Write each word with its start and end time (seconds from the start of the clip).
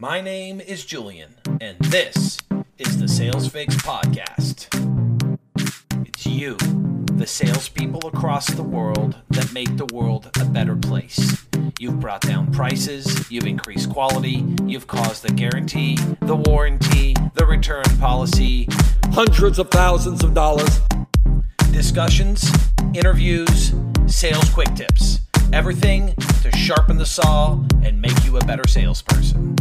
My 0.00 0.20
name 0.20 0.60
is 0.60 0.84
Julian, 0.84 1.36
and 1.60 1.78
this 1.78 2.38
is 2.78 2.98
the 2.98 3.06
Sales 3.06 3.48
Fix 3.48 3.76
Podcast. 3.76 4.66
It's 6.04 6.26
you, 6.26 6.56
the 7.16 7.26
salespeople 7.28 8.08
across 8.08 8.48
the 8.48 8.64
world 8.64 9.16
that 9.30 9.52
make 9.52 9.76
the 9.76 9.86
world 9.94 10.30
a 10.40 10.44
better 10.46 10.74
place. 10.74 11.46
You've 11.78 12.00
brought 12.00 12.22
down 12.22 12.52
prices, 12.52 13.30
you've 13.30 13.46
increased 13.46 13.88
quality, 13.88 14.44
you've 14.66 14.88
caused 14.88 15.22
the 15.22 15.32
guarantee, 15.32 15.96
the 16.22 16.36
warranty, 16.36 17.14
the 17.34 17.46
return 17.46 17.84
policy, 18.00 18.66
hundreds 19.12 19.60
of 19.60 19.70
thousands 19.70 20.24
of 20.24 20.34
dollars. 20.34 20.80
discussions, 21.70 22.50
interviews, 22.94 23.72
sales 24.06 24.48
quick 24.50 24.74
tips. 24.74 25.20
Everything 25.52 26.14
to 26.42 26.50
sharpen 26.56 26.98
the 26.98 27.06
saw 27.06 27.52
and 27.84 28.00
make 28.00 28.24
you 28.24 28.36
a 28.36 28.44
better 28.44 28.66
salesperson. 28.66 29.53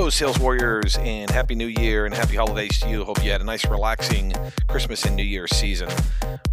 Hello, 0.00 0.08
sales 0.08 0.38
warriors, 0.38 0.96
and 1.02 1.30
happy 1.30 1.54
new 1.54 1.66
year 1.66 2.06
and 2.06 2.14
happy 2.14 2.34
holidays 2.34 2.80
to 2.80 2.88
you. 2.88 3.04
Hope 3.04 3.22
you 3.22 3.30
had 3.30 3.42
a 3.42 3.44
nice, 3.44 3.66
relaxing 3.66 4.32
Christmas 4.66 5.04
and 5.04 5.14
New 5.14 5.22
Year's 5.22 5.54
season. 5.54 5.90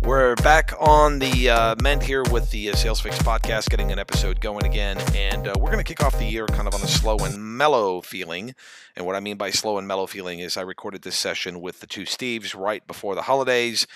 We're 0.02 0.36
back 0.36 0.73
on 0.78 1.20
the 1.20 1.50
uh, 1.50 1.76
mend 1.82 2.04
here 2.04 2.23
with 2.23 2.52
the 2.52 2.72
uh, 2.72 2.76
Sales 2.76 3.00
Fix 3.00 3.18
podcast, 3.20 3.70
getting 3.70 3.90
an 3.90 4.00
episode 4.00 4.42
going 4.42 4.66
again, 4.66 4.98
and 5.16 5.48
uh, 5.48 5.54
we're 5.58 5.72
going 5.72 5.78
to 5.78 5.86
kick 5.86 6.04
off 6.04 6.20
the 6.20 6.26
year 6.26 6.46
kind 6.48 6.68
of 6.68 6.76
on 6.76 6.82
a 6.82 6.88
slow 6.88 7.20
and 7.20 7.42
mellow 7.42 8.02
feeling. 8.02 8.54
And 8.98 9.06
what 9.06 9.16
I 9.16 9.22
mean 9.22 9.38
by 9.38 9.52
slow 9.52 9.78
and 9.78 9.88
mellow 9.88 10.08
feeling 10.08 10.40
is 10.40 10.58
I 10.58 10.62
recorded 10.62 11.04
this 11.04 11.16
session 11.16 11.62
with 11.62 11.80
the 11.80 11.88
two 11.88 12.04
Steves 12.04 12.54
right 12.54 12.86
before 12.86 13.16
the 13.16 13.22
holidays 13.22 13.88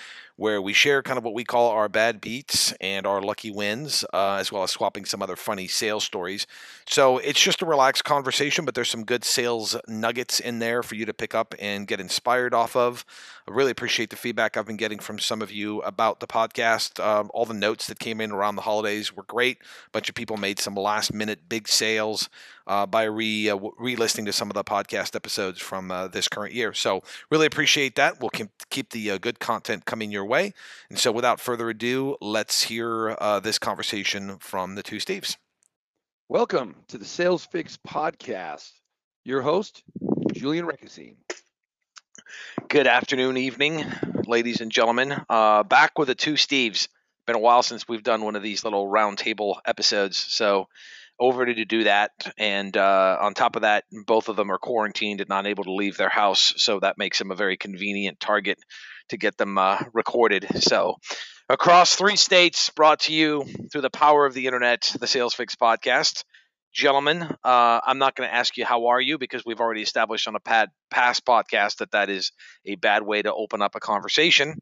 where 0.42 0.60
we 0.60 0.72
share 0.72 1.04
kind 1.04 1.18
of 1.18 1.22
what 1.24 1.34
we 1.34 1.44
call 1.44 1.70
our 1.70 1.88
bad 1.88 2.20
beats 2.20 2.72
and 2.80 3.06
our 3.06 3.22
lucky 3.22 3.52
wins, 3.52 4.04
uh, 4.12 4.34
as 4.40 4.50
well 4.50 4.64
as 4.64 4.72
swapping 4.72 5.04
some 5.04 5.22
other 5.22 5.36
funny 5.36 5.68
sales 5.68 6.02
stories. 6.02 6.48
So 6.84 7.18
it's 7.18 7.40
just 7.40 7.62
a 7.62 7.64
relaxed 7.64 8.02
conversation, 8.02 8.64
but 8.64 8.74
there's 8.74 8.90
some 8.90 9.04
good 9.04 9.22
sales 9.22 9.76
nuggets 9.86 10.40
in 10.40 10.58
there 10.58 10.82
for 10.82 10.96
you 10.96 11.06
to 11.06 11.14
pick 11.14 11.32
up 11.32 11.54
and 11.60 11.86
get 11.86 12.00
inspired 12.00 12.54
off 12.54 12.74
of. 12.74 13.04
I 13.48 13.50
really 13.50 13.72
appreciate 13.72 14.10
the 14.10 14.16
feedback 14.16 14.56
I've 14.56 14.66
been 14.66 14.76
getting 14.76 15.00
from 15.00 15.18
some 15.18 15.42
of 15.42 15.50
you 15.50 15.80
about 15.82 16.20
the 16.20 16.28
podcast. 16.28 17.04
Um, 17.04 17.28
all 17.34 17.44
the 17.44 17.54
notes 17.54 17.88
that 17.88 17.98
came 17.98 18.20
in 18.20 18.30
around 18.30 18.54
the 18.54 18.62
holidays 18.62 19.16
were 19.16 19.24
great. 19.24 19.58
A 19.60 19.90
bunch 19.90 20.08
of 20.08 20.14
people 20.14 20.36
made 20.36 20.60
some 20.60 20.76
last 20.76 21.12
minute 21.12 21.48
big 21.48 21.66
sales 21.66 22.30
uh, 22.68 22.86
by 22.86 23.02
re 23.02 23.50
uh, 23.50 23.58
re-listening 23.78 24.26
to 24.26 24.32
some 24.32 24.48
of 24.48 24.54
the 24.54 24.62
podcast 24.62 25.16
episodes 25.16 25.60
from 25.60 25.90
uh, 25.90 26.06
this 26.06 26.28
current 26.28 26.54
year. 26.54 26.72
So 26.72 27.02
really 27.30 27.46
appreciate 27.46 27.96
that. 27.96 28.20
We'll 28.20 28.30
keep 28.70 28.90
the 28.90 29.10
uh, 29.10 29.18
good 29.18 29.40
content 29.40 29.86
coming 29.86 30.12
your 30.12 30.24
way. 30.24 30.52
And 30.88 30.98
so 30.98 31.10
without 31.10 31.40
further 31.40 31.68
ado, 31.68 32.16
let's 32.20 32.62
hear 32.62 33.16
uh, 33.20 33.40
this 33.40 33.58
conversation 33.58 34.38
from 34.38 34.76
the 34.76 34.84
two 34.84 34.98
Steves. 34.98 35.36
Welcome 36.28 36.76
to 36.88 36.96
the 36.96 37.04
Sales 37.04 37.44
Fix 37.44 37.76
podcast. 37.76 38.70
Your 39.24 39.42
host, 39.42 39.82
Julian 40.32 40.64
Rekesine. 40.66 41.16
Good 42.68 42.86
afternoon, 42.86 43.36
evening, 43.36 43.84
ladies 44.26 44.60
and 44.60 44.72
gentlemen. 44.72 45.14
Uh, 45.28 45.62
back 45.62 45.98
with 45.98 46.08
the 46.08 46.14
two 46.14 46.34
Steves. 46.34 46.88
Been 47.26 47.36
a 47.36 47.40
while 47.40 47.62
since 47.62 47.86
we've 47.86 48.02
done 48.02 48.24
one 48.24 48.36
of 48.36 48.42
these 48.42 48.64
little 48.64 48.86
roundtable 48.86 49.56
episodes, 49.66 50.16
so 50.16 50.68
over 51.20 51.46
to 51.46 51.64
do 51.64 51.84
that. 51.84 52.10
And 52.38 52.76
uh, 52.76 53.18
on 53.20 53.34
top 53.34 53.56
of 53.56 53.62
that, 53.62 53.84
both 54.06 54.28
of 54.28 54.36
them 54.36 54.50
are 54.50 54.58
quarantined 54.58 55.20
and 55.20 55.28
not 55.28 55.46
able 55.46 55.64
to 55.64 55.72
leave 55.72 55.96
their 55.96 56.08
house, 56.08 56.54
so 56.56 56.80
that 56.80 56.98
makes 56.98 57.18
them 57.18 57.30
a 57.30 57.36
very 57.36 57.56
convenient 57.56 58.18
target 58.18 58.58
to 59.10 59.16
get 59.16 59.36
them 59.36 59.58
uh, 59.58 59.78
recorded. 59.92 60.46
So, 60.62 60.96
across 61.48 61.94
three 61.94 62.16
states, 62.16 62.70
brought 62.70 63.00
to 63.00 63.12
you 63.12 63.44
through 63.70 63.82
the 63.82 63.90
power 63.90 64.26
of 64.26 64.34
the 64.34 64.46
internet, 64.46 64.90
the 64.98 65.06
Sales 65.06 65.34
Fix 65.34 65.54
podcast. 65.54 66.24
Gentlemen, 66.72 67.22
uh, 67.22 67.80
I'm 67.84 67.98
not 67.98 68.16
going 68.16 68.28
to 68.28 68.34
ask 68.34 68.56
you 68.56 68.64
how 68.64 68.86
are 68.86 69.00
you 69.00 69.18
because 69.18 69.44
we've 69.44 69.60
already 69.60 69.82
established 69.82 70.26
on 70.26 70.34
a 70.34 70.40
pad, 70.40 70.70
past 70.90 71.24
podcast 71.26 71.78
that 71.78 71.90
that 71.90 72.08
is 72.08 72.32
a 72.64 72.76
bad 72.76 73.02
way 73.02 73.20
to 73.20 73.32
open 73.32 73.60
up 73.60 73.74
a 73.74 73.80
conversation. 73.80 74.54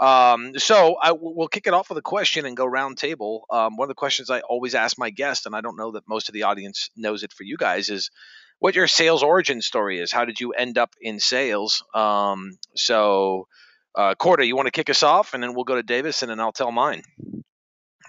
Um, 0.00 0.58
so 0.58 0.96
I, 1.00 1.12
we'll 1.12 1.48
kick 1.48 1.68
it 1.68 1.74
off 1.74 1.88
with 1.88 1.98
a 1.98 2.02
question 2.02 2.46
and 2.46 2.56
go 2.56 2.66
round 2.66 2.98
table. 2.98 3.46
Um, 3.50 3.76
one 3.76 3.86
of 3.86 3.88
the 3.88 3.94
questions 3.94 4.30
I 4.30 4.40
always 4.40 4.74
ask 4.74 4.98
my 4.98 5.10
guest, 5.10 5.46
and 5.46 5.54
I 5.54 5.60
don't 5.60 5.76
know 5.76 5.92
that 5.92 6.08
most 6.08 6.28
of 6.28 6.32
the 6.32 6.42
audience 6.42 6.90
knows 6.96 7.22
it 7.22 7.32
for 7.32 7.44
you 7.44 7.56
guys, 7.56 7.88
is 7.88 8.10
what 8.58 8.74
your 8.74 8.88
sales 8.88 9.22
origin 9.22 9.62
story 9.62 10.00
is. 10.00 10.10
How 10.10 10.24
did 10.24 10.40
you 10.40 10.52
end 10.52 10.78
up 10.78 10.94
in 11.00 11.20
sales? 11.20 11.84
Um, 11.94 12.58
so, 12.74 13.46
uh, 13.94 14.16
Corda, 14.16 14.44
you 14.44 14.56
want 14.56 14.66
to 14.66 14.72
kick 14.72 14.90
us 14.90 15.04
off, 15.04 15.34
and 15.34 15.42
then 15.42 15.54
we'll 15.54 15.64
go 15.64 15.76
to 15.76 15.82
Davis, 15.84 16.22
and 16.22 16.30
then 16.30 16.40
I'll 16.40 16.52
tell 16.52 16.72
mine. 16.72 17.02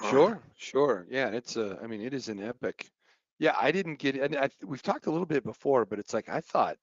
Sure, 0.09 0.41
sure. 0.57 1.05
Yeah, 1.09 1.29
it's 1.29 1.55
a. 1.55 1.79
I 1.81 1.87
mean, 1.87 2.01
it 2.01 2.13
is 2.13 2.27
an 2.27 2.43
epic. 2.43 2.89
Yeah, 3.39 3.55
I 3.59 3.71
didn't 3.71 3.99
get. 3.99 4.15
And 4.15 4.35
I, 4.35 4.49
we've 4.63 4.81
talked 4.81 5.07
a 5.07 5.11
little 5.11 5.25
bit 5.25 5.43
before, 5.43 5.85
but 5.85 5.99
it's 5.99 6.13
like 6.13 6.29
I 6.29 6.41
thought 6.41 6.77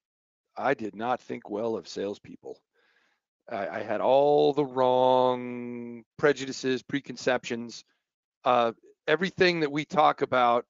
I 0.56 0.74
did 0.74 0.94
not 0.94 1.20
think 1.20 1.48
well 1.48 1.76
of 1.76 1.88
salespeople. 1.88 2.58
I, 3.50 3.68
I 3.68 3.82
had 3.82 4.00
all 4.00 4.52
the 4.52 4.64
wrong 4.64 6.04
prejudices, 6.18 6.82
preconceptions, 6.82 7.84
uh, 8.44 8.72
everything 9.08 9.60
that 9.60 9.72
we 9.72 9.84
talk 9.84 10.22
about, 10.22 10.66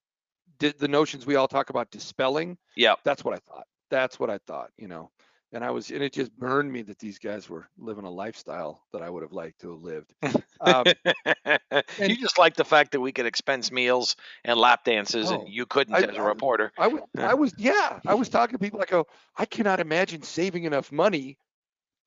did 0.59 0.79
the 0.79 0.89
notions 0.89 1.27
we 1.27 1.37
all 1.37 1.49
talk 1.49 1.71
about 1.71 1.91
dispelling. 1.91 2.57
Yeah. 2.77 2.95
That's 3.05 3.25
what 3.25 3.35
I 3.35 3.39
thought. 3.39 3.67
That's 3.91 4.19
what 4.21 4.31
I 4.31 4.39
thought. 4.47 4.71
You 4.79 4.89
know, 4.89 5.11
and 5.53 5.65
I 5.65 5.71
was, 5.71 5.91
and 5.91 6.03
it 6.03 6.13
just 6.13 6.37
burned 6.37 6.73
me 6.73 6.83
that 6.83 6.99
these 6.99 7.19
guys 7.19 7.49
were 7.49 7.67
living 7.79 8.05
a 8.05 8.11
lifestyle 8.11 8.83
that 8.93 9.03
I 9.03 9.11
would 9.11 9.23
have 9.23 9.33
liked 9.33 9.61
to 9.61 9.73
have 9.73 9.83
lived. 9.83 10.15
Um, 10.61 10.95
you 12.05 12.17
just 12.17 12.39
like 12.39 12.55
the 12.57 12.65
fact 12.65 12.93
that 12.93 13.01
we 13.01 13.13
could 13.13 13.27
expense 13.27 13.71
meals 13.71 14.17
and 14.45 14.59
lap 14.59 14.85
dances, 14.85 15.31
Oh, 15.31 15.33
and 15.33 15.49
you 15.49 15.67
couldn't 15.67 15.95
I- 15.95 16.05
as 16.05 16.17
a 16.17 16.23
reporter. 16.23 16.73
I 16.79 16.89
was, 16.89 17.03
Yeah. 17.15 17.31
I 17.31 17.35
was, 17.35 17.55
yeah, 17.59 18.01
I 18.07 18.15
was 18.15 18.29
talking 18.31 18.55
to 18.55 18.59
people. 18.59 18.81
I 18.81 18.87
go, 18.87 19.07
I 19.37 19.45
cannot 19.47 19.81
imagine 19.81 20.23
saving 20.23 20.65
enough 20.65 20.91
money 20.93 21.39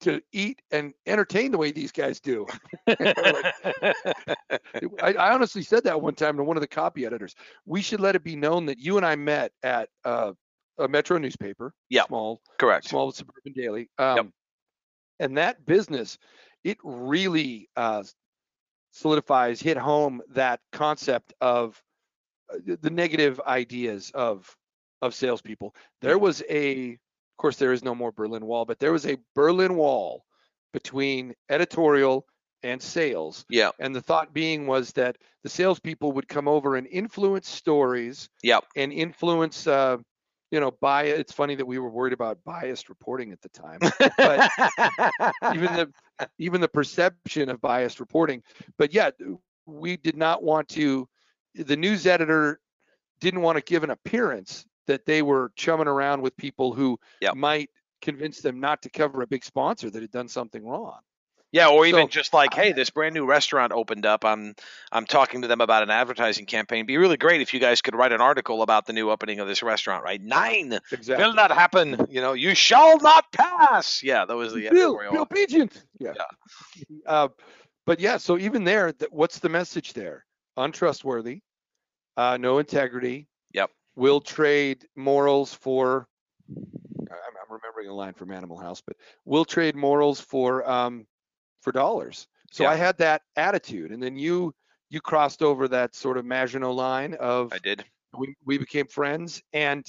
to 0.01 0.21
eat 0.31 0.61
and 0.71 0.93
entertain 1.05 1.51
the 1.51 1.57
way 1.57 1.71
these 1.71 1.91
guys 1.91 2.19
do. 2.19 2.45
I, 5.01 5.13
I 5.13 5.33
honestly 5.33 5.61
said 5.63 5.83
that 5.85 6.01
one 6.01 6.15
time 6.15 6.37
to 6.37 6.43
one 6.43 6.57
of 6.57 6.61
the 6.61 6.67
copy 6.67 7.05
editors. 7.05 7.35
We 7.65 7.81
should 7.81 7.99
let 7.99 8.15
it 8.15 8.23
be 8.23 8.35
known 8.35 8.65
that 8.67 8.79
you 8.79 8.97
and 8.97 9.05
I 9.05 9.15
met 9.15 9.51
at 9.63 9.89
uh, 10.03 10.33
a 10.77 10.87
Metro 10.87 11.17
newspaper, 11.17 11.73
Yeah. 11.89 12.05
small, 12.05 12.41
Correct. 12.59 12.87
small 12.87 13.11
suburban 13.11 13.53
daily. 13.53 13.89
Um, 13.97 14.33
And 15.19 15.37
that 15.37 15.65
business, 15.65 16.17
it 16.63 16.77
really 16.83 17.69
uh, 17.77 18.03
solidifies, 18.91 19.61
hit 19.61 19.77
home 19.77 20.21
that 20.29 20.59
concept 20.71 21.33
of 21.41 21.81
uh, 22.53 22.57
the- 22.81 22.89
negative 22.89 23.39
ideas 23.41 24.11
of 24.13 24.55
of 25.01 25.13
salespeople. 25.13 25.75
There 26.01 26.17
was 26.17 26.41
a, 26.49 26.93
of 26.93 26.97
course, 27.37 27.57
there 27.57 27.73
is 27.73 27.83
no 27.83 27.93
more 27.93 28.11
Berlin 28.11 28.45
Wall, 28.45 28.65
but 28.65 28.79
there 28.79 28.91
was 28.93 29.05
a 29.05 29.17
Berlin 29.35 29.75
Wall 29.75 30.25
between 30.73 31.35
editorial 31.49 32.25
and 32.63 32.81
sales. 32.81 33.45
Yeah. 33.49 33.71
And 33.79 33.95
the 33.95 34.01
thought 34.01 34.33
being 34.33 34.67
was 34.67 34.91
that 34.93 35.17
the 35.43 35.49
salespeople 35.49 36.13
would 36.13 36.27
come 36.27 36.47
over 36.47 36.75
and 36.75 36.87
influence 36.87 37.47
stories 37.49 38.29
Yep. 38.43 38.65
and 38.75 38.91
influence, 38.93 39.67
uh, 39.67 39.97
you 40.51 40.59
know, 40.59 40.71
bias. 40.71 41.19
It's 41.19 41.33
funny 41.33 41.55
that 41.55 41.65
we 41.65 41.79
were 41.79 41.89
worried 41.89 42.13
about 42.13 42.43
biased 42.43 42.89
reporting 42.89 43.31
at 43.31 43.41
the 43.41 43.49
time, 43.49 43.79
but 44.17 44.49
even 45.53 45.73
the 45.73 45.91
even 46.37 46.61
the 46.61 46.67
perception 46.67 47.49
of 47.49 47.59
biased 47.61 47.99
reporting. 47.99 48.43
But 48.77 48.93
yeah, 48.93 49.09
we 49.65 49.97
did 49.97 50.15
not 50.17 50.43
want 50.43 50.69
to. 50.69 51.07
The 51.55 51.77
news 51.77 52.05
editor 52.05 52.59
didn't 53.19 53.41
want 53.41 53.57
to 53.57 53.63
give 53.63 53.83
an 53.83 53.89
appearance 53.89 54.65
that 54.87 55.05
they 55.05 55.21
were 55.21 55.51
chumming 55.55 55.87
around 55.87 56.21
with 56.21 56.35
people 56.37 56.73
who 56.73 56.99
Yep. 57.21 57.35
might 57.35 57.69
convince 58.01 58.41
them 58.41 58.59
not 58.59 58.81
to 58.83 58.89
cover 58.89 59.21
a 59.21 59.27
big 59.27 59.43
sponsor 59.43 59.89
that 59.89 60.01
had 60.01 60.11
done 60.11 60.27
something 60.27 60.65
wrong. 60.65 60.99
Yeah, 61.55 61.69
or 61.69 61.85
even 61.85 62.03
So- 62.03 62.07
just 62.09 62.33
like, 62.33 62.53
hey, 62.53 62.73
this 62.73 62.89
brand 62.89 63.13
new 63.15 63.25
restaurant 63.25 63.71
opened 63.71 64.05
up. 64.05 64.25
I'm 64.25 64.55
I'm 64.91 65.05
talking 65.05 65.41
to 65.43 65.47
them 65.47 65.61
about 65.61 65.83
an 65.83 65.89
advertising 65.89 66.45
campaign. 66.45 66.79
It'd 66.79 66.87
be 66.87 66.97
really 66.97 67.15
great 67.15 67.39
if 67.39 67.53
you 67.53 67.61
guys 67.61 67.81
could 67.81 67.95
write 67.95 68.11
an 68.11 68.19
article 68.19 68.61
about 68.61 68.85
the 68.87 68.91
new 68.91 69.09
opening 69.09 69.39
of 69.39 69.47
this 69.47 69.63
restaurant, 69.63 70.03
right? 70.03 70.21
Nine 70.21 70.77
Exactly. 70.91 71.25
will 71.25 71.33
not 71.33 71.51
happen. 71.51 72.07
You 72.09 72.19
know, 72.19 72.33
you 72.33 72.55
shall 72.55 72.99
not 72.99 73.31
pass. 73.31 74.03
Yeah, 74.03 74.25
that 74.25 74.35
was 74.35 74.53
the 74.53 74.67
Bill. 74.69 74.99
Bill 75.09 75.25
Pigeon. 75.25 75.69
Yeah. 75.97 76.11
Uh, 77.07 77.29
but 77.85 77.99
yeah, 78.01 78.17
so 78.17 78.37
even 78.37 78.65
there, 78.65 78.91
what's 79.11 79.39
the 79.39 79.47
message 79.47 79.93
there? 79.93 80.25
Untrustworthy, 80.57 81.39
uh, 82.17 82.35
no 82.35 82.57
integrity. 82.57 83.27
Yep. 83.53 83.69
Will 83.95 84.19
trade 84.19 84.85
morals 84.97 85.53
for. 85.53 86.07
I'm, 86.49 86.67
I'm 87.09 87.49
remembering 87.49 87.87
a 87.87 87.93
line 87.93 88.13
from 88.13 88.31
Animal 88.31 88.57
House, 88.57 88.81
but 88.85 88.97
will 89.23 89.45
trade 89.45 89.75
morals 89.75 90.19
for 90.19 90.69
um, 90.69 91.05
for 91.65 91.73
dollars. 91.73 92.27
So 92.51 92.63
Yeah. 92.63 92.69
I 92.69 92.75
had 92.75 92.97
that 92.99 93.23
attitude, 93.35 93.91
and 93.91 94.01
then 94.01 94.17
you 94.17 94.53
you 94.89 95.01
crossed 95.01 95.41
over 95.41 95.67
that 95.67 95.95
sort 95.95 96.17
of 96.17 96.23
Maginot 96.23 96.71
line 96.73 97.15
of 97.15 97.51
I 97.51 97.57
did. 97.57 97.83
we, 98.17 98.35
we 98.45 98.57
became 98.57 98.87
friends 98.87 99.41
and 99.51 99.85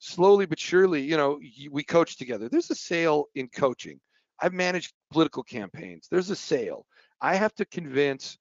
slowly 0.00 0.46
but 0.46 0.58
surely 0.58 1.02
you 1.02 1.16
know 1.16 1.38
we 1.70 1.82
coached 1.84 2.18
together 2.18 2.48
there's 2.48 2.70
a 2.70 2.74
sale 2.74 3.26
in 3.34 3.48
coaching 3.48 4.00
i've 4.40 4.52
managed 4.52 4.92
political 5.10 5.42
campaigns 5.42 6.06
there's 6.10 6.30
a 6.30 6.36
sale 6.36 6.86
i 7.20 7.34
have 7.34 7.52
to 7.56 7.64
convince 7.66 8.38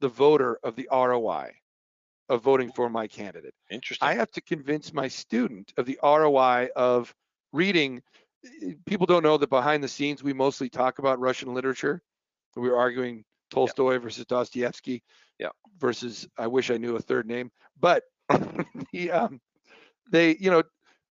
the 0.00 0.08
voter 0.08 0.58
of 0.62 0.76
the 0.76 0.88
roi 0.90 1.50
of 2.30 2.42
voting 2.42 2.70
for 2.70 2.88
my 2.88 3.06
candidate. 3.08 3.52
Interesting. 3.70 4.08
I 4.08 4.14
have 4.14 4.30
to 4.30 4.40
convince 4.40 4.94
my 4.94 5.08
student 5.08 5.72
of 5.76 5.84
the 5.84 5.98
ROI 6.02 6.68
of 6.76 7.12
reading. 7.52 8.00
Eh, 8.62 8.74
people 8.86 9.04
don't 9.04 9.24
know 9.24 9.36
that 9.36 9.50
behind 9.50 9.82
the 9.82 9.88
scenes 9.88 10.22
we 10.22 10.32
mostly 10.32 10.70
talk 10.70 11.00
about 11.00 11.18
Russian 11.18 11.52
literature. 11.52 12.00
We 12.56 12.68
were 12.68 12.78
arguing 12.78 13.24
Tolstoy 13.50 13.98
versus 13.98 14.24
Dostoevsky 14.26 15.02
Yeah. 15.38 15.50
versus 15.78 16.28
I 16.38 16.46
wish 16.46 16.70
I 16.70 16.76
knew 16.76 16.96
a 16.96 17.00
third 17.00 17.26
name, 17.26 17.50
but 17.78 18.04
the 18.92 19.10
um, 19.10 19.40
they 20.10 20.36
you 20.36 20.50
know 20.50 20.62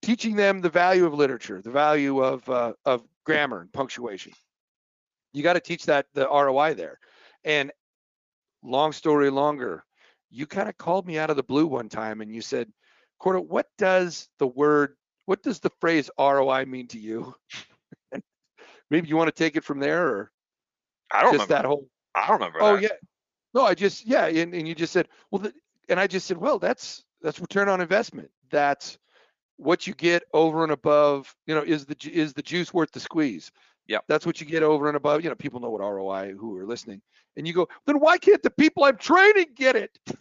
teaching 0.02 0.36
them 0.36 0.60
the 0.60 0.68
value 0.68 1.06
of 1.06 1.14
literature, 1.14 1.60
the 1.62 1.70
value 1.70 2.22
of 2.22 2.48
uh, 2.48 2.72
of 2.84 3.02
grammar 3.24 3.60
and 3.60 3.72
punctuation. 3.72 4.32
You 5.32 5.42
got 5.42 5.52
to 5.54 5.60
teach 5.60 5.86
that 5.86 6.06
the 6.14 6.26
ROI 6.26 6.74
there. 6.74 6.98
And 7.44 7.70
long 8.62 8.92
story 8.92 9.30
longer, 9.30 9.84
you 10.30 10.46
kind 10.46 10.68
of 10.68 10.76
called 10.76 11.06
me 11.06 11.18
out 11.18 11.30
of 11.30 11.36
the 11.36 11.42
blue 11.42 11.66
one 11.66 11.88
time 11.88 12.20
and 12.20 12.32
you 12.34 12.40
said, 12.42 12.70
Corda, 13.18 13.40
what 13.40 13.66
does 13.78 14.28
the 14.38 14.46
word, 14.46 14.96
what 15.26 15.42
does 15.42 15.60
the 15.60 15.70
phrase 15.80 16.10
ROI 16.18 16.64
mean 16.66 16.88
to 16.88 16.98
you? 16.98 17.34
Maybe 18.90 19.08
you 19.08 19.16
want 19.16 19.28
to 19.28 19.44
take 19.44 19.56
it 19.56 19.64
from 19.64 19.78
there 19.78 20.08
or 20.08 20.32
I 21.12 21.22
don't 21.22 21.32
just 21.32 21.48
remember. 21.48 21.54
that 21.54 21.64
whole 21.64 21.88
I 22.14 22.26
don't 22.26 22.38
remember 22.38 22.62
Oh 22.62 22.74
that. 22.74 22.82
yeah. 22.82 22.88
No, 23.54 23.64
I 23.64 23.74
just 23.74 24.06
yeah, 24.06 24.26
and, 24.26 24.54
and 24.54 24.68
you 24.68 24.74
just 24.74 24.92
said, 24.92 25.08
well, 25.30 25.42
the, 25.42 25.52
and 25.88 25.98
I 25.98 26.06
just 26.06 26.26
said, 26.26 26.38
well, 26.38 26.58
that's 26.58 27.04
that's 27.20 27.40
return 27.40 27.68
on 27.68 27.80
investment. 27.80 28.30
That's 28.50 28.98
what 29.56 29.86
you 29.86 29.94
get 29.94 30.22
over 30.32 30.62
and 30.62 30.72
above. 30.72 31.34
You 31.46 31.54
know, 31.54 31.62
is 31.62 31.86
the 31.86 31.96
is 32.10 32.32
the 32.32 32.42
juice 32.42 32.72
worth 32.72 32.92
the 32.92 33.00
squeeze? 33.00 33.50
Yep. 33.88 34.04
That's 34.08 34.24
what 34.24 34.40
you 34.40 34.46
get 34.46 34.62
over 34.62 34.88
and 34.88 34.96
above. 34.96 35.22
You 35.24 35.30
know, 35.30 35.34
people 35.34 35.60
know 35.60 35.70
what 35.70 35.80
ROI 35.80 36.34
who 36.38 36.56
are 36.58 36.66
listening, 36.66 37.02
and 37.36 37.46
you 37.46 37.52
go, 37.52 37.68
then 37.86 37.96
why 37.98 38.18
can't 38.18 38.42
the 38.42 38.50
people 38.50 38.84
I'm 38.84 38.96
training 38.96 39.46
get 39.56 39.74
it? 39.76 39.98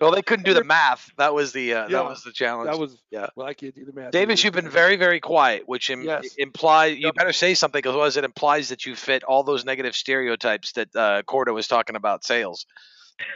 well, 0.00 0.10
they 0.12 0.22
couldn't 0.22 0.44
do 0.44 0.54
the 0.54 0.64
math. 0.64 1.10
That 1.18 1.34
was 1.34 1.52
the 1.52 1.74
uh, 1.74 1.82
Yeah, 1.82 1.98
that 1.98 2.04
was 2.04 2.22
the 2.22 2.32
challenge. 2.32 2.70
That 2.70 2.78
was 2.78 2.96
Yeah. 3.10 3.28
Well, 3.36 3.46
I 3.46 3.54
can't 3.54 3.74
do 3.74 3.84
the 3.84 3.92
math. 3.92 4.10
Davis, 4.12 4.42
you've 4.44 4.54
been 4.54 4.68
very, 4.68 4.96
very 4.96 5.20
quiet, 5.20 5.62
which 5.66 5.90
Im- 5.90 6.02
Yes. 6.02 6.34
implies 6.36 6.96
you 6.98 7.06
Yep. 7.06 7.14
better 7.14 7.32
say 7.32 7.54
something 7.54 7.78
because 7.78 7.90
otherwise 7.90 8.16
it 8.16 8.24
implies 8.24 8.68
that 8.70 8.86
you 8.86 8.94
fit 8.96 9.24
all 9.24 9.42
those 9.42 9.64
negative 9.64 9.94
stereotypes 9.94 10.72
that 10.72 10.94
uh, 10.96 11.22
Corda 11.22 11.52
was 11.52 11.66
talking 11.68 11.96
about 11.96 12.24
sales. 12.24 12.66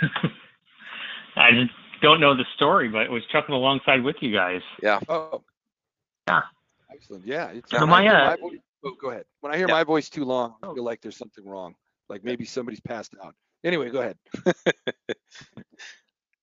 I 1.37 1.69
don't 2.03 2.21
know 2.21 2.37
the 2.37 2.45
story, 2.55 2.89
but 2.89 3.03
it 3.03 3.11
was 3.11 3.23
chuckling 3.33 3.57
alongside 3.57 4.03
with 4.05 4.17
you 4.21 4.33
guys. 4.33 4.63
Yeah. 4.83 5.01
Oh. 5.09 5.43
Yeah. 6.29 6.43
Excellent. 6.95 7.27
Yeah. 7.27 7.49
It's, 7.49 7.71
So 7.71 7.87
my, 7.87 8.07
uh, 8.07 8.37
voice, 8.37 8.59
oh, 8.85 8.95
go 9.01 9.11
ahead. 9.11 9.25
When 9.41 9.53
I 9.53 9.57
hear 9.57 9.69
Yeah. 9.69 9.75
my 9.75 9.85
voice 9.85 10.09
too 10.09 10.25
long, 10.25 10.55
I 10.63 10.67
Oh. 10.69 10.75
feel 10.75 10.85
like 10.85 11.01
there's 11.01 11.17
something 11.17 11.45
wrong. 11.45 11.75
Like 12.09 12.23
maybe 12.25 12.45
somebody's 12.45 12.81
passed 12.81 13.15
out. 13.23 13.35
Anyway, 13.65 13.91
go 13.91 14.01
ahead. 14.01 14.19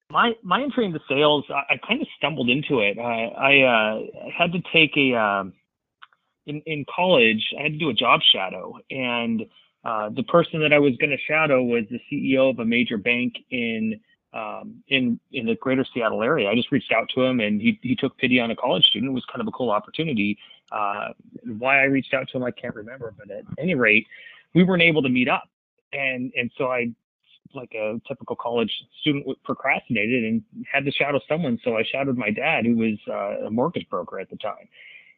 My 0.10 0.34
my 0.44 0.62
entry 0.62 0.84
into 0.86 1.00
sales, 1.08 1.46
I, 1.50 1.76
I 1.76 1.78
kind 1.88 2.02
of 2.02 2.08
stumbled 2.18 2.50
into 2.50 2.82
it. 2.82 3.00
I, 3.00 3.28
I 3.28 3.62
uh, 3.62 4.02
had 4.38 4.52
to 4.52 4.62
take 4.74 4.92
a 4.98 5.16
um, 5.16 5.54
in 6.46 6.62
in 6.66 6.84
college. 6.94 7.42
I 7.58 7.64
had 7.64 7.72
to 7.74 7.78
do 7.78 7.90
a 7.90 7.94
job 7.94 8.20
shadow, 8.34 8.76
and 8.90 9.44
uh, 9.86 10.10
the 10.10 10.24
person 10.24 10.60
that 10.64 10.74
I 10.74 10.80
was 10.80 10.98
going 10.98 11.12
to 11.12 11.18
shadow 11.26 11.64
was 11.64 11.86
the 11.90 12.00
CEO 12.12 12.50
of 12.50 12.60
a 12.60 12.66
major 12.66 12.98
bank 12.98 13.36
in 13.52 14.02
um, 14.34 14.84
in 14.88 15.20
in 15.32 15.46
the 15.46 15.56
greater 15.56 15.86
Seattle 15.94 16.24
area. 16.24 16.50
I 16.50 16.56
just 16.56 16.72
reached 16.72 16.92
out 16.92 17.10
to 17.16 17.24
him, 17.24 17.40
and 17.40 17.62
he 17.62 17.80
he 17.82 17.96
took 17.96 18.18
pity 18.18 18.40
on 18.40 18.52
a 18.52 18.56
college 18.56 18.86
student. 18.86 19.12
It 19.12 19.14
was 19.14 19.26
kind 19.26 19.42
of 19.42 19.48
a 19.48 19.52
cool 19.52 19.72
opportunity. 19.72 20.38
Uh, 20.72 21.10
why 21.58 21.82
I 21.82 21.84
reached 21.84 22.14
out 22.14 22.30
to 22.30 22.38
him, 22.38 22.44
I 22.44 22.52
can't 22.52 22.76
remember, 22.76 23.14
but 23.18 23.30
at 23.30 23.44
any 23.60 23.76
rate, 23.76 24.08
we 24.54 24.64
weren't 24.64 24.84
able 24.84 25.02
to 25.02 25.10
meet 25.10 25.28
up, 25.28 25.50
and 25.94 26.32
and 26.36 26.52
so 26.58 26.72
I 26.72 26.92
like 27.54 27.74
a 27.74 28.00
typical 28.08 28.36
college 28.38 28.72
student 29.02 29.26
procrastinated 29.44 30.24
and 30.24 30.42
had 30.72 30.86
to 30.86 30.92
shadow 30.92 31.20
someone. 31.28 31.60
So 31.64 31.76
I 31.76 31.84
shadowed 31.84 32.18
my 32.18 32.32
dad, 32.32 32.66
who 32.66 32.78
was 32.78 32.98
uh, 33.10 33.48
a 33.48 33.52
mortgage 33.52 33.90
broker 33.90 34.20
at 34.20 34.30
the 34.30 34.38
time, 34.38 34.70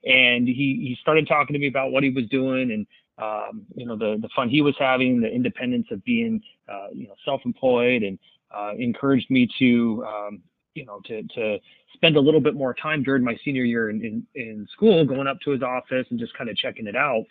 and 0.05 0.47
he 0.47 0.53
he 0.53 0.97
started 1.01 1.27
talking 1.27 1.53
to 1.53 1.59
me 1.59 1.67
about 1.67 1.91
what 1.91 2.03
he 2.03 2.09
was 2.09 2.27
doing 2.29 2.71
and 2.71 2.87
um, 3.17 3.65
you 3.75 3.85
know 3.85 3.95
the 3.95 4.17
the 4.21 4.29
fun 4.35 4.49
he 4.49 4.61
was 4.61 4.75
having, 4.79 5.21
the 5.21 5.29
independence 5.29 5.87
of 5.91 6.03
being 6.03 6.41
uh, 6.67 6.87
you 6.91 7.07
know 7.07 7.15
self-employed, 7.25 8.03
and 8.03 8.17
uh, 8.53 8.73
encouraged 8.77 9.29
me 9.29 9.47
to 9.59 10.05
um, 10.07 10.41
you 10.75 10.85
know 10.85 10.99
to 11.05 11.23
to 11.23 11.57
spend 11.93 12.15
a 12.15 12.19
little 12.19 12.41
bit 12.41 12.55
more 12.55 12.73
time 12.73 13.03
during 13.03 13.23
my 13.23 13.37
senior 13.43 13.63
year 13.63 13.89
in 13.89 14.03
in, 14.03 14.25
in 14.35 14.67
school, 14.71 15.05
going 15.05 15.27
up 15.27 15.39
to 15.41 15.51
his 15.51 15.61
office 15.61 16.05
and 16.09 16.19
just 16.19 16.37
kind 16.37 16.49
of 16.49 16.55
checking 16.55 16.87
it 16.87 16.95
out. 16.95 17.25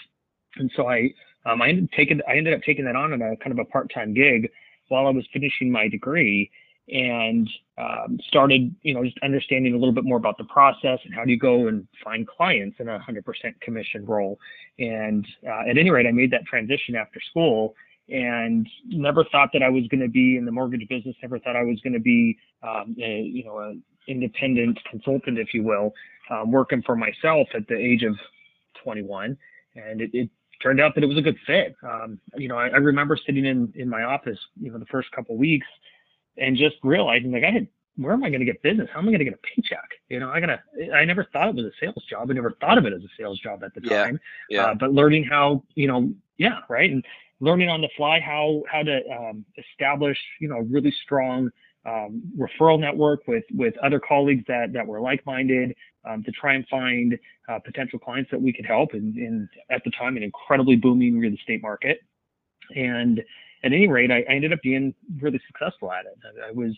And 0.57 0.71
so 0.77 0.89
I 0.89 1.11
um, 1.45 1.63
I 1.63 1.69
ended 1.69 1.91
taking 1.97 2.21
I 2.29 2.37
ended 2.37 2.55
up 2.55 2.61
taking 2.63 2.85
that 2.85 2.97
on 2.97 3.13
in 3.13 3.23
a 3.23 3.37
kind 3.37 3.53
of 3.53 3.59
a 3.59 3.65
part-time 3.65 4.15
gig 4.15 4.51
while 4.89 5.07
I 5.07 5.11
was 5.11 5.27
finishing 5.33 5.71
my 5.71 5.89
degree 5.89 6.51
and 6.89 7.49
um, 7.79 8.19
started, 8.29 8.75
you 8.83 8.93
know, 8.93 9.05
just 9.05 9.19
understanding 9.23 9.73
a 9.73 9.77
little 9.77 9.95
bit 9.95 10.05
more 10.05 10.19
about 10.19 10.37
the 10.37 10.45
process 10.45 10.99
and 11.05 11.15
how 11.15 11.25
do 11.25 11.31
you 11.31 11.39
go 11.39 11.69
and 11.69 11.87
find 12.03 12.27
clients 12.27 12.77
in 12.81 12.89
a 12.89 12.99
100% 12.99 13.23
commission 13.61 14.05
role. 14.05 14.39
And 14.79 15.27
uh, 15.47 15.71
at 15.71 15.79
any 15.79 15.91
rate, 15.91 16.07
I 16.07 16.13
made 16.13 16.31
that 16.33 16.45
transition 16.45 16.97
after 16.97 17.21
school 17.31 17.75
and 18.08 18.69
never 18.88 19.25
thought 19.25 19.50
that 19.52 19.62
I 19.62 19.69
was 19.69 19.87
going 19.88 20.00
to 20.00 20.08
be 20.08 20.37
in 20.37 20.44
the 20.44 20.52
mortgage 20.52 20.87
business. 20.88 21.16
Never 21.22 21.38
thought 21.38 21.56
I 21.56 21.62
was 21.62 21.81
going 21.81 21.93
to 21.94 22.00
be, 22.00 22.37
um, 22.62 22.96
a, 23.00 23.22
you 23.22 23.44
know, 23.44 23.58
an 23.58 23.82
independent 24.08 24.78
consultant, 24.90 25.38
if 25.38 25.54
you 25.54 25.62
will, 25.62 25.93
um, 26.31 26.50
working 26.50 26.82
for 26.82 26.96
myself 26.96 27.49
at 27.54 27.66
the 27.69 27.76
age 27.76 28.02
of 28.02 28.16
21. 28.82 29.37
And 29.76 30.00
it, 30.00 30.10
it 30.12 30.31
turned 30.62 30.81
out 30.81 30.94
that 30.94 31.04
it 31.04 31.08
was 31.08 31.19
a 31.19 31.22
good 31.22 31.38
fit. 31.46 31.75
Um, 31.82 32.19
you 32.37 32.49
know, 32.49 32.56
I, 32.58 32.69
I 32.69 32.76
remember 32.76 33.16
sitting 33.16 33.44
in 33.46 33.72
in 33.76 33.88
my 33.88 34.02
office, 34.02 34.38
you 34.60 34.70
know, 34.70 34.78
the 34.78 34.87
first 34.87 35.10
couple 35.12 35.37
weeks, 35.37 35.66
and 36.37 36.56
just 36.56 36.76
realizing 36.82 37.32
like 37.32 37.44
I 37.44 37.50
had, 37.50 37.66
where 37.96 38.12
am 38.12 38.25
I 38.25 38.31
going 38.31 38.40
to 38.40 38.46
get 38.46 38.62
business? 38.62 38.88
How 38.93 39.00
am 39.00 39.08
I 39.08 39.12
going 39.12 39.19
to 39.20 39.25
get 39.25 39.34
a 39.34 39.38
paycheck? 39.38 39.88
You 40.08 40.20
know, 40.20 40.31
I 40.31 40.40
gotta. 40.40 40.62
I 40.94 41.04
never 41.04 41.25
thought 41.32 41.49
it 41.49 41.54
was 41.54 41.66
a 41.66 41.72
sales 41.81 42.02
job. 42.08 42.31
I 42.31 42.34
never 42.34 42.52
thought 42.60 42.78
of 42.78 42.87
it 42.87 42.93
as 42.93 43.02
a 43.02 43.08
sales 43.19 43.38
job 43.38 43.62
at 43.64 43.75
the 43.75 43.82
Yeah, 43.84 44.04
time. 44.04 44.20
Yeah. 44.49 44.66
Uh, 44.66 44.75
but 44.75 44.93
learning 44.93 45.25
how, 45.25 45.62
you 45.75 45.88
know, 45.88 46.12
yeah, 46.38 46.60
right, 46.69 46.90
and 46.90 47.04
learning 47.43 47.69
on 47.69 47.81
the 47.81 47.91
fly 47.97 48.21
how 48.21 48.62
how 48.73 48.83
to 48.83 48.97
um, 49.11 49.44
establish, 49.59 50.19
you 50.41 50.49
know, 50.49 50.59
a 50.59 50.62
really 50.62 50.94
strong 51.05 51.50
um, 51.85 52.23
referral 52.39 52.79
network 52.79 53.21
with 53.27 53.44
with 53.53 53.75
other 53.79 54.00
colleagues 54.00 54.44
that 54.47 54.73
that 54.73 54.87
were 54.87 55.00
like-minded 55.00 55.75
um, 56.09 56.23
to 56.23 56.31
try 56.31 56.55
and 56.55 56.65
find 56.69 57.19
uh, 57.49 57.59
potential 57.59 57.99
clients 57.99 58.31
that 58.31 58.41
we 58.41 58.53
could 58.53 58.65
help 58.65 58.94
in, 58.94 59.15
in 59.27 59.49
at 59.71 59.83
the 59.85 59.91
time 59.91 60.17
an 60.17 60.23
incredibly 60.23 60.77
booming 60.77 61.19
real 61.19 61.35
estate 61.35 61.61
market. 61.61 61.99
And 62.77 63.19
at 63.65 63.73
any 63.73 63.88
rate, 63.88 64.12
I, 64.12 64.21
I 64.31 64.35
ended 64.35 64.53
up 64.53 64.62
being 64.62 64.95
really 65.21 65.41
successful 65.49 65.91
at 65.93 66.05
it. 66.06 66.17
I, 66.25 66.49
I 66.49 66.53
was, 66.53 66.73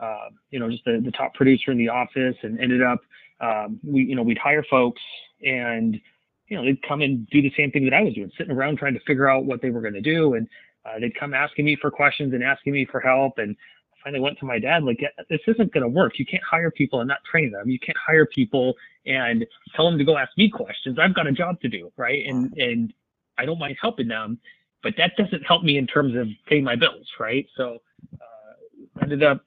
uh, 0.00 0.28
you 0.50 0.58
know, 0.58 0.68
just 0.68 0.84
the, 0.84 1.00
the 1.04 1.12
top 1.12 1.34
producer 1.34 1.70
in 1.70 1.78
the 1.78 1.88
office, 1.88 2.36
and 2.42 2.60
ended 2.60 2.82
up, 2.82 3.00
um, 3.40 3.78
we, 3.84 4.02
you 4.02 4.16
know, 4.16 4.22
we'd 4.22 4.38
hire 4.38 4.64
folks, 4.68 5.02
and 5.44 6.00
you 6.48 6.56
know, 6.56 6.64
they'd 6.64 6.82
come 6.82 7.02
and 7.02 7.28
do 7.28 7.42
the 7.42 7.52
same 7.56 7.70
thing 7.70 7.84
that 7.84 7.94
I 7.94 8.02
was 8.02 8.14
doing, 8.14 8.30
sitting 8.36 8.52
around 8.52 8.78
trying 8.78 8.94
to 8.94 9.00
figure 9.06 9.28
out 9.28 9.44
what 9.44 9.62
they 9.62 9.70
were 9.70 9.80
going 9.80 9.94
to 9.94 10.00
do, 10.00 10.34
and 10.34 10.48
uh, 10.84 10.98
they'd 10.98 11.18
come 11.18 11.34
asking 11.34 11.64
me 11.64 11.76
for 11.80 11.90
questions 11.90 12.32
and 12.32 12.42
asking 12.42 12.72
me 12.72 12.86
for 12.90 13.00
help, 13.00 13.38
and 13.38 13.54
I 13.92 14.04
finally 14.04 14.20
went 14.20 14.38
to 14.38 14.46
my 14.46 14.58
dad 14.58 14.84
like, 14.84 15.00
"Yeah, 15.00 15.08
this 15.28 15.40
isn't 15.46 15.72
going 15.72 15.82
to 15.82 15.88
work. 15.88 16.18
You 16.18 16.24
can't 16.24 16.42
hire 16.42 16.70
people 16.70 17.00
and 17.00 17.08
not 17.08 17.18
train 17.30 17.50
them. 17.50 17.68
You 17.68 17.78
can't 17.78 17.98
hire 17.98 18.26
people 18.26 18.74
and 19.06 19.44
tell 19.74 19.88
them 19.88 19.98
to 19.98 20.04
go 20.04 20.16
ask 20.16 20.30
me 20.36 20.48
questions. 20.48 20.98
I've 20.98 21.14
got 21.14 21.26
a 21.26 21.32
job 21.32 21.60
to 21.60 21.68
do, 21.68 21.92
right? 21.96 22.24
And 22.26 22.52
and 22.56 22.92
I 23.36 23.44
don't 23.44 23.58
mind 23.58 23.76
helping 23.80 24.08
them, 24.08 24.38
but 24.82 24.94
that 24.96 25.12
doesn't 25.16 25.42
help 25.42 25.62
me 25.62 25.78
in 25.78 25.86
terms 25.86 26.16
of 26.16 26.28
paying 26.46 26.64
my 26.64 26.76
bills, 26.76 27.06
right? 27.20 27.46
So 27.56 27.78
uh, 28.14 29.02
ended 29.02 29.22
up 29.22 29.44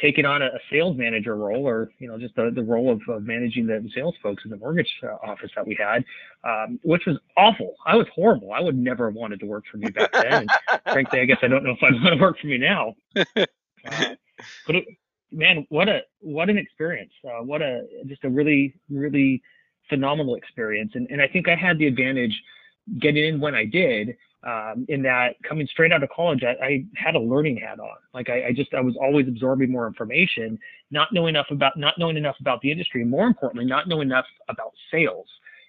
taking 0.00 0.24
on 0.24 0.42
a, 0.42 0.46
a 0.46 0.58
sales 0.70 0.96
manager 0.96 1.36
role, 1.36 1.66
or 1.66 1.90
you 1.98 2.08
know, 2.08 2.18
just 2.18 2.34
the, 2.36 2.50
the 2.54 2.62
role 2.62 2.92
of, 2.92 3.00
of 3.08 3.22
managing 3.24 3.66
the 3.66 3.86
sales 3.94 4.14
folks 4.22 4.42
in 4.44 4.50
the 4.50 4.56
mortgage 4.56 4.90
uh, 5.02 5.28
office 5.28 5.50
that 5.56 5.66
we 5.66 5.76
had, 5.78 6.04
um, 6.44 6.78
which 6.82 7.02
was 7.06 7.18
awful. 7.36 7.74
I 7.86 7.96
was 7.96 8.06
horrible. 8.14 8.52
I 8.52 8.60
would 8.60 8.76
never 8.76 9.08
have 9.08 9.14
wanted 9.14 9.40
to 9.40 9.46
work 9.46 9.64
for 9.70 9.78
me 9.78 9.88
back 9.90 10.12
then. 10.12 10.32
And 10.32 10.50
frankly, 10.92 11.20
I 11.20 11.24
guess 11.24 11.38
I 11.42 11.48
don't 11.48 11.64
know 11.64 11.72
if 11.72 11.82
I'd 11.82 12.02
want 12.02 12.16
to 12.16 12.20
work 12.20 12.38
for 12.40 12.46
me 12.46 12.58
now. 12.58 12.94
Uh, 13.16 14.14
but 14.66 14.76
it, 14.76 14.84
man, 15.32 15.66
what 15.68 15.88
a 15.88 16.00
what 16.20 16.50
an 16.50 16.58
experience! 16.58 17.12
Uh, 17.24 17.42
what 17.42 17.62
a 17.62 17.82
just 18.06 18.24
a 18.24 18.28
really 18.28 18.74
really 18.88 19.42
phenomenal 19.88 20.34
experience. 20.34 20.92
And 20.94 21.08
and 21.10 21.20
I 21.20 21.28
think 21.28 21.48
I 21.48 21.56
had 21.56 21.78
the 21.78 21.86
advantage 21.86 22.40
getting 22.98 23.24
in 23.24 23.40
when 23.40 23.54
I 23.54 23.64
did. 23.64 24.16
Um, 24.42 24.86
in 24.88 25.02
that 25.02 25.34
coming 25.46 25.66
straight 25.66 25.92
out 25.92 26.02
of 26.02 26.08
college, 26.08 26.42
I, 26.44 26.64
I 26.64 26.84
had 26.96 27.14
a 27.14 27.20
learning 27.20 27.58
hat 27.58 27.78
on. 27.78 27.96
Like 28.14 28.30
I, 28.30 28.46
I 28.46 28.52
just 28.52 28.72
I 28.72 28.80
was 28.80 28.96
always 28.96 29.28
absorbing 29.28 29.70
more 29.70 29.86
information, 29.86 30.58
not 30.90 31.08
knowing 31.12 31.34
enough 31.34 31.48
about 31.50 31.76
not 31.76 31.98
knowing 31.98 32.16
enough 32.16 32.36
about 32.40 32.62
the 32.62 32.72
industry. 32.72 33.04
More 33.04 33.26
importantly, 33.26 33.66
not 33.66 33.86
knowing 33.86 34.08
enough 34.08 34.24
about 34.48 34.72
sales. 34.90 35.26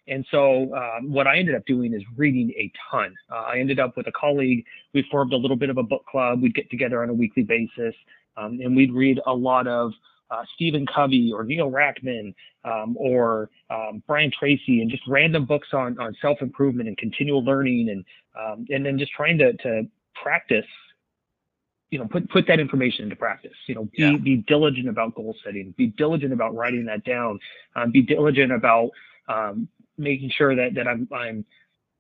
And 0.08 0.26
so 0.32 0.74
um, 0.74 1.12
what 1.12 1.28
I 1.28 1.38
ended 1.38 1.56
up 1.56 1.66
doing 1.66 1.94
is 1.94 2.02
reading 2.18 2.52
a 2.58 2.72
ton. 2.90 3.14
Uh, 3.32 3.44
I 3.54 3.60
ended 3.60 3.80
up 3.80 3.98
with 3.98 4.08
a 4.08 4.12
colleague. 4.14 4.66
We 4.94 5.06
formed 5.12 5.34
a 5.34 5.38
little 5.38 5.58
bit 5.58 5.70
of 5.70 5.78
a 5.78 5.84
book 5.84 6.06
club. 6.10 6.42
We'd 6.42 6.56
get 6.56 6.70
together 6.70 7.04
on 7.04 7.10
a 7.10 7.14
weekly 7.14 7.44
basis, 7.44 7.94
um, 8.38 8.60
and 8.62 8.76
we'd 8.76 8.94
read 8.94 9.20
a 9.28 9.34
lot 9.34 9.68
of 9.68 9.92
uh, 10.32 10.44
Stephen 10.56 10.86
Covey 10.88 11.32
or 11.34 11.44
Neil 11.44 11.70
Rackham 11.70 12.34
um, 12.64 12.96
or 12.98 13.50
um, 13.70 14.02
Brian 14.08 14.32
Tracy, 14.38 14.82
and 14.82 14.90
just 14.90 15.04
random 15.08 15.46
books 15.46 15.68
on 15.74 16.00
on 16.00 16.16
self 16.22 16.42
improvement 16.42 16.88
and 16.88 16.98
continual 16.98 17.44
learning, 17.44 17.90
and 17.90 18.06
um, 18.40 18.66
and 18.70 18.86
then 18.86 18.98
just 18.98 19.12
trying 19.12 19.38
to 19.38 19.54
to 19.58 19.84
practice 20.16 20.66
you 21.92 22.00
know, 22.00 22.08
put 22.08 22.30
put 22.30 22.48
that 22.48 22.60
information 22.60 23.04
into 23.04 23.18
practice. 23.18 23.52
You 23.68 23.76
know, 23.76 23.84
be 23.84 24.04
Yeah. 24.04 24.18
be 24.18 24.38
diligent 24.38 24.88
about 24.88 25.14
goal 25.14 25.36
setting. 25.44 25.72
Be 25.78 25.88
diligent 25.88 26.34
about 26.34 26.56
writing 26.56 26.86
that 26.86 27.04
down. 27.04 27.40
Um, 27.76 27.92
be 27.92 28.02
diligent 28.02 28.52
about 28.52 28.92
um, 29.28 29.68
making 29.98 30.32
sure 30.32 30.56
that 30.56 30.74
that 30.76 30.88
I'm 30.88 31.08
I'm 31.12 31.46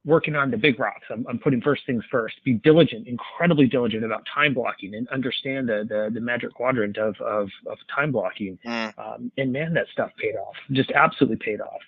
working 0.05 0.35
on 0.35 0.49
the 0.51 0.57
big 0.57 0.79
rocks. 0.79 1.05
I'm, 1.09 1.25
I'm 1.27 1.37
putting 1.39 1.61
first 1.61 1.85
things 1.85 2.03
first. 2.11 2.35
Be 2.43 2.53
diligent, 2.53 3.07
incredibly 3.07 3.67
diligent 3.67 4.03
about 4.03 4.25
time 4.33 4.53
blocking, 4.53 4.95
and 4.95 5.07
understand 5.09 5.69
the 5.69 5.85
the, 5.87 6.09
the 6.13 6.21
magic 6.21 6.53
quadrant 6.53 6.97
of 6.97 7.15
of, 7.21 7.49
of 7.67 7.77
time 7.93 8.11
blocking. 8.11 8.57
Mm. 8.65 8.97
Um, 8.97 9.31
and 9.37 9.51
man, 9.53 9.73
that 9.73 9.87
stuff 9.91 10.11
paid 10.17 10.35
off. 10.35 10.55
Just 10.71 10.91
absolutely 10.91 11.37
paid 11.37 11.61
off. 11.61 11.81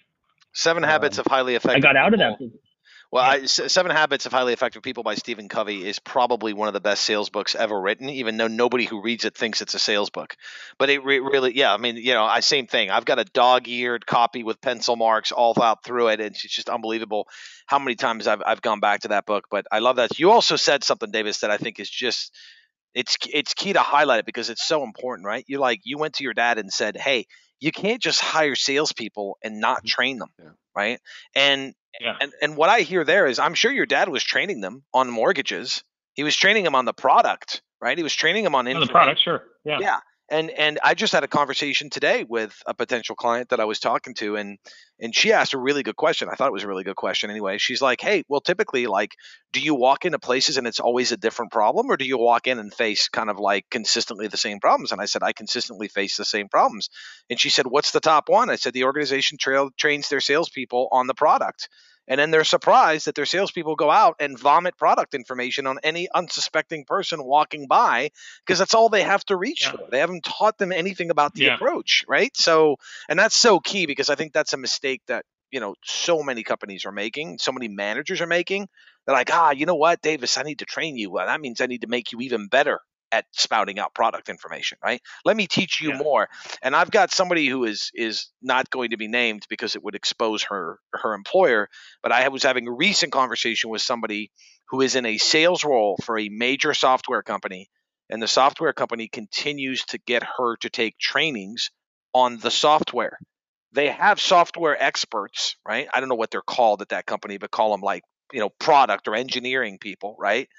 Seven 0.53 0.83
Habits 0.83 1.17
Um, 1.17 1.23
of 1.25 1.31
Highly 1.31 1.55
Effective. 1.55 1.77
I 1.77 1.79
got 1.79 1.95
out 1.95 2.13
of 2.13 2.19
that. 2.19 2.39
Well, 3.13 3.23
I, 3.23 3.45
Seven 3.45 3.91
Habits 3.91 4.25
of 4.25 4.31
Highly 4.31 4.53
Effective 4.53 4.81
People 4.81 5.03
by 5.03 5.13
Stephen 5.13 5.47
Covey 5.47 5.87
is 5.87 5.99
probably 5.99 6.51
one 6.51 6.67
of 6.67 6.73
the 6.73 6.81
best 6.81 7.03
sales 7.03 7.29
books 7.29 7.53
ever 7.53 7.79
written, 7.79 8.09
even 8.09 8.37
though 8.37 8.47
nobody 8.47 8.85
who 8.85 9.03
reads 9.03 9.23
it 9.23 9.37
thinks 9.37 9.61
it's 9.61 9.75
a 9.75 9.79
sales 9.79 10.09
book. 10.09 10.35
But 10.79 10.89
it 10.89 11.05
re- 11.05 11.19
really, 11.19 11.55
yeah, 11.55 11.71
I 11.71 11.77
mean, 11.77 11.95
you 11.97 12.15
know, 12.15 12.23
I 12.23 12.39
same 12.39 12.65
thing. 12.65 12.89
I've 12.89 13.05
got 13.05 13.19
a 13.19 13.23
dog-eared 13.25 14.07
copy 14.07 14.41
with 14.41 14.59
pencil 14.61 14.95
marks 14.95 15.31
all 15.31 15.53
out 15.61 15.83
through 15.83 16.07
it, 16.07 16.21
and 16.21 16.31
it's 16.31 16.41
just 16.41 16.69
unbelievable 16.69 17.27
how 17.67 17.77
many 17.77 17.93
times 17.93 18.25
I've 18.25 18.41
I've 18.43 18.63
gone 18.63 18.79
back 18.79 19.01
to 19.01 19.09
that 19.09 19.27
book. 19.27 19.45
But 19.51 19.67
I 19.71 19.77
love 19.77 19.97
that. 19.97 20.17
You 20.17 20.31
also 20.31 20.55
said 20.55 20.83
something, 20.83 21.11
Davis, 21.11 21.41
that 21.41 21.51
I 21.51 21.57
think 21.57 21.79
is 21.79 21.91
just 21.91 22.35
it's 22.95 23.15
it's 23.31 23.53
key 23.53 23.73
to 23.73 23.79
highlight 23.79 24.21
it 24.21 24.25
because 24.25 24.49
it's 24.49 24.65
so 24.65 24.83
important, 24.83 25.27
right? 25.27 25.45
You 25.47 25.59
like 25.59 25.81
you 25.83 25.99
went 25.99 26.15
to 26.15 26.23
your 26.23 26.33
dad 26.33 26.57
and 26.57 26.73
said, 26.73 26.97
"Hey, 26.97 27.27
you 27.59 27.71
can't 27.71 28.01
just 28.01 28.21
hire 28.21 28.55
salespeople 28.55 29.37
and 29.43 29.59
not 29.59 29.77
mm-hmm. 29.77 29.87
train 29.87 30.17
them." 30.17 30.29
Yeah. 30.39 30.49
Right? 30.75 30.99
And 31.35 31.75
Yeah. 31.99 32.17
and 32.19 32.31
and 32.41 32.57
what 32.57 32.69
I 32.69 32.81
hear 32.81 33.03
there 33.03 33.27
is 33.27 33.39
I'm 33.39 33.53
sure 33.53 33.71
your 33.71 33.85
dad 33.85 34.09
was 34.09 34.23
training 34.23 34.61
them 34.61 34.83
on 34.93 35.09
mortgages. 35.09 35.83
He 36.13 36.23
was 36.23 36.35
training 36.35 36.63
them 36.63 36.75
on 36.75 36.85
the 36.85 36.93
product, 36.93 37.61
right? 37.81 37.97
He 37.97 38.03
was 38.03 38.13
training 38.13 38.43
them 38.43 38.55
on 38.55 38.67
On 38.67 38.79
the 38.79 38.87
product, 38.87 39.21
sure. 39.21 39.43
Yeah. 39.63 39.79
Yeah. 39.79 39.99
And 40.33 40.49
and 40.49 40.79
I 40.83 40.95
just 40.95 41.13
had 41.13 41.23
a 41.23 41.27
conversation 41.27 41.91
today 41.91 42.25
with 42.27 42.57
a 42.65 42.73
potential 42.73 43.15
client 43.15 43.49
that 43.49 43.59
I 43.59 43.65
was 43.65 43.79
talking 43.79 44.15
to 44.15 44.35
and 44.35 44.57
and 44.99 45.13
she 45.15 45.31
asked 45.31 45.53
a 45.53 45.59
really 45.59 45.83
good 45.83 45.95
question. 45.95 46.27
I 46.27 46.33
thought 46.33 46.47
it 46.47 46.53
was 46.53 46.63
a 46.63 46.67
really 46.67 46.83
good 46.83 46.95
question 46.95 47.29
anyway. 47.29 47.59
She's 47.59 47.83
like, 47.83 48.01
"Hey, 48.01 48.23
well 48.27 48.41
typically 48.41 48.87
like 48.87 49.11
do 49.51 49.59
you 49.59 49.75
walk 49.75 50.05
into 50.05 50.17
places 50.17 50.57
and 50.57 50.65
it's 50.65 50.79
always 50.79 51.11
a 51.11 51.17
different 51.17 51.51
problem 51.51 51.85
or 51.91 51.97
do 51.97 52.05
you 52.05 52.17
walk 52.17 52.47
in 52.47 52.57
and 52.57 52.73
face 52.73 53.09
kind 53.09 53.29
of 53.29 53.37
like 53.37 53.69
consistently 53.69 54.27
the 54.27 54.37
same 54.37 54.59
problems?" 54.59 54.91
And 54.91 54.99
I 54.99 55.05
said, 55.05 55.21
"I 55.21 55.33
consistently 55.33 55.87
face 55.87 56.17
the 56.17 56.25
same 56.25 56.49
problems." 56.49 56.89
And 57.29 57.39
she 57.39 57.51
said, 57.51 57.67
"What's 57.67 57.91
the 57.91 57.99
top 57.99 58.27
one?" 58.27 58.49
I 58.49 58.55
said, 58.55 58.73
"The 58.73 58.85
organization 58.85 59.37
trail, 59.37 59.69
trains 59.77 60.09
their 60.09 60.19
salespeople 60.19 60.87
on 60.91 61.05
the 61.05 61.13
product." 61.13 61.69
And 62.07 62.19
then 62.19 62.31
they're 62.31 62.43
surprised 62.43 63.07
that 63.07 63.15
their 63.15 63.25
salespeople 63.25 63.75
go 63.75 63.89
out 63.89 64.17
and 64.19 64.37
vomit 64.37 64.77
product 64.77 65.13
information 65.13 65.67
on 65.67 65.79
any 65.83 66.09
unsuspecting 66.13 66.85
person 66.85 67.23
walking 67.23 67.67
by 67.67 68.09
because 68.45 68.59
that's 68.59 68.73
all 68.73 68.89
they 68.89 69.03
have 69.03 69.23
to 69.25 69.37
reach 69.37 69.65
Yeah. 69.65 69.71
for. 69.71 69.87
They 69.89 69.99
haven't 69.99 70.23
taught 70.25 70.57
them 70.57 70.71
anything 70.71 71.09
about 71.09 71.33
the 71.33 71.45
Yeah. 71.45 71.55
approach, 71.55 72.03
right? 72.07 72.35
So, 72.35 72.77
and 73.09 73.17
that's 73.17 73.35
so 73.35 73.59
key 73.59 73.85
because 73.85 74.09
I 74.09 74.15
think 74.15 74.33
that's 74.33 74.53
a 74.53 74.57
mistake 74.57 75.01
that 75.07 75.25
you 75.51 75.59
know 75.59 75.75
so 75.83 76.23
many 76.23 76.43
companies 76.43 76.85
are 76.85 76.91
making, 76.91 77.37
so 77.39 77.51
many 77.51 77.67
managers 77.67 78.21
are 78.21 78.27
making. 78.27 78.67
They're 79.05 79.15
like, 79.15 79.31
ah, 79.31 79.51
you 79.51 79.65
know 79.65 79.75
what, 79.75 80.01
Davis, 80.01 80.37
I 80.37 80.43
need 80.43 80.59
to 80.59 80.65
train 80.65 80.97
you. 80.97 81.11
Well, 81.11 81.27
that 81.27 81.41
means 81.41 81.61
I 81.61 81.67
need 81.67 81.81
to 81.81 81.87
make 81.87 82.11
you 82.11 82.19
even 82.21 82.47
better 82.47 82.79
at 83.13 83.25
spouting 83.31 83.79
out 83.79 83.95
product 83.95 84.29
information, 84.29 84.79
right? 84.83 85.01
Let 85.25 85.37
me 85.37 85.47
teach 85.47 85.81
you 85.81 85.91
Yeah. 85.91 85.97
more. 85.97 86.29
And 86.61 86.75
I've 86.75 86.91
got 86.91 87.11
somebody 87.11 87.47
who 87.47 87.63
is 87.65 87.91
is 87.93 88.31
not 88.41 88.69
going 88.71 88.91
to 88.91 88.97
be 88.97 89.07
named 89.07 89.43
because 89.49 89.75
it 89.75 89.83
would 89.83 89.95
expose 89.95 90.43
her 90.43 90.79
her 90.93 91.13
employer. 91.13 91.69
But 92.01 92.11
I 92.11 92.27
was 92.29 92.43
having 92.43 92.67
a 92.67 92.73
recent 92.73 93.13
conversation 93.13 93.69
with 93.69 93.81
somebody 93.83 94.31
who 94.69 94.81
is 94.81 94.95
in 94.95 95.05
a 95.05 95.17
sales 95.19 95.63
role 95.63 95.97
for 96.03 96.19
a 96.19 96.29
major 96.29 96.73
software 96.73 97.23
company, 97.23 97.69
and 98.09 98.21
the 98.21 98.27
software 98.27 98.73
company 98.73 99.07
continues 99.07 99.85
to 99.85 99.99
get 99.99 100.23
her 100.37 100.57
to 100.57 100.69
take 100.69 100.97
trainings 100.99 101.71
on 102.13 102.39
the 102.39 102.51
software. 102.51 103.19
They 103.71 103.89
have 103.89 104.21
software 104.21 104.81
experts, 104.81 105.55
right? 105.67 105.87
I 105.93 105.99
don't 105.99 106.09
know 106.09 106.15
what 106.15 106.31
they're 106.31 106.41
called 106.41 106.81
at 106.81 106.89
that 106.89 107.05
company, 107.05 107.37
but 107.37 107.51
call 107.51 107.71
them 107.71 107.81
like 107.81 108.03
you 108.31 108.39
know 108.39 108.49
product 108.49 109.07
or 109.07 109.15
engineering 109.15 109.77
people, 109.79 110.15
right? 110.19 110.49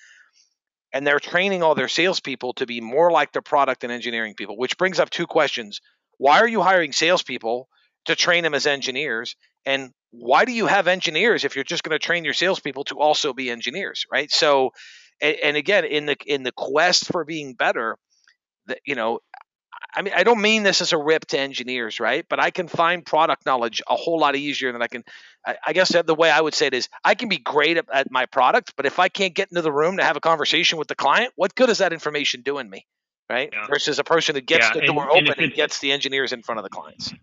And 0.94 1.04
they're 1.04 1.18
training 1.18 1.64
all 1.64 1.74
their 1.74 1.88
salespeople 1.88 2.54
to 2.54 2.66
be 2.66 2.80
more 2.80 3.10
like 3.10 3.32
the 3.32 3.42
product 3.42 3.82
and 3.82 3.92
engineering 3.92 4.34
people, 4.34 4.56
which 4.56 4.78
brings 4.78 5.00
up 5.00 5.10
two 5.10 5.26
questions. 5.26 5.80
Why 6.18 6.38
are 6.38 6.48
you 6.48 6.62
hiring 6.62 6.92
salespeople 6.92 7.68
to 8.04 8.14
train 8.14 8.44
them 8.44 8.54
as 8.54 8.64
engineers? 8.64 9.34
And 9.66 9.90
why 10.12 10.44
do 10.44 10.52
you 10.52 10.66
have 10.66 10.86
engineers 10.86 11.44
if 11.44 11.56
you're 11.56 11.64
just 11.64 11.82
going 11.82 11.98
to 11.98 11.98
train 11.98 12.24
your 12.24 12.32
salespeople 12.32 12.84
to 12.84 13.00
also 13.00 13.32
be 13.32 13.50
engineers, 13.50 14.06
right? 14.10 14.30
So, 14.30 14.70
and, 15.20 15.36
and 15.42 15.56
again, 15.56 15.84
in 15.84 16.06
the 16.06 16.16
in 16.26 16.44
the 16.44 16.52
quest 16.52 17.08
for 17.08 17.24
being 17.24 17.54
better, 17.54 17.96
that 18.66 18.78
you 18.86 18.94
know, 18.94 19.18
I 19.92 20.02
mean, 20.02 20.14
I 20.16 20.22
don't 20.22 20.40
mean 20.40 20.62
this 20.62 20.80
as 20.80 20.92
a 20.92 20.98
rip 20.98 21.26
to 21.26 21.38
engineers, 21.40 21.98
right? 21.98 22.24
But 22.28 22.38
I 22.38 22.52
can 22.52 22.68
find 22.68 23.04
product 23.04 23.46
knowledge 23.46 23.82
a 23.88 23.96
whole 23.96 24.20
lot 24.20 24.36
easier 24.36 24.70
than 24.70 24.82
I 24.82 24.86
can. 24.86 25.02
I, 25.46 25.56
I 25.66 25.72
guess 25.72 25.94
the 26.06 26.14
way 26.14 26.30
I 26.30 26.40
would 26.40 26.54
say 26.54 26.66
it 26.66 26.74
is, 26.74 26.88
I 27.04 27.14
can 27.14 27.28
be 27.28 27.38
great 27.38 27.76
at, 27.76 27.86
at 27.92 28.10
my 28.10 28.26
product, 28.26 28.74
but 28.76 28.86
if 28.86 28.98
I 28.98 29.08
can't 29.08 29.34
get 29.34 29.50
into 29.50 29.62
the 29.62 29.72
room 29.72 29.98
to 29.98 30.04
have 30.04 30.16
a 30.16 30.20
conversation 30.20 30.78
with 30.78 30.88
the 30.88 30.94
client, 30.94 31.32
what 31.36 31.54
good 31.54 31.68
is 31.70 31.78
that 31.78 31.92
information 31.92 32.42
doing 32.42 32.68
me, 32.70 32.86
right? 33.28 33.50
Yeah. 33.52 33.66
Versus 33.68 33.98
a 33.98 34.04
person 34.04 34.34
who 34.34 34.40
gets 34.40 34.66
Yeah, 34.68 34.72
the 34.74 34.78
and- 34.80 34.88
door 34.88 35.02
and 35.02 35.10
open 35.10 35.26
if 35.28 35.38
and 35.38 35.54
gets 35.54 35.80
the 35.80 35.92
engineers 35.92 36.32
in 36.32 36.42
front 36.42 36.58
of 36.58 36.62
the 36.64 36.70
clients. 36.70 37.12
I 37.12 37.18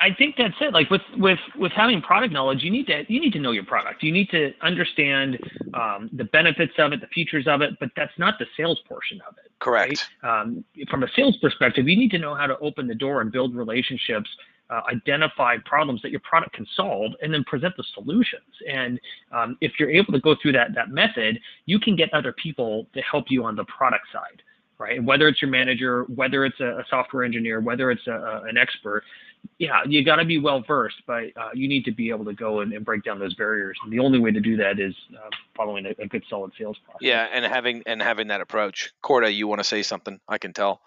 I 0.00 0.14
think 0.18 0.36
that's 0.36 0.54
it. 0.60 0.72
Like 0.72 0.90
with 0.90 1.02
with 1.16 1.38
with 1.56 1.70
having 1.72 2.00
product 2.02 2.32
knowledge, 2.32 2.62
you 2.64 2.70
need 2.70 2.86
to 2.88 3.04
you 3.08 3.20
need 3.20 3.32
to 3.34 3.38
know 3.38 3.52
your 3.52 3.64
product. 3.64 4.02
You 4.02 4.10
need 4.10 4.28
to 4.30 4.52
understand 4.62 5.38
um, 5.74 6.10
the 6.12 6.24
benefits 6.24 6.72
of 6.78 6.92
it, 6.92 7.00
the 7.00 7.06
features 7.08 7.46
of 7.46 7.60
it, 7.60 7.74
but 7.78 7.90
that's 7.94 8.12
not 8.18 8.38
the 8.40 8.46
sales 8.56 8.80
portion 8.88 9.20
of 9.28 9.34
it. 9.44 9.52
Correct. 9.60 10.08
Um, 10.24 10.64
from 10.90 11.02
a 11.04 11.08
sales 11.14 11.36
perspective, 11.36 11.86
you 11.86 11.96
need 11.96 12.10
to 12.12 12.18
know 12.18 12.34
how 12.34 12.46
to 12.46 12.58
open 12.58 12.86
the 12.88 12.94
door 12.94 13.20
and 13.20 13.30
build 13.30 13.54
relationships, 13.54 14.28
uh, 14.70 14.80
identify 14.90 15.56
problems 15.64 16.02
that 16.02 16.10
your 16.10 16.20
product 16.20 16.52
can 16.54 16.66
solve, 16.74 17.12
and 17.22 17.32
then 17.32 17.44
present 17.44 17.76
the 17.76 17.84
solutions. 17.94 18.42
And 18.68 19.00
um, 19.32 19.56
if 19.60 19.72
you're 19.78 19.90
able 19.90 20.12
to 20.12 20.20
go 20.20 20.34
through 20.40 20.52
that 20.52 20.74
that 20.74 20.90
method, 20.90 21.40
you 21.66 21.78
can 21.78 21.96
get 21.96 22.12
other 22.12 22.32
people 22.32 22.86
to 22.94 23.00
help 23.00 23.26
you 23.28 23.44
on 23.44 23.56
the 23.56 23.64
product 23.64 24.06
side, 24.12 24.42
right? 24.78 25.02
Whether 25.02 25.28
it's 25.28 25.40
your 25.40 25.50
manager, 25.50 26.04
whether 26.04 26.44
it's 26.44 26.60
a, 26.60 26.78
a 26.78 26.84
software 26.90 27.24
engineer, 27.24 27.60
whether 27.60 27.90
it's 27.90 28.06
a, 28.06 28.12
a, 28.12 28.42
an 28.48 28.56
expert, 28.56 29.04
yeah, 29.58 29.82
you 29.86 30.04
got 30.04 30.16
to 30.16 30.24
be 30.24 30.38
well 30.38 30.62
versed, 30.66 31.02
but 31.06 31.24
uh, 31.36 31.50
you 31.54 31.68
need 31.68 31.84
to 31.84 31.92
be 31.92 32.10
able 32.10 32.24
to 32.24 32.32
go 32.34 32.60
and, 32.60 32.72
and 32.72 32.84
break 32.84 33.04
down 33.04 33.18
those 33.18 33.34
barriers. 33.34 33.78
And 33.82 33.92
the 33.92 34.00
only 34.00 34.18
way 34.18 34.32
to 34.32 34.40
do 34.40 34.56
that 34.56 34.80
is 34.80 34.94
uh, 35.14 35.30
following 35.56 35.86
a, 35.86 35.90
a 36.02 36.06
good, 36.06 36.24
solid 36.28 36.52
sales 36.58 36.76
process. 36.84 36.98
Yeah, 37.00 37.28
and 37.32 37.44
having 37.44 37.82
and 37.86 38.02
having 38.02 38.28
that 38.28 38.40
approach. 38.40 38.92
Corda, 39.02 39.32
you 39.32 39.46
want 39.46 39.60
to 39.60 39.64
say 39.64 39.82
something? 39.82 40.20
I 40.28 40.38
can 40.38 40.52
tell. 40.52 40.80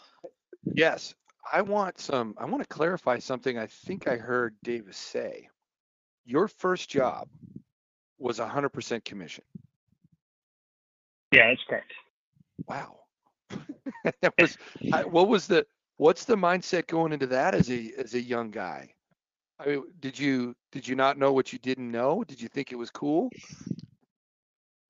Yes, 0.66 1.16
I 1.52 1.62
want 1.62 2.00
some. 2.00 2.36
I 2.38 2.46
want 2.46 2.62
to 2.62 2.68
clarify 2.68 3.20
something. 3.20 3.58
I 3.58 3.68
think 3.68 4.08
I 4.08 4.18
heard 4.18 4.56
Davis 4.64 4.98
say. 4.98 5.50
Your 6.26 6.48
first 6.48 6.90
job 6.90 7.28
was 8.20 8.40
100% 8.40 9.04
commission. 9.06 9.44
Yeah, 11.32 11.48
that's 11.48 11.62
correct. 11.68 11.92
Wow. 12.68 13.00
that 14.22 14.34
was. 14.40 14.58
I, 14.94 15.04
what 15.04 15.28
was 15.28 15.48
the? 15.48 15.66
What's 15.98 16.26
the 16.26 16.36
mindset 16.36 16.88
going 16.88 17.12
into 17.12 17.28
that 17.28 17.56
as 17.56 17.70
a 17.70 17.92
as 17.98 18.14
a 18.14 18.22
young 18.22 18.52
guy? 18.52 18.94
I 19.60 19.68
mean, 19.68 19.84
did 20.00 20.18
you 20.18 20.56
did 20.72 20.88
you 20.88 20.96
not 20.96 21.18
know 21.18 21.34
what 21.34 21.52
you 21.52 21.60
didn't 21.60 21.92
know? 21.92 22.24
Did 22.24 22.42
you 22.42 22.48
think 22.48 22.72
it 22.72 22.76
was 22.76 22.90
cool? 22.90 23.30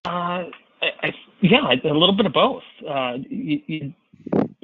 Uh, 0.06 0.46
I, 0.82 0.88
I, 1.04 1.14
yeah, 1.42 1.72
a 1.72 1.88
little 1.88 2.16
bit 2.16 2.26
of 2.26 2.34
both. 2.34 2.64
Uh, 2.88 3.18
you, 3.30 3.62
you, 3.68 3.94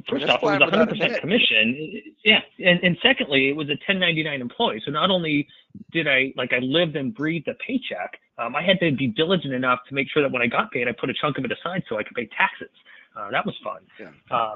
first 0.09 0.25
off, 0.25 0.41
it 0.41 0.45
was 0.45 0.59
fine 0.59 0.65
without 0.65 0.91
a 0.91 0.95
100% 0.95 1.19
commission. 1.19 2.01
Yeah, 2.23 2.39
and, 2.59 2.79
and 2.83 2.97
secondly, 3.01 3.49
it 3.49 3.55
was 3.55 3.67
a 3.67 3.77
1099 3.87 4.41
employee. 4.41 4.81
So 4.85 4.91
not 4.91 5.09
only 5.09 5.47
did 5.91 6.07
I 6.07 6.33
like 6.35 6.53
I 6.53 6.59
lived 6.59 6.95
and 6.95 7.13
breathed 7.13 7.47
a 7.47 7.53
paycheck, 7.55 8.19
um, 8.37 8.55
I 8.55 8.63
had 8.63 8.79
to 8.79 8.91
be 8.95 9.07
diligent 9.07 9.53
enough 9.53 9.79
to 9.89 9.95
make 9.95 10.07
sure 10.11 10.23
that 10.23 10.31
when 10.31 10.41
I 10.41 10.47
got 10.47 10.71
paid, 10.71 10.87
I 10.87 10.91
put 10.91 11.09
a 11.09 11.13
chunk 11.13 11.37
of 11.37 11.45
it 11.45 11.51
aside 11.51 11.83
so 11.89 11.97
I 11.97 12.03
could 12.03 12.15
pay 12.15 12.29
taxes. 12.37 12.69
Uh, 13.15 13.31
that 13.31 13.45
was 13.45 13.55
fun. 13.63 13.81
Yeah. 13.99 14.09
Um, 14.35 14.55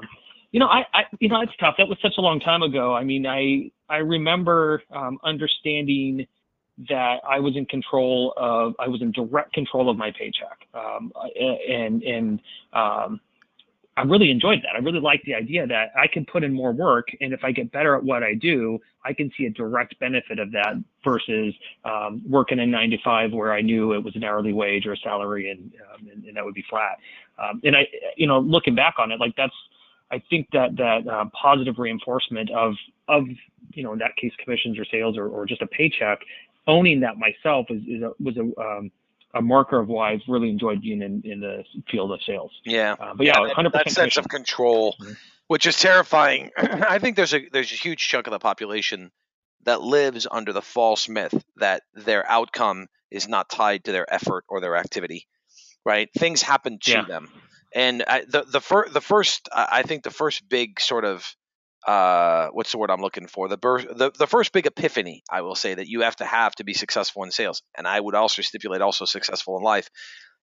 you 0.52 0.58
know, 0.58 0.66
I, 0.66 0.84
I, 0.92 1.02
you 1.20 1.28
know, 1.28 1.40
it's 1.40 1.52
tough. 1.60 1.76
That 1.78 1.88
was 1.88 1.98
such 2.02 2.14
a 2.18 2.20
long 2.20 2.40
time 2.40 2.62
ago. 2.62 2.94
I 2.94 3.04
mean, 3.04 3.24
I, 3.26 3.70
I 3.88 3.98
remember 3.98 4.82
um, 4.90 5.18
understanding 5.22 6.26
that 6.88 7.18
I 7.28 7.38
was 7.38 7.56
in 7.56 7.66
control 7.66 8.34
of, 8.36 8.74
I 8.78 8.88
was 8.88 9.00
in 9.02 9.12
direct 9.12 9.52
control 9.52 9.88
of 9.88 9.96
my 9.96 10.10
paycheck, 10.10 10.66
um, 10.74 11.12
and 11.38 12.02
and 12.02 12.40
um, 12.72 13.20
I 13.96 14.02
really 14.02 14.30
enjoyed 14.30 14.60
that. 14.62 14.76
I 14.76 14.78
really 14.78 15.00
liked 15.00 15.26
the 15.26 15.34
idea 15.34 15.66
that 15.66 15.92
I 15.96 16.06
can 16.06 16.24
put 16.24 16.44
in 16.44 16.52
more 16.52 16.72
work, 16.72 17.08
and 17.20 17.32
if 17.32 17.44
I 17.44 17.52
get 17.52 17.72
better 17.72 17.96
at 17.96 18.02
what 18.02 18.22
I 18.22 18.34
do, 18.34 18.78
I 19.04 19.12
can 19.12 19.30
see 19.36 19.46
a 19.46 19.50
direct 19.50 19.98
benefit 19.98 20.38
of 20.38 20.52
that 20.52 20.74
versus 21.04 21.54
um, 21.84 22.22
working 22.28 22.60
a 22.60 22.66
nine 22.66 22.90
to 22.90 22.98
five 23.04 23.32
where 23.32 23.52
I 23.52 23.60
knew 23.60 23.92
it 23.92 24.02
was 24.02 24.14
an 24.16 24.24
hourly 24.24 24.52
wage 24.52 24.86
or 24.86 24.92
a 24.92 24.96
salary, 24.98 25.50
and 25.50 25.72
um, 25.92 26.08
and, 26.10 26.24
and 26.24 26.36
that 26.36 26.44
would 26.44 26.54
be 26.54 26.64
flat. 26.70 26.98
Um, 27.38 27.60
and 27.64 27.76
I, 27.76 27.86
you 28.16 28.26
know, 28.26 28.38
looking 28.38 28.74
back 28.74 28.94
on 28.98 29.10
it, 29.10 29.18
like 29.20 29.34
that's 29.36 29.54
I 30.10 30.22
think 30.30 30.48
that 30.52 30.76
that 30.76 31.06
uh, 31.06 31.26
positive 31.40 31.78
reinforcement 31.78 32.50
of 32.50 32.74
of 33.08 33.24
you 33.72 33.82
know 33.82 33.92
in 33.92 33.98
that 33.98 34.16
case 34.16 34.32
commissions 34.42 34.78
or 34.78 34.84
sales 34.84 35.16
or, 35.16 35.28
or 35.28 35.46
just 35.46 35.62
a 35.62 35.66
paycheck, 35.66 36.20
owning 36.66 37.00
that 37.00 37.16
myself 37.18 37.66
is, 37.70 37.82
is 37.88 38.02
a, 38.02 38.12
was 38.22 38.36
a 38.36 38.60
um, 38.60 38.90
a 39.34 39.40
marker 39.42 39.78
of 39.78 39.88
why 39.88 40.12
I've 40.12 40.22
really 40.28 40.48
enjoyed 40.50 40.82
being 40.82 41.02
in, 41.02 41.22
in 41.24 41.40
the 41.40 41.64
field 41.90 42.10
of 42.12 42.20
sales. 42.26 42.50
Yeah. 42.64 42.96
Uh, 42.98 43.14
but 43.14 43.26
yeah, 43.26 43.40
that- 43.46 43.54
100% 43.56 43.72
that 43.72 43.90
sense 43.90 44.16
of 44.16 44.28
control, 44.28 44.96
Mhm. 45.00 45.16
which 45.46 45.66
is 45.66 45.76
terrifying. 45.78 46.50
I 46.56 46.98
think 46.98 47.16
there's 47.16 47.34
a 47.34 47.48
there's 47.52 47.72
a 47.72 47.76
huge 47.76 48.06
chunk 48.08 48.26
of 48.26 48.32
the 48.32 48.38
population 48.38 49.10
that 49.64 49.82
lives 49.82 50.26
under 50.30 50.52
the 50.52 50.62
false 50.62 51.08
myth 51.08 51.34
that 51.56 51.82
their 51.94 52.28
outcome 52.28 52.88
is 53.10 53.28
not 53.28 53.48
tied 53.50 53.84
to 53.84 53.92
their 53.92 54.12
effort 54.12 54.44
or 54.48 54.60
their 54.60 54.76
activity. 54.76 55.26
Right? 55.84 56.08
Things 56.18 56.42
happen 56.42 56.78
to 56.82 56.90
Yeah. 56.90 57.04
them, 57.04 57.28
and 57.74 58.02
I, 58.06 58.24
the 58.28 58.42
the 58.42 58.60
first 58.60 58.92
the 58.92 59.00
first 59.00 59.48
I 59.54 59.82
think 59.82 60.02
the 60.02 60.10
first 60.10 60.46
big 60.48 60.78
sort 60.80 61.04
of 61.04 61.24
uh 61.86 62.48
what's 62.52 62.72
the 62.72 62.78
word 62.78 62.90
I'm 62.90 63.00
looking 63.00 63.26
for? 63.26 63.48
The 63.48 63.56
birth 63.56 63.86
the, 63.90 64.10
the 64.18 64.26
first 64.26 64.52
big 64.52 64.66
epiphany 64.66 65.22
I 65.30 65.42
will 65.42 65.54
say 65.54 65.74
that 65.74 65.88
you 65.88 66.02
have 66.02 66.16
to 66.16 66.24
have 66.24 66.54
to 66.56 66.64
be 66.64 66.74
successful 66.74 67.24
in 67.24 67.30
sales 67.30 67.62
and 67.76 67.86
I 67.86 67.98
would 67.98 68.14
also 68.14 68.42
stipulate 68.42 68.82
also 68.82 69.04
successful 69.04 69.56
in 69.56 69.64
life 69.64 69.88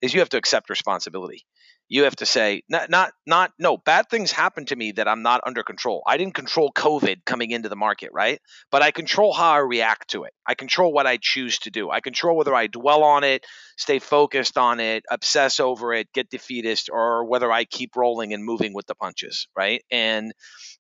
is 0.02 0.14
you 0.14 0.20
have 0.22 0.30
to 0.30 0.38
accept 0.38 0.70
responsibility 0.70 1.46
you 1.90 2.04
have 2.04 2.16
to 2.16 2.26
say 2.26 2.62
not 2.70 2.90
not 2.90 3.12
not 3.26 3.52
no 3.60 3.78
bad 3.78 4.10
things 4.10 4.32
happen 4.32 4.66
to 4.66 4.76
me 4.76 4.92
that 4.94 5.08
i'm 5.08 5.22
not 5.22 5.42
under 5.46 5.64
control. 5.64 6.04
I 6.06 6.18
didn't 6.18 6.34
control 6.34 6.72
covid 6.72 7.26
coming 7.26 7.52
into 7.52 7.70
the 7.70 7.76
market 7.76 8.10
right? 8.14 8.40
But 8.72 8.82
i 8.82 8.92
control 8.92 9.34
how 9.34 9.52
i 9.52 9.58
react 9.58 10.12
to 10.12 10.24
it. 10.24 10.34
I 10.46 10.56
control 10.56 10.92
what 10.92 11.08
i 11.08 11.18
choose 11.22 11.60
to 11.60 11.72
do. 11.72 11.90
I 11.90 12.00
control 12.00 12.38
whether 12.38 12.54
i 12.54 12.68
dwell 12.68 13.04
on 13.04 13.24
it 13.24 13.46
stay 13.78 14.00
focused 14.00 14.58
on 14.58 14.80
it 14.80 15.04
obsess 15.10 15.60
over 15.60 15.94
it 15.94 16.12
get 16.14 16.30
defeatist 16.30 16.90
or 16.92 17.26
whether 17.26 17.52
i 17.52 17.64
keep 17.64 17.96
rolling 17.96 18.34
and 18.34 18.44
moving 18.44 18.74
with 18.74 18.88
the 18.88 18.96
punches 18.96 19.48
right? 19.56 19.84
And 19.92 20.34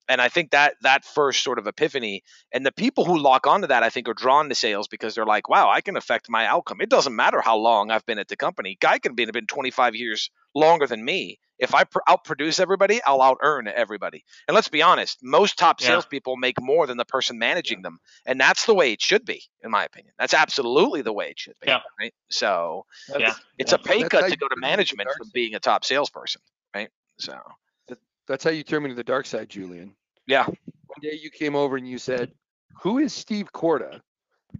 and 0.09 0.21
i 0.21 0.29
think 0.29 0.51
that 0.51 0.75
that 0.81 1.05
first 1.05 1.43
sort 1.43 1.59
of 1.59 1.67
epiphany 1.67 2.23
and 2.53 2.65
the 2.65 2.71
people 2.71 3.05
who 3.05 3.17
lock 3.17 3.47
onto 3.47 3.67
that 3.67 3.83
i 3.83 3.89
think 3.89 4.07
are 4.07 4.13
drawn 4.13 4.49
to 4.49 4.55
sales 4.55 4.87
because 4.87 5.15
they're 5.15 5.25
like 5.25 5.49
wow 5.49 5.69
i 5.69 5.81
can 5.81 5.97
affect 5.97 6.29
my 6.29 6.45
outcome. 6.45 6.81
It 6.81 6.89
doesn't 6.89 7.15
matter 7.15 7.41
how 7.41 7.57
long 7.57 7.91
i've 7.91 8.05
been 8.05 8.19
at 8.19 8.27
the 8.27 8.35
company. 8.35 8.77
Guy 8.79 8.99
can 8.99 9.15
be 9.15 9.25
been 9.25 9.45
25 9.45 9.95
years 9.95 10.29
longer 10.55 10.87
than 10.87 11.03
me. 11.03 11.39
If 11.59 11.73
I 11.73 11.85
pr- 11.85 11.99
outproduce 12.07 12.59
everybody, 12.59 13.01
I'll 13.03 13.21
out 13.21 13.39
earn 13.41 13.67
everybody. 13.67 14.23
And 14.47 14.53
let's 14.53 14.67
be 14.67 14.83
honest, 14.83 15.17
most 15.23 15.57
top 15.57 15.81
Yeah. 15.81 15.87
salespeople 15.87 16.37
make 16.37 16.61
more 16.61 16.85
than 16.85 16.97
the 16.97 17.05
person 17.05 17.39
managing 17.39 17.81
them, 17.81 17.99
and 18.27 18.39
that's 18.39 18.65
the 18.65 18.75
way 18.75 18.91
it 18.91 19.01
should 19.01 19.25
be, 19.25 19.41
in 19.63 19.71
my 19.71 19.83
opinion. 19.83 20.13
That's 20.19 20.35
absolutely 20.35 21.01
the 21.01 21.13
way 21.13 21.29
it 21.31 21.39
should 21.39 21.55
be. 21.59 21.67
Yeah. 21.69 21.79
Right. 21.99 22.13
So 22.29 22.85
Yeah. 23.17 23.33
it's 23.57 23.71
Yeah. 23.71 23.75
a 23.75 23.79
pay 23.79 24.01
That's 24.03 24.09
cut 24.11 24.29
to 24.29 24.37
go 24.37 24.47
to 24.47 24.53
turn 24.53 24.53
into 24.53 24.55
the 24.55 24.61
management 24.61 25.09
from 25.17 25.29
being 25.33 25.55
a 25.55 25.59
top 25.59 25.83
salesperson. 25.83 26.41
Right. 26.75 26.89
So 27.17 27.39
That's 28.27 28.43
how 28.43 28.49
you 28.51 28.61
turn 28.63 28.83
me 28.83 28.89
to 28.89 28.95
the 28.95 29.05
dark 29.05 29.25
side, 29.25 29.47
Julian. 29.49 29.95
yeah. 30.25 30.45
One 30.45 31.01
day 31.01 31.13
you 31.13 31.29
came 31.31 31.55
over 31.55 31.77
and 31.77 31.87
you 31.87 31.97
said, 31.97 32.33
"Who 32.81 32.97
is 32.97 33.13
Steve 33.13 33.51
Corda, 33.53 34.01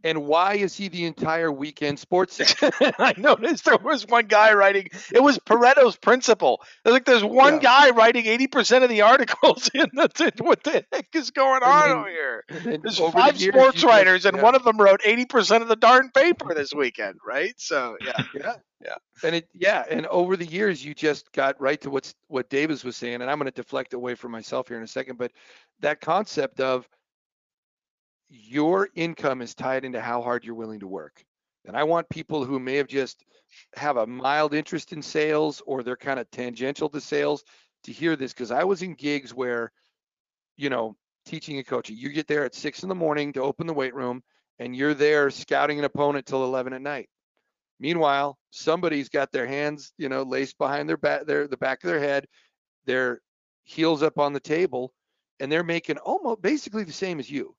and 0.04 0.26
why 0.26 0.56
is 0.56 0.76
he 0.76 0.88
the 0.88 1.06
entire 1.06 1.52
weekend 1.52 2.00
sports?" 2.00 2.36
center?" 2.38 2.72
I 3.00 3.14
noticed 3.18 3.66
there 3.66 3.78
was 3.78 4.06
one 4.08 4.28
guy 4.28 4.54
writing. 4.54 4.90
It 5.14 5.22
was 5.22 5.40
Pareto's 5.40 5.96
principle. 5.96 6.62
There's 6.84 6.94
like 6.94 7.06
there's 7.06 7.24
one 7.24 7.56
Yeah. 7.56 7.60
guy 7.60 7.90
writing 7.92 8.26
80% 8.26 8.84
of 8.84 8.90
the 8.90 9.02
articles 9.02 9.70
in 9.74 9.88
the. 9.94 10.32
What 10.40 10.64
the 10.64 10.86
heck 10.92 11.08
is 11.14 11.32
going 11.32 11.64
on 11.64 11.88
then- 11.90 11.98
over 11.98 12.10
here? 12.10 12.44
There's 12.82 13.00
over 13.00 13.12
the 13.12 13.18
five 13.18 13.38
years, 13.38 13.54
sports 13.56 13.74
just- 13.76 13.86
writers, 13.86 14.26
and 14.26 14.42
one 14.42 14.56
of 14.56 14.64
them 14.64 14.78
wrote 14.78 15.02
80% 15.02 15.62
of 15.62 15.68
the 15.68 15.76
darn 15.76 16.12
paper 16.12 16.54
this 16.54 16.74
weekend, 16.74 17.18
right? 17.26 17.54
So, 17.58 17.98
yeah. 18.04 18.14
yeah, 18.36 18.54
Yeah. 18.84 18.96
And 19.24 19.36
it, 19.36 19.48
yeah, 19.54 19.84
and 19.90 20.06
over 20.08 20.38
the 20.38 20.46
years, 20.46 20.84
you 20.86 20.94
just 20.94 21.32
got 21.32 21.60
right 21.60 21.82
to 21.82 21.90
what's 21.90 22.14
what 22.28 22.50
Davis 22.50 22.84
was 22.84 22.96
saying, 22.96 23.16
and 23.22 23.30
I'm 23.32 23.38
going 23.40 23.46
to 23.52 23.52
deflect 23.52 23.94
away 23.94 24.14
from 24.16 24.32
myself 24.32 24.68
here 24.68 24.78
in 24.78 24.84
a 24.84 24.88
second, 24.88 25.18
but 25.18 25.32
that 25.80 26.02
concept 26.02 26.60
of 26.60 26.88
your 28.30 28.90
income 28.96 29.42
is 29.42 29.56
tied 29.56 29.86
into 29.86 30.02
how 30.02 30.22
hard 30.22 30.44
you're 30.44 30.56
willing 30.56 30.80
to 30.82 30.88
work. 30.88 31.24
And 31.66 31.76
I 31.76 31.84
want 31.84 32.10
people 32.10 32.46
who 32.46 32.60
may 32.60 32.76
have 32.76 32.88
just 32.88 33.24
have 33.76 33.98
a 33.98 34.08
mild 34.08 34.54
interest 34.54 34.94
in 34.94 35.02
sales 35.02 35.62
or 35.66 35.84
they're 35.84 35.98
kind 35.98 36.20
of 36.20 36.30
tangential 36.32 36.90
to 36.90 37.02
sales 37.02 37.44
to 37.84 37.92
hear 37.92 38.16
this 38.16 38.34
because 38.34 38.52
I 38.52 38.64
was 38.64 38.82
in 38.82 38.94
gigs 38.94 39.34
where, 39.34 39.72
you 40.56 40.70
know, 40.70 40.96
teaching 41.26 41.58
and 41.58 41.68
coaching, 41.68 41.98
you 41.98 42.10
get 42.10 42.28
there 42.28 42.46
at 42.46 42.56
six 42.56 42.84
in 42.84 42.90
the 42.90 42.96
morning 42.96 43.34
to 43.34 43.42
open 43.42 43.68
the 43.68 43.74
weight 43.74 43.94
room 43.94 44.24
and 44.60 44.76
you're 44.76 44.94
there 44.94 45.30
scouting 45.30 45.78
an 45.78 45.86
opponent 45.86 46.26
till 46.26 46.44
11 46.44 46.74
at 46.74 46.82
night. 46.82 47.10
Meanwhile, 47.80 48.38
somebody's 48.50 49.10
got 49.10 49.32
their 49.32 49.46
hands, 49.46 49.92
you 49.98 50.10
know, 50.10 50.24
laced 50.24 50.58
behind 50.58 50.90
their 50.90 50.98
back, 50.98 51.26
their 51.26 51.48
the 51.48 51.58
back 51.58 51.84
of 51.84 51.90
their 51.90 52.00
head, 52.00 52.28
their 52.86 53.22
heels 53.64 54.02
up 54.02 54.18
on 54.18 54.34
the 54.34 54.40
table, 54.40 54.94
and 55.40 55.52
they're 55.52 55.64
making 55.64 55.98
almost 55.98 56.42
basically 56.42 56.86
the 56.86 56.94
same 56.94 57.20
as 57.20 57.30
you. 57.30 57.57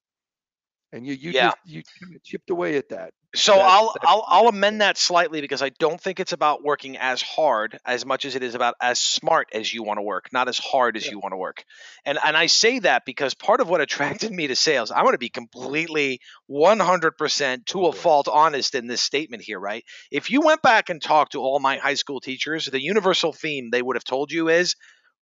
And 0.92 1.06
you 1.06 1.12
you 1.14 1.32
Yeah. 1.32 1.50
just 1.50 1.56
you 1.64 1.82
chipped 2.24 2.50
away 2.50 2.76
at 2.76 2.88
that. 2.90 3.12
So 3.34 3.56
That- 3.56 3.60
I'll 3.60 3.94
that- 3.94 4.00
I'll 4.04 4.24
I'll 4.26 4.48
amend 4.48 4.80
that 4.80 4.96
slightly 4.96 5.42
because 5.42 5.60
I 5.60 5.68
don't 5.68 6.00
think 6.00 6.18
it's 6.18 6.32
about 6.32 6.62
working 6.62 6.96
as 6.96 7.20
hard 7.20 7.78
as 7.84 8.06
much 8.06 8.24
as 8.24 8.34
it 8.36 8.42
is 8.42 8.54
about 8.54 8.74
as 8.80 8.98
smart 8.98 9.48
as 9.52 9.72
you 9.72 9.82
want 9.82 9.98
to 9.98 10.02
work, 10.02 10.32
not 10.32 10.48
as 10.48 10.56
hard 10.56 10.96
as 10.96 11.04
Yeah. 11.04 11.10
you 11.10 11.18
want 11.18 11.32
to 11.32 11.36
work. 11.36 11.62
And 12.06 12.18
and 12.24 12.34
I 12.38 12.46
say 12.46 12.78
that 12.78 13.04
because 13.04 13.34
part 13.34 13.60
of 13.60 13.68
what 13.68 13.82
attracted 13.82 14.32
me 14.32 14.46
to 14.46 14.56
sales, 14.56 14.90
I 14.90 15.02
want 15.02 15.12
to 15.12 15.18
be 15.18 15.28
completely 15.28 16.20
100% 16.46 17.66
to 17.66 17.86
a 17.86 17.92
fault 17.92 18.26
honest 18.26 18.74
in 18.74 18.86
this 18.86 19.02
statement 19.02 19.42
here, 19.42 19.60
right? 19.60 19.84
If 20.10 20.30
you 20.30 20.40
went 20.40 20.62
back 20.62 20.88
and 20.88 21.02
talked 21.02 21.32
to 21.32 21.40
all 21.40 21.60
my 21.60 21.76
high 21.76 21.94
school 21.94 22.20
teachers, 22.20 22.64
the 22.64 22.80
universal 22.82 23.34
theme 23.34 23.68
they 23.70 23.82
would 23.82 23.96
have 23.96 24.04
told 24.04 24.32
you 24.32 24.48
is 24.48 24.74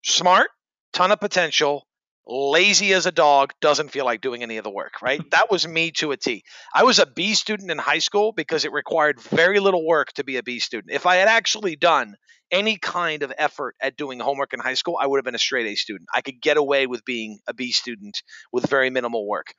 smart, 0.05 0.49
ton 0.93 1.11
of 1.11 1.19
potential, 1.19 1.86
lazy 2.27 2.93
as 2.93 3.05
a 3.05 3.11
dog, 3.11 3.53
doesn't 3.61 3.91
feel 3.91 4.05
like 4.05 4.21
doing 4.21 4.43
any 4.43 4.57
of 4.57 4.63
the 4.63 4.69
work, 4.69 5.01
right? 5.01 5.21
that 5.31 5.49
was 5.49 5.67
me 5.67 5.91
to 5.91 6.11
a 6.11 6.17
T. 6.17 6.43
I 6.73 6.83
was 6.83 6.99
a 6.99 7.05
B 7.05 7.33
student 7.33 7.71
in 7.71 7.77
high 7.77 7.99
school 7.99 8.31
because 8.31 8.65
it 8.65 8.71
required 8.71 9.21
very 9.21 9.59
little 9.59 9.85
work 9.85 10.13
to 10.13 10.23
be 10.23 10.37
a 10.37 10.43
B 10.43 10.59
student. 10.59 10.93
If 10.93 11.05
I 11.05 11.15
had 11.15 11.27
actually 11.27 11.75
done 11.75 12.15
any 12.51 12.77
kind 12.77 13.23
of 13.23 13.33
effort 13.37 13.75
at 13.81 13.97
doing 13.97 14.19
homework 14.19 14.53
in 14.53 14.59
high 14.59 14.75
school, 14.75 14.97
I 14.99 15.07
would 15.07 15.17
have 15.17 15.25
been 15.25 15.35
a 15.35 15.39
straight 15.39 15.67
A 15.67 15.75
student. 15.75 16.09
I 16.13 16.21
could 16.21 16.41
get 16.41 16.57
away 16.57 16.87
with 16.87 17.03
being 17.05 17.39
a 17.47 17.53
B 17.53 17.71
student 17.71 18.21
with 18.51 18.69
very 18.69 18.89
minimal 18.89 19.27
work. 19.27 19.53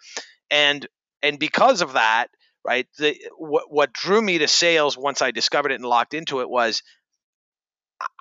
And 0.51 0.87
and 1.23 1.39
because 1.39 1.83
of 1.83 1.95
that, 1.95 2.29
right, 2.65 2.87
the 2.99 3.17
what 3.37 3.65
what 3.71 3.93
drew 3.93 4.21
me 4.23 4.39
to 4.39 4.49
sales 4.49 4.97
once 4.97 5.23
I 5.23 5.31
discovered 5.31 5.73
it 5.73 5.77
and 5.77 5.85
locked 5.85 6.15
into 6.15 6.41
it 6.41 6.49
was 6.49 6.83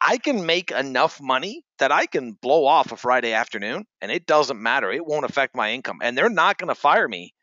I 0.01 0.17
can 0.17 0.45
make 0.45 0.71
enough 0.71 1.21
money 1.21 1.63
that 1.79 1.91
I 1.91 2.05
can 2.05 2.33
blow 2.33 2.65
off 2.65 2.91
a 2.91 2.97
Friday 2.97 3.33
afternoon 3.33 3.85
and 4.01 4.11
it 4.11 4.25
doesn't 4.25 4.61
matter. 4.61 4.91
It 4.91 5.05
won't 5.05 5.25
affect 5.25 5.55
my 5.55 5.71
income. 5.71 5.99
And 6.01 6.17
they're 6.17 6.29
not 6.29 6.57
going 6.57 6.69
to 6.69 6.75
fire 6.75 7.07
me, 7.07 7.33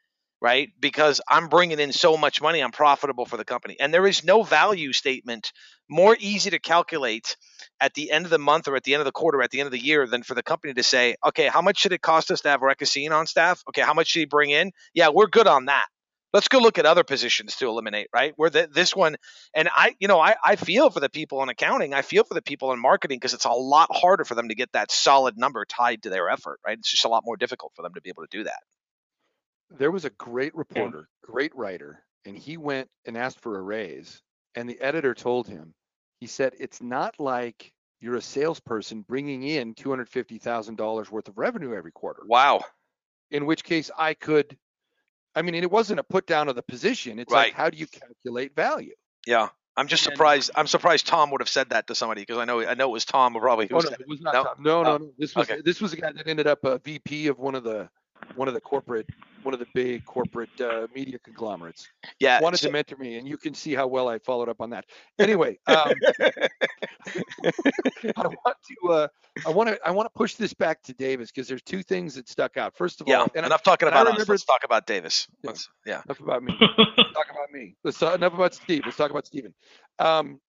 right? 0.40 0.70
Because 0.80 1.20
I'm 1.28 1.48
bringing 1.48 1.78
in 1.78 1.92
so 1.92 2.16
much 2.16 2.42
money, 2.42 2.60
I'm 2.60 2.72
profitable 2.72 3.26
for 3.26 3.36
the 3.36 3.44
company. 3.44 3.76
And 3.78 3.94
there 3.94 4.06
is 4.06 4.24
no 4.24 4.42
value 4.42 4.92
statement 4.92 5.52
more 5.88 6.16
easy 6.18 6.50
to 6.50 6.58
calculate 6.58 7.36
at 7.80 7.94
the 7.94 8.10
end 8.10 8.24
of 8.24 8.30
the 8.30 8.38
month 8.38 8.66
or 8.66 8.76
at 8.76 8.84
the 8.84 8.94
end 8.94 9.00
of 9.00 9.06
the 9.06 9.12
quarter, 9.12 9.42
at 9.42 9.50
the 9.50 9.60
end 9.60 9.66
of 9.66 9.72
the 9.72 9.84
year, 9.84 10.06
than 10.06 10.22
for 10.22 10.34
the 10.34 10.42
company 10.42 10.74
to 10.74 10.82
say, 10.82 11.16
okay, 11.24 11.46
how 11.46 11.62
much 11.62 11.78
should 11.78 11.92
it 11.92 12.02
cost 12.02 12.30
us 12.30 12.40
to 12.40 12.48
have 12.48 12.62
Recasine 12.62 13.12
on 13.12 13.26
staff? 13.26 13.62
Okay, 13.68 13.82
how 13.82 13.94
much 13.94 14.08
should 14.08 14.20
he 14.20 14.26
bring 14.26 14.50
in? 14.50 14.72
Yeah, 14.94 15.10
we're 15.10 15.26
good 15.26 15.46
on 15.46 15.66
that. 15.66 15.86
Let's 16.34 16.48
go 16.48 16.58
look 16.58 16.78
at 16.78 16.84
other 16.84 17.04
positions 17.04 17.54
to 17.56 17.68
eliminate, 17.68 18.08
right? 18.12 18.34
Where 18.34 18.50
the, 18.50 18.68
this 18.70 18.94
one, 18.94 19.16
and 19.54 19.68
I, 19.74 19.94
you 20.00 20.08
know, 20.08 20.18
I, 20.20 20.34
I 20.44 20.56
feel 20.56 20.90
for 20.90 20.98
the 20.98 21.08
people 21.08 21.42
in 21.44 21.48
accounting. 21.48 21.94
I 21.94 22.02
feel 22.02 22.24
for 22.24 22.34
the 22.34 22.42
people 22.42 22.72
in 22.72 22.80
marketing 22.80 23.18
because 23.18 23.34
it's 23.34 23.44
a 23.44 23.50
lot 23.50 23.88
harder 23.92 24.24
for 24.24 24.34
them 24.34 24.48
to 24.48 24.56
get 24.56 24.72
that 24.72 24.90
solid 24.90 25.38
number 25.38 25.64
tied 25.64 26.02
to 26.02 26.10
their 26.10 26.28
effort, 26.28 26.58
right? 26.66 26.76
It's 26.76 26.90
just 26.90 27.04
a 27.04 27.08
lot 27.08 27.22
more 27.24 27.36
difficult 27.36 27.72
for 27.76 27.82
them 27.82 27.94
to 27.94 28.00
be 28.00 28.10
able 28.10 28.24
to 28.24 28.36
do 28.36 28.44
that. 28.44 28.58
There 29.78 29.92
was 29.92 30.04
a 30.04 30.10
great 30.10 30.54
reporter, 30.56 31.08
great 31.22 31.54
writer, 31.54 32.04
and 32.24 32.36
he 32.36 32.56
went 32.56 32.88
and 33.06 33.16
asked 33.16 33.40
for 33.40 33.56
a 33.56 33.62
raise. 33.62 34.20
And 34.56 34.68
the 34.68 34.80
editor 34.80 35.14
told 35.14 35.46
him, 35.46 35.72
he 36.18 36.26
said, 36.26 36.54
it's 36.58 36.82
not 36.82 37.18
like 37.20 37.72
you're 38.00 38.16
a 38.16 38.20
salesperson 38.20 39.02
bringing 39.02 39.44
in 39.44 39.74
$250,000 39.74 41.10
worth 41.10 41.28
of 41.28 41.38
revenue 41.38 41.74
every 41.74 41.92
quarter. 41.92 42.22
Wow. 42.26 42.60
in 43.30 43.46
which 43.46 43.64
case 43.64 43.90
I 43.96 44.14
could, 44.14 44.56
I 45.34 45.42
mean, 45.42 45.54
it 45.54 45.70
wasn't 45.70 46.00
a 46.00 46.04
put 46.04 46.26
down 46.26 46.48
of 46.48 46.54
the 46.56 46.62
position. 46.62 47.18
It's 47.18 47.32
Right. 47.32 47.46
like, 47.48 47.54
how 47.54 47.70
do 47.70 47.76
you 47.76 47.86
calculate 47.86 48.54
value? 48.54 48.94
Yeah. 49.26 49.48
I'm 49.76 49.88
just 49.88 50.06
And- 50.06 50.14
surprised. 50.14 50.50
I'm 50.54 50.68
surprised 50.68 51.06
Tom 51.08 51.30
would 51.32 51.40
have 51.40 51.48
said 51.48 51.70
that 51.70 51.88
to 51.88 51.94
somebody 51.96 52.22
because 52.22 52.38
I 52.38 52.44
know 52.44 52.60
I 52.60 52.74
know 52.74 52.88
it 52.90 52.92
was 52.92 53.04
Tom 53.04 53.34
probably 53.34 53.66
who 53.68 53.76
Oh, 53.76 53.80
no, 53.80 53.90
it 53.90 54.06
was 54.06 54.20
not. 54.20 54.32
No? 54.34 54.44
Tom. 54.44 54.54
No, 54.60 54.82
no, 54.84 54.90
Oh, 54.90 54.96
no. 54.98 55.10
This 55.18 55.34
was 55.34 55.50
okay. 55.50 55.60
this 55.62 55.80
was 55.80 55.92
a 55.92 55.96
guy 55.96 56.12
that 56.12 56.28
ended 56.28 56.46
up 56.46 56.62
a 56.64 56.78
VP 56.78 57.26
of 57.26 57.38
one 57.40 57.56
of 57.56 57.64
the 57.64 57.88
one 58.36 58.48
of 58.48 58.54
the 58.54 58.60
corporate 58.60 59.08
one 59.44 59.52
of 59.54 59.60
the 59.60 59.66
big 59.74 60.04
corporate 60.06 60.58
uh, 60.60 60.86
media 60.94 61.18
conglomerates. 61.18 61.88
Yeah. 62.18 62.40
Wanted 62.40 62.58
so- 62.58 62.68
to 62.68 62.72
mentor 62.72 62.96
me, 62.96 63.16
and 63.18 63.28
you 63.28 63.36
can 63.36 63.54
see 63.54 63.74
how 63.74 63.86
well 63.86 64.08
I 64.08 64.18
followed 64.18 64.48
up 64.48 64.60
on 64.60 64.70
that. 64.70 64.86
Anyway, 65.18 65.58
um, 65.66 65.92
I 68.16 68.26
want 68.26 68.56
to 68.82 68.88
uh, 68.90 69.08
I 69.46 69.50
want 69.50 69.68
to 69.68 69.78
I 69.84 69.90
want 69.90 70.06
to 70.06 70.16
push 70.16 70.34
this 70.34 70.54
back 70.54 70.82
to 70.84 70.94
Davis 70.94 71.30
because 71.30 71.48
there's 71.48 71.62
two 71.62 71.82
things 71.82 72.14
that 72.14 72.28
stuck 72.28 72.56
out. 72.56 72.76
First 72.76 73.00
of 73.00 73.08
yeah. 73.08 73.20
all, 73.20 73.28
and 73.34 73.46
enough 73.46 73.62
talking 73.62 73.88
and 73.88 73.96
I 73.96 74.02
about 74.02 74.18
us. 74.20 74.28
Let's 74.28 74.44
talk 74.44 74.64
about 74.64 74.86
Davis. 74.86 75.28
Yeah. 75.42 75.50
Let's, 75.50 75.68
yeah. 75.86 76.02
enough 76.04 76.20
about 76.20 76.42
me. 76.42 76.56
talk 76.58 77.26
about 77.30 77.52
me. 77.52 77.76
Let's 77.84 77.98
talk 77.98 78.14
enough 78.14 78.34
about 78.34 78.54
Steve. 78.54 78.82
Let's 78.84 78.96
talk 78.96 79.10
about 79.10 79.26
Steven. 79.26 79.54
Um, 79.98 80.40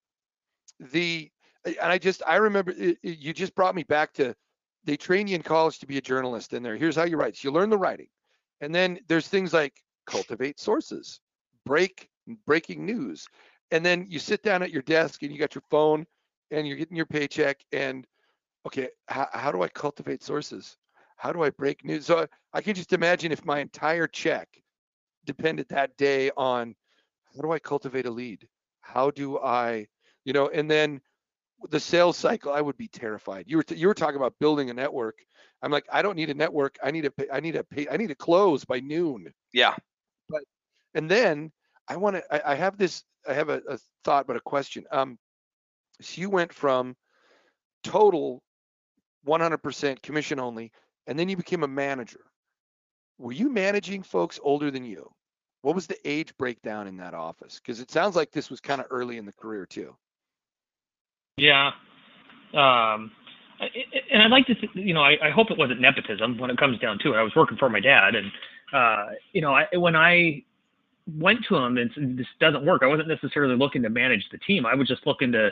the 0.80 1.30
and 1.66 1.92
I 1.92 1.98
just 1.98 2.22
I 2.26 2.38
remember 2.38 2.72
it, 2.72 2.98
it- 3.04 3.20
you 3.20 3.34
just 3.34 3.56
brought 3.56 3.76
me 3.76 3.84
back 3.84 4.14
to 4.14 4.36
they 4.86 4.98
train 4.98 5.28
you 5.28 5.36
in 5.36 5.42
college 5.44 5.80
to 5.80 5.88
be 5.88 5.98
a 5.98 6.02
journalist, 6.02 6.54
and 6.54 6.66
there 6.66 6.78
here's 6.78 6.96
how 6.96 7.04
you 7.04 7.18
write. 7.18 7.38
So 7.38 7.48
you 7.48 7.54
learn 7.54 7.70
the 7.70 7.78
writing, 7.78 8.08
and 8.62 8.74
then 8.74 9.00
there's 9.08 9.28
things 9.28 9.54
like 9.54 9.74
cultivate 10.06 10.60
sources, 10.60 11.20
break 11.66 12.10
breaking 12.46 12.86
news, 12.86 13.28
and 13.72 13.86
then 13.86 14.06
you 14.08 14.20
sit 14.20 14.44
down 14.44 14.64
at 14.64 14.72
your 14.72 14.82
desk 14.82 15.24
and 15.24 15.32
you 15.32 15.40
got 15.40 15.56
your 15.56 15.64
phone 15.70 16.06
and 16.52 16.68
you're 16.68 16.78
getting 16.78 16.98
your 16.98 17.06
paycheck 17.06 17.60
and 17.72 18.06
okay, 18.66 18.90
how, 19.08 19.28
how 19.32 19.52
do 19.52 19.62
I 19.62 19.68
cultivate 19.68 20.24
sources? 20.24 20.78
How 21.18 21.32
do 21.32 21.44
I 21.44 21.50
break 21.52 21.86
news? 21.86 22.06
So 22.06 22.28
I 22.54 22.62
can 22.62 22.74
just 22.76 22.94
imagine 22.94 23.32
if 23.32 23.46
my 23.46 23.60
entire 23.60 24.08
check 24.08 24.48
depended 25.26 25.68
that 25.70 25.96
day 25.98 26.32
on 26.36 26.76
how 27.36 27.42
do 27.42 27.52
I 27.52 27.60
cultivate 27.60 28.06
a 28.06 28.12
lead? 28.12 28.48
How 28.82 29.12
do 29.12 29.40
I, 29.40 29.88
you 30.24 30.34
know, 30.34 30.50
and 30.50 30.70
then 30.70 31.02
the 31.70 31.80
sales 31.80 32.18
cycle, 32.18 32.52
I 32.54 32.62
would 32.62 32.78
be 32.78 32.88
terrified. 32.88 33.46
You 33.48 33.58
were 33.58 33.64
t- 33.64 33.76
you 33.76 33.88
were 33.88 33.94
talking 33.94 34.18
about 34.18 34.36
building 34.40 34.70
a 34.70 34.74
network. 34.74 35.16
I'm 35.62 35.72
like, 35.72 35.86
I 35.92 36.02
don't 36.02 36.16
need 36.16 36.30
a 36.30 36.34
network. 36.34 36.78
I 36.84 36.92
need 36.92 37.06
a 37.06 37.12
pay, 37.12 37.28
I 37.32 37.40
need 37.40 37.56
a 37.56 37.64
pay, 37.64 37.88
I 37.90 37.98
need 37.98 38.08
to 38.08 38.16
close 38.16 38.66
by 38.66 38.80
noon. 38.80 39.32
Yeah. 39.54 39.76
But 40.30 40.42
and 40.94 41.10
then 41.10 41.52
I 41.88 41.98
want 41.98 42.16
to. 42.18 42.24
I, 42.34 42.54
I, 42.54 42.56
have 42.56 42.78
this. 42.78 43.04
I 43.28 43.34
have 43.34 43.50
a, 43.50 43.62
a 43.70 43.78
thought, 44.04 44.28
but 44.28 44.36
a 44.36 44.42
question. 44.42 44.86
Um, 44.92 45.18
so 46.02 46.22
you 46.22 46.30
went 46.30 46.54
from 46.54 46.96
total 47.84 48.42
100% 49.28 50.02
commission 50.02 50.40
only, 50.40 50.72
and 51.08 51.18
then 51.18 51.30
you 51.30 51.38
became 51.38 51.64
a 51.64 51.68
manager. 51.68 52.22
Were 53.18 53.32
you 53.32 53.50
managing 53.50 54.04
folks 54.04 54.40
older 54.44 54.72
than 54.72 54.84
you? 54.84 55.10
What 55.62 55.76
was 55.76 55.88
the 55.88 55.98
age 56.06 56.36
breakdown 56.38 56.88
in 56.88 56.98
that 56.98 57.14
office? 57.14 57.60
Because 57.60 57.80
it 57.80 57.90
sounds 57.90 58.16
like 58.16 58.32
this 58.32 58.50
was 58.50 58.60
kind 58.60 58.82
of 58.82 58.88
early 58.90 59.18
in 59.18 59.26
the 59.26 59.34
career 59.34 59.66
too. 59.66 59.96
Yeah. 61.38 61.72
Um, 62.54 63.12
and 64.12 64.22
I'd 64.22 64.32
like 64.32 64.48
to, 64.48 64.56
you 64.74 64.94
know, 64.94 65.02
I, 65.02 65.18
I, 65.22 65.30
hope 65.30 65.52
it 65.52 65.58
wasn't 65.58 65.82
nepotism 65.82 66.38
when 66.38 66.50
it 66.50 66.58
comes 66.58 66.80
down 66.80 67.00
to 67.00 67.14
it. 67.14 67.18
I 67.18 67.24
was 67.24 67.34
working 67.36 67.58
for 67.58 67.70
my 67.70 67.80
dad, 67.80 68.16
and 68.16 68.32
uh, 68.74 69.14
you 69.34 69.42
know, 69.42 69.54
I, 69.54 69.66
when 69.78 69.96
I 69.96 70.44
went 71.18 71.46
to 71.50 71.56
him 71.56 71.78
and 71.78 71.92
said, 71.94 72.18
this 72.18 72.28
doesn't 72.40 72.66
work, 72.66 72.82
I 72.84 72.88
wasn't 72.88 73.08
necessarily 73.08 73.56
looking 73.56 73.84
to 73.84 73.90
manage 73.90 74.28
the 74.32 74.38
team. 74.38 74.66
I 74.66 74.76
was 74.76 74.88
just 74.88 75.06
looking 75.06 75.32
to 75.34 75.52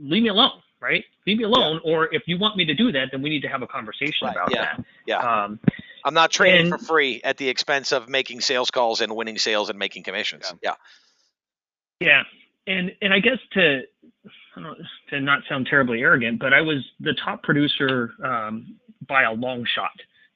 leave 0.00 0.22
me 0.22 0.28
alone, 0.28 0.60
right? 0.80 1.04
Leave 1.26 1.38
me 1.38 1.44
alone. 1.44 1.80
Yeah. 1.84 1.92
Or 1.92 2.14
if 2.14 2.22
you 2.26 2.38
want 2.38 2.56
me 2.56 2.64
to 2.64 2.74
do 2.74 2.92
that, 2.92 3.08
then 3.12 3.22
we 3.22 3.30
need 3.30 3.42
to 3.42 3.48
have 3.48 3.62
a 3.62 3.66
conversation 3.66 4.26
right. 4.26 4.36
about 4.36 4.52
yeah. 4.52 4.76
that. 4.76 4.84
Yeah. 5.06 5.44
Um, 5.44 5.60
I'm 6.04 6.14
not 6.14 6.30
training 6.30 6.72
and, 6.72 6.80
for 6.80 6.84
free 6.84 7.20
at 7.22 7.36
the 7.36 7.48
expense 7.48 7.92
of 7.92 8.08
making 8.08 8.40
sales 8.40 8.70
calls 8.70 9.00
and 9.00 9.14
winning 9.14 9.38
sales 9.38 9.70
and 9.70 9.78
making 9.78 10.02
commissions. 10.02 10.52
Yeah. 10.62 10.74
Yeah. 12.00 12.08
yeah. 12.08 12.22
And 12.66 12.92
and 13.02 13.12
I 13.12 13.18
guess 13.18 13.38
to 13.52 13.82
to 15.10 15.20
not 15.20 15.40
sound 15.48 15.66
terribly 15.66 16.00
arrogant, 16.00 16.38
but 16.38 16.52
I 16.52 16.60
was 16.60 16.84
the 17.00 17.14
top 17.24 17.42
producer 17.42 18.12
um, 18.24 18.76
by 19.08 19.22
a 19.22 19.32
long 19.32 19.66
shot. 19.74 19.90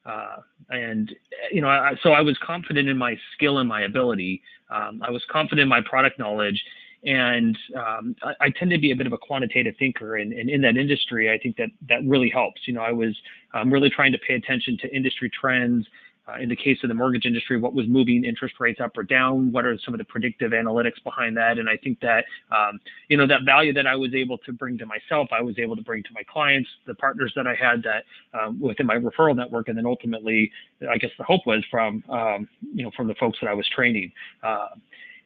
Uh, 0.05 0.37
and 0.69 1.13
you 1.51 1.61
know, 1.61 1.67
I, 1.67 1.93
so 2.01 2.11
I 2.11 2.21
was 2.21 2.37
confident 2.45 2.87
in 2.87 2.97
my 2.97 3.17
skill 3.33 3.59
and 3.59 3.67
my 3.67 3.81
ability. 3.81 4.41
Um, 4.69 5.01
I 5.05 5.11
was 5.11 5.23
confident 5.29 5.61
in 5.61 5.67
my 5.67 5.81
product 5.81 6.17
knowledge, 6.17 6.61
and 7.03 7.57
um, 7.75 8.15
I, 8.23 8.45
I, 8.45 8.49
tend 8.49 8.71
to 8.71 8.77
be 8.77 8.91
a 8.91 8.95
bit 8.95 9.05
of 9.05 9.13
a 9.13 9.17
quantitative 9.17 9.75
thinker. 9.77 10.17
And, 10.17 10.33
and, 10.33 10.49
in 10.49 10.61
that 10.61 10.77
industry, 10.77 11.31
I 11.31 11.37
think 11.37 11.57
that 11.57 11.69
that 11.89 12.05
really 12.05 12.29
helps. 12.29 12.61
You 12.67 12.73
know, 12.73 12.81
I 12.81 12.91
was 12.91 13.15
um, 13.53 13.71
really 13.71 13.89
trying 13.89 14.11
to 14.13 14.17
pay 14.17 14.35
attention 14.35 14.77
to 14.81 14.95
industry 14.95 15.29
trends, 15.29 15.85
uh, 16.27 16.37
in 16.39 16.49
the 16.49 16.55
case 16.55 16.77
of 16.83 16.89
the 16.89 16.93
mortgage 16.93 17.25
industry, 17.25 17.57
what 17.57 17.73
was 17.73 17.87
moving 17.87 18.25
interest 18.25 18.55
rates 18.59 18.81
up 18.81 18.97
or 18.97 19.03
down? 19.03 19.51
What 19.51 19.65
are 19.65 19.77
some 19.85 19.93
of 19.93 19.97
the 19.97 20.03
predictive 20.05 20.51
analytics 20.51 21.01
behind 21.03 21.37
that? 21.37 21.57
And 21.57 21.69
I 21.69 21.77
think 21.77 21.99
that, 22.01 22.25
um, 22.51 22.79
you 23.07 23.17
know, 23.17 23.25
that 23.27 23.43
value 23.43 23.73
that 23.73 23.87
I 23.87 23.95
was 23.95 24.13
able 24.13 24.37
to 24.39 24.51
bring 24.51 24.77
to 24.79 24.85
myself, 24.85 25.29
I 25.31 25.41
was 25.41 25.57
able 25.57 25.75
to 25.75 25.81
bring 25.81 26.03
to 26.03 26.09
my 26.13 26.23
clients, 26.23 26.69
the 26.85 26.95
partners 26.95 27.31
that 27.35 27.47
I 27.47 27.55
had 27.55 27.83
that 27.83 28.03
um, 28.37 28.59
within 28.59 28.85
my 28.85 28.95
referral 28.95 29.35
network, 29.35 29.69
and 29.69 29.77
then 29.77 29.85
ultimately, 29.85 30.51
I 30.89 30.97
guess 30.97 31.11
the 31.17 31.23
hope 31.23 31.45
was 31.45 31.63
from, 31.71 32.03
um, 32.09 32.47
you 32.73 32.83
know, 32.83 32.91
from 32.95 33.07
the 33.07 33.15
folks 33.15 33.39
that 33.41 33.49
I 33.49 33.53
was 33.53 33.67
training. 33.69 34.11
Uh, 34.43 34.67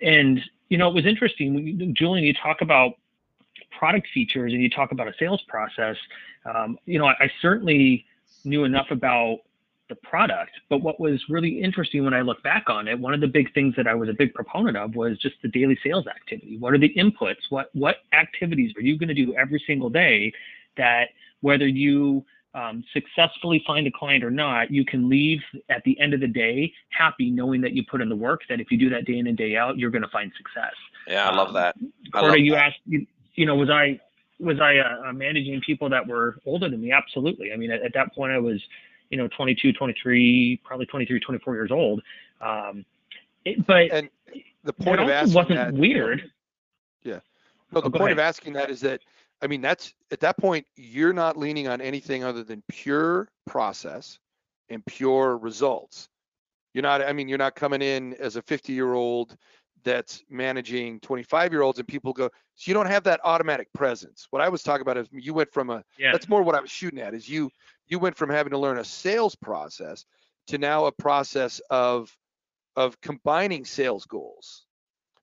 and 0.01 0.39
you 0.69 0.77
know, 0.77 0.87
it 0.87 0.93
was 0.93 1.05
interesting, 1.05 1.93
Julian. 1.97 2.25
You 2.25 2.33
talk 2.33 2.61
about 2.61 2.93
product 3.77 4.07
features 4.13 4.53
and 4.53 4.61
you 4.61 4.69
talk 4.69 4.91
about 4.91 5.07
a 5.07 5.13
sales 5.19 5.41
process. 5.47 5.97
Um, 6.45 6.77
you 6.85 6.97
know, 6.97 7.05
I, 7.05 7.13
I 7.19 7.31
certainly 7.41 8.05
knew 8.45 8.63
enough 8.63 8.87
about 8.89 9.39
the 9.91 9.95
product. 9.97 10.51
But 10.69 10.81
what 10.81 10.99
was 10.99 11.21
really 11.29 11.61
interesting 11.61 12.03
when 12.05 12.13
I 12.13 12.21
look 12.21 12.41
back 12.43 12.69
on 12.69 12.87
it, 12.87 12.97
one 12.97 13.13
of 13.13 13.19
the 13.19 13.27
big 13.27 13.53
things 13.53 13.75
that 13.75 13.87
I 13.87 13.93
was 13.93 14.07
a 14.07 14.13
big 14.13 14.33
proponent 14.33 14.77
of 14.77 14.95
was 14.95 15.17
just 15.19 15.35
the 15.43 15.49
daily 15.49 15.77
sales 15.83 16.07
activity. 16.07 16.57
What 16.57 16.73
are 16.73 16.79
the 16.79 16.93
inputs? 16.95 17.41
What 17.49 17.69
what 17.73 17.97
activities 18.13 18.73
are 18.77 18.81
you 18.81 18.97
going 18.97 19.09
to 19.09 19.13
do 19.13 19.35
every 19.35 19.61
single 19.67 19.89
day 19.89 20.31
that 20.77 21.09
whether 21.41 21.67
you 21.67 22.23
um, 22.53 22.83
successfully 22.93 23.63
find 23.67 23.85
a 23.85 23.91
client 23.91 24.23
or 24.23 24.31
not, 24.31 24.71
you 24.71 24.85
can 24.85 25.09
leave 25.09 25.41
at 25.69 25.83
the 25.83 25.99
end 25.99 26.13
of 26.13 26.21
the 26.21 26.27
day 26.27 26.73
happy 26.89 27.29
knowing 27.29 27.61
that 27.61 27.73
you 27.73 27.83
put 27.85 28.01
in 28.01 28.07
the 28.07 28.15
work. 28.15 28.41
That 28.47 28.61
if 28.61 28.71
you 28.71 28.77
do 28.77 28.89
that 28.91 29.05
day 29.05 29.17
in 29.17 29.27
and 29.27 29.37
day 29.37 29.57
out, 29.57 29.77
you're 29.77 29.91
going 29.91 30.03
to 30.03 30.09
find 30.09 30.31
success. 30.37 30.73
Yeah, 31.07 31.29
I 31.29 31.35
love 31.35 31.53
that. 31.53 31.75
I 32.13 32.21
love 32.21 32.37
you 32.37 32.53
that. 32.53 32.65
asked, 32.65 32.79
you, 32.85 33.05
you, 33.35 33.45
know, 33.45 33.55
was 33.55 33.69
I 33.69 33.99
was 34.39 34.59
I 34.61 34.77
uh, 34.77 35.11
managing 35.13 35.61
people 35.61 35.89
that 35.89 36.07
were 36.07 36.37
older 36.45 36.69
than 36.69 36.81
me? 36.81 36.91
Absolutely. 36.91 37.51
I 37.51 37.57
mean, 37.57 37.71
at, 37.71 37.81
at 37.81 37.93
that 37.93 38.15
point, 38.15 38.31
I 38.31 38.39
was 38.39 38.61
you 39.11 39.17
know 39.17 39.27
22 39.27 39.73
23 39.73 40.61
probably 40.63 40.85
23 40.87 41.19
24 41.19 41.53
years 41.53 41.71
old. 41.71 42.01
Um, 42.39 42.85
it, 43.45 43.65
but 43.67 43.91
and 43.91 44.09
the 44.63 44.73
point 44.73 44.99
of 44.99 45.09
asking 45.09 45.35
wasn't 45.35 45.55
that, 45.55 45.73
weird. 45.73 46.31
Yeah. 47.03 47.19
No 47.71 47.81
the 47.81 47.87
oh, 47.87 47.91
point 47.91 48.03
ahead. 48.03 48.11
of 48.13 48.19
asking 48.19 48.53
that 48.53 48.69
is 48.69 48.81
that 48.81 49.01
i 49.41 49.47
mean 49.47 49.61
that's 49.61 49.93
at 50.11 50.19
that 50.21 50.37
point 50.37 50.65
you're 50.75 51.13
not 51.13 51.37
leaning 51.37 51.67
on 51.67 51.81
anything 51.81 52.23
other 52.23 52.43
than 52.43 52.63
pure 52.67 53.27
process 53.45 54.17
and 54.69 54.85
pure 54.85 55.37
results. 55.37 56.07
You're 56.73 56.83
not 56.83 57.01
i 57.01 57.11
mean 57.13 57.27
you're 57.27 57.37
not 57.37 57.55
coming 57.55 57.81
in 57.81 58.13
as 58.15 58.37
a 58.37 58.41
50 58.41 58.73
year 58.73 58.93
old 58.93 59.37
that's 59.83 60.23
managing 60.29 60.99
25 60.99 61.51
year 61.51 61.61
olds 61.61 61.79
and 61.79 61.87
people 61.87 62.13
go 62.13 62.29
so 62.55 62.69
you 62.69 62.73
don't 62.73 62.87
have 62.87 63.03
that 63.03 63.19
automatic 63.23 63.71
presence 63.73 64.27
what 64.29 64.41
i 64.41 64.49
was 64.49 64.63
talking 64.63 64.81
about 64.81 64.97
is 64.97 65.07
you 65.11 65.33
went 65.33 65.51
from 65.51 65.69
a 65.69 65.83
yeah. 65.97 66.11
that's 66.11 66.29
more 66.29 66.43
what 66.43 66.55
i 66.55 66.59
was 66.59 66.71
shooting 66.71 66.99
at 66.99 67.13
is 67.13 67.27
you 67.27 67.49
you 67.87 67.99
went 67.99 68.15
from 68.15 68.29
having 68.29 68.51
to 68.51 68.57
learn 68.57 68.77
a 68.77 68.83
sales 68.83 69.35
process 69.35 70.05
to 70.47 70.57
now 70.57 70.85
a 70.85 70.91
process 70.91 71.61
of 71.69 72.15
of 72.75 72.99
combining 73.01 73.65
sales 73.65 74.05
goals 74.05 74.65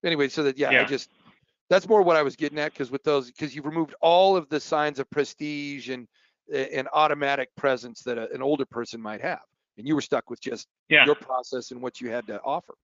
anyway 0.05 0.29
so 0.29 0.42
that 0.42 0.59
yeah, 0.59 0.71
yeah. 0.71 0.83
i 0.83 0.85
just 0.85 1.11
that's 1.71 1.88
more 1.88 2.03
what 2.03 2.16
i 2.16 2.23
was 2.23 2.37
getting 2.37 2.59
at 2.59 2.73
because 2.73 2.90
with 2.90 3.03
those 3.03 3.31
because 3.31 3.55
you've 3.55 3.66
removed 3.66 3.94
all 4.01 4.37
of 4.37 4.49
the 4.49 4.61
signs 4.61 4.99
of 4.99 5.09
prestige 5.11 5.88
and 5.88 6.07
and 6.53 6.88
automatic 6.94 7.51
presence 7.57 8.03
that 8.03 8.16
a, 8.16 8.33
an 8.33 8.42
older 8.42 8.64
person 8.64 9.01
might 9.01 9.21
have 9.21 9.40
and 9.77 9.87
you 9.87 9.94
were 9.94 10.01
stuck 10.01 10.29
with 10.29 10.40
just 10.40 10.66
yeah. 10.88 11.05
your 11.05 11.14
process 11.14 11.71
and 11.71 11.81
what 11.81 12.01
you 12.01 12.11
had 12.11 12.27
to 12.27 12.40
offer 12.42 12.75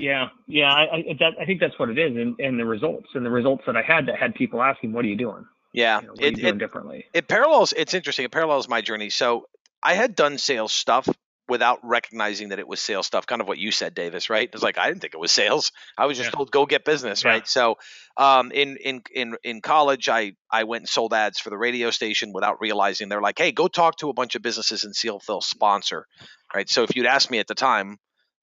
yeah, 0.00 0.28
yeah, 0.46 0.72
I, 0.72 0.82
I, 0.82 1.16
that, 1.18 1.32
I 1.40 1.44
think 1.44 1.60
that's 1.60 1.78
what 1.78 1.90
it 1.90 1.98
is, 1.98 2.16
and, 2.16 2.38
and 2.38 2.58
the 2.58 2.64
results, 2.64 3.08
and 3.14 3.24
the 3.24 3.30
results 3.30 3.64
that 3.66 3.76
I 3.76 3.82
had 3.82 4.06
that 4.06 4.16
had 4.16 4.34
people 4.34 4.62
asking, 4.62 4.92
"What 4.92 5.04
are 5.04 5.08
you 5.08 5.16
doing?" 5.16 5.44
Yeah, 5.72 6.00
you 6.00 6.06
know, 6.08 6.14
it, 6.18 6.38
it, 6.38 6.58
differently. 6.58 7.04
It 7.14 7.28
parallels. 7.28 7.72
It's 7.76 7.94
interesting. 7.94 8.24
It 8.24 8.32
parallels 8.32 8.68
my 8.68 8.80
journey. 8.80 9.10
So 9.10 9.46
I 9.82 9.94
had 9.94 10.16
done 10.16 10.38
sales 10.38 10.72
stuff 10.72 11.08
without 11.48 11.80
recognizing 11.82 12.50
that 12.50 12.58
it 12.58 12.66
was 12.66 12.80
sales 12.80 13.06
stuff. 13.06 13.26
Kind 13.26 13.40
of 13.40 13.48
what 13.48 13.58
you 13.58 13.70
said, 13.70 13.94
Davis. 13.94 14.30
Right? 14.30 14.48
It's 14.52 14.62
like 14.62 14.78
I 14.78 14.88
didn't 14.88 15.00
think 15.00 15.14
it 15.14 15.20
was 15.20 15.32
sales. 15.32 15.72
I 15.96 16.06
was 16.06 16.16
just 16.16 16.28
yeah. 16.28 16.36
told 16.36 16.50
go 16.50 16.66
get 16.66 16.84
business. 16.84 17.24
Yeah. 17.24 17.30
Right? 17.30 17.48
So 17.48 17.76
um, 18.16 18.50
in 18.52 18.76
in 18.78 19.02
in 19.14 19.36
in 19.44 19.60
college, 19.60 20.08
I 20.08 20.32
I 20.50 20.64
went 20.64 20.82
and 20.82 20.88
sold 20.88 21.14
ads 21.14 21.38
for 21.38 21.50
the 21.50 21.58
radio 21.58 21.90
station 21.90 22.32
without 22.32 22.60
realizing 22.60 23.08
they're 23.08 23.20
like, 23.20 23.38
hey, 23.38 23.52
go 23.52 23.68
talk 23.68 23.96
to 23.98 24.08
a 24.08 24.12
bunch 24.12 24.34
of 24.34 24.42
businesses 24.42 24.84
and 24.84 24.94
see 24.94 25.08
if 25.08 25.24
they'll 25.26 25.40
sponsor. 25.40 26.06
Right? 26.54 26.68
So 26.68 26.82
if 26.82 26.96
you'd 26.96 27.06
asked 27.06 27.30
me 27.30 27.38
at 27.38 27.46
the 27.46 27.54
time, 27.54 27.98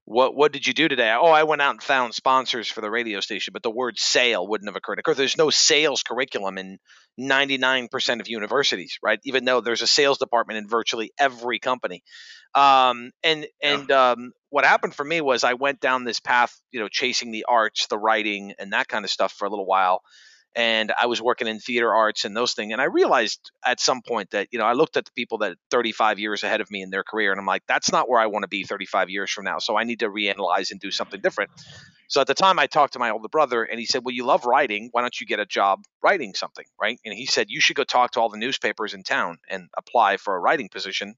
what 0.08 0.34
what 0.34 0.54
did 0.54 0.65
you 0.65 0.74
do 0.74 0.88
today? 0.88 1.13
Oh, 1.20 1.28
I 1.28 1.43
went 1.43 1.62
out 1.62 1.72
and 1.72 1.84
found 1.84 2.13
sponsors 2.13 2.70
for 2.70 2.80
the 2.80 2.89
radio 2.89 3.20
station, 3.20 3.52
but 3.52 3.62
the 3.62 3.70
word 3.70 4.00
sale 4.00 4.48
wouldn't 4.48 4.70
have 4.70 4.78
occurred. 4.78 5.00
Of 5.00 5.04
course, 5.04 5.17
there's 5.17 5.38
no 5.38 5.50
sales 5.50 6.02
curriculum 6.02 6.58
in 6.58 6.80
99% 7.20 8.22
of 8.22 8.30
universities, 8.30 9.00
right? 9.04 9.20
Even 9.26 9.43
though 9.43 9.60
there's 9.60 9.82
a 9.82 9.88
sales 9.88 10.17
department 10.17 10.60
in 10.60 10.70
virtually 10.70 11.12
every 11.20 11.60
company. 11.60 12.04
Um, 12.56 13.12
and 13.22 13.48
and 13.62 13.89
yeah. 13.89 14.12
um, 14.12 14.32
what 14.50 14.63
happened 14.63 14.96
for 14.96 15.04
me 15.04 15.20
was 15.20 15.43
I 15.43 15.56
went 15.56 15.82
down 15.82 16.06
this 16.06 16.22
path, 16.22 16.58
you 16.72 16.80
know, 16.80 16.88
chasing 16.88 17.32
the 17.32 17.43
arts, 17.50 17.88
the 17.88 17.98
writing, 17.98 18.54
and 18.58 18.72
that 18.72 18.88
kind 18.88 19.04
of 19.04 19.12
stuff 19.12 19.34
for 19.34 19.46
a 19.46 19.50
little 19.50 19.65
while 19.65 20.04
and 20.56 20.92
I 21.00 21.06
was 21.06 21.22
working 21.22 21.48
in 21.48 21.60
theater 21.60 21.94
arts 21.94 22.26
and 22.26 22.36
those 22.36 22.54
things. 22.54 22.72
And 22.72 22.82
I 22.82 22.86
realized 22.86 23.52
at 23.66 23.80
some 23.80 24.02
point 24.02 24.32
that, 24.32 24.48
you 24.52 24.60
know, 24.60 24.66
I 24.66 24.74
looked 24.74 24.98
at 24.98 25.06
the 25.06 25.12
people 25.12 25.40
that 25.40 25.58
35 25.72 26.20
years 26.20 26.44
ahead 26.44 26.62
of 26.62 26.72
me 26.72 26.82
in 26.82 26.90
their 26.90 27.04
career 27.04 27.32
and 27.32 27.40
I'm 27.40 27.46
like, 27.46 27.64
that's 27.68 27.92
not 27.92 28.10
where 28.10 28.20
I 28.20 28.28
want 28.28 28.44
to 28.44 28.48
be 28.48 28.64
35 28.64 29.10
years 29.10 29.32
from 29.32 29.46
now. 29.46 29.60
So 29.60 29.78
I 29.78 29.84
need 29.84 30.00
to 30.00 30.10
reanalyze 30.10 30.72
and 30.72 30.80
do 30.80 30.90
something 30.92 31.22
different. 31.22 31.52
So 32.08 32.22
at 32.22 32.28
the 32.28 32.34
time 32.34 32.58
I 32.58 32.68
talked 32.68 32.94
to 32.94 33.00
my 33.00 33.12
older 33.12 33.28
brother 33.28 33.64
and 33.64 33.80
he 33.80 33.86
said, 33.86 34.02
well, 34.04 34.16
you 34.16 34.26
love 34.26 34.46
writing. 34.46 34.90
Why 34.92 35.02
don't 35.02 35.20
you 35.20 35.28
get 35.28 35.40
a 35.40 35.46
job 35.46 35.84
writing 36.02 36.34
something? 36.34 36.66
Right. 36.82 37.00
And 37.06 37.14
he 37.14 37.26
said, 37.26 37.48
you 37.50 37.62
should 37.62 37.76
go 37.76 37.84
talk 37.84 38.12
to 38.12 38.22
all 38.22 38.30
the 38.30 38.38
newspapers 38.38 38.94
in 38.94 39.04
town 39.04 39.38
and 39.50 39.68
apply 39.78 40.18
for 40.18 40.36
a 40.36 40.40
writing 40.40 40.70
position. 40.70 41.16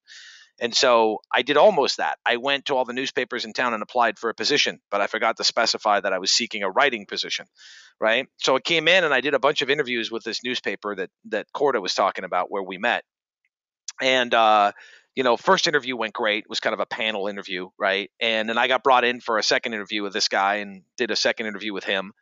And 0.62 0.76
so 0.76 1.19
I 1.34 1.41
did 1.41 1.58
almost 1.58 1.98
that. 1.98 2.17
I 2.26 2.38
went 2.38 2.65
to 2.65 2.76
all 2.76 2.86
the 2.86 2.93
newspapers 2.93 3.45
in 3.45 3.54
town 3.54 3.74
and 3.74 3.82
applied 3.82 4.19
for 4.19 4.30
a 4.30 4.34
position, 4.34 4.80
but 4.91 5.02
I 5.02 5.08
forgot 5.08 5.38
to 5.38 5.43
specify 5.43 6.00
that 6.00 6.13
I 6.13 6.19
was 6.19 6.32
seeking 6.32 6.63
a 6.63 6.69
writing 6.69 7.06
position, 7.06 7.45
right? 8.00 8.28
So 8.38 8.56
I 8.56 8.60
came 8.60 8.88
in 8.88 9.04
and 9.04 9.13
I 9.13 9.22
did 9.22 9.34
a 9.34 9.39
bunch 9.39 9.62
of 9.62 9.69
interviews 9.69 10.12
with 10.12 10.24
this 10.24 10.43
newspaper 10.43 10.95
that 10.95 11.10
that 11.26 11.48
Corda 11.54 11.82
was 11.82 11.93
talking 11.93 12.26
about 12.26 12.52
where 12.52 12.63
we 12.63 12.78
met. 12.78 13.04
And 14.02 14.34
uh, 14.34 14.74
you 15.15 15.24
know, 15.24 15.38
first 15.38 15.67
interview 15.67 15.95
went 15.95 16.13
great. 16.13 16.45
It 16.45 16.50
was 16.50 16.60
kind 16.60 16.74
of 16.74 16.80
a 16.80 16.86
panel 16.86 17.28
interview, 17.28 17.69
right? 17.78 18.10
And 18.19 18.48
then 18.48 18.58
I 18.58 18.67
got 18.67 18.84
brought 18.84 19.04
in 19.04 19.19
for 19.19 19.38
a 19.38 19.43
second 19.43 19.74
interview 19.74 20.04
with 20.04 20.13
this 20.13 20.28
guy 20.28 20.56
and 20.56 20.84
did 20.98 21.12
a 21.12 21.15
second 21.15 21.48
interview 21.48 21.74
with 21.74 21.84
him. 21.84 22.13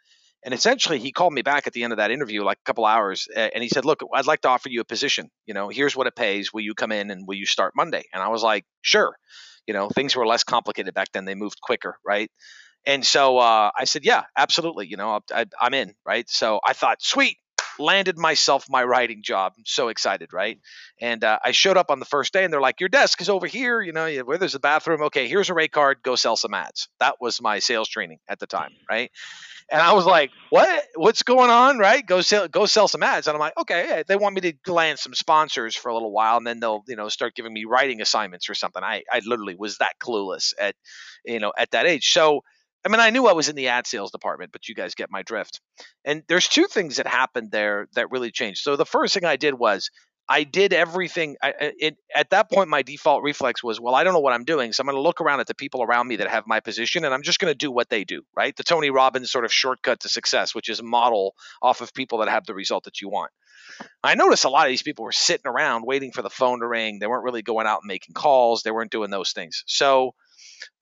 And 0.44 0.54
essentially, 0.54 1.00
he 1.00 1.12
called 1.12 1.34
me 1.34 1.42
back 1.42 1.68
at 1.68 1.74
the 1.74 1.84
end 1.84 1.94
of 1.94 1.98
that 1.98 2.12
interview, 2.12 2.44
like 2.44 2.60
a 2.60 2.64
couple 2.66 2.86
hours, 2.86 3.28
and 3.36 3.62
he 3.62 3.70
said, 3.70 3.86
"Look, 3.86 4.02
I'd 4.14 4.28
like 4.28 4.42
to 4.42 4.50
offer 4.50 4.70
you 4.70 4.82
a 4.82 4.86
position. 4.86 5.30
You 5.46 5.54
know, 5.54 5.70
here's 5.70 5.96
what 5.96 6.08
it 6.08 6.16
pays. 6.16 6.54
Will 6.54 6.62
you 6.62 6.74
come 6.76 6.92
in 6.92 7.12
and 7.12 7.28
will 7.28 7.36
you 7.36 7.46
start 7.46 7.74
Monday?" 7.76 8.04
And 8.14 8.22
I 8.22 8.30
was 8.30 8.44
like, 8.44 8.66
"Sure." 8.82 9.18
You 9.66 9.74
know, 9.74 9.90
things 9.90 10.16
were 10.16 10.26
less 10.26 10.44
complicated 10.44 10.94
back 10.94 11.12
then; 11.12 11.26
they 11.26 11.36
moved 11.36 11.60
quicker, 11.62 11.98
right? 12.06 12.32
And 12.86 13.06
so 13.06 13.38
uh, 13.40 13.72
I 13.78 13.86
said, 13.86 14.06
"Yeah, 14.06 14.24
absolutely. 14.38 14.88
You 14.88 14.98
know, 14.98 15.20
I, 15.34 15.46
I'm 15.60 15.74
in." 15.74 15.94
Right. 16.06 16.30
So 16.30 16.60
I 16.66 16.74
thought, 16.74 17.02
"Sweet, 17.02 17.38
landed 17.80 18.18
myself 18.18 18.66
my 18.70 18.84
writing 18.84 19.22
job. 19.24 19.54
I'm 19.58 19.64
so 19.66 19.90
excited, 19.90 20.34
right? 20.34 20.60
And 21.00 21.24
uh, 21.24 21.40
I 21.44 21.52
showed 21.52 21.78
up 21.78 21.92
on 21.92 22.00
the 22.00 22.06
first 22.06 22.34
day, 22.34 22.44
and 22.44 22.52
they're 22.54 22.62
like, 22.62 22.80
"Your 22.80 22.90
desk 22.90 23.22
is 23.22 23.30
over 23.30 23.48
here. 23.48 23.82
You 23.82 23.94
know, 23.94 24.08
where 24.20 24.38
there's 24.38 24.56
a 24.56 24.60
bathroom. 24.60 25.04
Okay, 25.04 25.28
here's 25.28 25.50
a 25.50 25.54
rate 25.54 25.72
card. 25.72 26.00
Go 26.04 26.16
sell 26.16 26.36
some 26.36 26.54
ads." 26.54 26.90
That 27.00 27.16
was 27.22 27.42
my 27.42 27.60
sales 27.60 27.90
training 27.90 28.20
at 28.28 28.40
the 28.40 28.48
time, 28.48 28.72
right? 28.90 29.12
And 29.70 29.82
I 29.82 29.94
was 29.94 30.06
like, 30.06 30.32
"What? 30.50 30.84
What's 30.96 31.24
going 31.24 31.50
on? 31.50 31.78
Right? 31.78 32.06
Go 32.06 32.22
sell, 32.22 32.48
go 32.48 32.66
sell 32.66 32.88
some 32.88 33.04
ads." 33.04 33.28
And 33.28 33.36
I'm 33.36 33.40
like, 33.40 33.58
"Okay, 33.58 33.86
yeah, 33.90 34.04
they 34.08 34.16
want 34.16 34.36
me 34.36 34.54
to 34.54 34.74
land 34.74 35.00
some 35.00 35.14
sponsors 35.14 35.76
for 35.76 35.90
a 35.90 35.94
little 35.94 36.12
while, 36.12 36.38
and 36.38 36.48
then 36.48 36.60
they'll, 36.60 36.84
you 36.88 36.96
know, 36.96 37.10
start 37.10 37.36
giving 37.36 37.54
me 37.54 37.66
writing 37.66 38.02
assignments 38.02 38.50
or 38.50 38.54
something." 38.54 38.84
I, 38.84 39.04
I 39.12 39.22
literally 39.26 39.56
was 39.56 39.80
that 39.80 40.00
clueless 40.00 40.54
at, 40.60 40.76
you 41.26 41.40
know, 41.40 41.52
at 41.58 41.72
that 41.72 41.86
age. 41.86 42.12
So 42.12 42.44
I 42.86 42.90
mean, 42.90 43.00
I 43.00 43.10
knew 43.10 43.28
I 43.28 43.34
was 43.34 43.50
in 43.50 43.56
the 43.56 43.68
ad 43.68 43.88
sales 43.88 44.12
department, 44.12 44.52
but 44.52 44.70
you 44.70 44.76
guys 44.76 44.96
get 44.96 45.12
my 45.12 45.24
drift. 45.24 45.60
And 46.06 46.24
there's 46.28 46.48
two 46.48 46.66
things 46.66 46.98
that 46.98 47.08
happened 47.08 47.52
there 47.52 47.88
that 47.96 48.12
really 48.12 48.32
changed. 48.32 48.62
So 48.62 48.76
the 48.76 48.86
first 48.86 49.14
thing 49.14 49.26
I 49.26 49.36
did 49.36 49.54
was 49.54 49.90
I 50.30 50.44
did 50.44 50.74
everything. 50.74 51.38
I, 51.42 51.54
it, 51.60 51.98
at 52.14 52.32
that 52.32 52.52
point, 52.52 52.70
my 52.70 52.82
default 52.82 53.24
reflex 53.24 53.64
was, 53.64 53.80
well, 53.80 53.96
I 53.96 54.04
don't 54.04 54.14
know 54.14 54.20
what 54.20 54.34
I'm 54.34 54.44
doing, 54.44 54.74
so 54.74 54.82
I'm 54.82 54.88
going 54.88 54.98
to 54.98 55.02
look 55.02 55.22
around 55.22 55.40
at 55.40 55.48
the 55.48 55.56
people 55.56 55.84
around 55.84 56.08
me 56.08 56.18
that 56.18 56.28
have 56.28 56.46
my 56.48 56.60
position, 56.60 57.06
and 57.06 57.14
I'm 57.14 57.24
just 57.24 57.40
going 57.40 57.52
to 57.52 57.58
do 57.58 57.72
what 57.72 57.90
they 57.90 58.04
do. 58.04 58.24
Right? 58.36 58.56
The 58.56 58.64
Tony 58.64 58.90
Robbins 58.90 59.32
sort 59.32 59.46
of 59.46 59.54
shortcut 59.54 60.02
to 60.02 60.10
success, 60.10 60.54
which 60.54 60.70
is 60.70 60.84
model 60.84 61.34
off 61.62 61.82
of 61.82 61.94
people 61.94 62.20
that 62.20 62.30
have 62.30 62.46
the 62.46 62.54
result 62.54 62.84
that 62.86 63.02
you 63.02 63.10
want. 63.10 63.32
I 64.04 64.16
noticed 64.16 64.46
a 64.46 64.50
lot 64.50 64.66
of 64.66 64.70
these 64.70 64.82
people 64.82 65.06
were 65.06 65.12
sitting 65.12 65.48
around 65.48 65.86
waiting 65.86 66.12
for 66.12 66.22
the 66.22 66.30
phone 66.30 66.60
to 66.60 66.68
ring. 66.68 67.00
They 67.00 67.08
weren't 67.08 67.24
really 67.24 67.42
going 67.42 67.68
out 67.68 67.82
and 67.84 67.88
making 67.88 68.14
calls. 68.14 68.64
They 68.64 68.72
weren't 68.72 68.92
doing 68.92 69.12
those 69.12 69.32
things. 69.32 69.64
So 69.68 70.14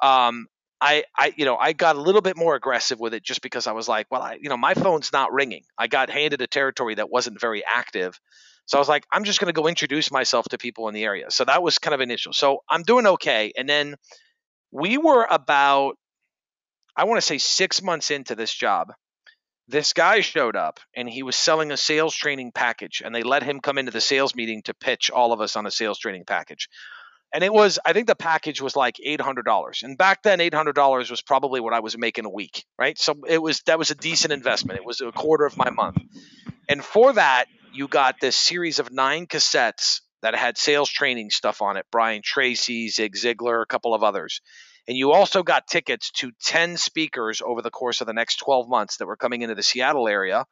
um, 0.02 0.48
I, 0.82 1.06
I, 1.18 1.34
you 1.36 1.46
know, 1.46 1.56
I 1.56 1.74
got 1.74 1.96
a 1.96 2.02
little 2.02 2.22
bit 2.22 2.38
more 2.38 2.56
aggressive 2.56 3.00
with 3.00 3.14
it 3.14 3.24
just 3.24 3.42
because 3.42 3.66
I 3.66 3.72
was 3.72 3.88
like, 3.88 4.08
well, 4.12 4.22
I, 4.22 4.38
you 4.42 4.50
know, 4.50 4.58
my 4.58 4.74
phone's 4.74 5.12
not 5.14 5.32
ringing. 5.32 5.64
I 5.78 5.88
got 5.88 6.10
handed 6.10 6.42
a 6.42 6.48
territory 6.48 6.96
that 6.96 7.10
wasn't 7.10 7.40
very 7.40 7.64
active. 7.66 8.20
So 8.66 8.78
I 8.78 8.82
was 8.82 8.90
like, 8.90 9.06
I'm 9.12 9.24
just 9.24 9.40
going 9.40 9.54
to 9.54 9.60
go 9.60 9.68
introduce 9.68 10.12
myself 10.12 10.48
to 10.50 10.58
people 10.58 10.88
in 10.88 10.94
the 10.94 11.04
area. 11.04 11.32
So 11.32 11.46
that 11.46 11.64
was 11.64 11.80
kind 11.80 11.94
of 11.94 12.02
initial. 12.02 12.34
So 12.34 12.64
I'm 12.70 12.84
doing 12.84 13.08
okay. 13.08 13.54
And 13.58 13.70
then 13.70 13.96
we 14.72 14.98
were 14.98 15.26
about, 15.30 15.98
I 16.96 17.06
want 17.06 17.18
to 17.18 17.26
say 17.26 17.38
six 17.38 17.82
months 17.82 18.12
into 18.12 18.36
this 18.36 18.54
job. 18.54 18.92
This 19.68 19.94
guy 19.94 20.22
showed 20.22 20.56
up 20.56 20.80
and 20.96 21.10
he 21.10 21.24
was 21.24 21.36
selling 21.36 21.72
a 21.72 21.78
sales 21.78 22.14
training 22.14 22.52
package, 22.52 23.02
and 23.04 23.16
they 23.16 23.24
let 23.24 23.42
him 23.42 23.60
come 23.60 23.80
into 23.80 23.92
the 23.92 24.02
sales 24.02 24.36
meeting 24.36 24.62
to 24.64 24.76
pitch 24.76 25.10
all 25.10 25.34
of 25.34 25.42
us 25.42 25.56
on 25.56 25.66
a 25.66 25.72
sales 25.72 25.98
training 25.98 26.26
package 26.26 26.70
and 27.34 27.44
it 27.44 27.54
was 27.54 27.80
i 27.86 27.94
think 27.94 28.08
the 28.08 28.16
package 28.16 28.62
was 28.62 28.76
like 28.76 28.98
$800 29.06 29.84
and 29.84 29.98
back 29.98 30.24
then 30.24 30.40
$800 30.40 31.10
was 31.10 31.22
probably 31.22 31.60
what 31.60 31.74
i 31.74 31.80
was 31.80 31.98
making 31.98 32.26
a 32.26 32.30
week 32.30 32.66
right? 32.78 32.98
So 32.98 33.16
it 33.28 33.42
was 33.42 33.62
that 33.66 33.80
was 33.80 33.92
a 33.92 33.96
decent 33.96 34.34
investment. 34.34 34.80
It 34.80 34.86
was 34.86 35.02
a 35.02 35.12
quarter 35.12 35.46
of 35.46 35.58
my 35.58 35.70
month. 35.70 35.98
And 36.68 36.84
for 36.84 37.14
that 37.14 37.46
you 37.74 37.88
got 37.88 38.20
this 38.22 38.36
series 38.36 38.80
of 38.80 38.92
nine 38.92 39.28
cassettes 39.28 40.02
that 40.22 40.36
had 40.36 40.58
sales 40.58 40.90
training 40.90 41.30
stuff 41.30 41.62
on 41.62 41.78
it 41.78 41.86
brian 41.92 42.22
tracy 42.24 42.90
zig 42.90 43.16
ziglar 43.16 43.62
a 43.62 43.66
couple 43.66 43.94
of 43.94 44.04
others. 44.04 44.42
And 44.88 44.96
you 44.96 45.14
also 45.14 45.42
got 45.42 45.68
tickets 45.68 46.12
to 46.18 46.32
10 46.44 46.78
speakers 46.78 47.42
over 47.44 47.64
the 47.64 47.72
course 47.72 48.02
of 48.02 48.08
the 48.08 48.14
next 48.14 48.38
12 48.38 48.70
months 48.70 48.98
that 48.98 49.08
were 49.08 49.18
coming 49.18 49.42
into 49.42 49.56
the 49.56 49.64
seattle 49.64 50.08
area 50.08 50.46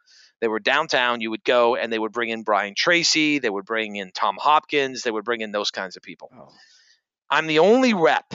they 0.44 0.50
were 0.50 0.60
downtown. 0.60 1.22
You 1.22 1.32
would 1.32 1.46
go 1.46 1.78
and 1.78 1.92
they 1.92 1.98
would 1.98 2.12
bring 2.12 2.30
in 2.30 2.44
Brian 2.44 2.74
Tracy. 2.76 3.40
They 3.40 3.50
would 3.50 3.64
bring 3.64 3.96
in 3.96 4.12
Tom 4.12 4.36
Hopkins. 4.38 5.02
They 5.02 5.12
would 5.12 5.24
bring 5.24 5.40
in 5.40 5.54
those 5.54 5.72
kinds 5.72 5.96
of 5.96 6.04
people. 6.04 6.30
Oh. 6.38 6.50
I'm 7.30 7.48
the 7.48 7.60
only 7.60 7.94
rep 7.94 8.34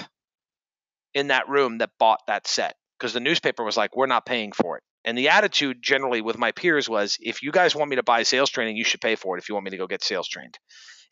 in 1.13 1.29
that 1.29 1.51
room 1.51 1.79
that 1.79 1.91
bought 1.99 2.21
that 2.27 2.47
set 2.47 2.77
because 2.99 3.13
the 3.13 3.21
newspaper 3.21 3.63
was 3.63 3.77
like, 3.77 3.95
we're 3.95 4.07
not 4.07 4.25
paying 4.25 4.53
for 4.53 4.79
it. 4.79 4.83
And 5.05 5.17
the 5.17 5.29
attitude 5.29 5.83
generally 5.83 6.23
with 6.23 6.39
my 6.39 6.53
peers 6.53 6.89
was, 6.89 7.19
if 7.21 7.43
you 7.43 7.53
guys 7.53 7.77
want 7.77 7.91
me 7.91 7.97
to 7.97 8.03
buy 8.03 8.23
sales 8.23 8.51
training, 8.51 8.77
you 8.77 8.85
should 8.85 9.01
pay 9.03 9.15
for 9.15 9.37
it 9.37 9.41
if 9.41 9.49
you 9.51 9.55
want 9.55 9.67
me 9.67 9.71
to 9.73 9.77
go 9.77 9.87
get 9.87 10.03
sales 10.03 10.29
trained. 10.29 10.59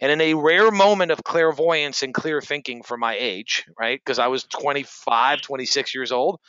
And 0.01 0.11
in 0.11 0.21
a 0.21 0.35
rare 0.35 0.71
moment 0.71 1.13
of 1.13 1.23
clairvoyance 1.23 2.03
and 2.03 2.13
clear 2.13 2.41
thinking 2.41 2.83
for 2.83 2.97
my 2.97 3.17
age, 3.19 3.67
right? 3.79 4.01
Because 4.03 4.19
I 4.19 4.29
was 4.29 4.45
25, 4.45 5.43
26 5.43 5.95
years 5.95 6.11
old, 6.11 6.41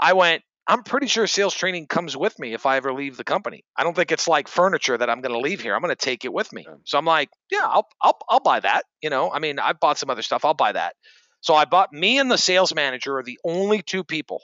I 0.00 0.12
went, 0.12 0.42
I'm 0.68 0.82
pretty 0.82 1.06
sure 1.06 1.26
sales 1.26 1.54
training 1.54 1.86
comes 1.86 2.16
with 2.16 2.38
me 2.38 2.52
if 2.52 2.66
I 2.66 2.76
ever 2.76 2.92
leave 2.92 3.16
the 3.16 3.24
company. 3.24 3.64
I 3.76 3.84
don't 3.84 3.94
think 3.94 4.10
it's 4.10 4.26
like 4.26 4.48
furniture 4.48 4.98
that 4.98 5.08
I'm 5.08 5.20
going 5.20 5.32
to 5.32 5.38
leave 5.38 5.60
here. 5.60 5.74
I'm 5.74 5.80
going 5.80 5.94
to 5.94 5.96
take 5.96 6.24
it 6.24 6.32
with 6.32 6.52
me. 6.52 6.66
So 6.84 6.98
I'm 6.98 7.04
like, 7.04 7.28
yeah, 7.50 7.64
I'll, 7.64 7.86
I'll, 8.02 8.18
I'll 8.28 8.40
buy 8.40 8.60
that. 8.60 8.82
You 9.00 9.10
know, 9.10 9.30
I 9.30 9.38
mean, 9.38 9.60
I've 9.60 9.78
bought 9.78 9.98
some 9.98 10.10
other 10.10 10.22
stuff. 10.22 10.44
I'll 10.44 10.54
buy 10.54 10.72
that. 10.72 10.94
So 11.40 11.54
I 11.54 11.66
bought 11.66 11.92
me 11.92 12.18
and 12.18 12.30
the 12.30 12.38
sales 12.38 12.74
manager 12.74 13.18
are 13.18 13.22
the 13.22 13.38
only 13.44 13.82
two 13.82 14.02
people. 14.02 14.42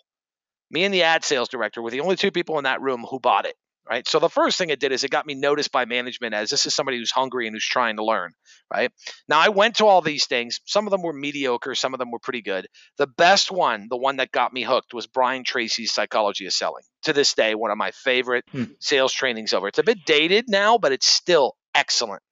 Me 0.71 0.85
and 0.85 0.95
the 0.95 1.03
ad 1.03 1.25
sales 1.25 1.49
director 1.49 1.83
were 1.83 1.91
the 1.91 2.01
only 2.01 2.17
two 2.17 2.31
people 2.31 2.59
in 2.59 2.65
that 2.65 2.81
room 2.81 3.05
who 3.09 3.19
bought 3.19 3.45
it 3.45 3.57
right? 3.89 4.07
So 4.07 4.19
the 4.19 4.29
first 4.29 4.59
thing 4.59 4.71
it 4.71 4.81
did 4.81 4.93
is 4.93 5.05
it 5.05 5.11
got 5.11 5.27
me 5.27 5.35
noticed 5.35 5.73
by 5.73 5.85
management 5.85 6.35
as 6.35 6.51
this 6.51 6.67
is 6.67 6.75
somebody 6.75 6.99
who's 6.99 7.11
hungry 7.11 7.47
and 7.47 7.55
who's 7.55 7.67
trying 7.67 7.97
to 7.97 8.05
learn, 8.05 8.33
right? 8.73 8.91
Now 9.29 9.41
I 9.41 9.49
went 9.49 9.77
to 9.77 9.87
all 9.87 10.01
these 10.01 10.27
things. 10.27 10.61
Some 10.65 10.87
of 10.87 10.91
them 10.91 11.03
were 11.03 11.13
mediocre, 11.13 11.75
some 11.75 11.95
of 11.95 11.99
them 11.99 12.11
were 12.11 12.19
pretty 12.19 12.43
good. 12.43 12.67
The 12.99 13.07
best 13.07 13.51
one, 13.51 13.89
the 13.91 13.97
one 13.97 14.17
that 14.17 14.33
got 14.33 14.53
me 14.53 14.63
hooked, 14.63 14.95
was 14.95 15.07
Brian 15.07 15.45
Tracy's 15.45 15.93
Psychology 15.93 16.47
of 16.47 16.53
Selling. 16.53 16.85
To 17.03 17.13
this 17.13 17.35
day, 17.35 17.55
one 17.55 17.71
of 17.71 17.79
my 17.79 17.91
favorite 17.91 18.45
hmm. 18.53 18.65
sales 18.81 19.13
trainings 19.13 19.53
over. 19.53 19.69
It's 19.69 19.79
a 19.79 19.85
bit 19.85 20.05
dated 20.07 20.45
now, 20.49 20.79
but 20.79 20.93
it's 20.93 21.07
still 21.07 21.57
excellent. 21.75 22.23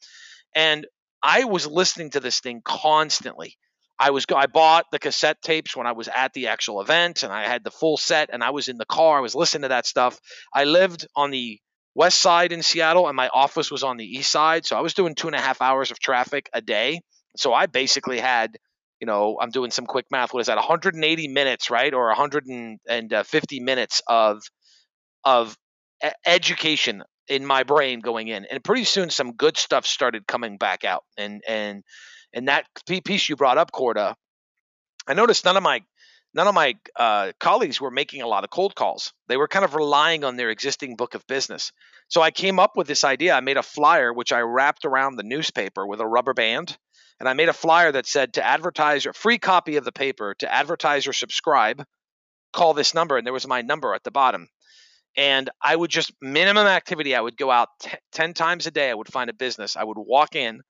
And 0.54 0.86
I 1.22 1.44
was 1.44 1.66
listening 1.66 2.10
to 2.10 2.20
this 2.20 2.40
thing 2.40 2.62
constantly. 2.64 3.56
I 4.00 4.10
was 4.10 4.24
I 4.34 4.46
bought 4.46 4.86
the 4.90 4.98
cassette 4.98 5.42
tapes 5.42 5.76
when 5.76 5.86
I 5.86 5.92
was 5.92 6.08
at 6.08 6.32
the 6.32 6.48
actual 6.48 6.80
event, 6.80 7.22
and 7.22 7.30
I 7.30 7.46
had 7.46 7.62
the 7.62 7.70
full 7.70 7.98
set, 7.98 8.30
and 8.32 8.42
I 8.42 8.48
was 8.50 8.68
in 8.68 8.78
the 8.78 8.86
car. 8.86 9.18
I 9.18 9.20
was 9.20 9.34
listening 9.34 9.62
to 9.62 9.68
that 9.68 9.84
stuff. 9.84 10.18
I 10.54 10.64
lived 10.64 11.06
on 11.14 11.30
the 11.30 11.60
west 11.94 12.18
side 12.18 12.50
in 12.50 12.62
Seattle, 12.62 13.08
and 13.08 13.16
my 13.16 13.28
office 13.28 13.70
was 13.70 13.82
on 13.82 13.98
the 13.98 14.06
east 14.06 14.32
side, 14.32 14.64
so 14.64 14.74
I 14.74 14.80
was 14.80 14.94
doing 14.94 15.14
two 15.14 15.26
and 15.26 15.36
a 15.36 15.40
half 15.40 15.60
hours 15.60 15.90
of 15.90 15.98
traffic 15.98 16.48
a 16.54 16.62
day. 16.62 17.02
So 17.36 17.52
I 17.52 17.66
basically 17.66 18.18
had, 18.18 18.56
you 19.00 19.06
know, 19.06 19.38
I'm 19.38 19.50
doing 19.50 19.70
some 19.70 19.84
quick 19.84 20.06
math. 20.10 20.32
What 20.32 20.40
is 20.40 20.46
that? 20.46 20.56
180 20.56 21.28
minutes, 21.28 21.70
right, 21.70 21.92
or 21.92 22.06
150 22.06 22.80
uh, 23.60 23.64
minutes 23.64 24.00
of 24.08 24.42
of 25.24 25.54
education 26.24 27.02
in 27.28 27.44
my 27.44 27.64
brain 27.64 28.00
going 28.00 28.28
in, 28.28 28.46
and 28.46 28.64
pretty 28.64 28.84
soon 28.84 29.10
some 29.10 29.34
good 29.34 29.58
stuff 29.58 29.84
started 29.84 30.26
coming 30.26 30.56
back 30.56 30.84
out, 30.84 31.04
and 31.18 31.42
and 31.46 31.84
and 32.32 32.48
that 32.48 32.66
piece 32.86 33.28
you 33.28 33.36
brought 33.36 33.58
up, 33.58 33.72
Corda, 33.72 34.16
I 35.06 35.14
noticed 35.14 35.44
none 35.44 35.56
of 35.56 35.62
my 35.62 35.82
none 36.32 36.46
of 36.46 36.54
my 36.54 36.74
uh, 36.96 37.32
colleagues 37.40 37.80
were 37.80 37.90
making 37.90 38.22
a 38.22 38.26
lot 38.26 38.44
of 38.44 38.50
cold 38.50 38.74
calls. 38.74 39.12
They 39.28 39.36
were 39.36 39.48
kind 39.48 39.64
of 39.64 39.74
relying 39.74 40.22
on 40.22 40.36
their 40.36 40.50
existing 40.50 40.96
book 40.96 41.14
of 41.14 41.26
business. 41.26 41.72
So 42.08 42.22
I 42.22 42.30
came 42.30 42.58
up 42.58 42.76
with 42.76 42.86
this 42.86 43.04
idea. 43.04 43.34
I 43.34 43.40
made 43.40 43.56
a 43.56 43.62
flyer 43.62 44.12
which 44.12 44.32
I 44.32 44.40
wrapped 44.40 44.84
around 44.84 45.16
the 45.16 45.24
newspaper 45.24 45.86
with 45.86 46.00
a 46.00 46.06
rubber 46.06 46.34
band, 46.34 46.76
and 47.18 47.28
I 47.28 47.32
made 47.32 47.48
a 47.48 47.52
flyer 47.54 47.92
that 47.92 48.06
said 48.06 48.34
to 48.34 48.46
advertise 48.46 49.06
a 49.06 49.12
free 49.12 49.38
copy 49.38 49.76
of 49.76 49.84
the 49.84 49.92
paper 49.92 50.34
to 50.38 50.52
advertise 50.52 51.06
or 51.06 51.12
subscribe. 51.12 51.84
Call 52.52 52.74
this 52.74 52.94
number, 52.94 53.16
and 53.16 53.26
there 53.26 53.32
was 53.32 53.46
my 53.46 53.62
number 53.62 53.94
at 53.94 54.02
the 54.04 54.10
bottom. 54.10 54.48
And 55.16 55.50
I 55.62 55.74
would 55.74 55.90
just 55.90 56.12
minimum 56.20 56.66
activity. 56.66 57.14
I 57.14 57.20
would 57.20 57.36
go 57.36 57.50
out 57.50 57.68
t- 57.80 57.90
ten 58.12 58.34
times 58.34 58.66
a 58.66 58.70
day. 58.70 58.90
I 58.90 58.94
would 58.94 59.12
find 59.12 59.28
a 59.28 59.34
business. 59.34 59.76
I 59.76 59.84
would 59.84 59.98
walk 59.98 60.36
in 60.36 60.62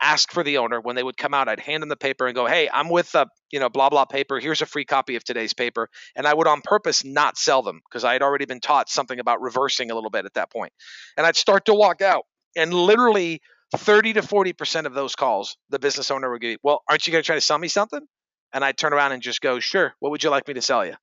ask 0.00 0.32
for 0.32 0.42
the 0.42 0.58
owner. 0.58 0.80
When 0.80 0.96
they 0.96 1.02
would 1.02 1.16
come 1.16 1.34
out, 1.34 1.48
I'd 1.48 1.60
hand 1.60 1.82
them 1.82 1.88
the 1.88 1.96
paper 1.96 2.26
and 2.26 2.34
go, 2.34 2.46
"Hey, 2.46 2.68
I'm 2.72 2.88
with 2.88 3.14
a 3.14 3.26
you 3.50 3.60
know 3.60 3.68
blah 3.68 3.90
blah 3.90 4.04
paper. 4.04 4.38
Here's 4.40 4.62
a 4.62 4.66
free 4.66 4.84
copy 4.84 5.16
of 5.16 5.24
today's 5.24 5.54
paper." 5.54 5.88
And 6.16 6.26
I 6.26 6.34
would 6.34 6.46
on 6.46 6.60
purpose 6.62 7.04
not 7.04 7.38
sell 7.38 7.62
them 7.62 7.80
because 7.88 8.04
I 8.04 8.12
had 8.12 8.22
already 8.22 8.44
been 8.46 8.60
taught 8.60 8.88
something 8.90 9.18
about 9.18 9.40
reversing 9.40 9.90
a 9.90 9.94
little 9.94 10.10
bit 10.10 10.24
at 10.26 10.34
that 10.34 10.50
point. 10.50 10.72
And 11.16 11.26
I'd 11.26 11.36
start 11.36 11.66
to 11.66 11.74
walk 11.74 12.02
out, 12.02 12.24
and 12.56 12.72
literally 12.74 13.40
30 13.76 14.12
to 14.14 14.22
40 14.22 14.52
percent 14.52 14.86
of 14.86 14.94
those 14.94 15.14
calls, 15.16 15.56
the 15.70 15.78
business 15.78 16.10
owner 16.10 16.30
would 16.30 16.40
give, 16.40 16.58
"Well, 16.62 16.82
aren't 16.88 17.06
you 17.06 17.12
going 17.12 17.22
to 17.22 17.26
try 17.26 17.36
to 17.36 17.40
sell 17.40 17.58
me 17.58 17.68
something?" 17.68 18.06
And 18.52 18.64
I'd 18.64 18.78
turn 18.78 18.92
around 18.92 19.12
and 19.12 19.22
just 19.22 19.40
go, 19.40 19.60
"Sure. 19.60 19.94
What 20.00 20.10
would 20.10 20.22
you 20.22 20.30
like 20.30 20.46
me 20.48 20.54
to 20.54 20.62
sell 20.62 20.84
you?" 20.86 20.94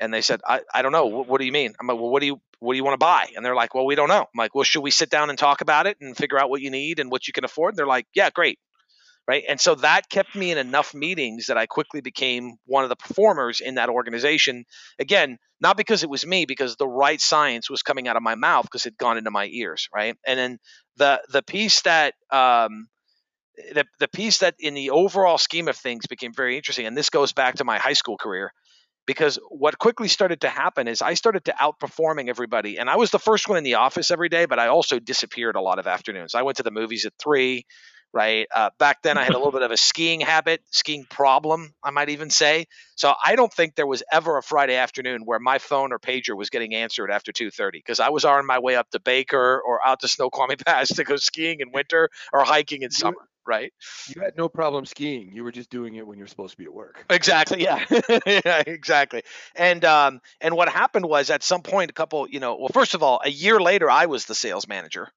And 0.00 0.12
they 0.12 0.22
said, 0.22 0.40
I, 0.46 0.60
I 0.74 0.82
don't 0.82 0.92
know. 0.92 1.06
What, 1.06 1.28
what 1.28 1.38
do 1.40 1.46
you 1.46 1.52
mean? 1.52 1.74
I'm 1.78 1.86
like, 1.86 1.96
well, 1.98 2.10
what 2.10 2.20
do 2.20 2.26
you 2.26 2.40
what 2.58 2.74
do 2.74 2.76
you 2.76 2.84
want 2.84 2.94
to 2.94 3.04
buy? 3.04 3.28
And 3.34 3.44
they're 3.44 3.54
like, 3.54 3.74
well, 3.74 3.86
we 3.86 3.94
don't 3.94 4.08
know. 4.08 4.20
I'm 4.20 4.38
like, 4.38 4.54
well, 4.54 4.64
should 4.64 4.82
we 4.82 4.90
sit 4.90 5.08
down 5.08 5.30
and 5.30 5.38
talk 5.38 5.62
about 5.62 5.86
it 5.86 5.96
and 6.00 6.16
figure 6.16 6.38
out 6.38 6.50
what 6.50 6.60
you 6.60 6.70
need 6.70 6.98
and 6.98 7.10
what 7.10 7.26
you 7.26 7.32
can 7.32 7.44
afford? 7.44 7.72
And 7.72 7.78
they're 7.78 7.86
like, 7.86 8.06
yeah, 8.14 8.30
great 8.30 8.58
right 9.28 9.44
and 9.50 9.60
so 9.60 9.74
that 9.74 10.08
kept 10.08 10.34
me 10.34 10.50
in 10.50 10.56
enough 10.56 10.94
meetings 10.94 11.48
that 11.48 11.58
i 11.58 11.66
quickly 11.66 12.00
became 12.00 12.54
one 12.64 12.84
of 12.84 12.88
the 12.88 12.96
performers 12.96 13.60
in 13.60 13.74
that 13.74 13.90
organization 13.90 14.64
again 14.98 15.36
not 15.60 15.76
because 15.76 16.02
it 16.02 16.08
was 16.08 16.26
me 16.26 16.46
because 16.46 16.76
the 16.76 16.88
right 16.88 17.20
science 17.20 17.68
was 17.68 17.82
coming 17.82 18.08
out 18.08 18.16
of 18.16 18.22
my 18.22 18.34
mouth 18.34 18.64
because 18.64 18.86
it 18.86 18.94
had 18.94 18.96
gone 18.96 19.18
into 19.18 19.30
my 19.30 19.46
ears 19.52 19.90
right 19.94 20.16
and 20.26 20.38
then 20.38 20.58
the 20.96 21.20
the 21.32 21.42
piece 21.42 21.82
that 21.82 22.14
um, 22.30 22.88
the 23.72 23.84
the 23.98 24.08
piece 24.08 24.38
that 24.38 24.54
in 24.58 24.74
the 24.74 24.90
overall 24.90 25.38
scheme 25.38 25.68
of 25.68 25.76
things 25.76 26.06
became 26.06 26.32
very 26.32 26.56
interesting, 26.56 26.86
and 26.86 26.96
this 26.96 27.10
goes 27.10 27.32
back 27.32 27.56
to 27.56 27.64
my 27.64 27.78
high 27.78 27.94
school 27.94 28.16
career, 28.16 28.52
because 29.10 29.40
what 29.48 29.76
quickly 29.76 30.06
started 30.06 30.42
to 30.42 30.48
happen 30.48 30.86
is 30.86 31.02
I 31.02 31.14
started 31.14 31.46
to 31.46 31.52
outperforming 31.60 32.28
everybody, 32.28 32.78
and 32.78 32.88
I 32.88 32.94
was 32.94 33.10
the 33.10 33.18
first 33.18 33.48
one 33.48 33.58
in 33.58 33.64
the 33.64 33.74
office 33.74 34.12
every 34.12 34.28
day, 34.28 34.44
but 34.44 34.60
I 34.60 34.68
also 34.68 35.00
disappeared 35.00 35.56
a 35.56 35.60
lot 35.60 35.80
of 35.80 35.88
afternoons. 35.88 36.36
I 36.36 36.42
went 36.42 36.58
to 36.58 36.62
the 36.62 36.70
movies 36.70 37.06
at 37.06 37.12
three 37.20 37.64
right? 38.12 38.46
Uh, 38.54 38.70
back 38.78 39.02
then, 39.02 39.16
I 39.16 39.22
had 39.22 39.34
a 39.34 39.38
little 39.38 39.52
bit 39.52 39.62
of 39.62 39.70
a 39.70 39.76
skiing 39.76 40.20
habit, 40.20 40.62
skiing 40.70 41.04
problem, 41.08 41.74
I 41.82 41.90
might 41.90 42.08
even 42.08 42.30
say. 42.30 42.66
So 42.96 43.14
I 43.24 43.36
don't 43.36 43.52
think 43.52 43.76
there 43.76 43.86
was 43.86 44.02
ever 44.12 44.36
a 44.36 44.42
Friday 44.42 44.74
afternoon 44.74 45.22
where 45.24 45.38
my 45.38 45.58
phone 45.58 45.92
or 45.92 45.98
pager 45.98 46.36
was 46.36 46.50
getting 46.50 46.74
answered 46.74 47.10
after 47.10 47.32
2:30 47.32 47.78
because 47.78 48.00
I 48.00 48.08
was 48.08 48.24
on 48.24 48.46
my 48.46 48.58
way 48.58 48.74
up 48.74 48.90
to 48.90 49.00
Baker 49.00 49.60
or 49.64 49.86
out 49.86 50.00
to 50.00 50.08
Snoqualmie 50.08 50.56
Pass 50.66 50.88
to 50.88 51.04
go 51.04 51.16
skiing 51.16 51.60
in 51.60 51.70
winter 51.72 52.08
or 52.32 52.44
hiking 52.44 52.82
in 52.82 52.90
summer. 52.90 53.28
Right. 53.46 53.72
You 54.14 54.22
had 54.22 54.36
no 54.36 54.48
problem 54.48 54.86
skiing. 54.86 55.32
You 55.32 55.42
were 55.42 55.50
just 55.50 55.70
doing 55.70 55.94
it 55.96 56.06
when 56.06 56.18
you're 56.18 56.28
supposed 56.28 56.52
to 56.52 56.56
be 56.58 56.64
at 56.64 56.72
work. 56.72 57.04
Exactly. 57.10 57.62
Yeah. 57.62 57.84
yeah. 58.26 58.62
Exactly. 58.66 59.22
And 59.56 59.84
um, 59.84 60.20
and 60.40 60.54
what 60.54 60.68
happened 60.68 61.06
was 61.06 61.30
at 61.30 61.42
some 61.42 61.62
point, 61.62 61.90
a 61.90 61.94
couple, 61.94 62.28
you 62.28 62.38
know, 62.38 62.56
well, 62.56 62.68
first 62.72 62.94
of 62.94 63.02
all, 63.02 63.20
a 63.24 63.30
year 63.30 63.58
later, 63.58 63.90
I 63.90 64.06
was 64.06 64.26
the 64.26 64.34
sales 64.34 64.68
manager 64.68 65.08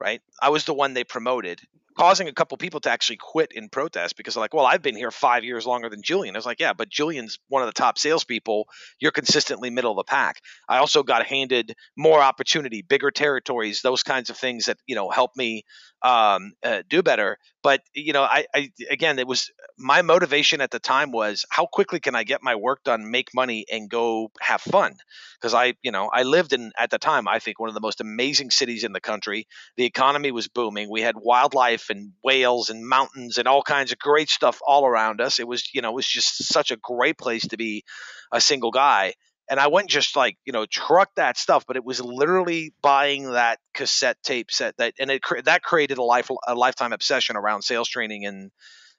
right? 0.00 0.20
I 0.42 0.50
was 0.50 0.64
the 0.64 0.74
one 0.74 0.94
they 0.94 1.04
promoted 1.04 1.60
causing 1.98 2.28
a 2.28 2.32
couple 2.32 2.56
people 2.58 2.80
to 2.80 2.90
actually 2.90 3.16
quit 3.16 3.52
in 3.52 3.68
protest 3.68 4.16
because 4.16 4.34
they're 4.34 4.40
like, 4.40 4.54
well, 4.54 4.66
I've 4.66 4.82
been 4.82 4.96
here 4.96 5.10
five 5.10 5.44
years 5.44 5.66
longer 5.66 5.88
than 5.90 6.02
Julian. 6.02 6.36
I 6.36 6.38
was 6.38 6.46
like, 6.46 6.60
yeah, 6.60 6.72
but 6.72 6.88
Julian's 6.90 7.38
one 7.48 7.62
of 7.62 7.66
the 7.68 7.72
top 7.72 7.98
salespeople. 7.98 8.66
You're 9.00 9.10
consistently 9.12 9.70
middle 9.70 9.92
of 9.92 9.96
the 9.96 10.04
pack. 10.04 10.40
I 10.68 10.78
also 10.78 11.02
got 11.02 11.26
handed 11.26 11.74
more 11.96 12.20
opportunity, 12.20 12.82
bigger 12.82 13.10
territories, 13.10 13.80
those 13.82 14.02
kinds 14.02 14.30
of 14.30 14.36
things 14.36 14.66
that 14.66 14.78
you 14.86 14.94
know 14.94 15.10
help 15.10 15.32
me 15.36 15.64
um, 16.02 16.52
uh, 16.62 16.82
do 16.88 17.02
better. 17.02 17.38
But 17.62 17.82
you 17.94 18.12
know, 18.12 18.22
I, 18.22 18.46
I 18.54 18.70
again, 18.90 19.18
it 19.18 19.26
was 19.26 19.50
my 19.76 20.02
motivation 20.02 20.60
at 20.60 20.70
the 20.70 20.78
time 20.78 21.10
was 21.12 21.44
how 21.50 21.66
quickly 21.66 22.00
can 22.00 22.14
I 22.14 22.24
get 22.24 22.42
my 22.42 22.54
work 22.54 22.82
done, 22.84 23.10
make 23.10 23.34
money, 23.34 23.64
and 23.70 23.90
go 23.90 24.30
have 24.40 24.60
fun? 24.60 24.94
Because 25.40 25.54
I, 25.54 25.74
you 25.82 25.90
know, 25.90 26.08
I 26.12 26.22
lived 26.22 26.52
in 26.52 26.72
at 26.78 26.90
the 26.90 26.98
time 26.98 27.28
I 27.28 27.38
think 27.38 27.58
one 27.58 27.68
of 27.68 27.74
the 27.74 27.80
most 27.80 28.00
amazing 28.00 28.50
cities 28.50 28.84
in 28.84 28.92
the 28.92 29.00
country. 29.00 29.46
The 29.76 29.84
economy 29.84 30.30
was 30.30 30.48
booming. 30.48 30.90
We 30.90 31.02
had 31.02 31.16
wildlife 31.16 31.90
and 31.90 32.12
whales 32.22 32.70
and 32.70 32.86
mountains 32.88 33.38
and 33.38 33.48
all 33.48 33.62
kinds 33.62 33.92
of 33.92 33.98
great 33.98 34.30
stuff 34.30 34.60
all 34.66 34.86
around 34.86 35.20
us. 35.20 35.38
It 35.38 35.48
was, 35.48 35.74
you 35.74 35.82
know, 35.82 35.90
it 35.90 35.94
was 35.94 36.06
just 36.06 36.44
such 36.44 36.70
a 36.70 36.76
great 36.76 37.18
place 37.18 37.46
to 37.48 37.56
be 37.56 37.84
a 38.32 38.40
single 38.40 38.70
guy 38.70 39.14
and 39.48 39.58
I 39.58 39.68
went 39.68 39.88
just 39.88 40.16
like 40.16 40.36
you 40.44 40.52
know 40.52 40.66
truck 40.66 41.10
that 41.16 41.36
stuff, 41.36 41.64
but 41.66 41.76
it 41.76 41.84
was 41.84 42.00
literally 42.00 42.72
buying 42.82 43.32
that 43.32 43.58
cassette 43.74 44.18
tape 44.22 44.50
set 44.50 44.76
that, 44.78 44.94
and 44.98 45.10
it 45.10 45.22
that 45.44 45.62
created 45.62 45.98
a 45.98 46.02
life 46.02 46.30
a 46.46 46.54
lifetime 46.54 46.92
obsession 46.92 47.36
around 47.36 47.62
sales 47.62 47.88
training 47.88 48.26
and 48.26 48.50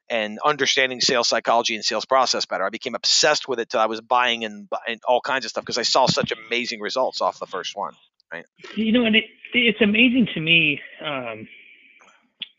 and 0.09 0.39
understanding 0.43 1.01
sales 1.01 1.27
psychology 1.27 1.75
and 1.75 1.85
sales 1.85 2.05
process 2.05 2.45
better. 2.45 2.65
I 2.65 2.69
became 2.69 2.95
obsessed 2.95 3.47
with 3.47 3.59
it 3.59 3.69
till 3.69 3.79
I 3.79 3.85
was 3.85 4.01
buying 4.01 4.43
and, 4.43 4.67
and 4.88 4.99
all 5.07 5.21
kinds 5.21 5.45
of 5.45 5.51
stuff 5.51 5.63
because 5.63 5.77
I 5.77 5.83
saw 5.83 6.07
such 6.07 6.31
amazing 6.31 6.79
results 6.79 7.21
off 7.21 7.39
the 7.39 7.45
first 7.45 7.75
one. 7.75 7.93
Right. 8.33 8.45
You 8.75 8.91
know, 8.91 9.05
and 9.05 9.15
it, 9.15 9.25
it's 9.53 9.81
amazing 9.81 10.29
to 10.33 10.39
me 10.39 10.81
um, 11.03 11.47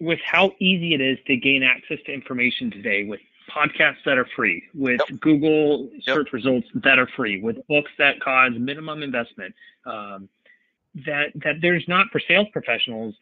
with 0.00 0.20
how 0.24 0.53
easy 0.61 0.94
it 0.94 1.00
is 1.00 1.18
to 1.26 1.37
gain 1.37 1.62
access 1.62 1.98
to 2.07 2.12
information 2.12 2.70
today 2.70 3.05
with 3.05 3.20
podcasts 3.54 4.02
that 4.04 4.18
are 4.18 4.28
free, 4.36 4.62
with 4.74 5.00
yep. 5.08 5.20
Google 5.20 5.88
search 6.02 6.26
yep. 6.28 6.32
results 6.32 6.68
that 6.74 6.98
are 6.98 7.08
free, 7.16 7.40
with 7.40 7.66
books 7.68 7.90
that 7.98 8.20
cause 8.20 8.52
minimum 8.56 9.02
investment. 9.02 9.54
Um, 9.86 10.28
that 11.06 11.28
that 11.36 11.56
there's 11.60 11.86
not 11.86 12.06
for 12.10 12.20
sales 12.20 12.48
professionals. 12.52 13.14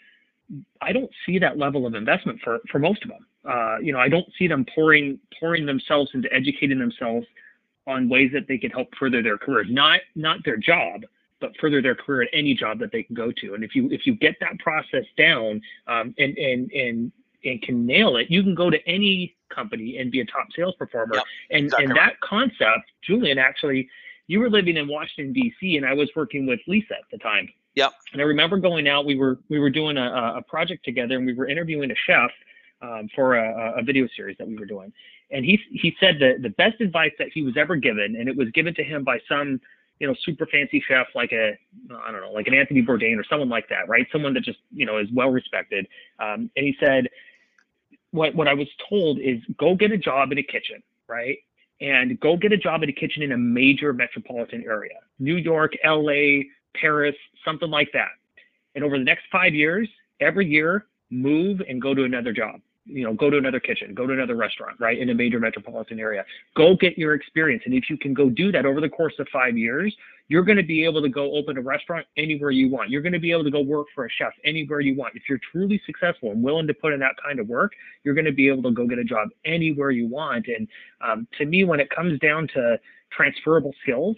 I 0.80 0.92
don't 0.92 1.10
see 1.26 1.38
that 1.38 1.58
level 1.58 1.86
of 1.86 1.94
investment 1.94 2.40
for 2.42 2.60
for 2.70 2.78
most 2.78 3.02
of 3.02 3.10
them. 3.10 3.26
Uh, 3.44 3.78
you 3.80 3.92
know, 3.92 3.98
I 3.98 4.08
don't 4.08 4.28
see 4.38 4.46
them 4.46 4.64
pouring 4.74 5.18
pouring 5.38 5.66
themselves 5.66 6.10
into 6.14 6.32
educating 6.32 6.78
themselves 6.78 7.26
on 7.86 8.08
ways 8.08 8.30
that 8.32 8.46
they 8.48 8.58
can 8.58 8.70
help 8.70 8.88
further 8.98 9.22
their 9.22 9.38
career, 9.38 9.64
not 9.64 10.00
not 10.14 10.38
their 10.44 10.56
job, 10.56 11.02
but 11.40 11.56
further 11.60 11.80
their 11.82 11.94
career 11.94 12.22
at 12.22 12.28
any 12.32 12.54
job 12.54 12.78
that 12.78 12.92
they 12.92 13.02
can 13.02 13.14
go 13.14 13.32
to. 13.32 13.54
And 13.54 13.64
if 13.64 13.74
you 13.74 13.90
if 13.90 14.06
you 14.06 14.14
get 14.14 14.36
that 14.40 14.58
process 14.58 15.04
down 15.16 15.60
um, 15.86 16.14
and 16.18 16.36
and 16.36 16.70
and 16.72 17.12
and 17.44 17.60
can 17.62 17.86
nail 17.86 18.16
it, 18.16 18.30
you 18.30 18.42
can 18.42 18.54
go 18.54 18.70
to 18.70 18.78
any 18.88 19.34
company 19.54 19.98
and 19.98 20.10
be 20.10 20.20
a 20.20 20.24
top 20.24 20.48
sales 20.54 20.74
performer. 20.78 21.16
Yep, 21.16 21.24
and 21.50 21.64
exactly 21.66 21.84
and 21.86 21.96
that 21.96 22.20
concept, 22.20 22.90
Julian, 23.02 23.38
actually, 23.38 23.88
you 24.26 24.40
were 24.40 24.50
living 24.50 24.76
in 24.76 24.88
Washington 24.88 25.32
D.C. 25.32 25.76
and 25.76 25.86
I 25.86 25.94
was 25.94 26.10
working 26.14 26.46
with 26.46 26.60
Lisa 26.66 26.94
at 26.94 27.04
the 27.10 27.18
time. 27.18 27.48
Yep. 27.74 27.92
And 28.12 28.22
I 28.22 28.24
remember 28.24 28.58
going 28.58 28.88
out. 28.88 29.06
We 29.06 29.16
were 29.16 29.38
we 29.48 29.58
were 29.58 29.70
doing 29.70 29.96
a, 29.96 30.34
a 30.36 30.42
project 30.42 30.84
together, 30.84 31.16
and 31.16 31.26
we 31.26 31.34
were 31.34 31.48
interviewing 31.48 31.90
a 31.90 31.94
chef 32.06 32.30
um, 32.82 33.08
for 33.14 33.36
a, 33.36 33.78
a 33.78 33.82
video 33.82 34.08
series 34.16 34.36
that 34.38 34.46
we 34.46 34.56
were 34.56 34.66
doing. 34.66 34.92
And 35.30 35.44
he 35.44 35.60
he 35.70 35.94
said 36.00 36.16
that 36.20 36.42
the 36.42 36.50
best 36.50 36.80
advice 36.80 37.12
that 37.18 37.28
he 37.32 37.42
was 37.42 37.56
ever 37.56 37.76
given, 37.76 38.16
and 38.16 38.28
it 38.28 38.36
was 38.36 38.48
given 38.50 38.74
to 38.74 38.82
him 38.82 39.04
by 39.04 39.20
some 39.28 39.60
you 39.98 40.06
know, 40.06 40.14
super 40.24 40.46
fancy 40.46 40.82
chef 40.86 41.06
like 41.14 41.32
a, 41.32 41.58
I 41.90 42.12
don't 42.12 42.20
know, 42.20 42.32
like 42.32 42.46
an 42.46 42.54
Anthony 42.54 42.82
Bourdain 42.82 43.18
or 43.18 43.24
someone 43.28 43.48
like 43.48 43.68
that, 43.68 43.88
right? 43.88 44.06
Someone 44.12 44.34
that 44.34 44.44
just, 44.44 44.58
you 44.72 44.86
know, 44.86 44.98
is 44.98 45.08
well 45.12 45.30
respected. 45.30 45.86
Um, 46.20 46.50
and 46.56 46.66
he 46.66 46.76
said, 46.80 47.08
what, 48.18 48.34
what 48.34 48.48
I 48.48 48.54
was 48.54 48.68
told 48.88 49.18
is 49.20 49.38
go 49.56 49.74
get 49.74 49.92
a 49.92 49.98
job 49.98 50.32
in 50.32 50.38
a 50.38 50.42
kitchen, 50.42 50.82
right? 51.06 51.38
And 51.80 52.18
go 52.20 52.36
get 52.36 52.52
a 52.52 52.56
job 52.56 52.82
in 52.82 52.88
a 52.88 52.92
kitchen 52.92 53.22
in 53.22 53.32
a 53.32 53.38
major 53.38 53.92
metropolitan 53.92 54.64
area, 54.66 54.96
New 55.18 55.36
York, 55.36 55.74
LA, 55.84 56.42
Paris, 56.74 57.14
something 57.44 57.70
like 57.70 57.90
that. 57.92 58.08
And 58.74 58.84
over 58.84 58.98
the 58.98 59.04
next 59.04 59.22
five 59.30 59.54
years, 59.54 59.88
every 60.20 60.46
year, 60.46 60.86
move 61.10 61.62
and 61.68 61.80
go 61.80 61.94
to 61.94 62.04
another 62.04 62.32
job 62.32 62.60
you 62.88 63.04
know, 63.04 63.12
go 63.12 63.30
to 63.30 63.36
another 63.36 63.60
kitchen, 63.60 63.94
go 63.94 64.06
to 64.06 64.12
another 64.12 64.34
restaurant, 64.34 64.80
right, 64.80 64.98
in 64.98 65.10
a 65.10 65.14
major 65.14 65.38
metropolitan 65.38 66.00
area. 66.00 66.24
Go 66.56 66.74
get 66.74 66.96
your 66.96 67.14
experience. 67.14 67.62
And 67.66 67.74
if 67.74 67.90
you 67.90 67.98
can 67.98 68.14
go 68.14 68.30
do 68.30 68.50
that 68.52 68.64
over 68.64 68.80
the 68.80 68.88
course 68.88 69.14
of 69.18 69.28
five 69.32 69.56
years, 69.56 69.94
you're 70.28 70.42
going 70.42 70.56
to 70.56 70.64
be 70.64 70.84
able 70.84 71.02
to 71.02 71.08
go 71.08 71.34
open 71.36 71.56
a 71.58 71.60
restaurant 71.60 72.06
anywhere 72.16 72.50
you 72.50 72.70
want. 72.70 72.90
You're 72.90 73.02
going 73.02 73.12
to 73.12 73.18
be 73.18 73.30
able 73.32 73.44
to 73.44 73.50
go 73.50 73.60
work 73.60 73.86
for 73.94 74.06
a 74.06 74.10
chef 74.10 74.32
anywhere 74.44 74.80
you 74.80 74.96
want. 74.96 75.16
If 75.16 75.22
you're 75.28 75.40
truly 75.52 75.80
successful 75.86 76.30
and 76.30 76.42
willing 76.42 76.66
to 76.66 76.74
put 76.74 76.92
in 76.92 77.00
that 77.00 77.14
kind 77.22 77.38
of 77.38 77.48
work, 77.48 77.72
you're 78.04 78.14
going 78.14 78.26
to 78.26 78.32
be 78.32 78.48
able 78.48 78.62
to 78.64 78.70
go 78.70 78.86
get 78.86 78.98
a 78.98 79.04
job 79.04 79.28
anywhere 79.44 79.90
you 79.90 80.06
want. 80.06 80.46
And 80.46 80.68
um, 81.00 81.28
to 81.38 81.44
me, 81.44 81.64
when 81.64 81.80
it 81.80 81.90
comes 81.90 82.18
down 82.20 82.48
to 82.54 82.78
transferable 83.10 83.74
skills, 83.82 84.16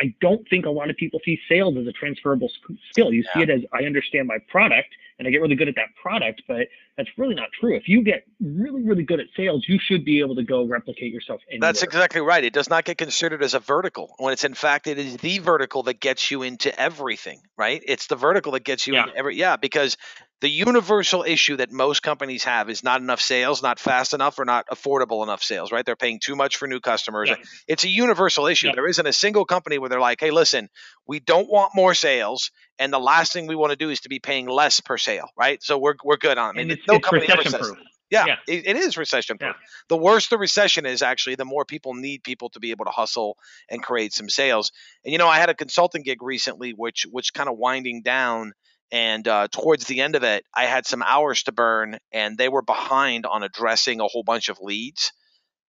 I 0.00 0.14
don't 0.20 0.46
think 0.48 0.66
a 0.66 0.70
lot 0.70 0.90
of 0.90 0.96
people 0.96 1.20
see 1.24 1.40
sales 1.48 1.76
as 1.78 1.86
a 1.86 1.92
transferable 1.92 2.50
skill. 2.90 3.12
You 3.12 3.24
yeah. 3.24 3.34
see 3.34 3.42
it 3.42 3.50
as 3.50 3.60
I 3.72 3.84
understand 3.84 4.28
my 4.28 4.38
product 4.48 4.90
and 5.18 5.26
I 5.26 5.30
get 5.30 5.40
really 5.40 5.56
good 5.56 5.68
at 5.68 5.74
that 5.74 5.88
product, 6.00 6.42
but 6.46 6.68
that's 6.96 7.08
really 7.16 7.34
not 7.34 7.48
true. 7.60 7.76
If 7.76 7.88
you 7.88 8.02
get 8.02 8.24
really, 8.40 8.82
really 8.82 9.02
good 9.02 9.20
at 9.20 9.26
sales, 9.36 9.64
you 9.68 9.78
should 9.80 10.04
be 10.04 10.20
able 10.20 10.36
to 10.36 10.44
go 10.44 10.64
replicate 10.64 11.12
yourself 11.12 11.40
anywhere. 11.50 11.68
That's 11.68 11.82
exactly 11.82 12.20
right. 12.20 12.44
It 12.44 12.52
does 12.52 12.70
not 12.70 12.84
get 12.84 12.98
considered 12.98 13.42
as 13.42 13.54
a 13.54 13.60
vertical 13.60 14.14
when 14.18 14.32
it's 14.32 14.44
in 14.44 14.54
fact 14.54 14.86
it 14.86 14.98
is 14.98 15.16
the 15.16 15.38
vertical 15.38 15.82
that 15.84 16.00
gets 16.00 16.30
you 16.30 16.42
into 16.42 16.78
everything, 16.78 17.40
right? 17.56 17.82
It's 17.84 18.06
the 18.06 18.16
vertical 18.16 18.52
that 18.52 18.64
gets 18.64 18.86
you 18.86 18.94
yeah. 18.94 19.04
into 19.04 19.16
every 19.16 19.36
yeah, 19.36 19.56
because 19.56 19.96
the 20.40 20.48
universal 20.48 21.24
issue 21.24 21.56
that 21.56 21.72
most 21.72 22.02
companies 22.02 22.44
have 22.44 22.70
is 22.70 22.84
not 22.84 23.00
enough 23.00 23.20
sales, 23.20 23.60
not 23.60 23.80
fast 23.80 24.14
enough, 24.14 24.38
or 24.38 24.44
not 24.44 24.66
affordable 24.68 25.24
enough 25.24 25.42
sales, 25.42 25.72
right? 25.72 25.84
They're 25.84 25.96
paying 25.96 26.20
too 26.20 26.36
much 26.36 26.56
for 26.56 26.68
new 26.68 26.78
customers. 26.78 27.30
It's 27.66 27.82
a 27.82 27.88
universal 27.88 28.46
issue. 28.46 28.70
There 28.72 28.86
isn't 28.86 29.06
a 29.06 29.12
single 29.12 29.44
company 29.44 29.78
where 29.78 29.88
they're 29.88 30.00
like, 30.00 30.20
hey, 30.20 30.30
listen, 30.30 30.68
we 31.06 31.18
don't 31.18 31.50
want 31.50 31.72
more 31.74 31.92
sales. 31.92 32.52
And 32.78 32.92
the 32.92 32.98
last 32.98 33.32
thing 33.32 33.46
we 33.46 33.56
want 33.56 33.70
to 33.70 33.76
do 33.76 33.90
is 33.90 34.00
to 34.00 34.08
be 34.08 34.18
paying 34.18 34.46
less 34.46 34.80
per 34.80 34.96
sale, 34.98 35.28
right? 35.36 35.62
So 35.62 35.78
we're, 35.78 35.94
we're 36.04 36.16
good 36.16 36.38
on 36.38 36.56
it. 36.56 36.62
And 36.62 36.72
it's, 36.72 36.86
no 36.86 36.94
it's 36.94 37.12
recession 37.12 37.52
proof. 37.60 37.78
Yeah, 38.10 38.24
yeah. 38.26 38.36
It, 38.46 38.66
it 38.68 38.76
is 38.76 38.96
recession 38.96 39.38
proof. 39.38 39.54
Yeah. 39.58 39.66
The 39.88 39.96
worse 39.96 40.28
the 40.28 40.38
recession 40.38 40.86
is, 40.86 41.02
actually, 41.02 41.34
the 41.34 41.44
more 41.44 41.64
people 41.64 41.94
need 41.94 42.22
people 42.22 42.50
to 42.50 42.60
be 42.60 42.70
able 42.70 42.86
to 42.86 42.90
hustle 42.90 43.36
and 43.68 43.82
create 43.82 44.12
some 44.12 44.28
sales. 44.28 44.72
And 45.04 45.12
you 45.12 45.18
know, 45.18 45.28
I 45.28 45.38
had 45.38 45.50
a 45.50 45.54
consulting 45.54 46.02
gig 46.02 46.22
recently, 46.22 46.70
which 46.70 47.06
which 47.10 47.34
kind 47.34 47.48
of 47.48 47.58
winding 47.58 48.02
down 48.02 48.52
and 48.90 49.26
uh, 49.28 49.48
towards 49.48 49.84
the 49.84 50.00
end 50.00 50.16
of 50.16 50.22
it, 50.22 50.44
I 50.54 50.64
had 50.64 50.86
some 50.86 51.02
hours 51.02 51.42
to 51.44 51.52
burn, 51.52 51.98
and 52.12 52.38
they 52.38 52.48
were 52.48 52.62
behind 52.62 53.26
on 53.26 53.42
addressing 53.42 54.00
a 54.00 54.06
whole 54.06 54.22
bunch 54.22 54.48
of 54.48 54.58
leads. 54.60 55.12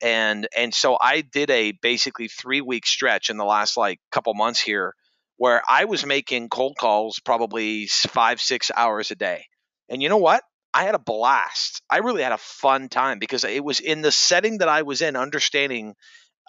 And 0.01 0.47
and 0.55 0.73
so 0.73 0.97
I 0.99 1.21
did 1.21 1.49
a 1.49 1.73
basically 1.73 2.29
three 2.29 2.61
week 2.61 2.87
stretch 2.87 3.29
in 3.29 3.35
the 3.35 3.43
last 3.43 3.75
like 3.75 3.99
couple 4.11 4.33
months 4.33 4.61
here, 4.61 4.95
where 5.39 5.63
I 5.67 5.85
was 5.85 6.05
making 6.05 6.49
cold 6.49 6.77
calls 6.77 7.19
probably 7.19 7.87
five 7.87 8.39
six 8.39 8.69
hours 8.75 9.09
a 9.09 9.15
day. 9.15 9.45
And 9.89 10.03
you 10.03 10.09
know 10.09 10.17
what? 10.17 10.43
I 10.71 10.83
had 10.83 10.93
a 10.93 10.99
blast. 10.99 11.81
I 11.89 11.97
really 11.97 12.21
had 12.21 12.31
a 12.31 12.37
fun 12.37 12.89
time 12.89 13.17
because 13.17 13.43
it 13.43 13.63
was 13.63 13.79
in 13.79 14.01
the 14.01 14.11
setting 14.11 14.59
that 14.59 14.69
I 14.69 14.83
was 14.83 15.01
in, 15.01 15.15
understanding 15.15 15.95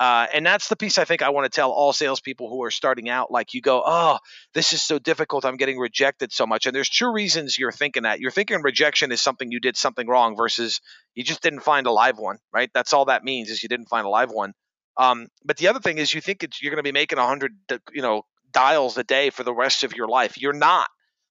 uh, 0.01 0.27
and 0.33 0.47
that's 0.47 0.69
the 0.69 0.77
piece 0.77 0.97
I 0.97 1.05
think 1.05 1.21
I 1.21 1.29
want 1.29 1.45
to 1.45 1.55
tell 1.55 1.71
all 1.71 1.93
salespeople 1.93 2.49
who 2.49 2.65
are 2.65 2.71
starting 2.71 3.11
out. 3.11 3.31
Like 3.31 3.53
you 3.53 3.61
go, 3.61 3.83
oh, 3.85 4.19
this 4.55 4.73
is 4.73 4.81
so 4.81 4.99
difficult. 4.99 5.45
I'm 5.45 5.59
getting 5.59 5.79
rejected 5.79 6.33
so 6.33 6.47
much. 6.47 6.65
And 6.65 6.75
there's 6.75 6.89
two 6.89 7.13
reasons 7.13 7.59
you're 7.59 7.71
thinking 7.71 8.05
that. 8.05 8.19
You're 8.19 8.31
thinking 8.31 8.63
rejection 8.63 9.13
is 9.13 9.21
something 9.21 9.53
you 9.53 9.61
did 9.61 9.77
something 9.77 10.09
wrong 10.09 10.37
versus 10.37 10.81
you 11.15 11.23
just 11.23 11.43
didn't 11.43 11.61
find 11.61 11.87
a 11.87 11.93
live 11.93 12.17
one, 12.17 12.39
right? 12.51 12.71
That's 12.73 12.95
all 12.95 13.05
that 13.05 13.25
means 13.25 13.51
is 13.51 13.63
you 13.63 13.69
didn't 13.69 13.91
find 13.91 14.07
a 14.07 14.09
live 14.09 14.31
one. 14.31 14.55
Um, 14.97 15.29
but 15.45 15.59
the 15.59 15.69
other 15.69 15.81
thing 15.81 15.99
is 15.99 16.15
you 16.15 16.23
think 16.23 16.47
you're 16.63 16.71
going 16.71 16.83
to 16.83 16.89
be 16.89 16.93
making 16.93 17.19
100, 17.19 17.53
you 17.93 18.01
know, 18.01 18.23
dials 18.53 18.97
a 18.99 19.05
day 19.05 19.31
for 19.31 19.45
the 19.45 19.55
rest 19.55 19.85
of 19.85 19.95
your 19.95 20.09
life. 20.09 20.41
You're 20.41 20.53
not. 20.53 20.89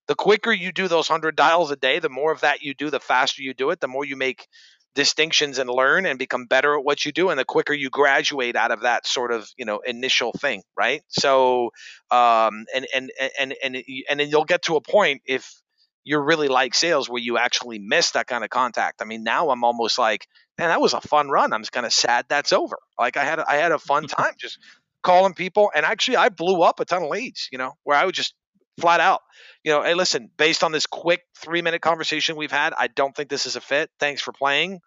The 0.08 0.16
quicker 0.16 0.52
you 0.52 0.72
do 0.72 0.88
those 0.88 1.10
100 1.10 1.36
dials 1.36 1.72
a 1.72 1.76
day, 1.76 2.00
the 2.00 2.10
more 2.10 2.32
of 2.32 2.42
that 2.42 2.62
you 2.62 2.74
do, 2.74 2.90
the 2.90 3.00
faster 3.00 3.44
you 3.44 3.54
do 3.54 3.70
it, 3.70 3.80
the 3.80 3.88
more 3.88 4.06
you 4.06 4.16
make 4.16 4.48
distinctions 4.96 5.60
and 5.60 5.70
learn 5.70 6.06
and 6.06 6.18
become 6.18 6.46
better 6.46 6.78
at 6.78 6.84
what 6.84 7.06
you 7.06 7.12
do 7.12 7.30
and 7.30 7.40
the 7.40 7.46
quicker 7.46 7.74
you 7.74 7.90
graduate 7.90 8.56
out 8.56 8.72
of 8.72 8.82
that 8.82 9.06
sort 9.06 9.32
of 9.32 9.48
you 9.56 9.66
know 9.66 9.80
initial 9.80 10.32
thing 10.34 10.64
right 10.76 11.04
so 11.08 11.70
um 12.12 12.66
and 12.74 12.88
and 12.94 13.12
and 13.40 13.56
and 13.64 13.78
and 14.10 14.20
then 14.20 14.30
you'll 14.30 14.46
get 14.46 14.64
to 14.64 14.76
a 14.76 14.82
point 14.82 15.22
if 15.26 15.62
you're 16.04 16.24
really 16.24 16.48
like 16.48 16.74
sales 16.74 17.08
where 17.08 17.22
you 17.22 17.38
actually 17.38 17.78
miss 17.78 18.12
that 18.12 18.26
kind 18.26 18.44
of 18.44 18.50
contact 18.50 19.02
i 19.02 19.06
mean 19.06 19.24
now 19.24 19.52
i'm 19.52 19.64
almost 19.64 20.00
like 20.00 20.28
man 20.58 20.70
that 20.70 20.82
was 20.82 20.94
a 20.94 21.02
fun 21.02 21.30
run 21.30 21.54
i'm 21.54 21.62
just 21.62 21.72
kind 21.72 21.86
of 21.86 21.94
sad 21.94 22.26
that's 22.28 22.52
over 22.52 22.78
like 23.00 23.16
i 23.16 23.24
had 23.24 23.40
i 23.40 23.56
had 23.56 23.72
a 23.72 23.80
fun 23.80 24.08
time 24.08 24.34
just 24.40 24.58
calling 25.04 25.34
people 25.34 25.72
and 25.76 25.86
actually 25.86 26.18
i 26.18 26.30
blew 26.30 26.62
up 26.62 26.80
a 26.80 26.86
ton 26.86 27.04
of 27.04 27.10
leads 27.10 27.48
you 27.52 27.58
know 27.58 27.74
where 27.84 27.98
i 27.98 28.06
would 28.06 28.16
just 28.16 28.34
flat 28.80 29.00
out 29.00 29.22
you 29.64 29.72
know, 29.72 29.84
hey, 29.84 29.94
listen, 29.94 30.30
based 30.38 30.64
on 30.64 30.72
this 30.72 30.86
quick 30.86 31.22
three 31.38 31.62
minute 31.62 31.82
conversation 31.82 32.36
we've 32.38 32.52
had, 32.52 32.74
I 32.78 32.88
don't 32.88 33.16
think 33.16 33.30
this 33.30 33.46
is 33.46 33.56
a 33.56 33.62
fit. 33.62 33.90
Thanks 34.00 34.22
for 34.22 34.32
playing. 34.32 34.80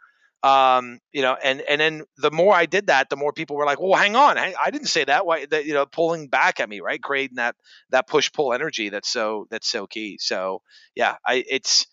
Um, 0.42 0.98
you 1.12 1.22
know, 1.22 1.36
and 1.40 1.60
and 1.60 1.80
then 1.80 2.02
the 2.16 2.32
more 2.32 2.52
I 2.52 2.66
did 2.66 2.88
that, 2.88 3.10
the 3.10 3.16
more 3.16 3.32
people 3.32 3.54
were 3.54 3.64
like, 3.64 3.80
"Well, 3.80 3.94
hang 3.94 4.16
on, 4.16 4.38
I, 4.38 4.54
I 4.60 4.70
didn't 4.72 4.88
say 4.88 5.04
that." 5.04 5.24
Why, 5.24 5.46
you 5.52 5.72
know, 5.72 5.86
pulling 5.86 6.28
back 6.28 6.58
at 6.58 6.68
me, 6.68 6.80
right? 6.80 7.00
Creating 7.00 7.36
that 7.36 7.54
that 7.90 8.08
push 8.08 8.32
pull 8.32 8.52
energy 8.52 8.88
that's 8.88 9.08
so 9.08 9.46
that's 9.50 9.68
so 9.68 9.86
key. 9.86 10.18
So 10.20 10.62
yeah, 10.96 11.14
I 11.24 11.44
it's 11.48 11.86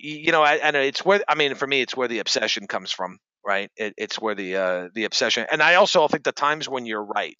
you 0.00 0.32
know, 0.32 0.42
I, 0.42 0.54
and 0.54 0.76
it's 0.76 1.04
where 1.04 1.22
I 1.28 1.34
mean, 1.34 1.54
for 1.56 1.66
me, 1.66 1.82
it's 1.82 1.94
where 1.94 2.08
the 2.08 2.20
obsession 2.20 2.66
comes 2.66 2.90
from, 2.90 3.18
right? 3.46 3.70
It, 3.76 3.94
it's 3.96 4.20
where 4.20 4.34
the 4.34 4.56
uh, 4.56 4.88
the 4.94 5.04
obsession, 5.04 5.46
and 5.50 5.62
I 5.62 5.76
also 5.76 6.08
think 6.08 6.24
the 6.24 6.32
times 6.32 6.68
when 6.68 6.84
you're 6.84 7.04
right, 7.04 7.36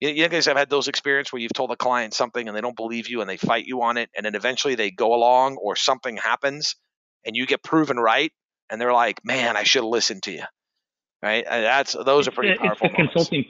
you, 0.00 0.10
you 0.10 0.28
guys 0.28 0.46
have 0.46 0.56
had 0.56 0.70
those 0.70 0.88
experiences 0.88 1.32
where 1.32 1.42
you've 1.42 1.52
told 1.52 1.72
a 1.72 1.76
client 1.76 2.14
something 2.14 2.46
and 2.46 2.56
they 2.56 2.60
don't 2.60 2.76
believe 2.76 3.08
you 3.08 3.20
and 3.20 3.28
they 3.28 3.36
fight 3.36 3.66
you 3.66 3.82
on 3.82 3.96
it, 3.96 4.08
and 4.16 4.24
then 4.24 4.34
eventually 4.34 4.76
they 4.76 4.90
go 4.90 5.14
along 5.14 5.56
or 5.56 5.74
something 5.74 6.16
happens 6.16 6.76
and 7.24 7.36
you 7.36 7.46
get 7.46 7.62
proven 7.62 7.98
right, 7.98 8.32
and 8.70 8.80
they're 8.80 8.92
like, 8.92 9.20
"Man, 9.24 9.56
I 9.56 9.64
should 9.64 9.82
have 9.82 9.90
listened 9.90 10.22
to 10.24 10.32
you." 10.32 10.44
Right? 11.22 11.44
And 11.48 11.64
that's 11.64 11.92
those 11.92 12.28
are 12.28 12.32
pretty 12.32 12.52
it's, 12.52 12.60
powerful. 12.60 12.86
It's 12.86 12.96
the 12.96 13.02
consulting. 13.02 13.44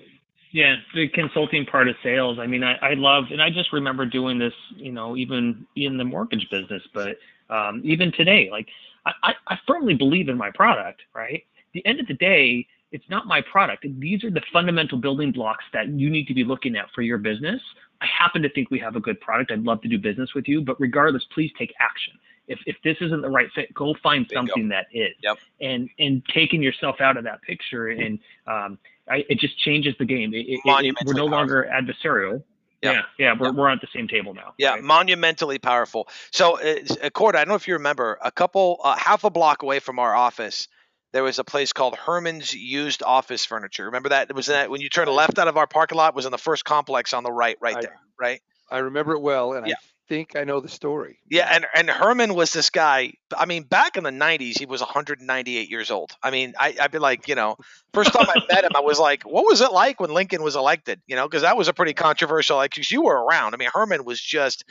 Yeah, 0.55 0.77
the 0.95 1.09
consulting 1.09 1.65
part 1.65 1.89
of 1.89 1.97
sales. 2.03 2.39
I 2.39 2.47
mean, 2.47 2.63
I, 2.63 2.75
I 2.83 2.93
love, 2.93 3.25
and 3.31 3.41
I 3.41 3.49
just 3.49 3.73
remember 3.73 4.05
doing 4.05 4.39
this, 4.39 4.53
you 4.77 4.93
know, 4.93 5.17
even 5.17 5.67
in 5.77 5.97
the 5.97 6.05
mortgage 6.05 6.47
business, 6.51 6.83
but 6.93 7.17
um, 7.49 7.81
even 7.85 8.13
today, 8.13 8.51
like 8.51 8.69
I, 9.07 9.33
I 9.49 9.59
firmly 9.67 9.95
believe 9.95 10.29
in 10.29 10.37
my 10.37 10.51
product, 10.51 11.03
right? 11.15 11.43
The 11.75 11.85
end 11.87 12.01
of 12.01 12.07
the 12.07 12.15
day, 12.15 12.67
it's 12.91 13.09
not 13.09 13.27
my 13.27 13.41
product. 13.41 13.87
These 13.99 14.25
are 14.25 14.31
the 14.31 14.43
fundamental 14.53 14.99
building 14.99 15.33
blocks 15.33 15.65
that 15.73 15.89
you 15.89 16.11
need 16.11 16.27
to 16.27 16.35
be 16.35 16.45
looking 16.45 16.77
at 16.77 16.91
for 16.95 17.03
your 17.03 17.19
business. 17.19 17.61
I 18.01 18.07
happen 18.07 18.43
to 18.43 18.51
think 18.51 18.71
we 18.71 18.79
have 18.81 18.97
a 18.97 19.01
good 19.01 19.21
product. 19.21 19.51
I'd 19.51 19.63
love 19.63 19.81
to 19.83 19.89
do 19.89 19.99
business 19.99 20.35
with 20.35 20.49
you, 20.49 20.61
but 20.61 20.79
regardless, 20.81 21.25
please 21.33 21.51
take 21.59 21.73
action. 21.81 22.15
If, 22.49 22.59
if 22.67 22.77
this 22.83 22.97
isn't 23.01 23.23
the 23.23 23.31
right 23.31 23.49
fit, 23.55 23.73
go 23.73 23.95
find 24.03 24.27
Bingo. 24.27 24.47
something 24.47 24.69
that 24.69 24.87
is. 24.93 25.15
Yep. 25.23 25.39
And 25.61 25.89
and 25.99 26.23
taking 26.27 26.61
yourself 26.61 27.01
out 27.01 27.17
of 27.17 27.25
that 27.25 27.41
picture 27.43 27.89
and 27.89 28.19
um, 28.47 28.79
I, 29.09 29.25
it 29.29 29.39
just 29.39 29.59
changes 29.59 29.95
the 29.99 30.05
game. 30.05 30.33
It, 30.35 30.47
it, 30.49 30.61
it, 30.65 30.97
we're 31.07 31.15
no 31.15 31.27
longer 31.27 31.69
adversarial. 31.73 32.43
Yep. 32.83 32.95
Yeah, 32.95 33.03
yeah, 33.17 33.35
we're, 33.39 33.47
yep. 33.47 33.55
we're 33.55 33.71
at 33.71 33.81
the 33.81 33.87
same 33.95 34.09
table 34.09 34.35
now. 34.35 34.55
Yeah, 34.59 34.71
right? 34.71 34.83
monumentally 34.83 35.59
powerful. 35.59 36.09
So, 36.33 36.59
uh, 36.61 37.11
Cord, 37.11 37.37
I 37.37 37.41
don't 37.41 37.49
know 37.49 37.55
if 37.55 37.69
you 37.69 37.75
remember, 37.75 38.19
a 38.25 38.33
couple, 38.33 38.81
uh, 38.83 38.97
half 38.97 39.23
a 39.23 39.31
block 39.31 39.63
away 39.63 39.79
from 39.79 40.01
our 40.01 40.17
office, 40.17 40.67
there 41.13 41.23
was 41.23 41.39
a 41.39 41.45
place 41.45 41.73
called 41.73 41.95
Herman's 41.97 42.55
Used 42.55 43.03
Office 43.03 43.45
Furniture. 43.45 43.87
Remember 43.87 44.11
that? 44.11 44.31
It 44.31 44.37
was 44.37 44.47
that 44.47 44.71
when 44.71 44.81
you 44.81 44.89
turn 44.89 45.09
left 45.09 45.39
out 45.39 45.49
of 45.49 45.57
our 45.57 45.67
parking 45.67 45.99
lot 45.99 46.15
was 46.15 46.25
in 46.25 46.33
the 46.33 46.39
first 46.39 46.65
complex 46.65 47.13
on 47.13 47.23
the 47.23 47.33
right, 47.33 47.57
right 47.61 47.81
there, 47.81 48.01
right? 48.19 48.41
I 48.71 48.79
remember 48.79 49.13
it 49.13 49.21
well, 49.21 49.53
and 49.53 49.67
yeah. 49.67 49.75
I 49.75 50.09
think 50.09 50.35
I 50.37 50.45
know 50.45 50.61
the 50.61 50.69
story. 50.69 51.19
Yeah, 51.31 51.49
and 51.51 51.67
and 51.75 51.91
Herman 51.91 52.35
was 52.35 52.53
this 52.53 52.71
guy. 52.71 53.13
I 53.37 53.45
mean, 53.45 53.65
back 53.65 53.99
in 53.99 54.05
the 54.05 54.11
'90s, 54.11 54.59
he 54.59 54.65
was 54.65 54.81
198 54.81 55.71
years 55.71 55.91
old. 55.91 56.13
I 56.23 56.31
mean, 56.31 56.55
I, 56.59 56.75
I'd 56.81 56.91
be 56.91 56.99
like, 56.99 57.29
you 57.29 57.35
know, 57.35 57.57
first 57.93 58.13
time 58.13 58.27
I 58.29 58.41
met 58.51 58.65
him, 58.65 58.73
I 58.75 58.81
was 58.81 58.99
like, 58.99 59.25
what 59.25 59.45
was 59.45 59.61
it 59.61 59.73
like 59.73 60.01
when 60.01 60.11
Lincoln 60.11 60.43
was 60.43 60.57
elected? 60.57 61.03
You 61.07 61.17
know, 61.17 61.29
because 61.29 61.43
that 61.43 61.57
was 61.59 61.69
a 61.69 61.75
pretty 61.75 61.93
controversial. 61.93 62.57
Like, 62.57 62.71
because 62.71 62.91
you 62.91 63.03
were 63.03 63.23
around. 63.23 63.55
I 63.55 63.59
mean, 63.59 63.71
Herman 63.73 64.05
was 64.05 64.21
just 64.21 64.65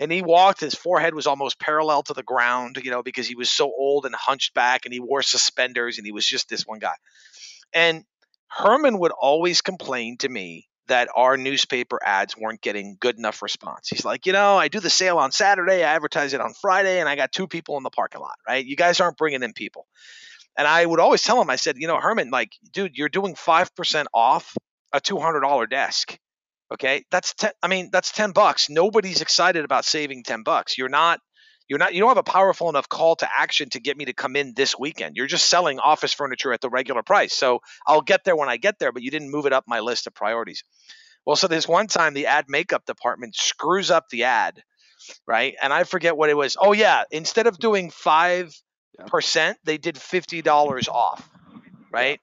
and 0.00 0.12
he 0.12 0.22
walked 0.22 0.60
his 0.60 0.74
forehead 0.74 1.14
was 1.14 1.26
almost 1.26 1.58
parallel 1.58 2.02
to 2.02 2.14
the 2.14 2.22
ground 2.22 2.78
you 2.82 2.90
know 2.90 3.02
because 3.02 3.26
he 3.26 3.34
was 3.34 3.50
so 3.50 3.66
old 3.66 4.06
and 4.06 4.14
hunched 4.14 4.54
back 4.54 4.84
and 4.84 4.92
he 4.92 5.00
wore 5.00 5.22
suspenders 5.22 5.98
and 5.98 6.06
he 6.06 6.12
was 6.12 6.26
just 6.26 6.48
this 6.48 6.66
one 6.66 6.78
guy. 6.78 6.94
And 7.72 8.04
herman 8.48 8.98
would 8.98 9.12
always 9.12 9.60
complain 9.60 10.16
to 10.18 10.28
me 10.28 10.68
that 10.86 11.08
our 11.14 11.36
newspaper 11.36 12.00
ads 12.02 12.34
weren't 12.34 12.62
getting 12.62 12.96
good 12.98 13.18
enough 13.18 13.42
response. 13.42 13.88
He's 13.88 14.04
like 14.04 14.26
you 14.26 14.32
know 14.32 14.56
i 14.56 14.68
do 14.68 14.80
the 14.80 14.90
sale 14.90 15.18
on 15.18 15.32
saturday 15.32 15.84
i 15.84 15.94
advertise 15.94 16.32
it 16.32 16.40
on 16.40 16.54
friday 16.54 17.00
and 17.00 17.08
i 17.08 17.16
got 17.16 17.32
two 17.32 17.46
people 17.46 17.76
in 17.76 17.82
the 17.82 17.90
parking 17.90 18.20
lot 18.20 18.36
right? 18.46 18.64
You 18.64 18.76
guys 18.76 19.00
aren't 19.00 19.18
bringing 19.18 19.42
in 19.42 19.52
people. 19.52 19.86
And 20.56 20.66
i 20.66 20.84
would 20.84 21.00
always 21.00 21.22
tell 21.22 21.40
him 21.40 21.50
i 21.50 21.56
said 21.56 21.76
you 21.78 21.86
know 21.86 22.00
herman 22.00 22.30
like 22.30 22.52
dude 22.72 22.96
you're 22.96 23.08
doing 23.08 23.34
5% 23.34 24.06
off 24.14 24.56
a 24.92 25.00
$200 25.00 25.68
desk 25.68 26.18
Okay, 26.72 27.04
that's 27.10 27.34
ten. 27.34 27.52
I 27.62 27.68
mean, 27.68 27.88
that's 27.90 28.12
ten 28.12 28.32
bucks. 28.32 28.68
Nobody's 28.68 29.22
excited 29.22 29.64
about 29.64 29.84
saving 29.84 30.22
ten 30.22 30.42
bucks. 30.42 30.76
You're 30.76 30.88
not. 30.88 31.20
You're 31.68 31.78
not. 31.78 31.94
You 31.94 32.00
don't 32.00 32.10
have 32.10 32.18
a 32.18 32.22
powerful 32.22 32.68
enough 32.68 32.88
call 32.88 33.16
to 33.16 33.28
action 33.34 33.70
to 33.70 33.80
get 33.80 33.96
me 33.96 34.06
to 34.06 34.12
come 34.12 34.36
in 34.36 34.52
this 34.54 34.78
weekend. 34.78 35.16
You're 35.16 35.26
just 35.26 35.48
selling 35.48 35.78
office 35.78 36.12
furniture 36.12 36.52
at 36.52 36.60
the 36.60 36.68
regular 36.68 37.02
price. 37.02 37.34
So 37.34 37.60
I'll 37.86 38.02
get 38.02 38.24
there 38.24 38.36
when 38.36 38.48
I 38.48 38.58
get 38.58 38.78
there, 38.78 38.92
but 38.92 39.02
you 39.02 39.10
didn't 39.10 39.30
move 39.30 39.46
it 39.46 39.52
up 39.52 39.64
my 39.66 39.80
list 39.80 40.06
of 40.06 40.14
priorities. 40.14 40.62
Well, 41.24 41.36
so 41.36 41.46
this 41.48 41.68
one 41.68 41.86
time 41.88 42.14
the 42.14 42.26
ad 42.26 42.46
makeup 42.48 42.84
department 42.86 43.34
screws 43.34 43.90
up 43.90 44.08
the 44.10 44.24
ad, 44.24 44.62
right? 45.26 45.54
And 45.62 45.72
I 45.72 45.84
forget 45.84 46.16
what 46.16 46.30
it 46.30 46.36
was. 46.36 46.56
Oh 46.60 46.72
yeah, 46.72 47.04
instead 47.10 47.46
of 47.46 47.58
doing 47.58 47.90
five 47.90 48.54
percent, 49.06 49.58
they 49.64 49.78
did 49.78 49.98
fifty 49.98 50.42
dollars 50.42 50.88
off, 50.88 51.28
right? 51.90 52.20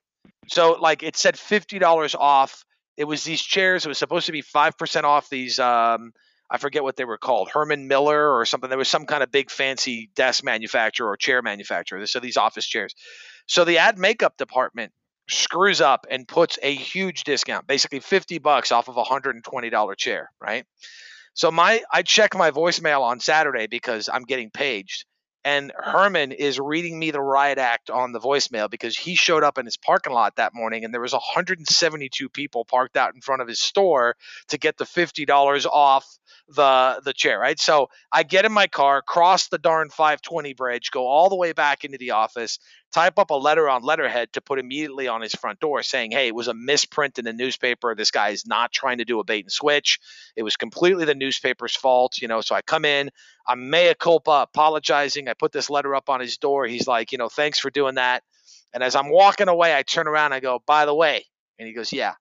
So 0.50 0.74
like 0.74 1.04
it 1.04 1.16
said 1.16 1.38
fifty 1.38 1.80
dollars 1.80 2.16
off 2.16 2.64
it 2.98 3.06
was 3.06 3.24
these 3.24 3.42
chairs. 3.42 3.86
It 3.86 3.90
was 3.90 3.98
supposed 3.98 4.28
to 4.28 4.32
be 4.32 4.42
five 4.42 4.78
percent 4.78 5.06
off 5.06 5.30
these. 5.30 5.60
Um, 5.60 6.12
I 6.50 6.58
forget 6.60 6.84
what 6.84 6.96
they 6.96 7.06
were 7.06 7.18
called, 7.18 7.50
Herman 7.52 7.88
Miller 7.88 8.32
or 8.32 8.46
something. 8.46 8.70
There 8.70 8.78
was 8.78 8.88
some 8.88 9.06
kind 9.06 9.24
of 9.24 9.32
big 9.32 9.50
fancy 9.50 10.12
desk 10.16 10.44
manufacturer 10.44 11.10
or 11.10 11.18
chair 11.18 11.42
manufacturer. 11.42 12.06
So 12.06 12.20
these 12.20 12.38
office 12.38 12.68
chairs. 12.68 12.94
So 13.48 13.66
the 13.66 13.80
ad 13.80 13.98
makeup 13.98 14.38
department 14.38 14.92
screws 15.28 15.82
up 15.82 16.06
and 16.10 16.28
puts 16.28 16.60
a 16.62 16.74
huge 16.74 17.24
discount, 17.24 17.66
basically 17.66 18.00
50 18.00 18.38
bucks 18.40 18.72
off 18.72 18.90
of 18.90 18.98
a 18.98 19.04
$120 19.04 19.98
chair, 19.98 20.30
right? 20.40 20.66
So 21.34 21.52
my 21.52 21.82
I 21.92 22.04
check 22.04 22.36
my 22.36 22.52
voicemail 22.52 23.02
on 23.02 23.20
Saturday 23.20 23.68
because 23.68 24.08
I'm 24.12 24.24
getting 24.24 24.52
paged 24.52 25.06
and 25.46 25.72
Herman 25.78 26.32
is 26.32 26.60
reading 26.60 26.98
me 26.98 27.12
the 27.12 27.22
riot 27.22 27.60
act 27.60 27.92
on 27.92 28.12
the 28.12 28.20
voicemail 28.20 28.68
because 28.70 28.98
he 28.98 29.16
showed 29.16 29.44
up 29.44 29.60
in 29.60 29.66
his 29.66 29.78
parking 29.78 30.12
lot 30.12 30.38
that 30.38 30.56
morning 30.56 30.84
and 30.84 30.92
there 30.92 31.00
was 31.00 31.14
172 31.14 32.30
people 32.30 32.66
parked 32.66 32.98
out 32.98 33.14
in 33.14 33.22
front 33.22 33.44
of 33.44 33.48
his 33.48 33.60
store 33.60 34.16
to 34.50 34.58
get 34.58 34.78
the 34.78 34.86
$50 34.86 35.66
off 35.68 36.06
the 36.48 37.02
the 37.04 37.14
chair, 37.14 37.40
right? 37.40 37.60
So 37.60 37.90
I 38.12 38.24
get 38.24 38.46
in 38.46 38.52
my 38.52 38.68
car, 38.68 39.02
cross 39.02 39.48
the 39.48 39.58
darn 39.58 39.90
520 39.90 40.54
bridge, 40.54 40.92
go 40.92 41.08
all 41.08 41.30
the 41.30 41.36
way 41.36 41.54
back 41.54 41.84
into 41.84 41.98
the 41.98 42.12
office, 42.12 42.60
type 42.96 43.20
up 43.20 43.30
a 43.30 43.36
letter 43.36 43.68
on 43.68 43.84
letterhead 43.84 44.32
to 44.32 44.40
put 44.40 44.58
immediately 44.58 45.10
on 45.10 45.22
his 45.22 45.36
front 45.36 45.60
door 45.60 45.84
saying, 45.84 46.12
"Hey, 46.12 46.28
it 46.28 46.36
was 46.36 46.48
a 46.48 46.54
misprint 46.54 47.20
in 47.20 47.26
the 47.26 47.34
newspaper. 47.34 47.94
This 47.94 48.10
guy 48.10 48.30
is 48.30 48.48
not 48.48 48.72
trying 48.72 49.00
to 49.00 49.06
do 49.06 49.20
a 49.20 49.24
bait 49.26 49.44
and 49.44 49.52
switch. 49.52 50.00
It 50.38 50.44
was 50.44 50.56
completely 50.56 51.04
the 51.04 51.14
newspaper's 51.14 51.76
fault." 51.76 52.20
You 52.20 52.30
know, 52.30 52.40
so 52.40 52.56
I 52.56 52.62
come 52.62 52.86
in, 52.86 53.10
I'm 53.46 53.70
mea 53.70 53.96
culpa, 53.96 54.48
apologizing. 54.50 55.28
I 55.28 55.34
put 55.34 55.52
this 55.52 55.70
letter 55.70 55.94
up 55.94 56.10
on 56.10 56.22
his 56.22 56.38
door. 56.38 56.68
He's 56.68 56.88
like, 56.88 57.12
"You 57.12 57.18
know, 57.18 57.28
thanks 57.28 57.60
for 57.60 57.70
doing 57.70 57.96
that." 57.96 58.24
And 58.74 58.82
as 58.82 58.96
I'm 58.96 59.10
walking 59.10 59.50
away, 59.50 59.76
I 59.76 59.84
turn 59.84 60.08
around, 60.08 60.32
I 60.32 60.40
go, 60.40 60.64
"By 60.66 60.86
the 60.86 60.96
way," 60.96 61.26
and 61.60 61.68
he 61.68 61.74
goes, 61.74 61.92
"Yeah." 61.92 62.14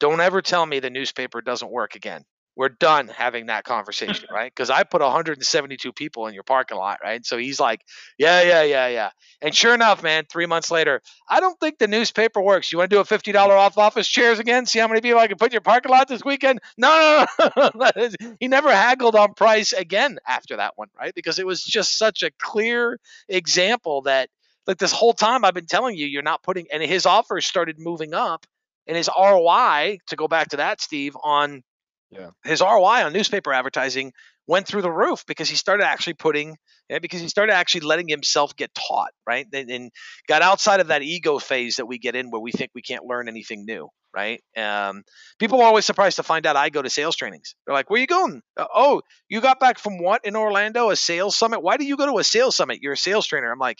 Don't 0.00 0.20
ever 0.20 0.42
tell 0.42 0.66
me 0.66 0.80
the 0.80 0.90
newspaper 0.90 1.40
doesn't 1.40 1.70
work 1.70 1.94
again 1.94 2.24
we're 2.56 2.70
done 2.70 3.08
having 3.08 3.46
that 3.46 3.64
conversation, 3.64 4.28
right? 4.32 4.50
Because 4.50 4.70
I 4.70 4.82
put 4.82 5.02
172 5.02 5.92
people 5.92 6.26
in 6.26 6.34
your 6.34 6.42
parking 6.42 6.78
lot, 6.78 7.00
right? 7.02 7.24
So 7.24 7.36
he's 7.36 7.60
like, 7.60 7.82
yeah, 8.18 8.42
yeah, 8.42 8.62
yeah, 8.62 8.88
yeah. 8.88 9.10
And 9.42 9.54
sure 9.54 9.74
enough, 9.74 10.02
man, 10.02 10.24
three 10.30 10.46
months 10.46 10.70
later, 10.70 11.02
I 11.28 11.40
don't 11.40 11.60
think 11.60 11.78
the 11.78 11.86
newspaper 11.86 12.40
works. 12.40 12.72
You 12.72 12.78
want 12.78 12.90
to 12.90 12.96
do 12.96 13.00
a 13.00 13.04
$50 13.04 13.34
off 13.50 13.76
office 13.76 14.08
chairs 14.08 14.38
again? 14.38 14.64
See 14.64 14.78
how 14.78 14.88
many 14.88 15.02
people 15.02 15.18
I 15.20 15.28
can 15.28 15.36
put 15.36 15.50
in 15.50 15.52
your 15.52 15.60
parking 15.60 15.92
lot 15.92 16.08
this 16.08 16.24
weekend? 16.24 16.60
No, 16.78 17.26
no, 17.38 17.70
no. 17.74 17.90
he 18.40 18.48
never 18.48 18.72
haggled 18.72 19.16
on 19.16 19.34
price 19.34 19.74
again 19.74 20.18
after 20.26 20.56
that 20.56 20.72
one, 20.76 20.88
right? 20.98 21.14
Because 21.14 21.38
it 21.38 21.46
was 21.46 21.62
just 21.62 21.98
such 21.98 22.22
a 22.22 22.30
clear 22.38 22.98
example 23.28 24.02
that, 24.02 24.30
like, 24.66 24.78
this 24.78 24.92
whole 24.92 25.12
time 25.12 25.44
I've 25.44 25.54
been 25.54 25.66
telling 25.66 25.96
you, 25.96 26.06
you're 26.06 26.22
not 26.22 26.42
putting, 26.42 26.66
and 26.72 26.82
his 26.82 27.04
offers 27.04 27.44
started 27.44 27.78
moving 27.78 28.14
up. 28.14 28.46
And 28.88 28.96
his 28.96 29.10
ROI, 29.18 29.98
to 30.06 30.16
go 30.16 30.28
back 30.28 30.50
to 30.50 30.58
that, 30.58 30.80
Steve, 30.80 31.16
on 31.20 31.64
yeah. 32.10 32.30
His 32.44 32.60
ROI 32.60 33.04
on 33.04 33.12
newspaper 33.12 33.52
advertising 33.52 34.12
went 34.46 34.66
through 34.66 34.82
the 34.82 34.90
roof 34.90 35.24
because 35.26 35.48
he 35.48 35.56
started 35.56 35.84
actually 35.84 36.14
putting, 36.14 36.56
yeah, 36.88 37.00
because 37.00 37.20
he 37.20 37.28
started 37.28 37.52
actually 37.52 37.80
letting 37.80 38.08
himself 38.08 38.54
get 38.56 38.72
taught, 38.74 39.10
right? 39.26 39.46
And, 39.52 39.70
and, 39.70 39.90
got 40.28 40.42
outside 40.42 40.80
of 40.80 40.88
that 40.88 41.02
ego 41.02 41.38
phase 41.38 41.76
that 41.76 41.86
we 41.86 41.98
get 41.98 42.14
in 42.14 42.30
where 42.30 42.40
we 42.40 42.52
think 42.52 42.70
we 42.74 42.82
can't 42.82 43.04
learn 43.04 43.28
anything 43.28 43.64
new, 43.66 43.88
right? 44.14 44.40
Um, 44.56 45.02
people 45.40 45.60
are 45.60 45.66
always 45.66 45.84
surprised 45.84 46.16
to 46.16 46.22
find 46.22 46.46
out 46.46 46.54
I 46.56 46.68
go 46.68 46.82
to 46.82 46.90
sales 46.90 47.16
trainings. 47.16 47.54
They're 47.66 47.74
like, 47.74 47.90
where 47.90 48.00
you 48.00 48.06
going? 48.06 48.40
Uh, 48.56 48.66
oh, 48.72 49.02
you 49.28 49.40
got 49.40 49.58
back 49.58 49.78
from 49.78 49.98
what 49.98 50.24
in 50.24 50.36
Orlando? 50.36 50.90
A 50.90 50.96
sales 50.96 51.36
summit? 51.36 51.60
Why 51.60 51.76
do 51.76 51.84
you 51.84 51.96
go 51.96 52.06
to 52.06 52.18
a 52.18 52.24
sales 52.24 52.54
summit? 52.54 52.78
You're 52.82 52.92
a 52.92 52.96
sales 52.96 53.26
trainer. 53.26 53.50
I'm 53.50 53.58
like, 53.58 53.78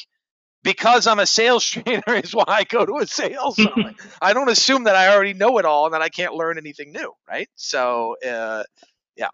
because 0.66 1.06
I'm 1.06 1.18
a 1.20 1.26
sales 1.26 1.64
trainer 1.64 2.02
is 2.08 2.34
why 2.34 2.44
I 2.48 2.64
go 2.64 2.84
to 2.84 2.98
a 2.98 3.06
sales 3.06 3.56
summit. 3.56 3.94
I 4.20 4.32
don't 4.34 4.48
assume 4.50 4.84
that 4.84 4.96
I 4.96 5.14
already 5.14 5.32
know 5.32 5.58
it 5.58 5.64
all 5.64 5.86
and 5.86 5.94
that 5.94 6.02
I 6.02 6.08
can't 6.08 6.34
learn 6.34 6.58
anything 6.58 6.92
new, 6.92 7.12
right? 7.28 7.48
So, 7.54 8.16
uh, 8.26 8.64
yeah. 9.16 9.28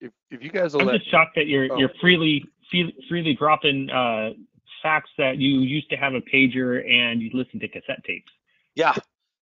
If 0.00 0.12
if 0.30 0.42
you 0.42 0.50
guys 0.50 0.72
will 0.74 0.82
I'm 0.82 0.86
let 0.88 0.98
just 1.00 1.10
shocked 1.10 1.34
that 1.36 1.46
you're 1.46 1.68
Oh. 1.70 1.78
you're 1.78 1.92
freely 2.00 2.44
fe- 2.72 2.94
freely 3.08 3.34
dropping 3.34 3.90
uh, 3.90 4.30
facts 4.82 5.10
that 5.18 5.36
you 5.38 5.60
used 5.60 5.90
to 5.90 5.96
have 5.96 6.14
a 6.14 6.20
pager 6.20 6.80
and 6.88 7.20
you 7.20 7.30
listened 7.34 7.60
to 7.60 7.68
cassette 7.68 8.02
tapes. 8.06 8.32
yeah. 8.74 8.94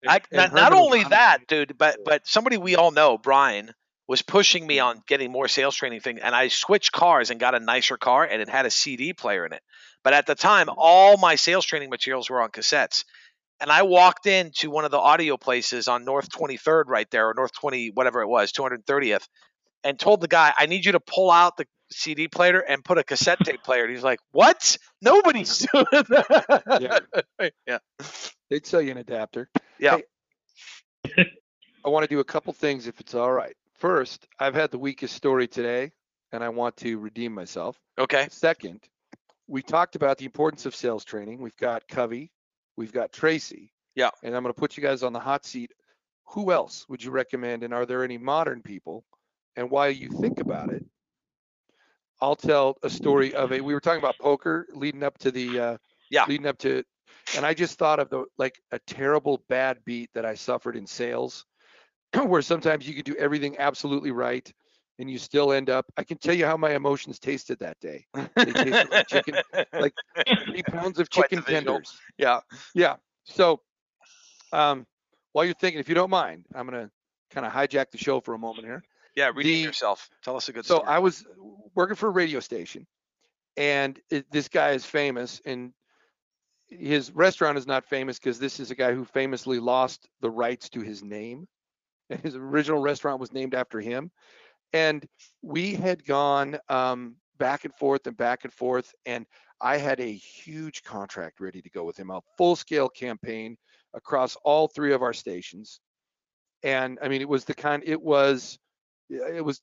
I, 0.08 0.22
not, 0.32 0.54
not 0.54 0.72
only 0.72 1.04
that, 1.04 1.46
dude, 1.46 1.76
but 1.76 1.98
but 2.06 2.26
somebody 2.26 2.56
we 2.56 2.74
all 2.74 2.90
know, 2.90 3.18
Brian, 3.18 3.74
was 4.08 4.22
pushing 4.22 4.66
me 4.66 4.78
on 4.78 5.02
getting 5.06 5.30
more 5.30 5.46
sales 5.46 5.76
training 5.76 6.00
thing, 6.00 6.18
and 6.20 6.34
I 6.34 6.48
switched 6.48 6.90
cars 6.90 7.30
and 7.30 7.38
got 7.38 7.54
a 7.54 7.60
nicer 7.60 7.98
car, 7.98 8.24
and 8.24 8.40
it 8.40 8.48
had 8.48 8.64
a 8.64 8.70
CD 8.70 9.12
player 9.12 9.44
in 9.44 9.52
it. 9.52 9.62
But 10.02 10.14
at 10.14 10.26
the 10.26 10.34
time, 10.34 10.68
all 10.76 11.16
my 11.16 11.34
sales 11.34 11.64
training 11.64 11.90
materials 11.90 12.30
were 12.30 12.40
on 12.40 12.50
cassettes. 12.50 13.04
And 13.60 13.70
I 13.70 13.82
walked 13.82 14.26
into 14.26 14.70
one 14.70 14.86
of 14.86 14.90
the 14.90 14.98
audio 14.98 15.36
places 15.36 15.86
on 15.86 16.04
North 16.04 16.30
23rd, 16.30 16.84
right 16.86 17.10
there, 17.10 17.28
or 17.28 17.34
North 17.34 17.52
20, 17.52 17.90
whatever 17.90 18.22
it 18.22 18.28
was, 18.28 18.52
230th, 18.52 19.28
and 19.84 19.98
told 19.98 20.22
the 20.22 20.28
guy, 20.28 20.52
I 20.56 20.66
need 20.66 20.86
you 20.86 20.92
to 20.92 21.00
pull 21.00 21.30
out 21.30 21.58
the 21.58 21.66
CD 21.92 22.28
player 22.28 22.60
and 22.60 22.84
put 22.84 22.98
a 22.98 23.04
cassette 23.04 23.38
tape 23.44 23.62
player. 23.62 23.84
And 23.84 23.92
he's 23.92 24.02
like, 24.02 24.20
What? 24.32 24.78
Nobody's 25.02 25.58
doing 25.72 25.84
that. 25.90 27.00
Yeah. 27.38 27.48
yeah. 27.66 27.78
They'd 28.48 28.66
sell 28.66 28.80
you 28.80 28.92
an 28.92 28.98
adapter. 28.98 29.48
Yeah. 29.78 29.98
Hey, 31.04 31.26
I 31.84 31.88
want 31.88 32.04
to 32.04 32.08
do 32.08 32.20
a 32.20 32.24
couple 32.24 32.52
things 32.52 32.86
if 32.86 33.00
it's 33.00 33.14
all 33.14 33.32
right. 33.32 33.56
First, 33.78 34.26
I've 34.38 34.54
had 34.54 34.70
the 34.70 34.78
weakest 34.78 35.14
story 35.14 35.48
today, 35.48 35.90
and 36.32 36.44
I 36.44 36.50
want 36.50 36.76
to 36.78 36.98
redeem 36.98 37.32
myself. 37.32 37.78
Okay. 37.98 38.28
Second, 38.30 38.80
we 39.50 39.62
talked 39.62 39.96
about 39.96 40.16
the 40.18 40.24
importance 40.24 40.64
of 40.64 40.74
sales 40.74 41.04
training. 41.04 41.40
We've 41.42 41.56
got 41.56 41.88
Covey, 41.88 42.30
we've 42.76 42.92
got 42.92 43.12
Tracy. 43.12 43.72
Yeah. 43.96 44.10
And 44.22 44.34
I'm 44.36 44.42
going 44.42 44.54
to 44.54 44.58
put 44.58 44.76
you 44.76 44.82
guys 44.82 45.02
on 45.02 45.12
the 45.12 45.20
hot 45.20 45.44
seat. 45.44 45.72
Who 46.28 46.52
else 46.52 46.86
would 46.88 47.02
you 47.02 47.10
recommend? 47.10 47.64
And 47.64 47.74
are 47.74 47.84
there 47.84 48.04
any 48.04 48.16
modern 48.16 48.62
people? 48.62 49.04
And 49.56 49.68
while 49.70 49.90
you 49.90 50.08
think 50.08 50.38
about 50.38 50.70
it, 50.70 50.84
I'll 52.20 52.36
tell 52.36 52.76
a 52.84 52.90
story 52.90 53.34
of 53.34 53.50
a. 53.50 53.60
We 53.60 53.74
were 53.74 53.80
talking 53.80 53.98
about 53.98 54.16
poker 54.18 54.66
leading 54.72 55.02
up 55.02 55.18
to 55.18 55.30
the. 55.30 55.60
Uh, 55.60 55.76
Yeah. 56.10 56.24
Leading 56.28 56.46
up 56.46 56.58
to, 56.58 56.84
and 57.36 57.46
I 57.46 57.54
just 57.54 57.78
thought 57.78 57.98
of 58.00 58.10
the 58.10 58.24
like 58.36 58.60
a 58.72 58.78
terrible 58.80 59.42
bad 59.48 59.78
beat 59.84 60.10
that 60.14 60.24
I 60.26 60.34
suffered 60.34 60.76
in 60.76 60.86
sales, 60.86 61.46
where 62.26 62.42
sometimes 62.42 62.86
you 62.86 62.94
could 62.94 63.04
do 63.04 63.16
everything 63.16 63.56
absolutely 63.58 64.10
right, 64.10 64.52
and 65.00 65.10
you 65.10 65.18
still 65.18 65.52
end 65.52 65.70
up. 65.70 65.86
I 65.96 66.04
can 66.04 66.18
tell 66.18 66.34
you 66.34 66.44
how 66.46 66.56
my 66.56 66.74
emotions 66.74 67.18
tasted 67.18 67.58
that 67.60 67.80
day. 67.80 68.06
They 68.36 68.52
tasted 68.52 68.90
like 68.90 69.08
chicken, 69.08 69.34
like 69.72 69.94
three 70.44 70.62
pounds 70.62 70.98
of 71.00 71.08
chicken 71.10 71.42
tenders. 71.42 71.98
yeah. 72.18 72.40
Yeah. 72.74 72.96
So, 73.24 73.60
um, 74.52 74.86
while 75.32 75.44
you're 75.44 75.54
thinking, 75.54 75.80
if 75.80 75.88
you 75.88 75.94
don't 75.94 76.10
mind, 76.10 76.44
I'm 76.54 76.66
gonna 76.66 76.90
kind 77.30 77.46
of 77.46 77.52
hijack 77.52 77.90
the 77.90 77.98
show 77.98 78.20
for 78.20 78.34
a 78.34 78.38
moment 78.38 78.66
here. 78.66 78.82
Yeah. 79.16 79.30
Redeem 79.34 79.54
The- 79.56 79.60
yourself. 79.62 80.10
Tell 80.22 80.36
us 80.36 80.48
a 80.48 80.52
good 80.52 80.64
story. 80.64 80.80
So 80.80 80.84
story. 80.84 80.94
I 80.96 80.98
was 80.98 81.24
working 81.74 81.96
for 81.96 82.08
a 82.08 82.12
radio 82.12 82.40
station, 82.40 82.86
and 83.56 83.98
it, 84.10 84.30
this 84.30 84.48
guy 84.48 84.70
is 84.72 84.84
famous, 84.84 85.40
and 85.46 85.72
his 86.68 87.10
restaurant 87.12 87.56
is 87.58 87.66
not 87.66 87.84
famous 87.86 88.18
because 88.18 88.38
this 88.38 88.60
is 88.60 88.70
a 88.70 88.74
guy 88.74 88.92
who 88.92 89.04
famously 89.04 89.58
lost 89.58 90.08
the 90.20 90.30
rights 90.30 90.68
to 90.70 90.80
his 90.82 91.02
name, 91.02 91.48
and 92.10 92.20
his 92.20 92.36
original 92.36 92.80
restaurant 92.80 93.18
was 93.18 93.32
named 93.32 93.54
after 93.54 93.80
him. 93.80 94.10
And 94.72 95.04
we 95.42 95.74
had 95.74 96.04
gone 96.04 96.58
um, 96.68 97.16
back 97.38 97.64
and 97.64 97.74
forth 97.74 98.06
and 98.06 98.16
back 98.16 98.44
and 98.44 98.52
forth, 98.52 98.92
and 99.06 99.26
I 99.60 99.76
had 99.76 100.00
a 100.00 100.12
huge 100.12 100.82
contract 100.82 101.40
ready 101.40 101.60
to 101.60 101.70
go 101.70 101.84
with 101.84 101.98
him, 101.98 102.10
a 102.10 102.20
full-scale 102.38 102.88
campaign 102.88 103.56
across 103.94 104.36
all 104.44 104.68
three 104.68 104.92
of 104.92 105.02
our 105.02 105.12
stations. 105.12 105.80
And 106.62 106.98
I 107.02 107.08
mean, 107.08 107.20
it 107.20 107.28
was 107.28 107.44
the 107.44 107.54
kind, 107.54 107.82
it 107.84 108.00
was, 108.00 108.58
it 109.08 109.44
was 109.44 109.60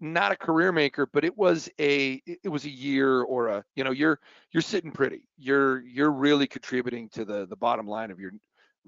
not 0.00 0.32
a 0.32 0.36
career 0.36 0.72
maker, 0.72 1.06
but 1.12 1.24
it 1.24 1.36
was 1.36 1.68
a 1.80 2.20
it 2.26 2.48
was 2.48 2.64
a 2.64 2.70
year 2.70 3.22
or 3.22 3.48
a 3.48 3.64
you 3.74 3.84
know 3.84 3.90
you're 3.90 4.20
you're 4.52 4.62
sitting 4.62 4.90
pretty. 4.90 5.26
You're 5.38 5.80
you're 5.80 6.12
really 6.12 6.46
contributing 6.46 7.08
to 7.10 7.24
the 7.24 7.46
the 7.46 7.56
bottom 7.56 7.86
line 7.86 8.10
of 8.10 8.20
your 8.20 8.32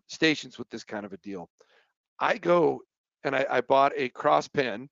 stations 0.06 0.58
with 0.58 0.68
this 0.70 0.84
kind 0.84 1.06
of 1.06 1.12
a 1.12 1.18
deal. 1.18 1.48
I 2.20 2.38
go 2.38 2.82
and 3.24 3.34
I, 3.34 3.46
I 3.50 3.60
bought 3.62 3.92
a 3.96 4.08
cross 4.10 4.48
pen 4.48 4.88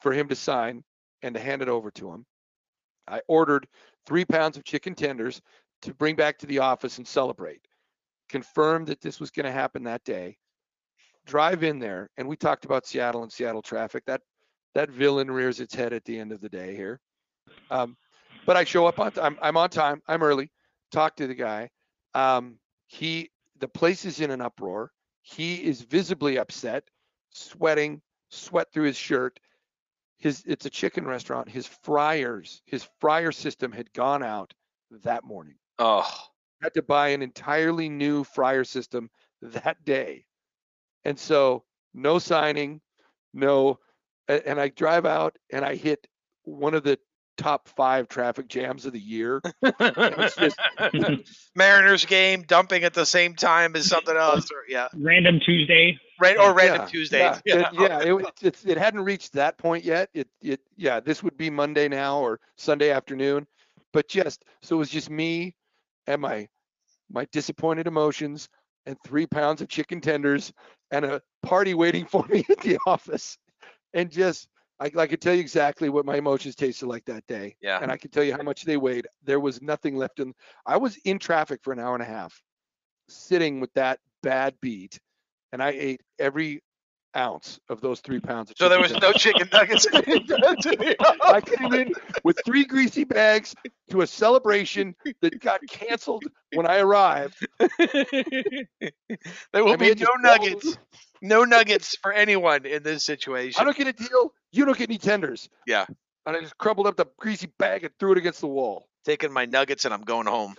for 0.00 0.12
him 0.12 0.28
to 0.28 0.36
sign 0.36 0.82
and 1.22 1.34
to 1.34 1.40
hand 1.40 1.62
it 1.62 1.68
over 1.68 1.90
to 1.92 2.10
him. 2.10 2.26
I 3.06 3.20
ordered 3.28 3.66
three 4.06 4.24
pounds 4.24 4.56
of 4.56 4.64
chicken 4.64 4.94
tenders 4.94 5.40
to 5.82 5.94
bring 5.94 6.16
back 6.16 6.38
to 6.38 6.46
the 6.46 6.58
office 6.60 6.98
and 6.98 7.06
celebrate. 7.06 7.60
Confirmed 8.28 8.86
that 8.88 9.00
this 9.00 9.18
was 9.18 9.30
going 9.30 9.46
to 9.46 9.52
happen 9.52 9.84
that 9.84 10.04
day. 10.04 10.36
Drive 11.26 11.64
in 11.64 11.78
there, 11.78 12.08
and 12.16 12.26
we 12.28 12.36
talked 12.36 12.64
about 12.64 12.86
Seattle 12.86 13.22
and 13.22 13.32
Seattle 13.32 13.62
traffic. 13.62 14.04
That 14.06 14.22
that 14.74 14.90
villain 14.90 15.30
rears 15.30 15.60
its 15.60 15.74
head 15.74 15.92
at 15.92 16.04
the 16.04 16.18
end 16.18 16.32
of 16.32 16.40
the 16.40 16.48
day 16.48 16.74
here. 16.76 17.00
Um, 17.70 17.96
but 18.46 18.56
I 18.56 18.64
show 18.64 18.86
up 18.86 18.98
on 18.98 19.12
time. 19.12 19.38
I'm 19.42 19.56
on 19.56 19.70
time. 19.70 20.00
I'm 20.06 20.22
early. 20.22 20.50
Talk 20.92 21.16
to 21.16 21.26
the 21.26 21.34
guy. 21.34 21.70
Um, 22.14 22.58
he, 22.86 23.30
the 23.58 23.68
place 23.68 24.04
is 24.04 24.20
in 24.20 24.30
an 24.30 24.40
uproar. 24.40 24.92
He 25.22 25.56
is 25.56 25.82
visibly 25.82 26.38
upset, 26.38 26.84
sweating, 27.30 28.00
sweat 28.30 28.72
through 28.72 28.84
his 28.84 28.96
shirt. 28.96 29.38
His, 30.20 30.44
it's 30.46 30.66
a 30.66 30.70
chicken 30.70 31.06
restaurant. 31.06 31.48
His 31.48 31.66
fryers, 31.66 32.62
his 32.66 32.88
fryer 33.00 33.32
system 33.32 33.72
had 33.72 33.92
gone 33.92 34.22
out 34.22 34.54
that 35.04 35.24
morning. 35.24 35.56
oh. 35.78 36.08
Had 36.62 36.74
to 36.74 36.82
buy 36.82 37.08
an 37.08 37.22
entirely 37.22 37.88
new 37.88 38.22
fryer 38.22 38.64
system 38.64 39.08
that 39.40 39.82
day. 39.82 40.26
And 41.06 41.18
so 41.18 41.64
no 41.94 42.18
signing, 42.18 42.82
no 43.32 43.78
and 44.30 44.60
I 44.60 44.68
drive 44.68 45.06
out 45.06 45.36
and 45.52 45.64
I 45.64 45.74
hit 45.74 46.06
one 46.44 46.74
of 46.74 46.84
the 46.84 46.98
top 47.36 47.68
five 47.68 48.08
traffic 48.08 48.48
jams 48.48 48.86
of 48.86 48.92
the 48.92 49.00
year. 49.00 49.40
Just 49.80 50.58
Mariners 51.56 52.04
game 52.04 52.42
dumping 52.42 52.84
at 52.84 52.94
the 52.94 53.06
same 53.06 53.34
time 53.34 53.74
as 53.76 53.86
something 53.86 54.16
else, 54.18 54.50
or 54.50 54.64
yeah, 54.68 54.88
Random 54.94 55.40
Tuesday. 55.40 55.98
Right 56.20 56.36
or 56.36 56.50
oh, 56.50 56.54
random 56.54 56.82
Yeah, 56.82 56.86
Tuesdays. 56.86 57.42
Yeah, 57.44 57.60
it- 57.60 57.66
yeah, 57.72 58.00
it, 58.00 58.12
was- 58.12 58.26
it's, 58.42 58.64
it 58.64 58.78
hadn't 58.78 59.00
reached 59.00 59.32
that 59.32 59.58
point 59.58 59.84
yet. 59.84 60.10
It, 60.14 60.28
it, 60.42 60.60
yeah, 60.76 61.00
this 61.00 61.22
would 61.22 61.36
be 61.36 61.50
Monday 61.50 61.88
now 61.88 62.18
or 62.18 62.38
Sunday 62.56 62.90
afternoon, 62.90 63.46
but 63.92 64.08
just 64.08 64.44
so 64.62 64.76
it 64.76 64.78
was 64.78 64.90
just 64.90 65.10
me 65.10 65.54
and 66.06 66.20
my 66.20 66.48
my 67.12 67.26
disappointed 67.32 67.88
emotions 67.88 68.48
and 68.86 68.96
three 69.04 69.26
pounds 69.26 69.60
of 69.60 69.68
chicken 69.68 70.00
tenders 70.00 70.52
and 70.92 71.04
a 71.04 71.20
party 71.42 71.74
waiting 71.74 72.06
for 72.10 72.24
me 72.28 72.44
at 72.48 72.60
the 72.60 72.78
office, 72.86 73.36
and 73.94 74.10
just 74.10 74.48
I, 74.78 74.90
I 74.96 75.06
could 75.06 75.20
tell 75.20 75.34
you 75.34 75.40
exactly 75.40 75.88
what 75.88 76.06
my 76.06 76.16
emotions 76.16 76.54
tasted 76.54 76.86
like 76.86 77.04
that 77.06 77.26
day, 77.26 77.56
yeah. 77.60 77.80
and 77.82 77.90
I 77.90 77.96
could 77.96 78.12
tell 78.12 78.24
you 78.24 78.32
how 78.32 78.42
much 78.42 78.64
they 78.64 78.76
weighed. 78.76 79.06
There 79.24 79.40
was 79.40 79.60
nothing 79.60 79.96
left 79.96 80.20
in. 80.20 80.32
I 80.66 80.76
was 80.76 80.96
in 81.04 81.18
traffic 81.18 81.60
for 81.62 81.72
an 81.72 81.78
hour 81.80 81.94
and 81.94 82.02
a 82.02 82.06
half, 82.06 82.40
sitting 83.08 83.60
with 83.60 83.72
that 83.74 83.98
bad 84.22 84.54
beat, 84.60 84.98
and 85.52 85.62
I 85.62 85.70
ate 85.70 86.00
every 86.18 86.60
ounce 87.16 87.58
of 87.68 87.80
those 87.80 88.00
three 88.00 88.20
pounds 88.20 88.50
of 88.50 88.56
So 88.56 88.68
there 88.68 88.80
was 88.80 88.92
no 88.92 89.12
chicken 89.12 89.48
nuggets. 89.52 89.86
I 89.92 91.40
came 91.44 91.72
in 91.72 91.92
with 92.24 92.38
three 92.44 92.64
greasy 92.64 93.04
bags 93.04 93.54
to 93.90 94.02
a 94.02 94.06
celebration 94.06 94.94
that 95.20 95.40
got 95.40 95.60
canceled 95.68 96.24
when 96.54 96.66
I 96.66 96.78
arrived. 96.78 97.46
there 97.58 97.74
will 99.54 99.72
I 99.72 99.76
be 99.76 99.94
no 99.94 100.08
nuggets. 100.20 100.62
doubled- 100.64 100.78
No 101.22 101.44
nuggets 101.44 101.96
for 102.00 102.12
anyone 102.12 102.64
in 102.64 102.82
this 102.82 103.04
situation. 103.04 103.60
I 103.60 103.64
don't 103.64 103.76
get 103.76 103.88
a 103.88 103.92
deal. 103.92 104.32
You 104.52 104.64
don't 104.64 104.78
get 104.78 104.88
any 104.88 104.98
tenders. 104.98 105.48
Yeah. 105.66 105.86
And 106.26 106.36
I 106.36 106.40
just 106.40 106.56
crumbled 106.58 106.86
up 106.86 106.96
the 106.96 107.06
greasy 107.18 107.48
bag 107.58 107.84
and 107.84 107.92
threw 107.98 108.12
it 108.12 108.18
against 108.18 108.40
the 108.40 108.46
wall. 108.46 108.86
Taking 109.04 109.32
my 109.32 109.46
nuggets 109.46 109.84
and 109.84 109.92
I'm 109.94 110.02
going 110.02 110.26
home. 110.26 110.54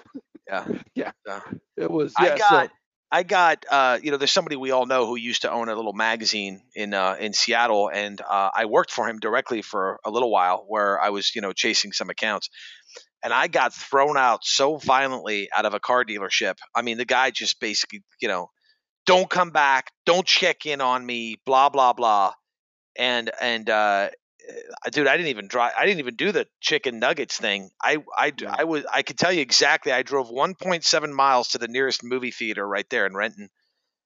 Yeah. 0.47 0.65
yeah. 0.95 1.11
yeah. 1.25 1.39
It 1.77 1.89
was. 1.89 2.13
I 2.17 2.37
got, 2.37 2.69
so, 2.69 2.73
I 3.11 3.23
got, 3.23 3.65
uh, 3.69 3.99
you 4.01 4.11
know, 4.11 4.17
there's 4.17 4.31
somebody 4.31 4.55
we 4.55 4.71
all 4.71 4.85
know 4.85 5.05
who 5.05 5.17
used 5.17 5.41
to 5.41 5.51
own 5.51 5.67
a 5.67 5.75
little 5.75 5.91
magazine 5.91 6.61
in 6.75 6.93
uh, 6.93 7.17
in 7.19 7.33
Seattle, 7.33 7.89
and 7.93 8.21
uh, 8.21 8.49
I 8.55 8.65
worked 8.65 8.91
for 8.91 9.07
him 9.07 9.19
directly 9.19 9.61
for 9.61 9.99
a 10.05 10.09
little 10.09 10.31
while, 10.31 10.63
where 10.67 10.99
I 10.99 11.09
was, 11.09 11.35
you 11.35 11.41
know, 11.41 11.51
chasing 11.51 11.91
some 11.91 12.09
accounts, 12.09 12.49
and 13.21 13.33
I 13.33 13.47
got 13.47 13.73
thrown 13.73 14.17
out 14.17 14.45
so 14.45 14.77
violently 14.77 15.49
out 15.53 15.65
of 15.65 15.73
a 15.73 15.79
car 15.79 16.05
dealership. 16.05 16.55
I 16.73 16.83
mean, 16.83 16.97
the 16.97 17.05
guy 17.05 17.31
just 17.31 17.59
basically, 17.59 18.01
you 18.21 18.29
know, 18.29 18.49
don't 19.05 19.29
come 19.29 19.49
back, 19.51 19.91
don't 20.05 20.25
check 20.25 20.65
in 20.65 20.79
on 20.79 21.05
me, 21.05 21.35
blah 21.45 21.67
blah 21.67 21.91
blah, 21.91 22.33
and 22.95 23.29
and 23.41 23.69
uh, 23.69 24.09
dude, 24.91 25.07
I 25.07 25.17
didn't 25.17 25.29
even 25.29 25.47
drive. 25.47 25.73
I 25.77 25.85
didn't 25.85 25.99
even 25.99 26.15
do 26.15 26.31
the 26.31 26.47
chicken 26.59 26.99
nuggets 26.99 27.37
thing. 27.37 27.69
I 27.81 27.97
I 28.15 28.33
I 28.47 28.63
was 28.63 28.85
I 28.91 29.03
could 29.03 29.17
tell 29.17 29.31
you 29.31 29.41
exactly. 29.41 29.91
I 29.91 30.03
drove 30.03 30.29
1.7 30.29 31.13
miles 31.13 31.49
to 31.49 31.57
the 31.57 31.67
nearest 31.67 32.03
movie 32.03 32.31
theater 32.31 32.67
right 32.67 32.89
there 32.89 33.05
in 33.05 33.15
Renton, 33.15 33.49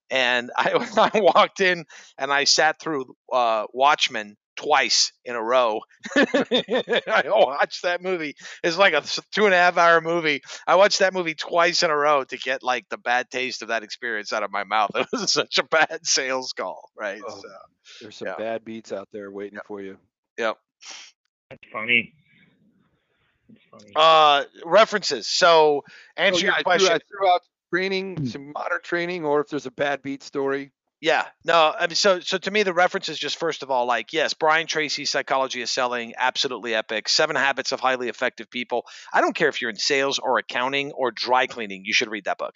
and 0.10 0.52
I 0.58 1.12
I 1.14 1.20
walked 1.20 1.62
in 1.62 1.86
and 2.18 2.32
I 2.32 2.44
sat 2.46 2.80
through 2.80 3.16
uh, 3.32 3.66
Watchmen 3.74 4.38
twice 4.56 5.12
in 5.24 5.36
a 5.36 5.42
row. 5.42 5.82
I 6.16 7.24
watched 7.26 7.84
that 7.84 8.02
movie. 8.02 8.36
It's 8.64 8.78
like 8.78 8.94
a 8.94 9.04
two 9.32 9.46
and 9.46 9.54
a 9.54 9.58
half 9.58 9.78
hour 9.78 10.02
movie. 10.02 10.42
I 10.66 10.76
watched 10.76 11.00
that 11.00 11.14
movie 11.14 11.36
twice 11.36 11.84
in 11.84 11.90
a 11.90 11.96
row 11.96 12.24
to 12.24 12.38
get 12.38 12.64
like 12.64 12.88
the 12.90 12.98
bad 12.98 13.30
taste 13.30 13.62
of 13.62 13.70
that 13.70 13.84
experience 13.84 14.34
out 14.34 14.44
of 14.44 14.52
my 14.52 14.64
mouth. 14.64 14.92
It 14.96 15.08
was 15.12 15.32
such 15.32 15.58
a 15.60 15.64
bad 15.64 16.06
sales 16.06 16.54
call, 16.54 16.90
right? 16.98 17.22
Oh, 17.26 17.40
so, 17.42 17.50
there's 18.02 18.16
some 18.18 18.30
yeah. 18.30 18.36
bad 18.38 18.66
beats 18.66 18.92
out 18.92 19.10
there 19.12 19.30
waiting 19.32 19.56
yep. 19.56 19.68
for 19.68 19.82
you. 19.82 19.98
Yep. 20.38 20.58
That's 21.50 21.64
funny. 21.72 22.14
Uh, 23.96 24.44
references. 24.66 25.28
So 25.28 25.84
answer 26.16 26.46
oh, 26.46 26.50
yeah, 26.50 26.56
your 26.56 26.64
question. 26.64 26.92
I 26.94 26.98
threw, 26.98 27.18
I 27.18 27.20
threw 27.20 27.30
out 27.30 27.42
training, 27.74 28.26
some 28.28 28.52
modern 28.54 28.80
training, 28.84 29.26
or 29.26 29.42
if 29.42 29.50
there's 29.50 29.66
a 29.66 29.72
bad 29.72 30.02
beat 30.02 30.24
story. 30.24 30.72
Yeah, 31.02 31.26
no, 31.44 31.74
I 31.78 31.88
mean, 31.88 31.96
so 31.96 32.20
so 32.22 32.38
to 32.38 32.52
me, 32.52 32.64
the 32.64 32.74
reference 32.74 33.10
is 33.10 33.20
just 33.20 33.38
first 33.38 33.64
of 33.64 33.70
all, 33.70 33.86
like, 33.86 34.14
yes, 34.14 34.34
Brian 34.34 34.66
Tracy's 34.66 35.12
Psychology 35.12 35.62
is 35.62 35.70
Selling, 35.70 36.14
absolutely 36.18 36.74
epic. 36.74 37.10
Seven 37.10 37.36
Habits 37.36 37.74
of 37.74 37.80
Highly 37.80 38.08
Effective 38.08 38.50
People. 38.50 38.86
I 39.14 39.22
don't 39.22 39.36
care 39.36 39.50
if 39.50 39.62
you're 39.62 39.70
in 39.70 39.76
sales 39.76 40.20
or 40.20 40.40
accounting 40.40 40.94
or 40.94 41.12
dry 41.12 41.48
cleaning, 41.48 41.84
you 41.86 41.94
should 41.94 42.10
read 42.10 42.26
that 42.26 42.38
book. 42.38 42.56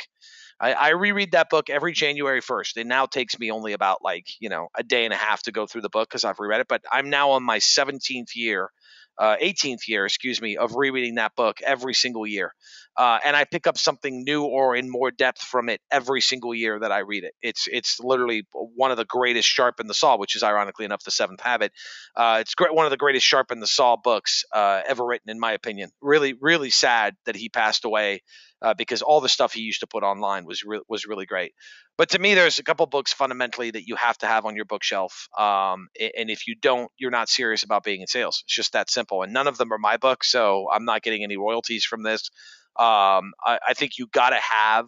I, 0.60 0.74
I 0.74 0.89
reread 0.89 1.32
that 1.32 1.49
book 1.49 1.70
every 1.70 1.93
January 1.93 2.41
1st. 2.41 2.78
It 2.78 2.88
now 2.88 3.05
takes 3.05 3.39
me 3.39 3.51
only 3.51 3.74
about 3.74 4.03
like, 4.03 4.28
you 4.39 4.49
know, 4.49 4.68
a 4.76 4.84
day 4.84 5.05
and 5.05 5.14
a 5.14 5.18
half 5.18 5.43
to 5.43 5.51
go 5.51 5.66
through 5.66 5.82
the 5.82 5.89
book 5.89 6.10
because 6.10 6.26
I've 6.26 6.39
reread 6.39 6.62
it, 6.62 6.68
but 6.68 6.84
I'm 6.91 7.10
now 7.10 7.32
on 7.32 7.43
my 7.43 7.60
17th 7.60 8.36
year 8.36 8.72
uh, 9.20 9.36
18th 9.41 9.88
year, 9.88 10.05
excuse 10.05 10.41
me, 10.41 10.55
of 10.57 10.76
rereading 10.76 11.16
that 11.16 11.36
book 11.36 11.62
every 11.62 11.93
single 11.93 12.26
year. 12.26 12.55
Uh, 12.98 13.20
and 13.24 13.36
I 13.36 13.46
pick 13.46 13.66
up 13.66 13.78
something 13.78 14.24
new 14.24 14.44
or 14.44 14.76
in 14.76 14.90
more 14.90 15.10
depth 15.10 15.42
from 15.42 15.70
it 15.70 15.80
every 15.90 16.22
single 16.22 16.54
year 16.54 16.80
that 16.80 16.92
I 16.92 17.00
read 17.00 17.24
it. 17.24 17.34
It's 17.42 17.68
it's 17.72 18.00
literally 18.00 18.46
one 18.54 18.92
of 18.92 18.98
the 18.98 19.06
greatest 19.06 19.48
Sharp 19.48 19.70
sharpen 19.70 19.88
the 19.88 19.94
saw, 19.94 20.18
which 20.18 20.36
is 20.36 20.44
ironically 20.44 20.86
enough 20.86 21.04
the 21.04 21.12
seventh 21.12 21.42
habit. 21.42 21.72
Uh, 22.16 22.40
it's 22.42 22.56
great, 22.56 22.74
one 22.74 22.86
of 22.86 22.92
the 22.92 22.98
greatest 22.98 23.26
Sharp 23.26 23.40
sharpen 23.40 23.60
the 23.60 23.68
saw 23.68 23.96
books 23.96 24.44
uh, 24.54 24.82
ever 24.88 25.06
written, 25.06 25.30
in 25.30 25.40
my 25.40 25.54
opinion. 25.54 25.92
Really, 26.02 26.34
really 26.34 26.70
sad 26.70 27.16
that 27.26 27.36
he 27.36 27.48
passed 27.48 27.86
away 27.86 28.22
uh, 28.62 28.74
because 28.74 29.02
all 29.02 29.22
the 29.22 29.30
stuff 29.30 29.54
he 29.54 29.62
used 29.62 29.80
to 29.80 29.88
put 29.88 30.04
online 30.04 30.46
was 30.46 30.64
re- 30.64 30.82
was 30.90 31.06
really 31.06 31.26
great. 31.26 31.54
But 31.98 32.10
to 32.10 32.20
me, 32.20 32.34
there's 32.34 32.60
a 32.60 32.64
couple 32.64 32.86
books 32.86 33.14
fundamentally 33.14 33.72
that 33.72 33.88
you 33.88 33.96
have 33.96 34.18
to 34.20 34.28
have 34.28 34.46
on 34.46 34.56
your 34.56 34.66
bookshelf, 34.66 35.28
um, 35.38 35.88
and 36.00 36.30
if 36.30 36.48
you 36.48 36.56
don't, 36.56 36.92
you're 36.98 37.12
not 37.12 37.30
serious 37.30 37.64
about 37.64 37.84
being 37.84 38.02
in 38.02 38.08
sales. 38.08 38.42
It's 38.46 38.56
just 38.56 38.74
that 38.74 38.90
simple. 38.90 39.24
And 39.24 39.34
none 39.34 39.48
of 39.48 39.58
them 39.58 39.72
are 39.72 39.78
my 39.78 39.98
books, 39.98 40.32
so 40.32 40.68
I'm 40.72 40.86
not 40.86 41.02
getting 41.02 41.24
any 41.24 41.38
royalties 41.38 41.86
from 41.86 42.04
this. 42.04 42.30
Um, 42.76 43.34
I, 43.43 43.59
I, 43.70 43.74
think 43.74 43.97
you 43.97 44.07
got 44.07 44.30
to 44.30 44.38
have 44.38 44.86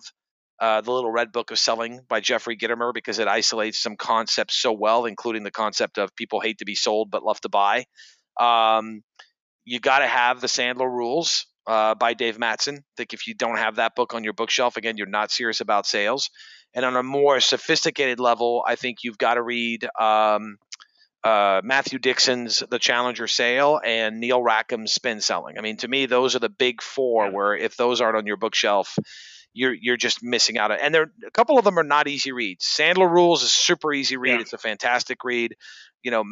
uh, 0.59 0.82
the 0.82 0.91
Little 0.91 1.11
Red 1.11 1.32
Book 1.32 1.51
of 1.51 1.59
Selling 1.59 2.01
by 2.07 2.21
Jeffrey 2.21 2.55
Gitomer 2.55 2.93
because 2.93 3.19
it 3.19 3.27
isolates 3.27 3.79
some 3.79 3.97
concepts 3.97 4.55
so 4.55 4.71
well, 4.71 5.05
including 5.05 5.43
the 5.43 5.51
concept 5.51 5.97
of 5.97 6.15
people 6.15 6.39
hate 6.39 6.59
to 6.59 6.65
be 6.65 6.75
sold 6.75 7.11
but 7.11 7.23
love 7.23 7.41
to 7.41 7.49
buy. 7.49 7.86
Um, 8.39 9.01
you 9.65 9.79
got 9.79 9.99
to 9.99 10.07
have 10.07 10.39
the 10.39 10.47
Sandler 10.47 10.89
Rules 10.89 11.47
uh, 11.67 11.95
by 11.95 12.13
Dave 12.13 12.38
Mattson. 12.38 12.77
I 12.77 12.84
think 12.97 13.13
if 13.13 13.27
you 13.27 13.34
don't 13.34 13.57
have 13.57 13.75
that 13.75 13.95
book 13.95 14.13
on 14.13 14.23
your 14.23 14.34
bookshelf, 14.34 14.77
again, 14.77 14.97
you're 14.97 15.07
not 15.07 15.32
serious 15.32 15.61
about 15.61 15.86
sales. 15.86 16.29
And 16.73 16.86
on 16.86 16.95
a 16.95 17.03
more 17.03 17.39
sophisticated 17.39 18.19
level, 18.19 18.63
I 18.65 18.75
think 18.75 18.99
you've 19.03 19.17
got 19.17 19.34
to 19.34 19.41
read 19.41 19.88
um, 19.99 20.57
uh, 21.24 21.61
Matthew 21.63 21.99
Dixon's 21.99 22.63
The 22.69 22.80
Challenger 22.80 23.28
Sale 23.28 23.80
and 23.84 24.19
Neil 24.19 24.41
Rackham's 24.41 24.93
Spin 24.93 25.22
Selling. 25.22 25.57
I 25.57 25.61
mean, 25.61 25.78
to 25.78 25.88
me, 25.88 26.05
those 26.05 26.36
are 26.36 26.39
the 26.39 26.49
big 26.49 26.82
four. 26.82 27.32
Where 27.32 27.55
if 27.55 27.78
those 27.78 28.01
aren't 28.01 28.17
on 28.17 28.26
your 28.26 28.38
bookshelf, 28.38 28.97
you're 29.53 29.74
you're 29.74 29.97
just 29.97 30.24
missing 30.24 30.57
out. 30.57 30.72
And 30.72 30.93
there, 30.93 31.11
a 31.26 31.32
couple 31.32 31.57
of 31.57 31.63
them 31.63 31.78
are 31.78 31.84
not 31.84 32.07
easy 32.07 32.32
reads. 32.32 32.65
Sandler 32.65 33.09
Rules 33.09 33.43
is 33.43 33.51
super 33.51 33.93
easy 33.93 34.17
read. 34.17 34.36
Yeah. 34.36 34.41
It's 34.41 34.53
a 34.53 34.57
fantastic 34.57 35.24
read 35.24 35.55
you 36.03 36.11
know, 36.11 36.24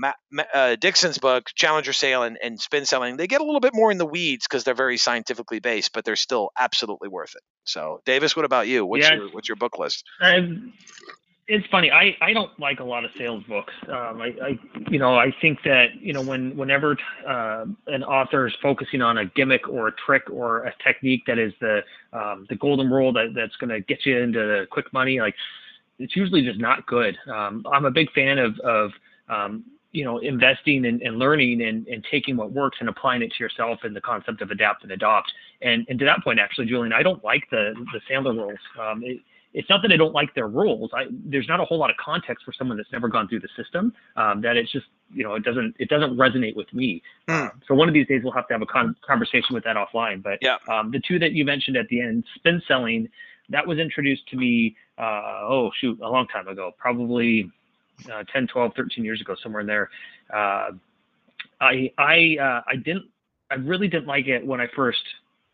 uh, 0.54 0.76
Dixon's 0.76 1.20
book, 1.20 1.50
Challenger 1.54 1.94
Sale 1.94 2.24
and, 2.24 2.38
and 2.42 2.60
Spin 2.60 2.86
Selling, 2.86 3.18
they 3.18 3.28
get 3.28 3.42
a 3.42 3.44
little 3.44 3.60
bit 3.60 3.74
more 3.74 3.92
in 3.92 3.98
the 3.98 4.06
weeds 4.06 4.48
because 4.48 4.64
they're 4.64 4.74
very 4.74 4.98
scientifically 4.98 5.60
based, 5.60 5.94
but 5.94 6.06
they're 6.06 6.16
still 6.16 6.50
absolutely 6.58 7.10
worth 7.10 7.36
it. 7.36 7.44
So, 7.66 8.02
Davis, 8.06 8.36
what 8.36 8.46
about 8.46 8.68
you? 8.68 8.86
What's 8.86 9.08
yeah, 9.08 9.16
your 9.16 9.30
what's 9.30 9.48
your 9.48 9.58
book 9.58 9.78
list? 9.78 10.04
Um, 10.22 10.74
it's 11.50 11.66
funny. 11.68 11.92
I, 11.92 12.16
I 12.22 12.32
don't 12.32 12.58
like 12.60 12.80
a 12.80 12.84
lot 12.84 13.04
of 13.04 13.12
sales 13.18 13.44
books. 13.48 13.74
Um, 13.88 14.22
I, 14.22 14.34
I 14.42 14.60
you 14.90 15.00
know 15.00 15.18
I 15.18 15.34
think 15.42 15.60
that 15.66 15.88
you 16.00 16.14
know 16.14 16.22
when 16.22 16.56
whenever 16.56 16.96
uh, 17.28 17.66
an 17.88 18.04
author 18.04 18.48
is 18.48 18.54
focusing 18.62 19.02
on 19.02 19.18
a 19.18 19.26
gimmick 19.26 19.68
or 19.68 19.88
a 19.88 19.92
trick 19.94 20.24
or 20.32 20.66
a 20.66 20.74
technique 20.84 21.24
that 21.26 21.40
is 21.40 21.52
the 21.60 21.82
um, 22.14 22.46
the 22.50 22.56
golden 22.56 22.90
rule 22.90 23.12
that, 23.14 23.34
that's 23.36 23.56
going 23.58 23.72
to 23.72 23.82
get 23.82 24.06
you 24.06 24.18
into 24.18 24.66
quick 24.70 24.94
money, 24.94 25.20
like 25.20 25.36
it's 25.98 26.16
usually 26.16 26.44
just 26.44 26.60
not 26.60 26.86
good. 26.86 27.18
Um, 27.28 27.66
I'm 27.72 27.86
a 27.86 27.92
big 27.92 28.12
fan 28.12 28.38
of 28.38 28.58
of 28.60 28.92
um, 29.28 29.66
you 29.92 30.04
know, 30.04 30.20
investing 30.20 30.86
and, 30.86 31.02
and 31.02 31.18
learning 31.18 31.64
and, 31.64 31.88
and 31.88 32.06
taking 32.12 32.38
what 32.38 32.52
works 32.52 32.78
and 32.80 32.90
applying 32.90 33.24
it 33.24 33.32
to 33.36 33.44
yourself 33.44 33.80
and 33.84 33.96
the 33.96 34.02
concept 34.02 34.42
of 34.42 34.52
adapt 34.52 34.84
and 34.84 34.92
adopt. 34.92 35.32
And, 35.62 35.86
and 35.90 35.98
to 36.00 36.06
that 36.06 36.24
point, 36.24 36.40
actually, 36.40 36.68
Julian, 36.68 36.94
I 36.94 37.02
don't 37.02 37.24
like 37.24 37.44
the, 37.50 37.74
the 37.92 38.00
Sandler 38.10 38.36
rules. 38.38 38.60
Um, 38.80 39.02
it, 39.04 39.20
it's 39.54 39.70
not 39.70 39.82
that 39.82 39.92
I 39.92 39.98
don't 39.98 40.14
like 40.14 40.34
their 40.36 40.48
rules. 40.48 40.92
I, 40.94 41.06
there's 41.10 41.48
not 41.48 41.60
a 41.60 41.66
whole 41.66 41.80
lot 41.80 41.90
of 41.90 41.98
context 41.98 42.46
for 42.46 42.54
someone 42.54 42.78
that's 42.78 42.92
never 42.92 43.08
gone 43.08 43.28
through 43.28 43.40
the 43.40 43.50
system. 43.58 43.94
Um, 44.16 44.42
that 44.42 44.58
it's 44.58 44.72
just 44.72 44.86
you 45.12 45.24
know 45.24 45.34
it 45.36 45.44
doesn't 45.44 45.76
it 45.80 45.90
doesn't 45.90 46.16
resonate 46.16 46.56
with 46.56 46.72
me. 46.74 47.02
Mm. 47.28 47.52
so 47.68 47.74
one 47.74 47.88
of 47.88 47.94
these 47.94 48.08
days 48.08 48.22
we'll 48.24 48.34
have 48.34 48.48
to 48.48 48.54
have 48.54 48.62
a 48.62 48.68
con- 48.68 48.96
conversation 49.06 49.54
with 49.54 49.64
that 49.64 49.76
offline. 49.76 50.22
But 50.22 50.40
yeah. 50.42 50.58
um, 50.68 50.92
the 50.92 51.02
two 51.06 51.18
that 51.20 51.32
you 51.32 51.46
mentioned 51.46 51.78
at 51.78 51.88
the 51.88 52.02
end, 52.02 52.26
spin 52.36 52.62
selling, 52.68 53.10
that 53.50 53.66
was 53.66 53.80
introduced 53.80 54.28
to 54.30 54.38
me. 54.38 54.76
Uh, 54.98 55.42
oh 55.42 55.72
shoot, 55.80 56.00
a 56.02 56.10
long 56.10 56.28
time 56.28 56.48
ago, 56.48 56.72
probably 56.78 57.50
uh, 58.12 58.24
10, 58.32 58.48
12, 58.48 58.74
13 58.76 59.04
years 59.04 59.20
ago, 59.22 59.36
somewhere 59.42 59.62
in 59.62 59.68
there. 59.68 59.90
Uh, 60.32 60.72
I 61.60 61.92
I 61.98 62.38
uh, 62.40 62.62
I 62.68 62.76
didn't 62.76 63.06
I 63.50 63.56
really 63.56 63.88
didn't 63.88 64.08
like 64.08 64.28
it 64.28 64.46
when 64.46 64.62
I 64.62 64.68
first 64.76 65.02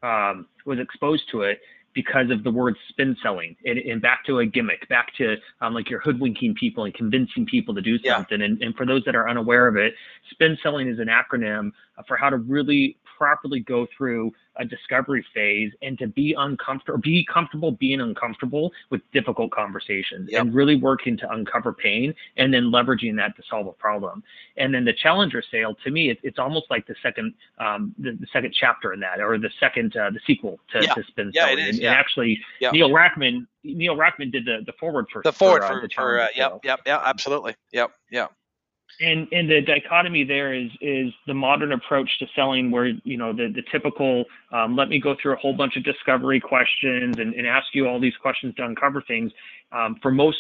um, 0.04 0.48
was 0.66 0.80
exposed 0.80 1.24
to 1.32 1.42
it 1.44 1.60
because 1.96 2.30
of 2.30 2.44
the 2.44 2.52
word 2.52 2.76
spin 2.90 3.16
selling 3.24 3.56
and, 3.66 3.80
and 3.80 4.02
back 4.02 4.24
to 4.26 4.40
a 4.40 4.46
gimmick, 4.46 4.88
back 4.90 5.16
to 5.16 5.38
um, 5.62 5.74
like 5.74 5.90
you're 5.90 6.02
hoodwinking 6.02 6.54
people 6.54 6.84
and 6.84 6.94
convincing 6.94 7.46
people 7.46 7.74
to 7.74 7.82
do 7.82 7.98
something. 8.04 8.40
Yeah. 8.40 8.46
And, 8.46 8.62
and 8.62 8.76
for 8.76 8.86
those 8.86 9.04
that 9.06 9.16
are 9.16 9.28
unaware 9.28 9.68
of 9.68 9.78
it, 9.78 9.96
spin 10.30 10.58
selling 10.62 10.88
is 10.88 11.00
an 11.00 11.08
acronym 11.08 11.72
for 12.08 12.18
how 12.18 12.30
to 12.30 12.38
really 12.38 12.98
properly 13.18 13.60
go 13.60 13.88
through 13.96 14.32
a 14.58 14.66
discovery 14.66 15.26
phase 15.34 15.72
and 15.82 15.98
to 16.00 16.08
be 16.08 16.34
uncomfortable, 16.38 17.00
be 17.00 17.26
comfortable 17.32 17.72
being 17.72 18.02
uncomfortable 18.02 18.72
with 18.90 19.02
difficult 19.12 19.52
conversations 19.52 20.30
yep. 20.32 20.42
and 20.42 20.54
really 20.54 20.76
working 20.76 21.18
to 21.18 21.30
uncover 21.32 21.74
pain 21.74 22.14
and 22.38 22.54
then 22.54 22.66
leveraging 22.66 23.16
that 23.16 23.36
to 23.36 23.44
solve 23.50 23.68
a 23.68 23.72
problem. 23.74 24.24
And 24.58 24.74
then 24.74 24.86
the 24.86 24.94
challenger 24.94 25.44
sale, 25.52 25.76
to 25.84 25.92
me, 25.92 26.10
it, 26.10 26.20
it's 26.24 26.40
almost 26.40 26.68
like 26.70 26.88
the 26.88 26.96
second, 27.02 27.34
um, 27.60 27.94
the, 27.98 28.12
the, 28.12 28.28
second 28.32 28.54
chapter 28.58 28.94
in 28.94 29.00
that, 29.02 29.20
or 29.20 29.38
the 29.38 29.52
second, 29.60 29.96
uh, 29.98 30.10
the 30.10 30.20
sequel 30.26 30.60
to, 30.72 30.84
yeah. 30.84 30.94
to 30.94 31.04
spin 31.04 31.32
yeah, 31.34 31.46
selling. 31.46 31.60
It 31.60 31.62
is, 31.62 31.76
and, 31.76 31.84
yeah. 31.84 31.92
and 31.92 32.00
actually, 32.00 32.40
yeah. 32.60 32.72
Neil 32.72 32.92
Rackham, 32.92 33.48
Neil 33.64 33.96
Rackham 33.96 34.32
did 34.32 34.46
the, 34.46 34.60
the 34.66 34.74
foreword 34.80 35.08
for 35.12 35.22
the 35.24 35.34
foreword 35.34 35.64
for, 35.64 35.68
for, 35.68 35.78
uh, 35.78 35.82
the 35.82 35.90
for 35.94 36.20
uh, 36.20 36.28
yep, 36.36 36.60
yep, 36.64 36.80
yeah, 36.86 37.02
absolutely, 37.04 37.56
yep, 37.72 37.92
yeah 38.10 38.28
and 39.02 39.28
and 39.32 39.50
the 39.50 39.62
dichotomy 39.62 40.24
there 40.24 40.54
is 40.54 40.70
is 40.82 41.14
the 41.28 41.34
modern 41.34 41.72
approach 41.72 42.10
to 42.20 42.28
selling 42.36 42.72
where 42.72 42.88
you 43.04 43.18
know 43.18 43.34
the 43.34 43.52
the 43.54 43.64
typical 43.72 44.26
um, 44.52 44.76
let 44.76 44.90
me 44.90 45.00
go 45.00 45.16
through 45.22 45.34
a 45.34 45.38
whole 45.38 45.54
bunch 45.54 45.76
of 45.76 45.84
discovery 45.84 46.40
questions 46.40 47.18
and, 47.18 47.34
and 47.34 47.48
ask 47.48 47.68
you 47.74 47.88
all 47.88 48.00
these 48.00 48.16
questions 48.22 48.54
to 48.56 48.64
uncover 48.64 49.02
things. 49.02 49.32
Um, 49.72 49.98
for 50.02 50.12
most 50.12 50.40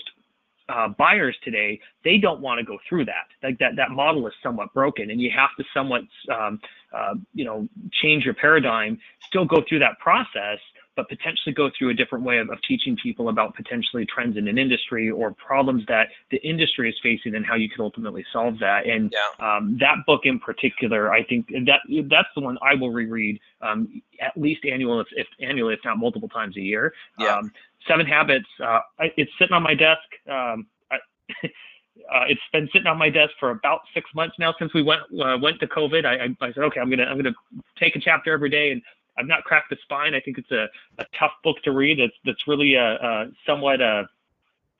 uh, 0.69 0.87
buyers 0.97 1.37
today 1.43 1.79
they 2.03 2.17
don't 2.17 2.41
want 2.41 2.59
to 2.59 2.65
go 2.65 2.77
through 2.87 3.05
that. 3.05 3.27
Like 3.43 3.57
that 3.59 3.75
that 3.75 3.91
model 3.91 4.25
is 4.27 4.33
somewhat 4.41 4.73
broken 4.73 5.11
and 5.11 5.19
you 5.19 5.31
have 5.35 5.49
to 5.57 5.63
somewhat 5.73 6.03
um, 6.33 6.59
uh, 6.93 7.15
you 7.33 7.45
know 7.45 7.67
change 7.91 8.25
your 8.25 8.33
paradigm 8.35 8.99
still 9.27 9.45
go 9.45 9.63
through 9.67 9.79
that 9.79 9.99
process 9.99 10.59
but 10.95 11.09
potentially 11.09 11.53
go 11.53 11.69
through 11.77 11.89
a 11.89 11.93
different 11.93 12.23
way 12.23 12.37
of, 12.37 12.49
of 12.49 12.57
teaching 12.67 12.97
people 13.01 13.29
about 13.29 13.55
potentially 13.55 14.05
trends 14.05 14.37
in 14.37 14.47
an 14.47 14.57
industry 14.57 15.09
or 15.09 15.31
problems 15.33 15.83
that 15.87 16.07
the 16.31 16.37
industry 16.37 16.89
is 16.89 16.95
facing 17.03 17.35
and 17.35 17.45
how 17.45 17.55
you 17.55 17.69
can 17.69 17.81
ultimately 17.81 18.25
solve 18.31 18.59
that. 18.59 18.87
And 18.87 19.13
yeah. 19.13 19.55
um, 19.55 19.77
that 19.79 19.97
book 20.05 20.21
in 20.23 20.39
particular, 20.39 21.11
I 21.11 21.23
think 21.23 21.47
that 21.65 21.81
that's 22.09 22.29
the 22.35 22.41
one 22.41 22.57
I 22.61 22.75
will 22.75 22.91
reread 22.91 23.39
um, 23.61 24.01
at 24.21 24.35
least 24.37 24.65
annual, 24.65 25.01
if, 25.01 25.07
if, 25.11 25.27
annually, 25.41 25.73
if 25.73 25.79
not 25.83 25.97
multiple 25.97 26.29
times 26.29 26.55
a 26.57 26.61
year. 26.61 26.93
Yeah. 27.19 27.37
Um, 27.37 27.51
Seven 27.87 28.05
Habits, 28.05 28.47
uh, 28.63 28.79
I, 28.97 29.11
it's 29.15 29.31
sitting 29.37 29.53
on 29.53 29.61
my 29.61 29.75
desk. 29.75 30.01
Um, 30.27 30.67
I, 30.91 30.97
Uh, 32.13 32.25
it's 32.27 32.41
been 32.51 32.69
sitting 32.71 32.87
on 32.87 32.97
my 32.97 33.09
desk 33.09 33.31
for 33.39 33.51
about 33.51 33.81
six 33.93 34.09
months 34.13 34.35
now 34.37 34.53
since 34.59 34.73
we 34.73 34.83
went 34.83 35.01
uh, 35.23 35.37
went 35.41 35.59
to 35.59 35.67
COVID. 35.67 36.05
I, 36.05 36.25
I, 36.25 36.47
I, 36.47 36.53
said, 36.53 36.63
okay, 36.63 36.79
I'm 36.79 36.89
gonna 36.89 37.05
I'm 37.05 37.17
gonna 37.17 37.33
take 37.79 37.95
a 37.95 37.99
chapter 37.99 38.33
every 38.33 38.49
day 38.49 38.71
and 38.71 38.81
I've 39.17 39.27
not 39.27 39.43
cracked 39.43 39.69
the 39.69 39.77
spine. 39.83 40.13
I 40.13 40.19
think 40.19 40.37
it's 40.37 40.51
a, 40.51 40.67
a 40.99 41.05
tough 41.19 41.31
book 41.43 41.57
to 41.63 41.71
read. 41.71 41.99
It's 41.99 42.15
that's 42.25 42.47
really 42.47 42.75
a, 42.75 42.93
a 42.95 43.25
somewhat 43.45 43.81
a 43.81 44.09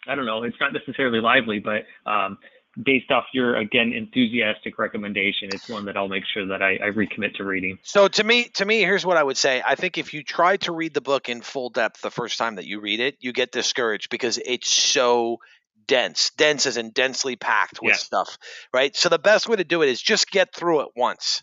I 0.08 0.16
don't 0.16 0.26
know. 0.26 0.44
It's 0.44 0.58
not 0.60 0.74
necessarily 0.74 1.20
lively, 1.20 1.60
but 1.60 1.84
um, 2.10 2.38
based 2.84 3.12
off 3.12 3.26
your 3.34 3.56
again 3.56 3.94
enthusiastic 3.94 4.78
recommendation, 4.78 5.50
it's 5.52 5.68
one 5.68 5.86
that 5.86 5.98
I'll 5.98 6.08
make 6.08 6.24
sure 6.34 6.46
that 6.48 6.62
I, 6.62 6.76
I 6.76 6.90
recommit 6.92 7.36
to 7.36 7.44
reading. 7.44 7.80
So 7.84 8.08
to 8.08 8.24
me, 8.24 8.46
to 8.56 8.66
me, 8.66 8.82
here's 8.82 9.06
what 9.06 9.18
I 9.18 9.24
would 9.24 9.38
say. 9.38 9.64
I 9.66 9.76
think 9.76 9.98
if 9.98 10.14
you 10.14 10.24
try 10.24 10.58
to 10.58 10.72
read 10.72 10.94
the 10.94 11.02
book 11.02 11.30
in 11.30 11.42
full 11.42 11.70
depth 11.70 12.02
the 12.02 12.12
first 12.12 12.38
time 12.38 12.56
that 12.56 12.66
you 12.66 12.80
read 12.82 13.00
it, 13.00 13.18
you 13.20 13.34
get 13.34 13.52
discouraged 13.52 14.10
because 14.10 14.38
it's 14.38 14.70
so 14.70 15.40
dense. 15.88 16.32
Dense 16.38 16.66
as 16.66 16.78
in 16.78 16.92
densely 16.92 17.36
packed 17.36 17.82
with 17.82 17.94
Yeah. 17.94 17.98
stuff, 17.98 18.38
right? 18.74 18.96
So 18.96 19.10
the 19.10 19.20
best 19.20 19.48
way 19.48 19.56
to 19.56 19.64
do 19.64 19.82
it 19.82 19.90
is 19.90 20.02
just 20.02 20.30
get 20.30 20.54
through 20.54 20.82
it 20.82 20.90
once 20.96 21.42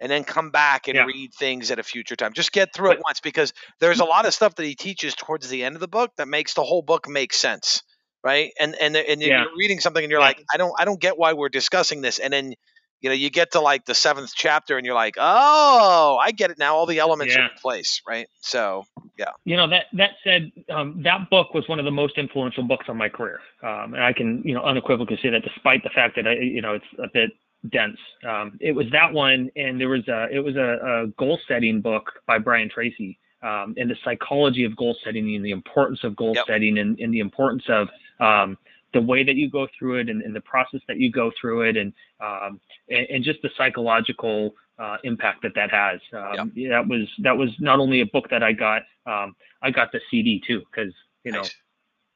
and 0.00 0.10
then 0.10 0.24
come 0.24 0.50
back 0.50 0.88
and 0.88 0.96
Yeah. 0.96 1.04
read 1.04 1.32
things 1.34 1.70
at 1.70 1.78
a 1.78 1.82
future 1.82 2.16
time. 2.16 2.32
Just 2.32 2.52
get 2.52 2.72
through 2.74 2.92
it 2.92 3.00
once 3.04 3.20
because 3.20 3.52
there's 3.80 4.00
a 4.00 4.04
lot 4.04 4.26
of 4.26 4.34
stuff 4.34 4.54
that 4.56 4.64
he 4.64 4.74
teaches 4.74 5.14
towards 5.14 5.48
the 5.48 5.64
end 5.64 5.74
of 5.76 5.80
the 5.80 5.88
book 5.88 6.12
that 6.16 6.28
makes 6.28 6.54
the 6.54 6.62
whole 6.62 6.82
book 6.82 7.08
make 7.08 7.32
sense, 7.32 7.82
right? 8.22 8.52
And 8.60 8.74
and 8.76 8.96
and 8.96 9.20
Yeah. 9.20 9.40
you're 9.42 9.56
reading 9.56 9.80
something 9.80 10.02
and 10.02 10.10
you're 10.10 10.20
Yeah. 10.20 10.26
like, 10.28 10.44
I 10.52 10.56
don't 10.56 10.74
I 10.78 10.84
don't 10.84 11.00
get 11.00 11.18
why 11.18 11.32
we're 11.32 11.48
discussing 11.48 12.00
this, 12.00 12.18
and 12.18 12.32
then 12.32 12.54
you 13.00 13.10
know 13.10 13.14
you 13.14 13.30
get 13.30 13.52
to 13.52 13.60
like 13.60 13.84
the 13.84 13.94
seventh 13.94 14.32
chapter 14.34 14.76
and 14.76 14.86
you're 14.86 14.94
like, 14.94 15.14
oh, 15.18 16.18
I 16.20 16.32
get 16.32 16.50
it 16.50 16.58
now. 16.58 16.76
All 16.76 16.86
the 16.86 16.98
elements 16.98 17.36
are 17.36 17.42
in 17.42 17.50
place, 17.60 18.02
right? 18.06 18.28
So 18.40 18.84
yeah. 19.18 19.30
you 19.44 19.56
know 19.56 19.68
that 19.68 19.86
that 19.94 20.10
said 20.24 20.50
um, 20.70 21.00
that 21.02 21.28
book 21.30 21.54
was 21.54 21.68
one 21.68 21.78
of 21.78 21.84
the 21.84 21.90
most 21.90 22.18
influential 22.18 22.62
books 22.62 22.86
on 22.88 22.96
my 22.96 23.08
career 23.08 23.40
um, 23.62 23.94
and 23.94 24.02
i 24.02 24.12
can 24.12 24.42
you 24.44 24.54
know 24.54 24.62
unequivocally 24.62 25.18
say 25.22 25.30
that 25.30 25.42
despite 25.42 25.82
the 25.82 25.90
fact 25.90 26.16
that 26.16 26.26
i 26.26 26.32
you 26.34 26.60
know 26.62 26.74
it's 26.74 26.84
a 26.98 27.08
bit 27.12 27.30
dense 27.70 27.98
um, 28.28 28.56
it 28.60 28.72
was 28.72 28.86
that 28.92 29.12
one 29.12 29.50
and 29.56 29.80
there 29.80 29.88
was 29.88 30.06
a 30.08 30.28
it 30.30 30.38
was 30.38 30.56
a, 30.56 30.78
a 30.82 31.06
goal 31.18 31.38
setting 31.48 31.80
book 31.80 32.12
by 32.26 32.38
brian 32.38 32.68
tracy 32.68 33.18
um, 33.42 33.74
and 33.76 33.90
the 33.90 33.96
psychology 34.04 34.64
of 34.64 34.76
goal 34.76 34.96
setting 35.04 35.34
and 35.36 35.44
the 35.44 35.50
importance 35.50 36.00
of 36.02 36.16
goal 36.16 36.34
Yep. 36.34 36.46
setting 36.46 36.78
and, 36.78 36.98
and 36.98 37.12
the 37.12 37.20
importance 37.20 37.64
of 37.68 37.88
um, 38.20 38.58
the 38.92 39.00
way 39.00 39.22
that 39.22 39.36
you 39.36 39.50
go 39.50 39.68
through 39.78 39.96
it 39.96 40.08
and, 40.08 40.22
and 40.22 40.34
the 40.34 40.40
process 40.40 40.80
that 40.88 40.98
you 40.98 41.10
go 41.10 41.30
through 41.40 41.62
it 41.62 41.76
and 41.76 41.92
um, 42.20 42.60
and, 42.88 43.06
and 43.10 43.24
just 43.24 43.40
the 43.42 43.50
psychological 43.56 44.54
uh, 44.78 44.96
impact 45.04 45.42
that 45.42 45.54
that 45.54 45.70
has. 45.70 46.00
Um, 46.12 46.52
yeah, 46.54 46.70
That 46.70 46.88
was 46.88 47.08
that 47.18 47.36
was 47.36 47.50
not 47.58 47.78
only 47.80 48.00
a 48.00 48.06
book 48.06 48.28
that 48.30 48.42
I 48.42 48.52
got, 48.52 48.82
um, 49.06 49.36
I 49.62 49.70
got 49.70 49.92
the 49.92 50.00
CD 50.10 50.42
too 50.46 50.62
because 50.70 50.92
you 51.24 51.32
know. 51.32 51.40
nice. 51.40 51.54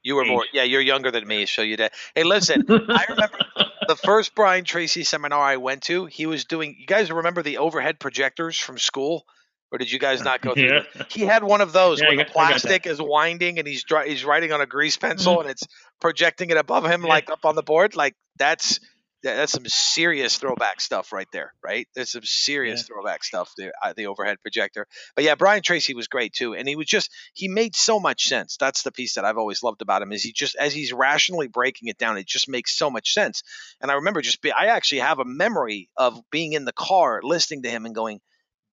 You 0.02 0.16
were 0.16 0.24
more, 0.24 0.44
yeah, 0.52 0.62
you're 0.64 0.80
younger 0.80 1.10
than 1.10 1.26
me, 1.26 1.46
so 1.46 1.62
you 1.62 1.76
did. 1.76 1.90
Hey, 2.14 2.24
listen, 2.24 2.64
I 2.68 3.04
remember 3.08 3.38
the 3.88 3.96
first 3.96 4.34
Brian 4.34 4.64
Tracy 4.64 5.04
seminar 5.04 5.40
I 5.40 5.56
went 5.56 5.82
to. 5.84 6.06
He 6.06 6.26
was 6.26 6.44
doing. 6.44 6.76
You 6.78 6.86
guys 6.86 7.10
remember 7.10 7.42
the 7.42 7.58
overhead 7.58 7.98
projectors 8.00 8.58
from 8.58 8.78
school, 8.78 9.24
or 9.70 9.78
did 9.78 9.90
you 9.92 9.98
guys 9.98 10.22
not 10.22 10.40
go 10.40 10.54
through? 10.54 10.64
Yeah. 10.64 10.80
that? 10.96 11.12
He 11.12 11.22
had 11.22 11.44
one 11.44 11.60
of 11.60 11.72
those 11.72 12.00
Yeah, 12.00 12.08
where 12.08 12.16
the 12.16 12.24
got- 12.24 12.26
that. 12.28 12.32
plastic 12.32 12.86
is 12.86 13.00
winding 13.00 13.58
and 13.58 13.66
he's 13.66 13.84
dri- 13.84 14.08
he's 14.10 14.24
writing 14.24 14.52
on 14.52 14.60
a 14.60 14.66
grease 14.66 14.96
pencil 14.96 15.34
mm-hmm. 15.34 15.42
and 15.42 15.50
it's 15.50 15.62
projecting 16.00 16.50
it 16.50 16.56
above 16.56 16.84
him 16.84 17.02
Yeah. 17.02 17.08
like 17.08 17.30
up 17.30 17.44
on 17.44 17.54
the 17.54 17.62
board. 17.62 17.96
Like 17.96 18.14
that's 18.38 18.78
that- 18.78 18.86
that's 19.22 19.52
some 19.52 19.66
serious 19.66 20.36
throwback 20.36 20.80
stuff 20.80 21.12
right 21.12 21.28
there, 21.32 21.52
right? 21.62 21.86
There's 21.94 22.10
some 22.12 22.24
serious 22.24 22.80
Yeah. 22.80 22.94
throwback 22.94 23.24
stuff. 23.24 23.52
The 23.56 23.72
uh, 23.82 23.92
the 23.96 24.06
overhead 24.06 24.38
projector, 24.42 24.86
but 25.14 25.24
yeah, 25.24 25.34
Brian 25.34 25.62
Tracy 25.62 25.94
was 25.94 26.08
great 26.08 26.32
too, 26.32 26.54
and 26.54 26.68
he 26.68 26.76
was 26.76 26.86
just 26.86 27.10
he 27.34 27.48
made 27.48 27.74
so 27.76 28.00
much 28.00 28.26
sense. 28.26 28.56
That's 28.58 28.82
the 28.82 28.92
piece 28.92 29.14
that 29.14 29.24
I've 29.24 29.38
always 29.38 29.62
loved 29.62 29.82
about 29.82 30.02
him 30.02 30.12
is 30.12 30.22
he 30.22 30.32
just 30.32 30.56
as 30.56 30.72
he's 30.74 30.92
rationally 30.92 31.48
breaking 31.48 31.88
it 31.88 31.98
down, 31.98 32.18
it 32.18 32.26
just 32.26 32.48
makes 32.48 32.76
so 32.76 32.90
much 32.90 33.12
sense. 33.14 33.42
And 33.80 33.90
I 33.90 33.94
remember 33.94 34.20
just 34.22 34.42
be, 34.42 34.50
I 34.52 34.66
actually 34.66 35.00
have 35.00 35.18
a 35.18 35.24
memory 35.24 35.88
of 35.96 36.20
being 36.30 36.52
in 36.52 36.64
the 36.64 36.72
car 36.72 37.20
listening 37.22 37.62
to 37.62 37.70
him 37.70 37.86
and 37.86 37.94
going, 37.94 38.20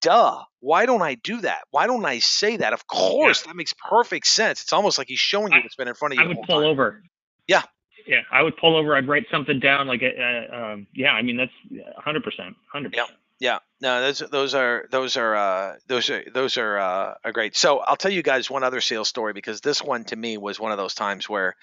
duh, 0.01 0.43
why 0.61 0.87
don't 0.87 1.03
I 1.03 1.15
do 1.17 1.41
that? 1.41 1.63
Why 1.71 1.87
don't 1.87 2.05
I 2.05 2.21
say 2.21 2.57
that? 2.59 2.73
Of 2.73 2.87
course, 2.87 3.43
that 3.43 3.57
makes 3.57 3.75
perfect 3.89 4.27
sense. 4.27 4.63
It's 4.63 4.73
almost 4.73 4.99
like 4.99 5.09
he's 5.09 5.19
showing 5.19 5.53
you 5.53 5.61
what's 5.63 5.77
been 5.77 5.89
in 5.89 5.95
front 5.95 6.15
of 6.15 6.19
you. 6.19 6.25
I 6.25 6.29
would 6.29 6.37
pull 6.47 6.61
time. 6.61 6.65
over. 6.71 7.03
Yeah. 7.47 7.63
Yeah, 8.09 8.23
I 8.33 8.43
would 8.43 8.57
pull 8.57 8.75
over. 8.75 8.97
I'd 8.97 9.07
write 9.07 9.27
something 9.31 9.61
down. 9.61 9.87
Like, 9.87 10.03
uh, 10.03 10.57
um, 10.57 10.87
yeah, 10.95 11.11
I 11.11 11.21
mean 11.21 11.37
that's 11.37 11.53
100 11.71 12.25
percent, 12.25 12.57
100 12.73 12.93
percent. 12.93 13.11
Yeah, 13.41 13.59
no, 13.81 14.01
those 14.01 14.19
those 14.19 14.55
are 14.55 14.87
those 14.91 15.17
are 15.17 15.37
uh, 15.37 15.75
those 15.87 16.11
are 16.11 16.25
those 16.33 16.57
are, 16.57 16.79
uh, 16.79 17.15
are 17.23 17.33
great. 17.33 17.55
So 17.55 17.79
I'll 17.79 17.97
tell 17.97 18.11
you 18.11 18.23
guys 18.23 18.51
one 18.51 18.65
other 18.65 18.81
sales 18.81 19.09
story 19.09 19.33
because 19.33 19.61
this 19.61 19.83
one 19.83 20.05
to 20.05 20.17
me 20.17 20.39
was 20.39 20.59
one 20.59 20.73
of 20.73 20.79
those 20.79 20.95
times 20.95 21.29
where, 21.29 21.55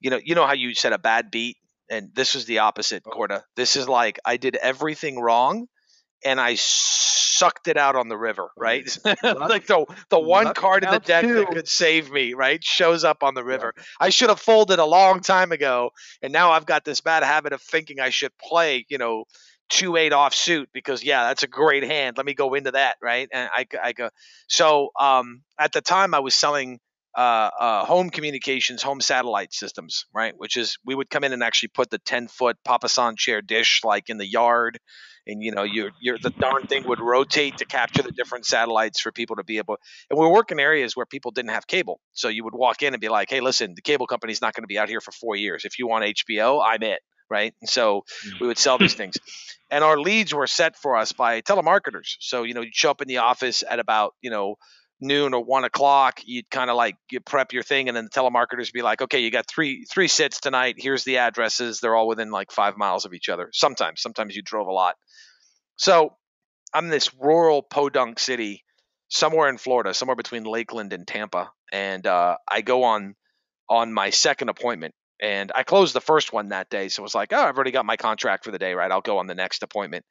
you 0.00 0.10
know, 0.10 0.20
you 0.22 0.34
know 0.36 0.46
how 0.46 0.52
you 0.52 0.74
said 0.74 0.92
a 0.92 0.98
bad 0.98 1.30
beat, 1.30 1.56
and 1.88 2.14
this 2.14 2.34
was 2.34 2.44
the 2.44 2.58
opposite, 2.58 3.02
Corda. 3.02 3.42
This 3.56 3.74
is 3.74 3.88
like 3.88 4.20
I 4.24 4.36
did 4.36 4.54
everything 4.54 5.18
wrong, 5.18 5.66
and 6.24 6.40
I 6.40 6.56
sucked 6.56 7.68
it 7.68 7.76
out 7.76 7.96
on 7.96 8.08
the 8.08 8.16
river, 8.16 8.50
right? 8.56 8.84
like 9.22 9.66
the 9.66 9.86
the 10.08 10.18
one 10.18 10.52
card 10.54 10.84
in 10.84 10.90
the 10.90 10.98
deck 10.98 11.24
too. 11.24 11.34
that 11.34 11.48
could 11.48 11.68
save 11.68 12.10
me, 12.10 12.34
right? 12.34 12.62
Shows 12.62 13.04
up 13.04 13.22
on 13.22 13.34
the 13.34 13.44
river. 13.44 13.74
I 13.98 14.10
should 14.10 14.28
have 14.28 14.40
folded 14.40 14.78
a 14.78 14.84
long 14.84 15.20
time 15.20 15.52
ago, 15.52 15.90
and 16.22 16.32
now 16.32 16.52
I've 16.52 16.66
got 16.66 16.84
this 16.84 17.00
bad 17.00 17.22
habit 17.22 17.52
of 17.52 17.62
thinking 17.62 18.00
I 18.00 18.10
should 18.10 18.36
play, 18.38 18.86
you 18.88 18.98
know, 18.98 19.24
two 19.70 19.96
eight 19.96 20.12
off 20.12 20.34
suit 20.34 20.68
because 20.72 21.02
yeah, 21.02 21.24
that's 21.24 21.42
a 21.42 21.48
great 21.48 21.84
hand. 21.84 22.16
Let 22.16 22.26
me 22.26 22.34
go 22.34 22.54
into 22.54 22.72
that, 22.72 22.96
right? 23.00 23.28
And 23.32 23.48
I, 23.54 23.66
I 23.82 23.92
go. 23.92 24.10
So 24.48 24.90
um, 24.98 25.42
at 25.58 25.72
the 25.72 25.80
time, 25.80 26.12
I 26.12 26.18
was 26.18 26.34
selling 26.34 26.80
uh, 27.16 27.50
uh, 27.58 27.84
home 27.86 28.10
communications, 28.10 28.82
home 28.82 29.00
satellite 29.00 29.52
systems, 29.52 30.04
right? 30.14 30.34
Which 30.36 30.56
is 30.56 30.76
we 30.84 30.94
would 30.94 31.08
come 31.08 31.24
in 31.24 31.32
and 31.32 31.42
actually 31.42 31.70
put 31.70 31.90
the 31.90 31.98
ten 31.98 32.28
foot 32.28 32.56
papasan 32.66 33.16
chair 33.16 33.40
dish 33.40 33.80
like 33.84 34.10
in 34.10 34.18
the 34.18 34.26
yard, 34.26 34.78
and 35.26 35.42
you 35.42 35.52
know, 35.52 35.62
your 35.62 35.90
your 36.00 36.18
the 36.18 36.30
darn 36.30 36.66
thing 36.66 36.86
would 36.88 37.00
rotate 37.00 37.58
to 37.58 37.64
capture 37.64 38.02
the 38.02 38.12
different 38.12 38.46
satellites 38.46 39.00
for 39.00 39.12
people 39.12 39.36
to 39.36 39.44
be 39.44 39.58
able. 39.58 39.78
And 40.08 40.18
we 40.18 40.26
work 40.26 40.50
in 40.50 40.60
areas 40.60 40.96
where 40.96 41.06
people 41.06 41.30
didn't 41.30 41.50
have 41.50 41.66
cable, 41.66 42.00
so 42.12 42.28
you 42.28 42.44
would 42.44 42.54
walk 42.54 42.82
in 42.82 42.94
and 42.94 43.00
be 43.00 43.08
like, 43.08 43.30
"Hey, 43.30 43.40
listen, 43.40 43.74
the 43.74 43.82
cable 43.82 44.06
company's 44.06 44.40
not 44.40 44.54
going 44.54 44.62
to 44.62 44.68
be 44.68 44.78
out 44.78 44.88
here 44.88 45.00
for 45.00 45.12
four 45.12 45.36
years. 45.36 45.64
If 45.64 45.78
you 45.78 45.86
want 45.86 46.04
HBO, 46.04 46.62
I'm 46.64 46.82
it." 46.82 47.00
Right, 47.28 47.54
and 47.60 47.70
so 47.70 48.04
hmm. 48.24 48.30
we 48.40 48.46
would 48.48 48.58
sell 48.58 48.78
these 48.78 48.94
things, 48.94 49.16
and 49.70 49.84
our 49.84 49.98
leads 49.98 50.34
were 50.34 50.48
set 50.48 50.76
for 50.76 50.96
us 50.96 51.12
by 51.12 51.40
telemarketers. 51.42 52.16
So 52.18 52.42
you 52.42 52.54
know, 52.54 52.62
you'd 52.62 52.74
show 52.74 52.90
up 52.90 53.02
in 53.02 53.08
the 53.08 53.18
office 53.18 53.62
at 53.68 53.78
about 53.78 54.14
you 54.20 54.30
know 54.30 54.56
noon 55.00 55.34
or 55.34 55.42
one 55.44 55.64
o'clock. 55.64 56.20
You'd 56.24 56.50
kind 56.50 56.70
of 56.70 56.76
like 56.76 56.96
you 57.10 57.20
prep 57.20 57.52
your 57.52 57.62
thing, 57.62 57.88
and 57.88 57.96
then 57.96 58.04
the 58.04 58.10
telemarketers 58.10 58.72
be 58.72 58.82
like, 58.82 59.02
"Okay, 59.02 59.20
you 59.20 59.30
got 59.30 59.46
three 59.48 59.84
three 59.84 60.08
sits 60.08 60.40
tonight. 60.40 60.76
Here's 60.78 61.04
the 61.04 61.18
addresses. 61.18 61.80
They're 61.80 61.96
all 61.96 62.08
within 62.08 62.30
like 62.30 62.52
five 62.52 62.76
miles 62.76 63.04
of 63.04 63.14
each 63.14 63.28
other. 63.28 63.50
Sometimes, 63.52 64.00
sometimes 64.00 64.36
you 64.36 64.42
drove 64.42 64.68
a 64.68 64.72
lot. 64.72 64.96
So 65.76 66.16
I'm 66.72 66.88
this 66.88 67.14
rural 67.14 67.62
podunk 67.62 68.18
city 68.18 68.64
somewhere 69.08 69.48
in 69.48 69.58
Florida, 69.58 69.94
somewhere 69.94 70.16
between 70.16 70.44
Lakeland 70.44 70.92
and 70.92 71.06
Tampa, 71.06 71.50
and 71.72 72.06
uh, 72.06 72.36
I 72.48 72.60
go 72.60 72.84
on 72.84 73.14
on 73.68 73.92
my 73.92 74.10
second 74.10 74.48
appointment. 74.48 74.94
And 75.22 75.52
I 75.54 75.64
closed 75.64 75.94
the 75.94 76.00
first 76.00 76.32
one 76.32 76.48
that 76.48 76.70
day, 76.70 76.88
so 76.88 77.02
it 77.02 77.04
was 77.04 77.14
like, 77.14 77.34
oh, 77.34 77.38
I've 77.38 77.54
already 77.54 77.72
got 77.72 77.84
my 77.84 77.98
contract 77.98 78.44
for 78.44 78.50
the 78.52 78.58
day, 78.58 78.72
right? 78.72 78.90
I'll 78.90 79.02
go 79.02 79.18
on 79.18 79.26
the 79.26 79.34
next 79.34 79.62
appointment. 79.62 80.06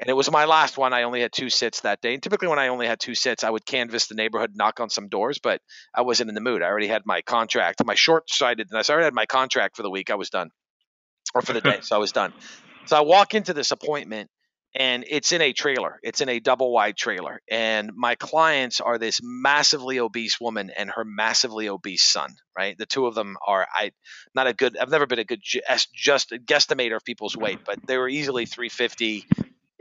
And 0.00 0.08
it 0.08 0.12
was 0.12 0.30
my 0.30 0.44
last 0.44 0.78
one. 0.78 0.92
I 0.92 1.02
only 1.02 1.20
had 1.20 1.32
two 1.32 1.50
sits 1.50 1.80
that 1.80 2.00
day. 2.00 2.14
And 2.14 2.22
typically, 2.22 2.48
when 2.48 2.60
I 2.60 2.68
only 2.68 2.86
had 2.86 3.00
two 3.00 3.16
sits, 3.16 3.42
I 3.42 3.50
would 3.50 3.66
canvass 3.66 4.06
the 4.06 4.14
neighborhood, 4.14 4.52
knock 4.54 4.78
on 4.78 4.90
some 4.90 5.08
doors, 5.08 5.40
but 5.42 5.60
I 5.92 6.02
wasn't 6.02 6.28
in 6.28 6.34
the 6.34 6.40
mood. 6.40 6.62
I 6.62 6.66
already 6.66 6.86
had 6.86 7.02
my 7.04 7.22
contract. 7.22 7.84
My 7.84 7.96
short 7.96 8.30
sighted, 8.30 8.68
and 8.70 8.78
I 8.78 8.92
already 8.92 9.06
had 9.06 9.14
my 9.14 9.26
contract 9.26 9.76
for 9.76 9.82
the 9.82 9.90
week. 9.90 10.10
I 10.10 10.14
was 10.14 10.30
done, 10.30 10.50
or 11.34 11.42
for 11.42 11.52
the 11.52 11.60
day. 11.60 11.78
so 11.82 11.96
I 11.96 11.98
was 11.98 12.12
done. 12.12 12.32
So 12.86 12.96
I 12.96 13.00
walk 13.00 13.34
into 13.34 13.54
this 13.54 13.72
appointment, 13.72 14.30
and 14.72 15.04
it's 15.08 15.32
in 15.32 15.42
a 15.42 15.52
trailer. 15.52 15.98
It's 16.04 16.20
in 16.20 16.28
a 16.28 16.38
double 16.38 16.72
wide 16.72 16.96
trailer. 16.96 17.40
And 17.50 17.90
my 17.96 18.14
clients 18.14 18.80
are 18.80 18.98
this 18.98 19.20
massively 19.20 19.98
obese 19.98 20.40
woman 20.40 20.70
and 20.70 20.90
her 20.90 21.04
massively 21.04 21.68
obese 21.68 22.04
son, 22.04 22.36
right? 22.56 22.78
The 22.78 22.86
two 22.86 23.06
of 23.06 23.16
them 23.16 23.36
are, 23.44 23.66
I, 23.74 23.90
not 24.32 24.46
a 24.46 24.52
good, 24.52 24.76
I've 24.76 24.90
never 24.90 25.06
been 25.06 25.18
a 25.18 25.24
good 25.24 25.40
ju- 25.42 25.60
just 25.92 26.30
guesstimator 26.30 26.96
of 26.96 27.04
people's 27.04 27.36
weight, 27.36 27.58
but 27.66 27.84
they 27.86 27.98
were 27.98 28.08
easily 28.08 28.46
350 28.46 29.26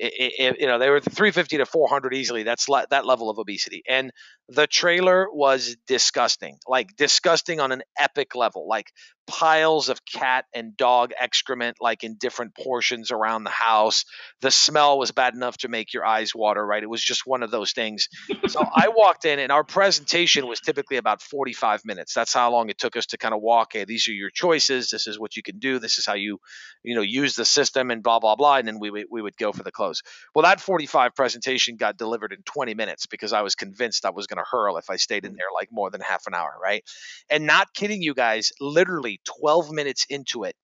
i- 0.01 0.31
i- 0.39 0.55
you 0.59 0.67
know 0.67 0.79
they 0.79 0.89
were 0.89 0.99
350 0.99 1.57
to 1.57 1.65
400 1.65 2.13
easily 2.13 2.43
that's 2.43 2.69
le- 2.69 2.87
that 2.89 3.05
level 3.05 3.29
of 3.29 3.39
obesity. 3.39 3.83
And 3.87 4.11
the 4.49 4.67
trailer 4.67 5.27
was 5.31 5.75
disgusting 5.87 6.57
like 6.67 6.95
disgusting 6.95 7.59
on 7.59 7.71
an 7.71 7.83
epic 7.97 8.35
level. 8.35 8.67
Like 8.67 8.91
piles 9.27 9.89
of 9.89 10.03
cat 10.05 10.45
and 10.53 10.75
dog 10.77 11.11
excrement 11.19 11.77
like 11.79 12.03
in 12.03 12.15
different 12.15 12.55
portions 12.55 13.11
around 13.11 13.43
the 13.43 13.49
house. 13.49 14.05
The 14.41 14.51
smell 14.51 14.97
was 14.97 15.11
bad 15.11 15.33
enough 15.33 15.57
to 15.59 15.67
make 15.67 15.93
your 15.93 16.05
eyes 16.05 16.33
water 16.33 16.65
right? 16.65 16.83
It 16.83 16.89
was 16.89 17.03
just 17.03 17.25
one 17.25 17.43
of 17.43 17.51
those 17.51 17.71
things. 17.71 18.09
So 18.47 18.61
i 18.61 18.89
walked 18.95 19.25
in 19.25 19.39
and 19.39 19.51
our 19.51 19.63
presentation 19.63 20.47
was 20.47 20.59
typically 20.59 20.97
about 20.97 21.21
45 21.21 21.85
minutes. 21.85 22.13
That's 22.13 22.33
how 22.33 22.51
long 22.51 22.69
it 22.69 22.77
took 22.77 22.95
us 22.95 23.07
to 23.07 23.17
kind 23.17 23.33
of 23.33 23.41
walk 23.41 23.73
hey 23.73 23.85
these 23.85 24.07
are 24.07 24.13
your 24.13 24.29
choices. 24.29 24.89
This 24.89 25.07
is 25.07 25.19
what 25.19 25.35
you 25.35 25.43
can 25.43 25.59
do. 25.59 25.79
This 25.79 25.97
is 25.97 26.05
how 26.05 26.15
you 26.15 26.39
you 26.83 26.95
know 26.95 27.01
use 27.01 27.35
the 27.35 27.45
system 27.45 27.91
and 27.91 28.03
blah 28.03 28.19
blah 28.19 28.35
blah 28.35 28.57
and 28.57 28.67
then 28.67 28.79
we 28.79 28.89
would 28.89 29.05
we 29.09 29.21
would 29.21 29.37
go 29.37 29.51
for 29.51 29.63
the 29.63 29.71
close 29.71 30.03
well 30.33 30.43
that 30.43 30.61
45 30.61 31.15
presentation 31.15 31.75
got 31.75 31.97
delivered 31.97 32.31
in 32.31 32.41
20 32.43 32.75
minutes 32.75 33.07
because 33.07 33.33
i 33.33 33.41
was 33.41 33.55
convinced 33.55 34.05
i 34.05 34.09
was 34.09 34.27
going 34.27 34.37
to 34.37 34.49
hurl 34.49 34.77
if 34.77 34.89
i 34.89 34.95
stayed 34.95 35.25
in 35.25 35.33
mm. 35.33 35.37
there 35.37 35.47
like 35.53 35.69
more 35.71 35.89
than 35.89 36.01
half 36.01 36.27
an 36.27 36.33
hour 36.33 36.57
right? 36.61 36.83
And 37.29 37.45
not 37.45 37.73
kidding 37.73 38.01
you 38.01 38.13
guys 38.13 38.51
literally 38.59 39.16
12 39.25 39.71
minutes 39.71 40.05
into 40.09 40.43
it 40.43 40.55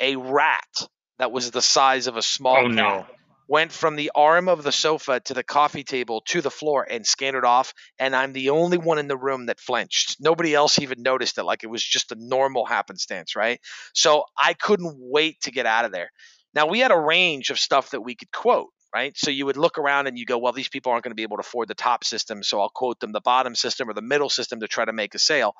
a 0.00 0.16
rat 0.16 0.88
that 1.18 1.32
was 1.32 1.50
the 1.50 1.62
size 1.62 2.06
of 2.06 2.16
a 2.16 2.22
small 2.22 2.64
Oh, 2.64 2.68
no. 2.68 3.04
cat 3.04 3.06
went 3.46 3.72
from 3.72 3.96
the 3.96 4.10
arm 4.14 4.48
of 4.48 4.62
the 4.62 4.72
sofa 4.72 5.20
to 5.20 5.34
the 5.34 5.42
coffee 5.42 5.84
table 5.84 6.22
to 6.26 6.40
the 6.40 6.50
floor 6.50 6.86
and 6.88 7.06
scanned 7.06 7.44
off 7.44 7.74
and 7.98 8.16
i'm 8.16 8.32
the 8.32 8.50
only 8.50 8.78
one 8.78 8.98
in 8.98 9.08
the 9.08 9.16
room 9.16 9.46
that 9.46 9.60
flinched. 9.60 10.16
Nobody 10.20 10.54
else 10.54 10.78
even 10.78 11.02
noticed 11.02 11.36
it 11.38 11.44
like 11.44 11.62
it 11.62 11.68
was 11.68 11.82
just 11.84 12.12
a 12.12 12.16
normal 12.18 12.64
happenstance 12.64 13.36
right? 13.36 13.60
So 13.94 14.24
i 14.38 14.54
couldn't 14.54 14.96
wait 14.98 15.40
to 15.42 15.50
get 15.50 15.66
out 15.66 15.84
of 15.84 15.92
there. 15.92 16.10
Now 16.54 16.66
we 16.68 16.80
had 16.80 16.90
a 16.92 16.98
range 16.98 17.50
of 17.50 17.58
stuff 17.58 17.90
that 17.90 18.00
we 18.00 18.14
could 18.14 18.32
quote 18.32 18.70
right? 18.94 19.16
So 19.18 19.30
you 19.30 19.46
would 19.46 19.56
look 19.56 19.76
around 19.78 20.06
and 20.06 20.18
you 20.18 20.24
go 20.24 20.38
well 20.38 20.52
these 20.52 20.68
people 20.68 20.92
aren't 20.92 21.04
going 21.04 21.10
to 21.10 21.16
be 21.16 21.24
able 21.24 21.36
to 21.36 21.42
afford 21.42 21.68
the 21.68 21.74
top 21.74 22.04
system 22.04 22.42
so 22.42 22.60
i'll 22.60 22.70
quote 22.70 23.00
them 23.00 23.12
the 23.12 23.20
bottom 23.20 23.54
system 23.54 23.90
or 23.90 23.94
the 23.94 24.02
middle 24.02 24.30
system 24.30 24.60
to 24.60 24.68
try 24.68 24.84
to 24.84 24.92
make 24.92 25.14
a 25.14 25.18
sale 25.18 25.54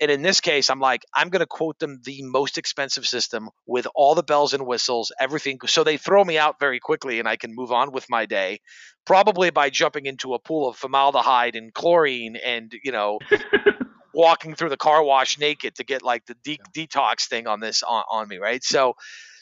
and 0.00 0.10
in 0.10 0.22
this 0.22 0.40
case, 0.40 0.68
I'm 0.68 0.80
like, 0.80 1.04
I'm 1.14 1.30
going 1.30 1.40
to 1.40 1.46
quote 1.46 1.78
them 1.78 2.00
the 2.04 2.22
most 2.22 2.58
expensive 2.58 3.06
system 3.06 3.48
with 3.66 3.86
all 3.94 4.14
the 4.14 4.22
bells 4.22 4.52
and 4.52 4.66
whistles, 4.66 5.10
everything. 5.18 5.58
So 5.66 5.84
they 5.84 5.96
throw 5.96 6.22
me 6.22 6.36
out 6.36 6.60
very 6.60 6.80
quickly 6.80 7.18
and 7.18 7.26
I 7.26 7.36
can 7.36 7.54
move 7.54 7.72
on 7.72 7.92
with 7.92 8.06
my 8.10 8.26
day, 8.26 8.60
probably 9.06 9.50
by 9.50 9.70
jumping 9.70 10.04
into 10.04 10.34
a 10.34 10.38
pool 10.38 10.68
of 10.68 10.76
formaldehyde 10.76 11.56
and 11.56 11.72
chlorine 11.72 12.36
and, 12.36 12.74
you 12.84 12.92
know, 12.92 13.20
walking 14.14 14.54
through 14.54 14.70
the 14.70 14.76
car 14.76 15.02
wash 15.02 15.38
naked 15.38 15.76
to 15.76 15.84
get 15.84 16.02
like 16.02 16.26
the 16.26 16.36
de- 16.42 16.60
detox 16.74 17.26
thing 17.26 17.46
on 17.46 17.60
this 17.60 17.82
on, 17.82 18.04
on 18.10 18.28
me, 18.28 18.36
right? 18.36 18.62
So, 18.62 18.96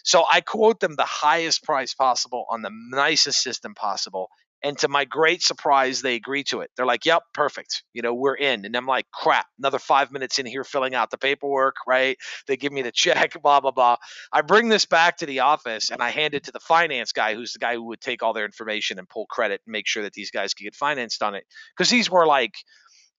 so 0.04 0.24
I 0.30 0.40
quote 0.40 0.80
them 0.80 0.94
the 0.96 1.04
highest 1.04 1.64
price 1.64 1.94
possible 1.94 2.44
on 2.48 2.62
the 2.62 2.70
nicest 2.72 3.42
system 3.42 3.74
possible. 3.74 4.30
And 4.64 4.78
to 4.78 4.88
my 4.88 5.04
great 5.04 5.42
surprise, 5.42 6.00
they 6.00 6.14
agree 6.14 6.42
to 6.44 6.62
it. 6.62 6.70
They're 6.74 6.86
like, 6.86 7.04
yep, 7.04 7.22
perfect. 7.34 7.84
You 7.92 8.00
know, 8.00 8.14
we're 8.14 8.34
in. 8.34 8.64
And 8.64 8.74
I'm 8.74 8.86
like, 8.86 9.04
crap, 9.12 9.44
another 9.58 9.78
five 9.78 10.10
minutes 10.10 10.38
in 10.38 10.46
here 10.46 10.64
filling 10.64 10.94
out 10.94 11.10
the 11.10 11.18
paperwork, 11.18 11.74
right? 11.86 12.16
They 12.48 12.56
give 12.56 12.72
me 12.72 12.80
the 12.80 12.90
check, 12.94 13.40
blah, 13.42 13.60
blah, 13.60 13.72
blah. 13.72 13.96
I 14.32 14.40
bring 14.40 14.70
this 14.70 14.86
back 14.86 15.18
to 15.18 15.26
the 15.26 15.40
office 15.40 15.90
and 15.90 16.02
I 16.02 16.08
hand 16.08 16.32
it 16.32 16.44
to 16.44 16.52
the 16.52 16.60
finance 16.60 17.12
guy, 17.12 17.34
who's 17.34 17.52
the 17.52 17.58
guy 17.58 17.74
who 17.74 17.84
would 17.88 18.00
take 18.00 18.22
all 18.22 18.32
their 18.32 18.46
information 18.46 18.98
and 18.98 19.06
pull 19.06 19.26
credit 19.26 19.60
and 19.66 19.72
make 19.72 19.86
sure 19.86 20.02
that 20.04 20.14
these 20.14 20.30
guys 20.30 20.54
could 20.54 20.64
get 20.64 20.74
financed 20.74 21.22
on 21.22 21.34
it. 21.34 21.44
Because 21.76 21.90
these 21.90 22.10
were 22.10 22.26
like, 22.26 22.54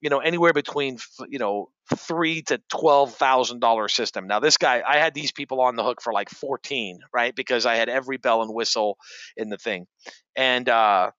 you 0.01 0.09
know, 0.09 0.19
anywhere 0.19 0.53
between, 0.53 0.97
you 1.29 1.39
know, 1.39 1.69
three 1.95 2.41
to 2.43 2.59
twelve 2.69 3.13
thousand 3.15 3.59
dollar 3.59 3.87
system. 3.87 4.27
Now, 4.27 4.39
this 4.39 4.57
guy, 4.57 4.83
I 4.87 4.97
had 4.97 5.13
these 5.13 5.31
people 5.31 5.61
on 5.61 5.75
the 5.75 5.83
hook 5.83 6.01
for 6.01 6.11
like 6.11 6.29
fourteen, 6.29 6.99
right? 7.13 7.35
Because 7.35 7.65
I 7.65 7.75
had 7.75 7.89
every 7.89 8.17
bell 8.17 8.41
and 8.41 8.53
whistle 8.53 8.97
in 9.37 9.49
the 9.49 9.57
thing, 9.57 9.87
and 10.35 10.67
uh, 10.67 11.11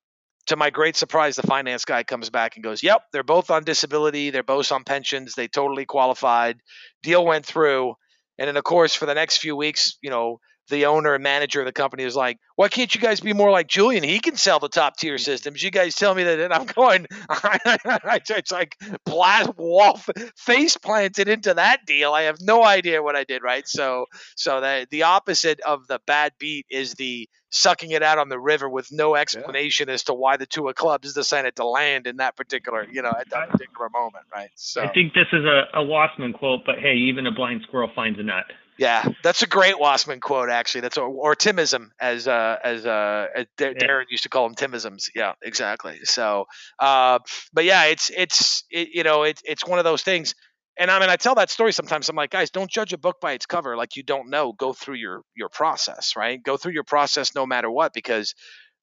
to 0.47 0.57
my 0.57 0.71
great 0.71 0.97
surprise, 0.97 1.37
the 1.37 1.47
finance 1.47 1.85
guy 1.85 2.03
comes 2.05 2.31
back 2.31 2.57
and 2.57 2.65
goes, 2.65 2.83
Yep, 2.83 3.03
they're 3.13 3.23
both 3.23 3.51
on 3.51 3.65
disability. 3.65 4.31
They're 4.31 4.43
both 4.43 4.71
on 4.73 4.85
pensions. 4.85 5.35
They 5.35 5.49
totally 5.49 5.87
qualified. 5.87 6.59
Deal 7.03 7.25
went 7.25 7.47
through. 7.47 7.95
And 8.39 8.49
then, 8.49 8.57
of 8.57 8.65
course, 8.65 8.95
for 8.95 9.07
the 9.07 9.15
next 9.15 9.39
few 9.39 9.57
weeks, 9.57 9.99
you 10.03 10.11
know, 10.11 10.41
the 10.69 10.87
owner 10.87 11.15
and 11.15 11.23
manager 11.23 11.61
of 11.61 11.67
the 11.67 11.73
company 11.73 12.05
is 12.05 12.17
like, 12.17 12.39
"Why 12.57 12.69
can't 12.69 12.95
you 12.95 13.01
guys 13.01 13.21
be 13.21 13.33
more 13.33 13.51
like 13.51 13.69
Julian? 13.69 14.03
He 14.03 14.21
can 14.21 14.37
sell 14.37 14.59
the 14.59 14.69
top 14.69 14.97
tier 14.97 15.17
mm. 15.17 15.21
systems. 15.21 15.63
You 15.63 15.71
guys 15.71 15.95
tell 15.95 16.15
me 16.15 16.25
that." 16.25 16.41
And 16.41 16.53
I'm 16.53 16.67
going, 16.67 17.07
it's 17.31 18.53
like 18.53 18.77
blast 19.05 19.57
wall 19.57 20.01
face 20.37 20.77
planted 20.77 21.29
into 21.29 21.55
that 21.55 21.87
deal. 21.87 22.13
I 22.13 22.23
have 22.23 22.41
no 22.41 22.65
idea 22.65 23.03
what 23.03 23.17
I 23.17 23.25
did 23.25 23.43
right. 23.43 23.67
So, 23.67 24.07
so 24.37 24.61
the 24.61 24.87
the 24.91 25.05
opposite 25.05 25.61
of 25.61 25.87
the 25.87 26.01
bad 26.07 26.33
beat 26.39 26.67
is 26.71 26.95
the 26.95 27.29
sucking 27.51 27.91
it 27.93 28.03
out 28.03 28.19
on 28.19 28.29
the 28.29 28.39
river 28.39 28.69
with 28.69 28.91
no 28.93 29.15
explanation 29.15 29.89
yeah. 29.89 29.95
as 29.95 30.05
to 30.05 30.15
why 30.15 30.37
the 30.37 30.47
two 30.47 30.69
of 30.69 30.75
clubs 30.75 31.13
decided 31.15 31.57
to 31.57 31.67
land 31.67 32.07
in 32.07 32.17
that 32.17 32.37
particular, 32.37 32.87
you 32.91 33.03
know, 33.03 33.13
at 33.19 33.31
that 33.31 33.51
particular 33.51 33.89
moment, 33.91 34.25
right? 34.33 34.51
So 34.57 34.83
I 34.83 34.93
think 34.93 35.15
this 35.15 35.29
is 35.33 35.45
a, 35.45 35.79
a 35.79 35.83
Wasserman 35.83 36.33
quote, 36.33 36.61
but 36.67 36.79
hey, 36.79 36.95
even 36.95 37.27
a 37.27 37.33
blind 37.33 37.63
squirrel 37.63 37.91
finds 37.95 38.19
a 38.19 38.23
nut. 38.23 38.45
Yeah, 38.79 39.09
that's 39.23 39.43
a 39.43 39.47
great 39.47 39.79
Wasserman 39.79 40.21
quote, 40.21 40.51
actually. 40.51 40.83
That's 40.83 40.99
a, 40.99 41.03
or 41.03 41.35
Timism, 41.35 41.89
as 41.99 42.29
uh, 42.29 42.57
as 42.63 42.85
uh, 42.85 43.27
as 43.35 43.47
Darren 43.57 44.05
used 44.11 44.25
to 44.25 44.29
call 44.29 44.49
them 44.49 44.55
Timisms. 44.55 45.09
Yeah, 45.15 45.33
exactly. 45.43 46.01
So, 46.05 46.45
uh, 46.79 47.21
but 47.53 47.65
yeah, 47.65 47.87
it's 47.87 48.11
it's 48.15 48.65
it, 48.71 48.89
you 48.93 49.03
know 49.03 49.23
it's 49.23 49.43
it's 49.45 49.67
one 49.67 49.79
of 49.79 49.85
those 49.85 50.03
things. 50.03 50.35
And 50.79 50.91
I 50.91 51.01
mean, 51.01 51.09
I 51.09 51.17
tell 51.17 51.37
that 51.37 51.51
story 51.51 51.73
sometimes. 51.73 52.11
I'm 52.11 52.17
like, 52.17 52.31
guys, 52.31 52.51
don't 52.51 52.71
judge 52.71 52.93
a 52.93 52.99
book 52.99 53.17
by 53.19 53.33
its 53.33 53.47
cover. 53.47 53.79
Like 53.79 53.97
you 53.97 54.03
don't 54.03 54.29
know. 54.29 54.53
Go 54.53 54.75
through 54.75 54.97
your 54.97 55.23
your 55.35 55.49
process, 55.49 56.15
right? 56.15 56.43
Go 56.43 56.59
through 56.59 56.73
your 56.73 56.85
process 56.85 57.35
no 57.35 57.47
matter 57.47 57.71
what, 57.71 57.95
because 57.95 58.35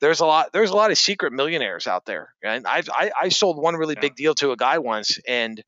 there's 0.01 0.21
a 0.21 0.25
lot 0.25 0.51
there's 0.53 0.71
a 0.71 0.75
lot 0.75 0.89
of 0.89 0.97
secret 0.97 1.33
millionaires 1.33 1.85
out 1.85 2.05
there. 2.05 2.33
And 2.43 2.65
I've 2.65 2.89
I, 2.89 3.11
I 3.21 3.29
sold 3.29 3.61
one 3.61 3.75
really 3.75 3.93
yeah. 3.95 4.01
big 4.01 4.15
deal 4.15 4.33
to 4.35 4.51
a 4.51 4.57
guy 4.57 4.79
once, 4.79 5.19
and 5.27 5.61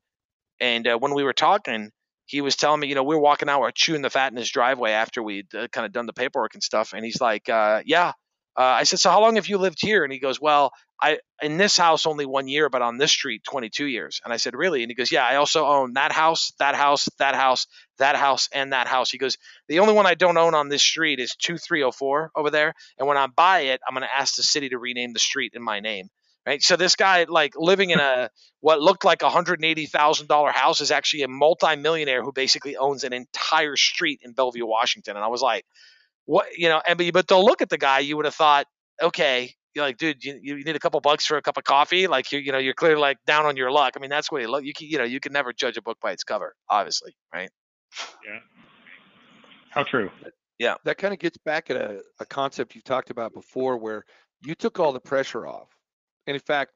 and 0.58 0.88
uh, 0.88 0.98
when 0.98 1.14
we 1.14 1.22
were 1.22 1.32
talking 1.32 1.92
he 2.26 2.40
was 2.40 2.56
telling 2.56 2.80
me, 2.80 2.88
you 2.88 2.94
know, 2.94 3.04
we 3.04 3.14
were 3.14 3.20
walking 3.20 3.48
out, 3.48 3.60
we 3.60 3.68
are 3.68 3.72
chewing 3.72 4.02
the 4.02 4.10
fat 4.10 4.32
in 4.32 4.36
his 4.36 4.50
driveway 4.50 4.90
after 4.90 5.22
we'd 5.22 5.54
uh, 5.54 5.68
kind 5.68 5.86
of 5.86 5.92
done 5.92 6.06
the 6.06 6.12
paperwork 6.12 6.54
and 6.54 6.62
stuff. 6.62 6.92
And 6.92 7.04
he's 7.04 7.20
like, 7.20 7.48
uh, 7.48 7.82
yeah. 7.86 8.12
Uh, 8.58 8.62
I 8.62 8.84
said, 8.84 8.98
so 8.98 9.10
how 9.10 9.20
long 9.20 9.36
have 9.36 9.48
you 9.48 9.58
lived 9.58 9.78
here? 9.80 10.02
And 10.02 10.10
he 10.10 10.18
goes, 10.18 10.40
well, 10.40 10.72
I 11.00 11.18
in 11.42 11.58
this 11.58 11.76
house 11.76 12.06
only 12.06 12.24
one 12.24 12.48
year, 12.48 12.70
but 12.70 12.80
on 12.80 12.96
this 12.96 13.12
street 13.12 13.44
22 13.44 13.84
years. 13.84 14.22
And 14.24 14.32
I 14.32 14.38
said, 14.38 14.54
really? 14.54 14.82
And 14.82 14.90
he 14.90 14.94
goes, 14.94 15.12
yeah, 15.12 15.26
I 15.26 15.36
also 15.36 15.66
own 15.66 15.92
that 15.92 16.10
house, 16.10 16.52
that 16.58 16.74
house, 16.74 17.06
that 17.18 17.34
house, 17.34 17.66
that 17.98 18.16
house, 18.16 18.48
and 18.52 18.72
that 18.72 18.86
house. 18.86 19.10
He 19.10 19.18
goes, 19.18 19.36
the 19.68 19.80
only 19.80 19.92
one 19.92 20.06
I 20.06 20.14
don't 20.14 20.38
own 20.38 20.54
on 20.54 20.70
this 20.70 20.82
street 20.82 21.20
is 21.20 21.36
2304 21.36 22.30
over 22.34 22.50
there. 22.50 22.72
And 22.98 23.06
when 23.06 23.18
I 23.18 23.26
buy 23.26 23.60
it, 23.60 23.80
I'm 23.86 23.94
going 23.94 24.08
to 24.08 24.16
ask 24.16 24.36
the 24.36 24.42
city 24.42 24.70
to 24.70 24.78
rename 24.78 25.12
the 25.12 25.18
street 25.18 25.52
in 25.54 25.62
my 25.62 25.80
name 25.80 26.08
right? 26.46 26.62
So 26.62 26.76
this 26.76 26.96
guy, 26.96 27.26
like 27.28 27.54
living 27.56 27.90
in 27.90 27.98
a 27.98 28.30
what 28.60 28.80
looked 28.80 29.04
like 29.04 29.22
a 29.22 29.28
hundred 29.28 29.58
and 29.58 29.64
eighty 29.64 29.86
thousand 29.86 30.28
dollar 30.28 30.50
house, 30.52 30.80
is 30.80 30.90
actually 30.90 31.22
a 31.22 31.28
multimillionaire 31.28 32.22
who 32.22 32.32
basically 32.32 32.76
owns 32.76 33.04
an 33.04 33.12
entire 33.12 33.76
street 33.76 34.20
in 34.22 34.32
Bellevue, 34.32 34.66
Washington. 34.66 35.16
And 35.16 35.24
I 35.24 35.28
was 35.28 35.42
like, 35.42 35.64
what, 36.24 36.46
you 36.56 36.68
know? 36.68 36.80
And 36.86 37.12
but 37.12 37.28
to 37.28 37.38
look 37.38 37.62
at 37.62 37.68
the 37.68 37.78
guy, 37.78 37.98
you 37.98 38.16
would 38.16 38.24
have 38.24 38.34
thought, 38.34 38.66
okay, 39.02 39.54
you're 39.74 39.84
like, 39.84 39.98
dude, 39.98 40.24
you, 40.24 40.38
you 40.42 40.64
need 40.64 40.74
a 40.74 40.78
couple 40.78 40.98
bucks 41.00 41.26
for 41.26 41.36
a 41.36 41.42
cup 41.42 41.58
of 41.58 41.64
coffee. 41.64 42.06
Like 42.06 42.32
you, 42.32 42.38
you 42.38 42.50
know, 42.50 42.58
you're 42.58 42.74
clearly 42.74 43.00
like 43.00 43.18
down 43.26 43.44
on 43.44 43.56
your 43.56 43.70
luck. 43.70 43.92
I 43.96 44.00
mean, 44.00 44.10
that's 44.10 44.32
what 44.32 44.40
you 44.40 44.50
look. 44.50 44.64
You 44.64 44.72
can, 44.72 44.88
you 44.88 44.98
know, 44.98 45.04
you 45.04 45.20
can 45.20 45.32
never 45.32 45.52
judge 45.52 45.76
a 45.76 45.82
book 45.82 45.98
by 46.00 46.12
its 46.12 46.24
cover, 46.24 46.54
obviously, 46.70 47.14
right? 47.34 47.50
Yeah. 48.26 48.38
How 49.70 49.82
true. 49.82 50.10
Yeah. 50.58 50.76
That 50.84 50.96
kind 50.96 51.12
of 51.12 51.20
gets 51.20 51.36
back 51.36 51.70
at 51.70 51.76
a, 51.76 52.00
a 52.18 52.24
concept 52.24 52.74
you've 52.74 52.84
talked 52.84 53.10
about 53.10 53.34
before, 53.34 53.76
where 53.76 54.04
you 54.42 54.54
took 54.54 54.80
all 54.80 54.92
the 54.92 55.00
pressure 55.00 55.46
off 55.46 55.68
and 56.26 56.34
in 56.34 56.40
fact, 56.40 56.72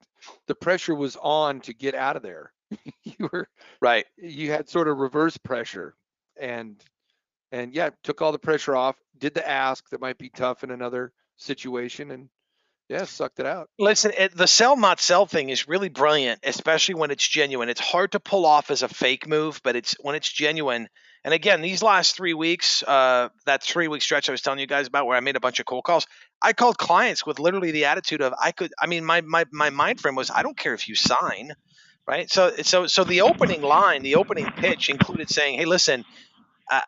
the 0.46 0.54
pressure 0.54 0.94
was 0.94 1.16
on 1.16 1.60
to 1.62 1.74
get 1.74 1.94
out 1.94 2.16
of 2.16 2.22
there. 2.22 2.52
you 3.02 3.28
were 3.32 3.48
right. 3.80 4.06
You 4.16 4.50
had 4.50 4.68
sort 4.68 4.88
of 4.88 4.98
reverse 4.98 5.36
pressure, 5.36 5.94
and 6.40 6.82
and 7.52 7.74
yeah, 7.74 7.90
took 8.04 8.22
all 8.22 8.32
the 8.32 8.38
pressure 8.38 8.76
off. 8.76 8.96
Did 9.18 9.34
the 9.34 9.48
ask 9.48 9.88
that 9.90 10.00
might 10.00 10.18
be 10.18 10.28
tough 10.28 10.62
in 10.62 10.70
another 10.70 11.12
situation, 11.36 12.10
and 12.10 12.28
yeah, 12.88 13.04
sucked 13.04 13.38
it 13.38 13.46
out. 13.46 13.70
Listen, 13.78 14.12
it, 14.18 14.36
the 14.36 14.48
sell 14.48 14.76
not 14.76 15.00
sell 15.00 15.24
thing 15.24 15.48
is 15.50 15.68
really 15.68 15.88
brilliant, 15.88 16.40
especially 16.42 16.96
when 16.96 17.12
it's 17.12 17.26
genuine. 17.26 17.68
It's 17.68 17.80
hard 17.80 18.12
to 18.12 18.20
pull 18.20 18.44
off 18.44 18.70
as 18.70 18.82
a 18.82 18.88
fake 18.88 19.28
move, 19.28 19.60
but 19.62 19.76
it's 19.76 19.94
when 20.00 20.16
it's 20.16 20.28
genuine. 20.28 20.88
And 21.22 21.32
again, 21.32 21.60
these 21.60 21.82
last 21.82 22.16
three 22.16 22.34
weeks, 22.34 22.82
uh, 22.82 23.28
that 23.46 23.62
three 23.62 23.86
week 23.86 24.02
stretch 24.02 24.28
I 24.28 24.32
was 24.32 24.42
telling 24.42 24.58
you 24.58 24.66
guys 24.66 24.88
about, 24.88 25.06
where 25.06 25.16
I 25.16 25.20
made 25.20 25.36
a 25.36 25.40
bunch 25.40 25.60
of 25.60 25.66
cold 25.66 25.84
calls, 25.84 26.06
I 26.42 26.52
called 26.52 26.78
clients 26.78 27.26
with 27.26 27.38
literally 27.38 27.70
the 27.70 27.86
attitude 27.86 28.22
of 28.22 28.34
I 28.40 28.52
could. 28.52 28.72
I 28.80 28.86
mean, 28.86 29.04
my 29.04 29.20
my 29.20 29.44
my 29.52 29.70
mind 29.70 30.00
frame 30.00 30.14
was 30.14 30.30
I 30.30 30.42
don't 30.42 30.56
care 30.56 30.74
if 30.74 30.88
you 30.88 30.94
sign, 30.94 31.52
right? 32.06 32.30
So 32.30 32.54
so 32.62 32.86
so 32.86 33.04
the 33.04 33.22
opening 33.22 33.62
line, 33.62 34.02
the 34.02 34.16
opening 34.16 34.46
pitch 34.46 34.88
included 34.88 35.30
saying, 35.30 35.58
hey, 35.58 35.64
listen. 35.64 36.04
Uh, 36.70 36.80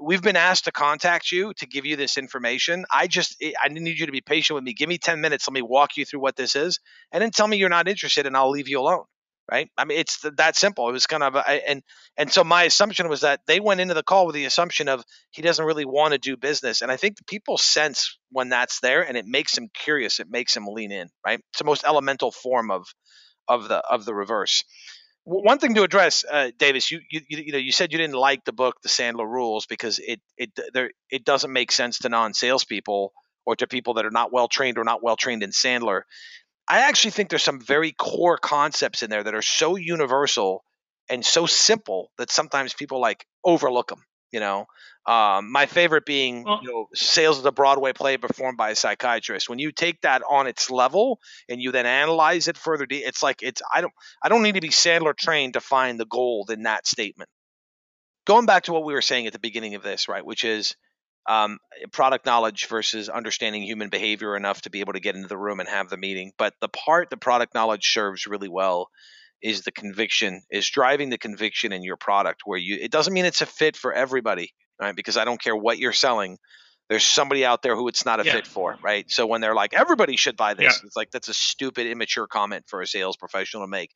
we've 0.00 0.22
been 0.22 0.36
asked 0.36 0.64
to 0.64 0.72
contact 0.72 1.32
you 1.32 1.52
to 1.54 1.66
give 1.66 1.84
you 1.84 1.96
this 1.96 2.16
information. 2.18 2.86
I 2.90 3.08
just 3.08 3.42
I 3.62 3.68
need 3.68 3.98
you 3.98 4.06
to 4.06 4.12
be 4.12 4.20
patient 4.20 4.54
with 4.54 4.64
me. 4.64 4.72
Give 4.72 4.88
me 4.88 4.98
10 4.98 5.20
minutes. 5.20 5.46
Let 5.46 5.52
me 5.52 5.62
walk 5.62 5.96
you 5.96 6.04
through 6.04 6.20
what 6.20 6.36
this 6.36 6.56
is 6.56 6.80
and 7.12 7.22
then 7.22 7.30
tell 7.30 7.46
me 7.46 7.56
you're 7.58 7.68
not 7.68 7.88
interested 7.88 8.26
and 8.26 8.36
I'll 8.36 8.50
leave 8.50 8.68
you 8.68 8.80
alone 8.80 9.04
right? 9.50 9.70
I 9.76 9.84
mean, 9.84 9.98
it's 9.98 10.24
that 10.36 10.56
simple. 10.56 10.88
It 10.88 10.92
was 10.92 11.06
kind 11.06 11.22
of, 11.22 11.36
and 11.36 11.82
and 12.16 12.32
so 12.32 12.44
my 12.44 12.64
assumption 12.64 13.08
was 13.08 13.22
that 13.22 13.40
they 13.46 13.60
went 13.60 13.80
into 13.80 13.94
the 13.94 14.02
call 14.02 14.26
with 14.26 14.34
the 14.34 14.44
assumption 14.44 14.88
of 14.88 15.04
he 15.30 15.42
doesn't 15.42 15.64
really 15.64 15.84
want 15.84 16.12
to 16.12 16.18
do 16.18 16.36
business, 16.36 16.82
and 16.82 16.90
I 16.92 16.96
think 16.96 17.16
people 17.26 17.58
sense 17.58 18.18
when 18.30 18.50
that's 18.50 18.80
there, 18.80 19.02
and 19.02 19.16
it 19.16 19.26
makes 19.26 19.54
them 19.54 19.68
curious. 19.72 20.20
It 20.20 20.28
makes 20.30 20.54
them 20.54 20.66
lean 20.66 20.92
in, 20.92 21.08
right? 21.24 21.40
It's 21.50 21.58
the 21.58 21.64
most 21.64 21.84
elemental 21.86 22.30
form 22.30 22.70
of 22.70 22.86
of 23.48 23.68
the 23.68 23.78
of 23.78 24.04
the 24.04 24.14
reverse. 24.14 24.64
One 25.24 25.58
thing 25.58 25.74
to 25.74 25.82
address, 25.82 26.24
uh, 26.30 26.52
Davis, 26.58 26.90
you, 26.90 27.00
you 27.10 27.20
you 27.28 27.52
know 27.52 27.58
you 27.58 27.72
said 27.72 27.92
you 27.92 27.98
didn't 27.98 28.16
like 28.16 28.44
the 28.44 28.52
book, 28.52 28.76
The 28.82 28.88
Sandler 28.88 29.26
Rules, 29.26 29.66
because 29.66 29.98
it 29.98 30.20
it 30.38 30.50
there 30.72 30.90
it 31.10 31.24
doesn't 31.24 31.52
make 31.52 31.70
sense 31.70 31.98
to 31.98 32.08
non 32.08 32.32
salespeople 32.32 33.12
or 33.44 33.56
to 33.56 33.66
people 33.66 33.94
that 33.94 34.06
are 34.06 34.10
not 34.10 34.32
well 34.32 34.48
trained 34.48 34.78
or 34.78 34.84
not 34.84 35.02
well 35.02 35.16
trained 35.16 35.42
in 35.42 35.50
Sandler. 35.50 36.02
I 36.68 36.80
actually 36.80 37.12
think 37.12 37.30
there's 37.30 37.42
some 37.42 37.60
very 37.60 37.92
core 37.92 38.36
concepts 38.36 39.02
in 39.02 39.10
there 39.10 39.24
that 39.24 39.34
are 39.34 39.42
so 39.42 39.76
universal 39.76 40.64
and 41.08 41.24
so 41.24 41.46
simple 41.46 42.10
that 42.18 42.30
sometimes 42.30 42.74
people 42.74 43.00
like 43.00 43.24
overlook 43.44 43.88
them. 43.88 44.04
You 44.30 44.40
know, 44.40 44.66
um, 45.06 45.50
my 45.50 45.64
favorite 45.64 46.04
being 46.04 46.44
well, 46.44 46.60
you 46.62 46.70
know 46.70 46.88
sales 46.94 47.38
of 47.38 47.44
the 47.44 47.50
Broadway 47.50 47.94
play 47.94 48.18
performed 48.18 48.58
by 48.58 48.70
a 48.70 48.76
psychiatrist. 48.76 49.48
When 49.48 49.58
you 49.58 49.72
take 49.72 50.02
that 50.02 50.20
on 50.28 50.46
its 50.46 50.70
level 50.70 51.18
and 51.48 51.62
you 51.62 51.72
then 51.72 51.86
analyze 51.86 52.46
it 52.46 52.58
further, 52.58 52.86
it's 52.90 53.22
like 53.22 53.42
it's 53.42 53.62
I 53.74 53.80
don't 53.80 53.94
I 54.22 54.28
don't 54.28 54.42
need 54.42 54.56
to 54.56 54.60
be 54.60 54.68
Sandler 54.68 55.16
trained 55.16 55.54
to 55.54 55.62
find 55.62 55.98
the 55.98 56.04
gold 56.04 56.50
in 56.50 56.64
that 56.64 56.86
statement. 56.86 57.30
Going 58.26 58.44
back 58.44 58.64
to 58.64 58.74
what 58.74 58.84
we 58.84 58.92
were 58.92 59.00
saying 59.00 59.26
at 59.26 59.32
the 59.32 59.38
beginning 59.38 59.74
of 59.76 59.82
this, 59.82 60.08
right, 60.08 60.24
which 60.24 60.44
is 60.44 60.76
um, 61.28 61.58
product 61.92 62.24
knowledge 62.24 62.66
versus 62.66 63.08
understanding 63.10 63.62
human 63.62 63.90
behavior 63.90 64.34
enough 64.34 64.62
to 64.62 64.70
be 64.70 64.80
able 64.80 64.94
to 64.94 65.00
get 65.00 65.14
into 65.14 65.28
the 65.28 65.36
room 65.36 65.60
and 65.60 65.68
have 65.68 65.90
the 65.90 65.98
meeting. 65.98 66.32
But 66.38 66.54
the 66.60 66.68
part 66.68 67.10
the 67.10 67.18
product 67.18 67.54
knowledge 67.54 67.92
serves 67.92 68.26
really 68.26 68.48
well 68.48 68.88
is 69.42 69.62
the 69.62 69.70
conviction, 69.70 70.42
is 70.50 70.68
driving 70.68 71.10
the 71.10 71.18
conviction 71.18 71.72
in 71.72 71.84
your 71.84 71.96
product 71.96 72.40
where 72.46 72.58
you 72.58 72.78
it 72.80 72.90
doesn't 72.90 73.12
mean 73.12 73.26
it's 73.26 73.42
a 73.42 73.46
fit 73.46 73.76
for 73.76 73.92
everybody, 73.92 74.54
right? 74.80 74.96
Because 74.96 75.18
I 75.18 75.26
don't 75.26 75.40
care 75.40 75.54
what 75.54 75.78
you're 75.78 75.92
selling. 75.92 76.38
There's 76.88 77.04
somebody 77.04 77.44
out 77.44 77.60
there 77.60 77.76
who 77.76 77.88
it's 77.88 78.06
not 78.06 78.20
a 78.20 78.24
yeah. 78.24 78.32
fit 78.32 78.46
for, 78.46 78.78
right? 78.82 79.04
So 79.10 79.26
when 79.26 79.42
they're 79.42 79.54
like, 79.54 79.74
everybody 79.74 80.16
should 80.16 80.38
buy 80.38 80.54
this, 80.54 80.80
yeah. 80.80 80.86
it's 80.86 80.96
like 80.96 81.10
that's 81.10 81.28
a 81.28 81.34
stupid, 81.34 81.86
immature 81.86 82.26
comment 82.26 82.64
for 82.66 82.80
a 82.80 82.86
sales 82.86 83.18
professional 83.18 83.64
to 83.64 83.68
make. 83.68 83.90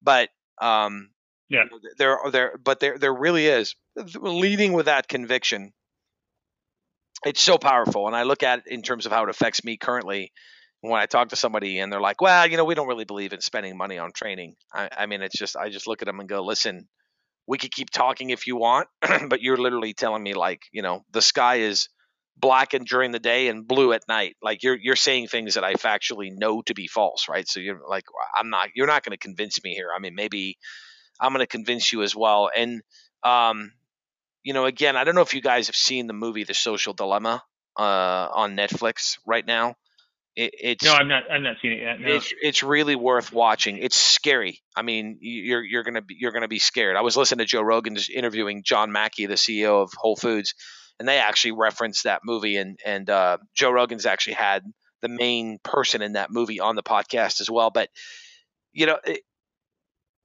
But 0.00 0.28
um, 0.62 1.10
Yeah. 1.48 1.64
There, 1.98 2.18
there, 2.30 2.56
but 2.62 2.78
there, 2.78 2.98
there 2.98 3.12
really 3.12 3.46
is 3.48 3.74
leading 3.96 4.72
with 4.72 4.86
that 4.86 5.08
conviction. 5.08 5.72
It's 7.26 7.42
so 7.42 7.58
powerful, 7.58 8.06
and 8.06 8.16
I 8.16 8.22
look 8.22 8.42
at 8.42 8.60
it 8.60 8.64
in 8.68 8.82
terms 8.82 9.04
of 9.04 9.12
how 9.12 9.24
it 9.24 9.30
affects 9.30 9.64
me 9.64 9.76
currently. 9.76 10.32
When 10.80 11.00
I 11.00 11.06
talk 11.06 11.30
to 11.30 11.36
somebody 11.36 11.80
and 11.80 11.92
they're 11.92 12.00
like, 12.00 12.20
"Well, 12.20 12.46
you 12.46 12.56
know, 12.56 12.64
we 12.64 12.74
don't 12.74 12.86
really 12.86 13.04
believe 13.04 13.32
in 13.32 13.40
spending 13.40 13.76
money 13.76 13.98
on 13.98 14.12
training," 14.12 14.54
I, 14.72 14.88
I 14.96 15.06
mean, 15.06 15.22
it's 15.22 15.36
just 15.36 15.56
I 15.56 15.68
just 15.68 15.86
look 15.86 16.02
at 16.02 16.06
them 16.06 16.20
and 16.20 16.28
go, 16.28 16.42
"Listen, 16.44 16.88
we 17.46 17.58
could 17.58 17.72
keep 17.72 17.90
talking 17.90 18.30
if 18.30 18.46
you 18.46 18.56
want, 18.56 18.88
but 19.28 19.40
you're 19.40 19.56
literally 19.56 19.94
telling 19.94 20.22
me 20.22 20.34
like, 20.34 20.62
you 20.72 20.82
know, 20.82 21.04
the 21.12 21.22
sky 21.22 21.56
is 21.56 21.88
blackened 22.36 22.86
during 22.86 23.12
the 23.12 23.18
day 23.18 23.48
and 23.48 23.66
blue 23.66 23.92
at 23.92 24.02
night. 24.08 24.36
Like 24.42 24.62
you're 24.62 24.76
you're 24.76 24.96
saying 24.96 25.28
things 25.28 25.54
that 25.54 25.64
I 25.64 25.74
factually 25.74 26.30
know 26.32 26.62
to 26.62 26.74
be 26.74 26.86
false, 26.86 27.28
right? 27.28 27.48
So 27.48 27.60
you're 27.60 27.80
like, 27.88 28.04
I'm 28.36 28.50
not. 28.50 28.68
You're 28.74 28.86
not 28.86 29.04
going 29.04 29.12
to 29.12 29.18
convince 29.18 29.62
me 29.62 29.74
here. 29.74 29.88
I 29.94 30.00
mean, 30.00 30.14
maybe 30.14 30.58
I'm 31.20 31.32
going 31.32 31.42
to 31.42 31.46
convince 31.46 31.92
you 31.92 32.02
as 32.02 32.14
well. 32.14 32.50
And 32.54 32.82
um, 33.22 33.72
you 34.46 34.52
know, 34.52 34.64
again, 34.64 34.96
I 34.96 35.02
don't 35.02 35.16
know 35.16 35.22
if 35.22 35.34
you 35.34 35.40
guys 35.40 35.66
have 35.66 35.74
seen 35.74 36.06
the 36.06 36.12
movie 36.12 36.44
The 36.44 36.54
Social 36.54 36.92
Dilemma 36.92 37.42
uh, 37.76 37.82
on 37.82 38.56
Netflix 38.56 39.18
right 39.26 39.44
now. 39.44 39.74
It, 40.36 40.54
it's 40.56 40.84
no, 40.84 40.92
I'm 40.92 41.08
not. 41.08 41.24
I'm 41.28 41.42
not 41.42 41.56
seeing 41.60 41.74
it 41.74 41.82
yet. 41.82 41.98
No. 42.00 42.14
It's 42.14 42.32
it's 42.40 42.62
really 42.62 42.94
worth 42.94 43.32
watching. 43.32 43.78
It's 43.78 43.96
scary. 43.96 44.62
I 44.76 44.82
mean, 44.82 45.18
you're 45.20 45.64
you're 45.64 45.82
gonna 45.82 46.02
be 46.02 46.16
you're 46.16 46.30
gonna 46.30 46.46
be 46.46 46.60
scared. 46.60 46.94
I 46.94 47.00
was 47.00 47.16
listening 47.16 47.44
to 47.44 47.50
Joe 47.50 47.62
Rogan 47.62 47.96
interviewing 48.14 48.62
John 48.64 48.92
Mackey, 48.92 49.26
the 49.26 49.34
CEO 49.34 49.82
of 49.82 49.90
Whole 49.96 50.14
Foods, 50.14 50.54
and 51.00 51.08
they 51.08 51.18
actually 51.18 51.52
referenced 51.52 52.04
that 52.04 52.20
movie. 52.24 52.56
And 52.56 52.78
and 52.86 53.10
uh, 53.10 53.38
Joe 53.52 53.72
Rogan's 53.72 54.06
actually 54.06 54.34
had 54.34 54.62
the 55.02 55.08
main 55.08 55.58
person 55.64 56.02
in 56.02 56.12
that 56.12 56.30
movie 56.30 56.60
on 56.60 56.76
the 56.76 56.84
podcast 56.84 57.40
as 57.40 57.50
well. 57.50 57.70
But 57.70 57.88
you 58.72 58.86
know, 58.86 58.98
it, 59.04 59.22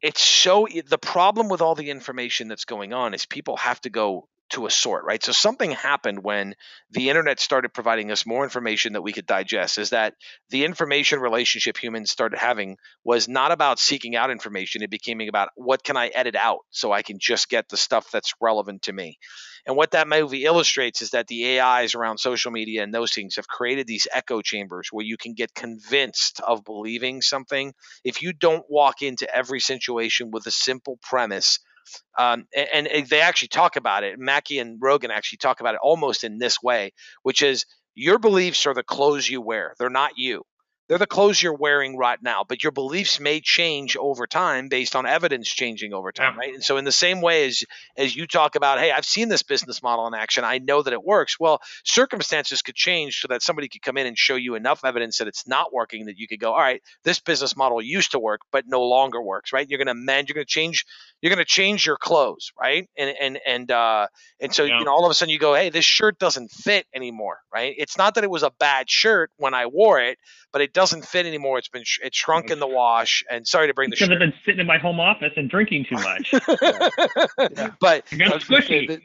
it's 0.01 0.21
so 0.21 0.67
the 0.87 0.97
problem 0.97 1.49
with 1.49 1.61
all 1.61 1.75
the 1.75 1.89
information 1.89 2.47
that's 2.47 2.65
going 2.65 2.93
on 2.93 3.13
is 3.13 3.25
people 3.25 3.57
have 3.57 3.79
to 3.81 3.89
go 3.89 4.27
to 4.51 4.65
a 4.65 4.69
sort, 4.69 5.05
right? 5.05 5.23
So 5.23 5.31
something 5.31 5.71
happened 5.71 6.23
when 6.23 6.55
the 6.91 7.09
internet 7.09 7.39
started 7.39 7.73
providing 7.73 8.11
us 8.11 8.25
more 8.25 8.43
information 8.43 8.93
that 8.93 9.01
we 9.01 9.13
could 9.13 9.25
digest. 9.25 9.77
Is 9.77 9.91
that 9.91 10.13
the 10.49 10.65
information 10.65 11.19
relationship 11.19 11.81
humans 11.81 12.11
started 12.11 12.37
having 12.37 12.77
was 13.03 13.27
not 13.27 13.51
about 13.51 13.79
seeking 13.79 14.15
out 14.15 14.29
information. 14.29 14.83
It 14.83 14.89
became 14.89 15.21
about 15.21 15.49
what 15.55 15.83
can 15.83 15.95
I 15.95 16.07
edit 16.07 16.35
out 16.35 16.59
so 16.69 16.91
I 16.91 17.01
can 17.01 17.17
just 17.19 17.49
get 17.49 17.69
the 17.69 17.77
stuff 17.77 18.11
that's 18.11 18.33
relevant 18.41 18.83
to 18.83 18.93
me. 18.93 19.17
And 19.65 19.75
what 19.75 19.91
that 19.91 20.07
movie 20.07 20.45
illustrates 20.45 21.01
is 21.01 21.11
that 21.11 21.27
the 21.27 21.59
AIs 21.59 21.95
around 21.95 22.17
social 22.17 22.51
media 22.51 22.83
and 22.83 22.93
those 22.93 23.13
things 23.13 23.35
have 23.35 23.47
created 23.47 23.87
these 23.87 24.07
echo 24.11 24.41
chambers 24.41 24.89
where 24.91 25.05
you 25.05 25.17
can 25.17 25.33
get 25.33 25.53
convinced 25.53 26.41
of 26.41 26.63
believing 26.65 27.21
something 27.21 27.73
if 28.03 28.21
you 28.21 28.33
don't 28.33 28.65
walk 28.69 29.01
into 29.01 29.33
every 29.33 29.59
situation 29.59 30.31
with 30.31 30.45
a 30.47 30.51
simple 30.51 30.97
premise 31.01 31.59
um, 32.17 32.45
and, 32.55 32.87
and, 32.87 33.07
they 33.07 33.21
actually 33.21 33.49
talk 33.49 33.75
about 33.75 34.03
it. 34.03 34.19
Mackey 34.19 34.59
and 34.59 34.77
Rogan 34.81 35.11
actually 35.11 35.37
talk 35.37 35.59
about 35.59 35.75
it 35.75 35.81
almost 35.81 36.23
in 36.23 36.37
this 36.37 36.61
way, 36.61 36.93
which 37.23 37.41
is 37.41 37.65
your 37.95 38.19
beliefs 38.19 38.65
are 38.65 38.73
the 38.73 38.83
clothes 38.83 39.27
you 39.27 39.41
wear. 39.41 39.73
They're 39.77 39.89
not 39.89 40.11
you. 40.15 40.43
They're 40.91 40.97
the 40.97 41.07
clothes 41.07 41.41
you're 41.41 41.53
wearing 41.53 41.95
right 41.95 42.21
now, 42.21 42.43
but 42.45 42.63
your 42.63 42.73
beliefs 42.73 43.17
may 43.17 43.39
change 43.39 43.95
over 43.95 44.27
time 44.27 44.67
based 44.67 44.93
on 44.93 45.05
evidence 45.05 45.47
changing 45.47 45.93
over 45.93 46.11
time, 46.11 46.37
right? 46.37 46.53
And 46.53 46.61
so, 46.61 46.75
in 46.75 46.83
the 46.83 46.91
same 46.91 47.21
way 47.21 47.47
as 47.47 47.63
as 47.95 48.13
you 48.13 48.27
talk 48.27 48.55
about, 48.57 48.77
hey, 48.77 48.91
I've 48.91 49.05
seen 49.05 49.29
this 49.29 49.41
business 49.41 49.81
model 49.81 50.05
in 50.07 50.13
action, 50.13 50.43
I 50.43 50.57
know 50.57 50.81
that 50.81 50.91
it 50.91 51.01
works. 51.01 51.39
Well, 51.39 51.61
circumstances 51.85 52.61
could 52.61 52.75
change 52.75 53.21
so 53.21 53.29
that 53.29 53.41
somebody 53.41 53.69
could 53.69 53.81
come 53.81 53.95
in 53.95 54.05
and 54.05 54.17
show 54.17 54.35
you 54.35 54.55
enough 54.55 54.83
evidence 54.83 55.19
that 55.19 55.29
it's 55.29 55.47
not 55.47 55.71
working 55.71 56.07
that 56.07 56.17
you 56.17 56.27
could 56.27 56.41
go, 56.41 56.51
all 56.51 56.59
right, 56.59 56.81
this 57.05 57.21
business 57.21 57.55
model 57.55 57.81
used 57.81 58.11
to 58.11 58.19
work, 58.19 58.41
but 58.51 58.65
no 58.67 58.83
longer 58.83 59.21
works, 59.21 59.53
right? 59.53 59.69
You're 59.69 59.77
going 59.77 59.85
to 59.85 59.93
amend, 59.93 60.27
you're 60.27 60.33
going 60.33 60.45
to 60.45 60.51
change, 60.51 60.85
you're 61.21 61.29
going 61.29 61.37
to 61.37 61.45
change 61.45 61.85
your 61.85 61.95
clothes, 61.95 62.51
right? 62.59 62.89
And 62.97 63.15
and 63.17 63.39
and 63.47 63.71
uh, 63.71 64.07
and 64.41 64.53
so 64.53 64.65
yeah. 64.65 64.79
you 64.79 64.83
know, 64.83 64.91
all 64.91 65.05
of 65.05 65.11
a 65.11 65.13
sudden 65.13 65.31
you 65.31 65.39
go, 65.39 65.55
hey, 65.55 65.69
this 65.69 65.85
shirt 65.85 66.19
doesn't 66.19 66.51
fit 66.51 66.85
anymore, 66.93 67.37
right? 67.53 67.73
It's 67.77 67.97
not 67.97 68.15
that 68.15 68.25
it 68.25 68.29
was 68.29 68.43
a 68.43 68.51
bad 68.59 68.89
shirt 68.89 69.31
when 69.37 69.53
I 69.53 69.67
wore 69.67 70.01
it, 70.01 70.17
but 70.51 70.61
it 70.61 70.73
doesn't 70.81 71.05
fit 71.05 71.27
anymore. 71.27 71.59
It's 71.59 71.67
been 71.67 71.83
it's 72.01 72.17
shrunk 72.17 72.47
mm. 72.47 72.53
in 72.53 72.59
the 72.59 72.67
wash. 72.67 73.23
And 73.29 73.47
sorry 73.47 73.67
to 73.67 73.73
bring 73.73 73.91
the 73.91 73.95
because 73.95 74.07
shirt. 74.07 74.13
I've 74.13 74.19
been 74.19 74.33
sitting 74.43 74.59
in 74.59 74.65
my 74.65 74.79
home 74.79 74.99
office 74.99 75.31
and 75.35 75.47
drinking 75.47 75.85
too 75.87 75.95
much. 75.95 76.33
yeah. 76.33 77.69
But 77.79 78.07
squishy. 78.07 79.01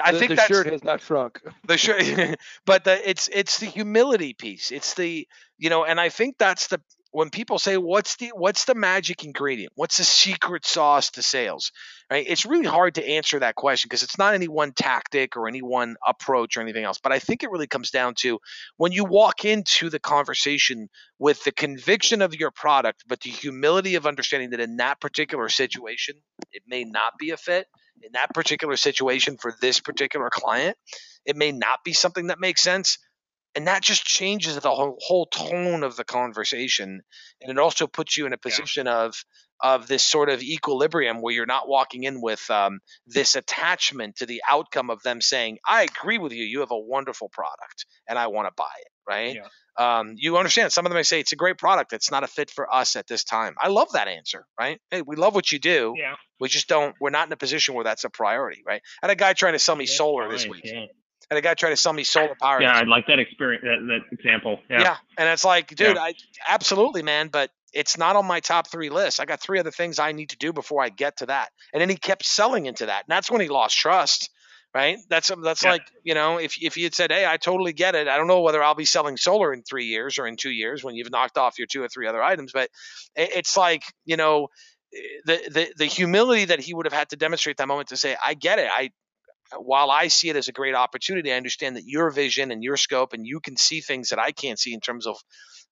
I 0.00 0.12
think 0.12 0.36
the 0.36 0.46
shirt 0.46 0.66
has 0.66 0.84
not 0.84 1.00
shrunk. 1.00 1.40
The 1.64 1.78
shirt, 1.78 2.38
but 2.64 2.84
the, 2.84 3.08
it's 3.08 3.28
it's 3.32 3.58
the 3.58 3.66
humility 3.66 4.34
piece. 4.34 4.70
It's 4.70 4.94
the 4.94 5.26
you 5.58 5.68
know, 5.68 5.84
and 5.84 5.98
I 5.98 6.10
think 6.10 6.36
that's 6.38 6.68
the 6.68 6.80
when 7.16 7.30
people 7.30 7.58
say 7.58 7.78
what's 7.78 8.16
the 8.16 8.30
what's 8.34 8.66
the 8.66 8.74
magic 8.74 9.24
ingredient? 9.24 9.72
What's 9.74 9.96
the 9.96 10.04
secret 10.04 10.66
sauce 10.66 11.12
to 11.12 11.22
sales? 11.22 11.72
Right? 12.10 12.26
It's 12.28 12.44
really 12.44 12.66
hard 12.66 12.96
to 12.96 13.08
answer 13.08 13.38
that 13.38 13.54
question 13.54 13.88
because 13.88 14.02
it's 14.02 14.18
not 14.18 14.34
any 14.34 14.48
one 14.48 14.72
tactic 14.72 15.34
or 15.34 15.48
any 15.48 15.62
one 15.62 15.96
approach 16.06 16.58
or 16.58 16.60
anything 16.60 16.84
else 16.84 16.98
but 17.02 17.12
i 17.12 17.18
think 17.18 17.42
it 17.42 17.50
really 17.50 17.66
comes 17.66 17.90
down 17.90 18.14
to 18.16 18.38
when 18.76 18.92
you 18.92 19.04
walk 19.04 19.46
into 19.46 19.88
the 19.88 19.98
conversation 19.98 20.88
with 21.18 21.42
the 21.44 21.52
conviction 21.52 22.20
of 22.20 22.34
your 22.34 22.50
product 22.50 23.04
but 23.08 23.20
the 23.20 23.30
humility 23.30 23.94
of 23.94 24.06
understanding 24.06 24.50
that 24.50 24.60
in 24.60 24.76
that 24.76 25.00
particular 25.00 25.48
situation 25.48 26.14
it 26.52 26.62
may 26.68 26.84
not 26.84 27.14
be 27.18 27.30
a 27.30 27.36
fit 27.36 27.66
in 28.02 28.12
that 28.12 28.32
particular 28.34 28.76
situation 28.76 29.38
for 29.38 29.54
this 29.60 29.80
particular 29.80 30.28
client 30.30 30.76
it 31.24 31.34
may 31.34 31.50
not 31.50 31.82
be 31.82 31.94
something 31.94 32.26
that 32.26 32.38
makes 32.38 32.62
sense 32.62 32.98
and 33.56 33.66
that 33.66 33.82
just 33.82 34.04
changes 34.04 34.54
the 34.56 34.70
whole, 34.70 34.96
whole 35.00 35.26
tone 35.26 35.82
of 35.82 35.96
the 35.96 36.04
conversation 36.04 37.00
and 37.40 37.50
it 37.50 37.58
also 37.58 37.86
puts 37.86 38.16
you 38.16 38.26
in 38.26 38.32
a 38.32 38.38
position 38.38 38.86
yeah. 38.86 39.04
of 39.04 39.14
of 39.62 39.86
this 39.86 40.02
sort 40.02 40.28
of 40.28 40.42
equilibrium 40.42 41.22
where 41.22 41.32
you're 41.32 41.46
not 41.46 41.66
walking 41.66 42.04
in 42.04 42.20
with 42.20 42.50
um, 42.50 42.78
this 43.06 43.36
attachment 43.36 44.16
to 44.16 44.26
the 44.26 44.42
outcome 44.48 44.90
of 44.90 45.02
them 45.02 45.20
saying 45.20 45.58
i 45.66 45.82
agree 45.82 46.18
with 46.18 46.32
you 46.32 46.44
you 46.44 46.60
have 46.60 46.70
a 46.70 46.78
wonderful 46.78 47.28
product 47.30 47.86
and 48.06 48.18
i 48.18 48.26
want 48.26 48.46
to 48.46 48.52
buy 48.56 48.64
it 48.80 48.92
right 49.08 49.36
yeah. 49.36 49.98
um, 49.98 50.14
you 50.16 50.36
understand 50.36 50.70
some 50.70 50.84
of 50.84 50.90
them 50.90 50.96
may 50.96 51.02
say 51.02 51.20
it's 51.20 51.32
a 51.32 51.36
great 51.36 51.56
product 51.56 51.94
it's 51.94 52.10
not 52.10 52.22
a 52.22 52.26
fit 52.26 52.50
for 52.50 52.72
us 52.72 52.96
at 52.96 53.06
this 53.06 53.24
time 53.24 53.54
i 53.58 53.68
love 53.68 53.88
that 53.92 54.08
answer 54.08 54.44
right 54.60 54.78
hey 54.90 55.00
we 55.00 55.16
love 55.16 55.34
what 55.34 55.50
you 55.50 55.58
do 55.58 55.94
yeah. 55.96 56.14
we 56.38 56.48
just 56.48 56.68
don't 56.68 56.94
we're 57.00 57.10
not 57.10 57.26
in 57.26 57.32
a 57.32 57.36
position 57.36 57.74
where 57.74 57.84
that's 57.84 58.04
a 58.04 58.10
priority 58.10 58.62
right 58.66 58.82
i 59.02 59.06
had 59.06 59.10
a 59.10 59.16
guy 59.16 59.32
trying 59.32 59.54
to 59.54 59.58
sell 59.58 59.76
me 59.76 59.86
that's 59.86 59.96
solar 59.96 60.30
this 60.30 60.46
week 60.46 60.62
yeah 60.64 60.84
and 61.30 61.38
a 61.38 61.42
guy 61.42 61.54
tried 61.54 61.70
to 61.70 61.76
sell 61.76 61.92
me 61.92 62.04
solar 62.04 62.36
power. 62.40 62.62
Yeah, 62.62 62.72
I 62.72 62.82
like 62.84 63.06
that 63.08 63.18
experience, 63.18 63.64
that, 63.64 63.86
that 63.88 64.16
example. 64.16 64.60
Yeah. 64.70 64.80
yeah, 64.80 64.96
and 65.18 65.28
it's 65.28 65.44
like, 65.44 65.68
dude, 65.68 65.96
yeah. 65.96 66.02
I 66.02 66.14
absolutely, 66.48 67.02
man, 67.02 67.28
but 67.28 67.50
it's 67.72 67.98
not 67.98 68.16
on 68.16 68.26
my 68.26 68.40
top 68.40 68.68
three 68.68 68.90
list. 68.90 69.20
I 69.20 69.24
got 69.24 69.40
three 69.40 69.58
other 69.58 69.70
things 69.70 69.98
I 69.98 70.12
need 70.12 70.30
to 70.30 70.36
do 70.36 70.52
before 70.52 70.82
I 70.82 70.88
get 70.88 71.18
to 71.18 71.26
that. 71.26 71.50
And 71.72 71.80
then 71.80 71.88
he 71.88 71.96
kept 71.96 72.24
selling 72.24 72.66
into 72.66 72.86
that, 72.86 73.04
and 73.04 73.08
that's 73.08 73.30
when 73.30 73.40
he 73.40 73.48
lost 73.48 73.76
trust. 73.76 74.30
Right? 74.74 74.98
That's 75.08 75.30
that's 75.42 75.64
yeah. 75.64 75.70
like 75.70 75.82
you 76.02 76.12
know, 76.12 76.36
if 76.36 76.62
if 76.62 76.76
you 76.76 76.84
had 76.84 76.94
said, 76.94 77.10
"Hey, 77.10 77.24
I 77.24 77.38
totally 77.38 77.72
get 77.72 77.94
it. 77.94 78.08
I 78.08 78.18
don't 78.18 78.26
know 78.26 78.42
whether 78.42 78.62
I'll 78.62 78.74
be 78.74 78.84
selling 78.84 79.16
solar 79.16 79.54
in 79.54 79.62
three 79.62 79.86
years 79.86 80.18
or 80.18 80.26
in 80.26 80.36
two 80.36 80.50
years 80.50 80.84
when 80.84 80.94
you've 80.94 81.10
knocked 81.10 81.38
off 81.38 81.58
your 81.58 81.66
two 81.66 81.82
or 81.82 81.88
three 81.88 82.06
other 82.06 82.22
items," 82.22 82.52
but 82.52 82.68
it's 83.14 83.56
like 83.56 83.84
you 84.04 84.18
know, 84.18 84.48
eh, 84.94 84.98
the 85.24 85.50
the 85.50 85.72
the 85.78 85.86
humility 85.86 86.46
that 86.46 86.60
he 86.60 86.74
would 86.74 86.84
have 86.84 86.92
had 86.92 87.08
to 87.10 87.16
demonstrate 87.16 87.56
that 87.56 87.68
moment 87.68 87.88
to 87.88 87.96
say, 87.96 88.16
"I 88.22 88.34
get 88.34 88.58
it. 88.58 88.68
I 88.70 88.90
while 89.56 89.90
I 89.90 90.08
see 90.08 90.28
it 90.28 90.36
as 90.36 90.48
a 90.48 90.52
great 90.52 90.74
opportunity, 90.74 91.32
I 91.32 91.36
understand 91.36 91.76
that 91.76 91.84
your 91.86 92.10
vision 92.10 92.50
and 92.50 92.62
your 92.62 92.76
scope 92.76 93.12
and 93.12 93.26
you 93.26 93.40
can 93.40 93.56
see 93.56 93.80
things 93.80 94.10
that 94.10 94.18
I 94.18 94.32
can't 94.32 94.58
see 94.58 94.74
in 94.74 94.80
terms 94.80 95.06
of 95.06 95.16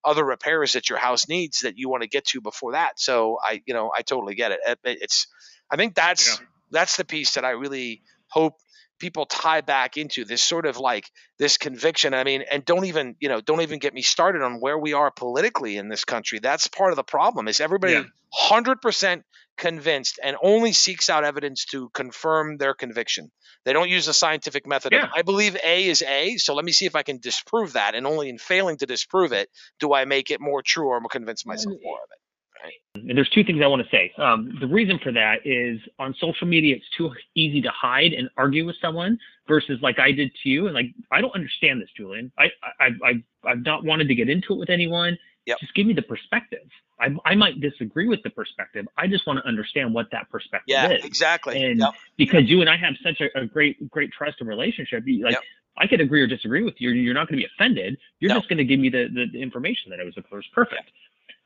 other 0.05 0.25
repairs 0.25 0.75
that 0.75 0.89
your 0.89 0.99
house 0.99 1.29
needs 1.29 1.61
that 1.61 1.79
you 1.79 1.89
want 1.89 2.03
to 2.03 2.09
get 2.09 2.27
to 2.27 2.41
before 2.41 2.73
that. 2.73 3.01
So 3.01 3.39
I, 3.43 3.63
you 3.67 3.75
know, 3.75 3.91
I 3.97 4.03
totally 4.03 4.35
get 4.35 4.53
it. 4.53 4.61
It's, 4.85 5.27
I 5.71 5.77
think 5.77 5.95
that's 5.95 6.39
yeah. 6.39 6.47
that's 6.71 6.97
the 6.97 7.05
piece 7.05 7.35
that 7.35 7.45
I 7.45 7.51
really 7.51 8.03
hope 8.29 8.55
people 8.99 9.27
tie 9.27 9.61
back 9.61 9.97
into 9.97 10.25
this 10.25 10.43
sort 10.43 10.67
of 10.67 10.79
like 10.79 11.11
this 11.39 11.57
conviction. 11.57 12.15
I 12.15 12.25
mean, 12.25 12.43
and 12.51 12.65
don't 12.65 12.85
even, 12.85 13.17
you 13.19 13.29
know, 13.29 13.41
don't 13.41 13.61
even 13.61 13.79
get 13.79 13.95
me 13.95 14.03
started 14.03 14.43
on 14.43 14.61
where 14.61 14.79
we 14.79 14.93
are 14.93 15.11
politically 15.11 15.77
in 15.77 15.89
this 15.89 16.05
country. 16.05 16.39
That's 16.39 16.69
part 16.69 16.91
of 16.91 16.97
the 16.97 17.05
problem 17.05 17.49
is 17.49 17.61
everybody 17.61 18.05
hundred 18.33 18.79
yeah. 18.79 18.83
percent 18.83 19.25
convinced 19.57 20.19
and 20.23 20.37
only 20.43 20.73
seeks 20.73 21.09
out 21.09 21.25
evidence 21.25 21.65
to 21.67 21.89
confirm 21.91 22.57
their 22.57 22.75
conviction. 22.75 23.31
They 23.65 23.73
don't 23.73 23.89
use 23.89 24.07
the 24.07 24.15
scientific 24.15 24.67
method. 24.67 24.93
Yeah. 24.93 25.05
Of, 25.05 25.11
I 25.15 25.23
believe 25.23 25.57
A 25.65 25.89
is 25.89 26.03
A, 26.03 26.37
so 26.37 26.55
let 26.55 26.65
me 26.65 26.73
see 26.73 26.87
if 26.87 26.97
I 26.97 27.03
can 27.03 27.19
disprove 27.19 27.75
that. 27.75 27.95
And 27.95 28.07
only 28.07 28.29
in 28.29 28.39
failing 28.39 28.77
to 28.79 28.87
disprove 28.87 29.33
it 29.33 29.49
do 29.81 29.95
I 29.95 30.05
make 30.05 30.31
it 30.31 30.41
more 30.41 30.63
true 30.63 30.89
or 30.89 31.01
convince 31.11 31.47
myself 31.47 31.75
more 31.83 31.99
of 31.99 32.09
it. 32.11 32.19
Right? 32.65 33.09
And 33.09 33.19
there's 33.19 33.29
two 33.29 33.45
things 33.45 33.61
I 33.63 33.67
want 33.67 33.83
to 33.83 33.89
say. 33.91 34.13
Um, 34.17 34.57
the 34.61 34.67
reason 34.67 34.99
for 35.03 35.13
that 35.13 35.41
is 35.45 35.81
on 35.99 36.15
social 36.19 36.47
media, 36.47 36.77
it's 36.77 36.85
too 36.97 37.11
easy 37.35 37.61
to 37.61 37.71
hide 37.71 38.13
and 38.13 38.31
argue 38.37 38.65
with 38.65 38.77
someone 38.81 39.19
versus 39.47 39.79
like 39.83 39.99
I 39.99 40.13
did 40.13 40.31
to 40.43 40.49
you. 40.49 40.67
And 40.67 40.75
like, 40.75 40.87
I 41.13 41.21
don't 41.21 41.35
understand 41.35 41.83
this, 41.83 41.91
Julian. 41.97 42.33
I, 42.39 42.45
I, 42.81 42.87
I, 42.87 43.51
I've 43.51 43.65
not 43.65 43.85
wanted 43.85 44.09
to 44.09 44.15
get 44.15 44.31
into 44.31 44.55
it 44.55 44.59
with 44.59 44.71
anyone. 44.71 45.19
Yep. 45.47 45.59
Just 45.61 45.75
give 45.75 45.87
me 45.87 45.93
the 45.93 46.03
perspective. 46.03 46.67
I, 46.99 47.15
I 47.25 47.35
might 47.35 47.61
disagree 47.61 48.09
with 48.09 48.23
the 48.23 48.31
perspective. 48.31 48.87
I 48.97 49.07
just 49.07 49.27
want 49.27 49.41
to 49.41 49.47
understand 49.47 49.93
what 49.93 50.11
that 50.13 50.31
perspective 50.31 50.65
yeah, 50.69 50.91
is. 50.91 51.05
exactly. 51.05 51.63
And 51.63 51.81
yep. 51.81 51.91
because 52.17 52.45
you 52.49 52.61
and 52.61 52.71
I 52.71 52.77
have 52.77 52.95
such 53.03 53.21
a, 53.21 53.39
a 53.39 53.45
great, 53.45 53.91
great 53.91 54.11
trust 54.13 54.37
and 54.41 54.49
relationship, 54.49 55.05
like 55.07 55.33
yep. 55.33 55.43
I 55.77 55.87
could 55.87 56.01
agree 56.01 56.23
or 56.23 56.27
disagree 56.27 56.63
with 56.63 56.75
you. 56.79 56.91
You're 56.91 57.15
not 57.15 57.29
going 57.29 57.41
to 57.41 57.47
be 57.47 57.51
offended. 57.55 57.99
You're 58.21 58.31
no. 58.31 58.37
just 58.37 58.49
going 58.49 58.59
to 58.59 58.65
give 58.65 58.81
me 58.81 58.89
the, 58.89 59.09
the, 59.13 59.27
the, 59.33 59.43
information 59.43 59.91
that 59.91 60.01
I 60.01 60.05
was, 60.05 60.17
of 60.17 60.29
course, 60.31 60.47
perfect. 60.55 60.91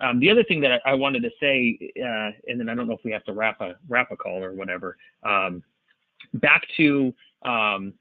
Um, 0.00 0.20
the 0.20 0.30
other 0.30 0.44
thing 0.44 0.60
that 0.60 0.80
I, 0.84 0.92
I 0.92 0.94
wanted 0.94 1.22
to 1.22 1.30
say, 1.40 1.76
uh, 2.00 2.30
and 2.46 2.60
then 2.60 2.68
I 2.68 2.74
don't 2.74 2.86
know 2.86 2.94
if 2.94 3.04
we 3.04 3.10
have 3.10 3.24
to 3.24 3.32
wrap 3.32 3.60
a 3.60 3.74
wrap 3.88 4.12
a 4.12 4.16
call 4.16 4.44
or 4.44 4.52
whatever. 4.52 4.96
Um, 5.24 5.62
back 6.34 6.62
to 6.76 7.12
um, 7.42 7.94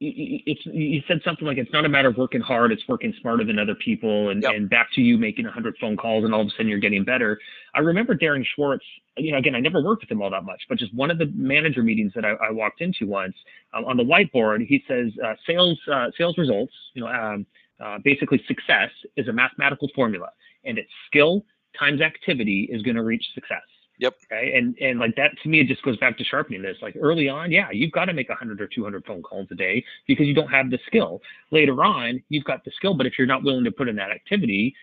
it's 0.00 0.60
you 0.66 1.00
said 1.06 1.20
something 1.24 1.46
like 1.46 1.56
it's 1.56 1.72
not 1.72 1.84
a 1.84 1.88
matter 1.88 2.08
of 2.08 2.16
working 2.16 2.40
hard 2.40 2.72
it's 2.72 2.82
working 2.88 3.14
smarter 3.20 3.44
than 3.44 3.58
other 3.58 3.76
people 3.76 4.30
and, 4.30 4.42
yep. 4.42 4.52
and 4.52 4.68
back 4.68 4.88
to 4.92 5.00
you 5.00 5.16
making 5.16 5.44
100 5.44 5.76
phone 5.80 5.96
calls 5.96 6.24
and 6.24 6.34
all 6.34 6.40
of 6.40 6.48
a 6.48 6.50
sudden 6.50 6.66
you're 6.66 6.80
getting 6.80 7.04
better 7.04 7.38
i 7.74 7.78
remember 7.78 8.14
darren 8.14 8.44
schwartz 8.54 8.84
you 9.16 9.30
know 9.30 9.38
again 9.38 9.54
i 9.54 9.60
never 9.60 9.80
worked 9.80 10.02
with 10.02 10.10
him 10.10 10.20
all 10.20 10.30
that 10.30 10.44
much 10.44 10.62
but 10.68 10.78
just 10.78 10.92
one 10.94 11.10
of 11.10 11.18
the 11.18 11.26
manager 11.34 11.82
meetings 11.82 12.12
that 12.14 12.24
i, 12.24 12.30
I 12.30 12.50
walked 12.50 12.80
into 12.80 13.06
once 13.06 13.36
um, 13.72 13.84
on 13.84 13.96
the 13.96 14.02
whiteboard 14.02 14.66
he 14.66 14.82
says 14.88 15.12
uh, 15.24 15.34
sales 15.46 15.78
uh, 15.92 16.06
sales 16.18 16.36
results 16.38 16.72
you 16.94 17.02
know 17.02 17.08
um, 17.08 17.46
uh, 17.82 17.98
basically 18.02 18.42
success 18.48 18.90
is 19.16 19.28
a 19.28 19.32
mathematical 19.32 19.88
formula 19.94 20.28
and 20.64 20.76
it's 20.76 20.90
skill 21.06 21.44
times 21.78 22.00
activity 22.00 22.68
is 22.70 22.82
going 22.82 22.96
to 22.96 23.04
reach 23.04 23.24
success 23.34 23.62
Yep. 23.98 24.14
Okay. 24.32 24.52
And 24.56 24.76
and 24.80 24.98
like 24.98 25.14
that 25.16 25.30
to 25.42 25.48
me, 25.48 25.60
it 25.60 25.68
just 25.68 25.82
goes 25.82 25.96
back 25.98 26.18
to 26.18 26.24
sharpening 26.24 26.62
this. 26.62 26.76
Like 26.82 26.96
early 27.00 27.28
on, 27.28 27.52
yeah, 27.52 27.70
you've 27.70 27.92
got 27.92 28.06
to 28.06 28.12
make 28.12 28.28
100 28.28 28.60
or 28.60 28.66
200 28.66 29.04
phone 29.06 29.22
calls 29.22 29.46
a 29.52 29.54
day 29.54 29.84
because 30.08 30.26
you 30.26 30.34
don't 30.34 30.48
have 30.48 30.70
the 30.70 30.78
skill. 30.86 31.20
Later 31.52 31.82
on, 31.84 32.22
you've 32.28 32.44
got 32.44 32.64
the 32.64 32.72
skill, 32.76 32.94
but 32.94 33.06
if 33.06 33.14
you're 33.18 33.26
not 33.28 33.44
willing 33.44 33.64
to 33.64 33.70
put 33.70 33.88
in 33.88 33.96
that 33.96 34.10
activity, 34.10 34.74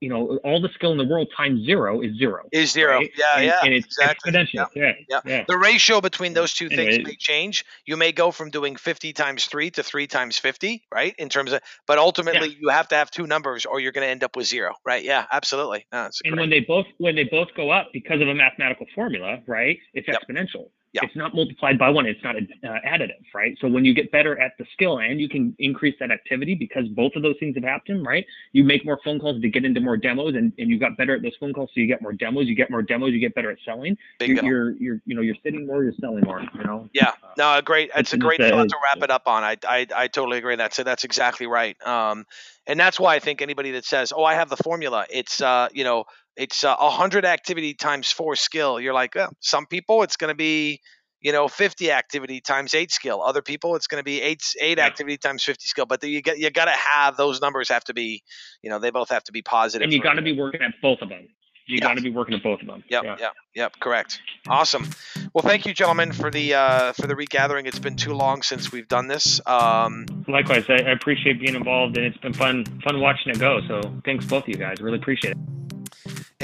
you 0.00 0.08
know, 0.08 0.38
all 0.44 0.60
the 0.60 0.68
skill 0.74 0.92
in 0.92 0.98
the 0.98 1.04
world 1.04 1.28
times 1.36 1.64
zero 1.64 2.00
is 2.00 2.16
zero. 2.18 2.42
Is 2.52 2.72
zero. 2.72 2.96
right? 2.98 3.10
Yeah, 3.16 3.36
and, 3.36 3.44
yeah. 3.46 3.58
And 3.62 3.72
it's 3.74 3.86
exactly. 3.86 4.32
exponential. 4.32 4.66
Yeah. 4.74 4.92
Yeah. 5.08 5.20
yeah. 5.24 5.44
The 5.48 5.56
ratio 5.56 6.00
between 6.00 6.34
those 6.34 6.52
two 6.52 6.68
things 6.68 6.94
Anyway. 6.94 7.02
may 7.10 7.16
change. 7.16 7.64
You 7.86 7.96
may 7.96 8.12
go 8.12 8.30
from 8.30 8.50
doing 8.50 8.76
50 8.76 9.12
times 9.12 9.46
3 9.46 9.70
to 9.72 9.82
3 9.82 10.06
times 10.06 10.36
50, 10.38 10.84
right? 10.92 11.14
In 11.18 11.28
terms 11.28 11.52
of 11.52 11.60
but 11.86 11.98
ultimately 11.98 12.56
you 12.60 12.68
have 12.68 12.88
to 12.88 12.96
have 12.96 13.10
two 13.10 13.26
numbers 13.26 13.64
or 13.64 13.80
you're 13.80 13.92
going 13.92 14.04
to 14.06 14.10
end 14.10 14.24
up 14.24 14.36
with 14.36 14.46
zero, 14.46 14.74
right? 14.84 15.02
Yeah, 15.04 15.26
absolutely. 15.32 15.86
No, 15.92 16.04
And 16.04 16.12
great. 16.22 16.40
when 16.40 16.50
they 16.50 16.60
both 16.60 16.86
when 16.98 17.14
they 17.14 17.24
both 17.24 17.48
go 17.56 17.70
up 17.70 17.88
because 17.92 18.20
of 18.20 18.28
a 18.28 18.34
mathematical 18.34 18.86
formula, 18.94 19.38
right? 19.46 19.78
It's 19.94 20.06
Yep. 20.08 20.22
exponential. 20.28 20.68
Yeah. 20.94 21.00
It's 21.04 21.16
not 21.16 21.34
multiplied 21.34 21.76
by 21.76 21.90
one. 21.90 22.06
It's 22.06 22.22
not 22.22 22.36
uh, 22.36 22.78
additive, 22.86 23.24
right? 23.34 23.58
So 23.60 23.66
when 23.66 23.84
you 23.84 23.92
get 23.92 24.12
better 24.12 24.40
at 24.40 24.52
the 24.58 24.64
skill 24.72 25.00
and 25.00 25.20
you 25.20 25.28
can 25.28 25.54
increase 25.58 25.96
that 25.98 26.12
activity 26.12 26.54
because 26.54 26.86
both 26.86 27.16
of 27.16 27.22
those 27.22 27.34
things 27.40 27.56
have 27.56 27.64
happened, 27.64 28.06
right? 28.06 28.24
You 28.52 28.62
make 28.62 28.84
more 28.84 29.00
phone 29.04 29.18
calls 29.18 29.42
to 29.42 29.48
get 29.48 29.64
into 29.64 29.80
more 29.80 29.96
demos, 29.96 30.36
and, 30.36 30.52
and 30.56 30.70
you 30.70 30.78
got 30.78 30.96
better 30.96 31.16
at 31.16 31.22
those 31.22 31.34
phone 31.40 31.52
calls, 31.52 31.70
so 31.74 31.80
you 31.80 31.88
get 31.88 32.00
more 32.00 32.12
demos. 32.12 32.46
You 32.46 32.54
get 32.54 32.70
more 32.70 32.82
demos, 32.82 33.12
you 33.12 33.18
get 33.18 33.34
better 33.34 33.50
at 33.50 33.58
selling. 33.64 33.98
Bingo. 34.20 34.42
You're, 34.42 34.70
you're 34.70 34.78
you're 34.78 35.00
you 35.04 35.14
know 35.16 35.22
you're 35.22 35.36
sitting 35.42 35.66
more, 35.66 35.82
you're 35.82 35.94
selling 36.00 36.22
more. 36.24 36.40
You 36.40 36.64
know. 36.64 36.88
Yeah, 36.92 37.12
no, 37.36 37.58
a 37.58 37.62
great. 37.62 37.90
It's 37.96 38.12
a 38.12 38.18
great 38.18 38.40
thought 38.40 38.68
to 38.68 38.76
wrap 38.82 39.02
it 39.02 39.10
up 39.10 39.26
on. 39.26 39.42
I, 39.42 39.56
I, 39.66 39.86
I 39.94 40.08
totally 40.08 40.38
agree. 40.38 40.56
That's 40.56 40.76
that's 40.76 41.04
exactly 41.04 41.46
right. 41.46 41.76
Um, 41.86 42.24
and 42.66 42.78
that's 42.78 42.98
why 42.98 43.16
I 43.16 43.18
think 43.18 43.42
anybody 43.42 43.72
that 43.72 43.84
says, 43.84 44.12
"Oh, 44.14 44.24
I 44.24 44.34
have 44.34 44.48
the 44.48 44.56
formula," 44.56 45.06
it's 45.10 45.40
uh, 45.40 45.68
you 45.72 45.84
know, 45.84 46.04
it's 46.36 46.64
uh, 46.64 46.74
a 46.78 46.90
hundred 46.90 47.24
activity 47.24 47.74
times 47.74 48.10
four 48.10 48.36
skill. 48.36 48.80
You're 48.80 48.94
like, 48.94 49.16
oh, 49.16 49.28
some 49.40 49.66
people 49.66 50.02
it's 50.02 50.16
going 50.16 50.30
to 50.30 50.34
be, 50.36 50.80
you 51.20 51.32
know, 51.32 51.48
fifty 51.48 51.90
activity 51.92 52.40
times 52.40 52.74
eight 52.74 52.90
skill. 52.92 53.22
Other 53.22 53.42
people 53.42 53.76
it's 53.76 53.86
going 53.86 54.00
to 54.00 54.04
be 54.04 54.20
eight 54.20 54.42
eight 54.60 54.78
Yeah. 54.78 54.86
activity 54.86 55.16
times 55.16 55.42
fifty 55.44 55.66
skill. 55.66 55.86
But 55.86 56.02
you 56.04 56.20
get 56.22 56.38
you 56.38 56.50
got 56.50 56.64
to 56.66 56.72
have 56.72 57.16
those 57.16 57.40
numbers 57.40 57.68
have 57.68 57.84
to 57.84 57.94
be, 57.94 58.22
you 58.62 58.70
know, 58.70 58.78
they 58.78 58.90
both 58.90 59.10
have 59.10 59.24
to 59.24 59.32
be 59.32 59.42
positive. 59.42 59.84
and 59.84 59.92
you 59.92 60.00
got 60.02 60.14
to 60.14 60.22
be 60.22 60.32
working 60.32 60.62
at 60.62 60.72
both 60.82 61.00
of 61.02 61.08
them. 61.08 61.28
You 61.66 61.76
Yeah. 61.80 61.86
got 61.88 61.94
to 61.94 62.02
be 62.02 62.10
working 62.10 62.34
at 62.34 62.42
both 62.42 62.60
of 62.60 62.66
them. 62.66 62.84
Yep, 62.90 63.04
Yeah. 63.04 63.16
yep, 63.18 63.32
yep. 63.54 63.72
Correct. 63.80 64.20
Awesome. 64.46 64.86
Well, 65.32 65.40
thank 65.42 65.64
you, 65.64 65.72
gentlemen, 65.72 66.12
for 66.12 66.30
the 66.30 66.52
uh, 66.54 66.92
for 66.92 67.06
the 67.06 67.16
regathering. 67.16 67.64
It's 67.66 67.78
been 67.78 67.96
too 67.96 68.12
long 68.12 68.42
since 68.42 68.70
we've 68.70 68.86
done 68.86 69.06
this. 69.08 69.40
Um, 69.46 70.04
Likewise, 70.28 70.64
I, 70.68 70.74
I 70.74 70.90
appreciate 70.92 71.40
being 71.40 71.54
involved, 71.54 71.96
and 71.96 72.04
it's 72.04 72.18
been 72.18 72.34
fun 72.34 72.66
fun 72.84 73.00
watching 73.00 73.32
it 73.32 73.38
go. 73.38 73.60
So 73.66 73.80
thanks 74.04 74.26
both 74.26 74.42
of 74.42 74.48
you 74.50 74.56
guys. 74.56 74.80
Really 74.82 74.98
appreciate 74.98 75.30
it. 75.30 75.38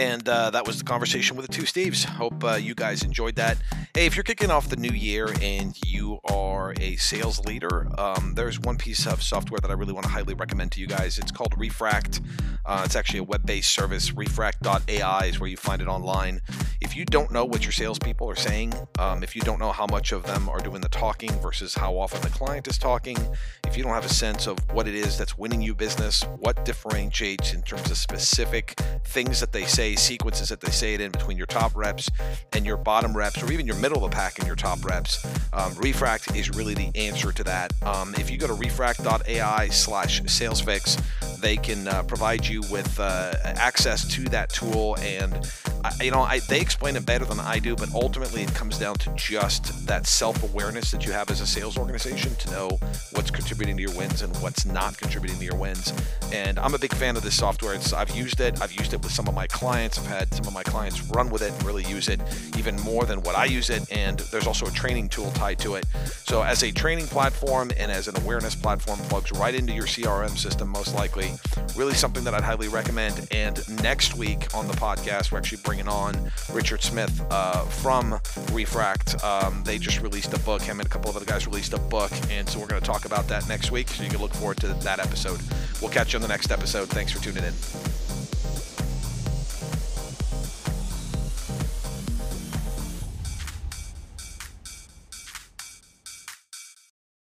And 0.01 0.27
uh, 0.31 0.49
that 0.49 0.67
was 0.67 0.79
the 0.79 0.85
conversation 0.85 1.37
with 1.37 1.47
the 1.47 1.53
two 1.53 1.65
Steves. 1.65 2.07
Hope 2.07 2.43
uh, 2.43 2.55
you 2.55 2.75
guys 2.75 3.03
enjoyed 3.03 3.37
that. 3.37 3.59
Hey, 3.93 4.07
if 4.07 4.17
you're 4.17 4.25
kicking 4.25 4.51
off 4.51 4.71
the 4.71 4.77
new 4.77 4.93
year 4.93 5.29
and 5.43 5.77
you 5.85 6.21
are 6.25 6.73
a 6.81 6.97
sales 6.97 7.39
leader, 7.45 7.87
um, 8.01 8.33
there's 8.35 8.59
one 8.59 8.79
piece 8.79 9.07
of 9.07 9.23
software 9.23 9.61
that 9.61 9.71
I 9.71 9.75
really 9.75 9.93
want 9.93 10.07
to 10.07 10.11
highly 10.11 10.33
recommend 10.33 10.73
to 10.73 10.81
you 10.81 10.87
guys. 10.87 11.19
It's 11.19 11.31
called 11.31 11.53
Refract. 11.59 12.23
Uh, 12.65 12.83
it's 12.85 12.97
actually 12.97 13.19
a 13.19 13.25
web-based 13.25 13.71
service. 13.71 14.15
Refract.ai 14.15 15.27
is 15.27 15.39
where 15.39 15.51
you 15.51 15.59
find 15.59 15.83
it 15.83 15.89
online. 15.89 16.41
If 16.81 16.97
you 16.97 17.05
don't 17.05 17.31
know 17.31 17.45
what 17.45 17.63
your 17.63 17.73
salespeople 17.73 18.29
are 18.31 18.37
saying, 18.37 18.73
um, 18.99 19.23
if 19.23 19.37
you 19.37 19.43
don't 19.43 19.59
know 19.59 19.73
how 19.73 19.87
much 19.91 20.13
of 20.13 20.23
them 20.23 20.49
are 20.49 20.61
doing 20.61 20.81
the 20.81 20.89
talking 20.89 21.31
versus 21.41 21.75
how 21.75 21.99
often 21.99 22.23
the 22.23 22.31
client 22.31 22.69
is 22.69 22.79
talking, 22.79 23.19
if 23.67 23.77
you 23.77 23.83
don't 23.83 23.93
have 23.93 24.07
a 24.07 24.15
sense 24.15 24.47
of 24.47 24.59
what 24.73 24.89
it 24.89 24.95
is 24.95 25.19
that's 25.19 25.37
winning 25.37 25.61
you 25.61 25.75
business, 25.75 26.23
what 26.39 26.65
differentiates 26.65 27.53
in 27.53 27.63
terms 27.63 27.91
of 27.91 27.97
specific 27.97 28.81
things 29.05 29.41
that 29.41 29.53
they 29.53 29.65
say, 29.65 29.90
sequences 29.97 30.49
that 30.49 30.61
they 30.61 30.71
say 30.71 30.95
it 30.95 31.01
in 31.01 31.11
between 31.11 31.37
your 31.37 31.47
top 31.47 31.75
reps 31.75 32.11
and 32.53 32.65
your 32.65 32.77
bottom 32.77 33.17
reps, 33.17 33.43
or 33.43 33.51
even 33.53 33.67
your 33.67 33.77
middle 33.77 34.05
of 34.05 34.11
the 34.11 34.15
pack 34.15 34.39
and 34.39 34.47
your 34.47 34.57
top 34.57 34.85
reps, 34.85 35.25
um, 35.53 35.75
Refract 35.79 36.37
is 36.37 36.51
really 36.51 36.75
the 36.75 36.91
answer 36.95 37.33
to 37.33 37.45
that. 37.45 37.73
Um, 37.83 38.15
if 38.17 38.31
you 38.31 38.39
go 38.39 38.47
to 38.47 38.55
refract.ai 38.55 39.69
slash 39.69 40.23
salesfix, 40.23 41.01
they 41.41 41.57
can 41.57 41.89
uh, 41.89 42.03
provide 42.03 42.47
you 42.47 42.61
with 42.71 42.99
uh, 43.01 43.35
access 43.45 44.07
to 44.15 44.25
that 44.25 44.51
tool. 44.51 44.97
And, 45.01 45.51
I, 45.85 46.05
you 46.05 46.11
know, 46.11 46.21
I, 46.21 46.41
they 46.41 46.61
explain 46.61 46.97
it 46.97 47.07
better 47.07 47.25
than 47.25 47.41
I 47.41 47.59
do, 47.59 47.75
but 47.75 47.93
ultimately 47.95 48.43
it 48.43 48.55
comes 48.55 48.79
down 48.79 48.97
to 48.97 49.13
just 49.15 49.87
that 49.87 50.07
self 50.07 50.43
awareness 50.43 50.91
that 50.91 51.07
you 51.07 51.13
have 51.13 51.31
as 51.31 51.41
a 51.41 51.47
sales 51.47 51.79
organization 51.79 52.35
to 52.37 52.51
know 52.51 52.79
what's 53.13 53.31
contributing 53.31 53.77
to 53.77 53.83
your 53.83 53.95
wins 53.97 54.23
and 54.23 54.37
what's 54.39 54.67
not 54.67 54.97
contributing 54.99 55.39
to 55.39 55.45
your 55.45 55.57
wins. 55.57 55.93
And 56.33 56.59
I'm 56.59 56.75
a 56.75 56.79
big 56.79 56.95
fan 56.95 57.17
of 57.17 57.23
this 57.23 57.37
software. 57.37 57.75
It's, 57.75 57.93
I've 57.93 58.15
used 58.15 58.41
it. 58.41 58.61
I've 58.61 58.73
used 58.73 58.93
it 58.93 59.03
with 59.03 59.13
some 59.13 59.27
of 59.27 59.35
my 59.35 59.47
clients. 59.71 60.01
I've 60.01 60.07
had 60.07 60.35
some 60.35 60.49
of 60.49 60.53
my 60.53 60.65
clients 60.65 61.01
run 61.11 61.31
with 61.31 61.43
it 61.43 61.53
and 61.53 61.63
really 61.63 61.85
use 61.85 62.09
it 62.09 62.21
even 62.59 62.75
more 62.81 63.05
than 63.05 63.23
what 63.23 63.37
I 63.37 63.45
use 63.45 63.71
it. 63.71 63.87
And 63.93 64.19
there's 64.33 64.49
also 64.49 64.67
a 64.67 64.71
training 64.73 65.09
tool 65.09 65.31
tied 65.31 65.61
to 65.61 65.77
it. 65.77 65.87
So 66.25 66.43
as 66.43 66.65
a 66.65 66.73
training 66.73 67.07
platform 67.07 67.71
and 67.77 67.93
as 67.93 68.09
an 68.09 68.17
awareness 68.17 68.57
platform, 68.57 68.99
plugs 69.11 69.31
right 69.31 69.55
into 69.55 69.73
your 69.73 69.87
CRM 69.87 70.37
system 70.37 70.69
most 70.69 70.93
likely. 70.97 71.31
Really 71.77 71.95
something 71.95 72.25
that 72.25 72.35
I'd 72.35 72.43
highly 72.43 72.67
recommend. 72.67 73.29
And 73.31 73.57
next 73.81 74.17
week 74.17 74.53
on 74.57 74.67
the 74.67 74.75
podcast, 74.75 75.31
we're 75.31 75.39
actually 75.39 75.63
bringing 75.63 75.87
on 75.87 76.19
Richard 76.53 76.83
Smith 76.83 77.25
uh, 77.31 77.63
from 77.67 78.19
Refract. 78.53 79.23
Um, 79.23 79.63
they 79.65 79.79
just 79.79 80.03
released 80.03 80.33
a 80.35 80.41
book. 80.41 80.63
Him 80.63 80.81
and 80.81 80.87
a 80.89 80.91
couple 80.91 81.11
of 81.11 81.17
other 81.17 81.27
guys 81.27 81.47
released 81.47 81.75
a 81.75 81.79
book, 81.79 82.11
and 82.29 82.49
so 82.49 82.59
we're 82.59 82.67
going 82.67 82.83
to 82.83 82.87
talk 82.87 83.05
about 83.05 83.29
that 83.29 83.47
next 83.49 83.71
week. 83.71 83.89
So 83.91 84.03
you 84.03 84.11
can 84.11 84.21
look 84.21 84.35
forward 84.35 84.57
to 84.63 84.67
that 84.67 84.99
episode. 84.99 85.41
We'll 85.81 85.93
catch 85.93 86.13
you 86.13 86.17
on 86.17 86.23
the 86.23 86.29
next 86.29 86.51
episode. 86.51 86.89
Thanks 86.89 87.13
for 87.13 87.23
tuning 87.23 87.45
in. 87.45 88.10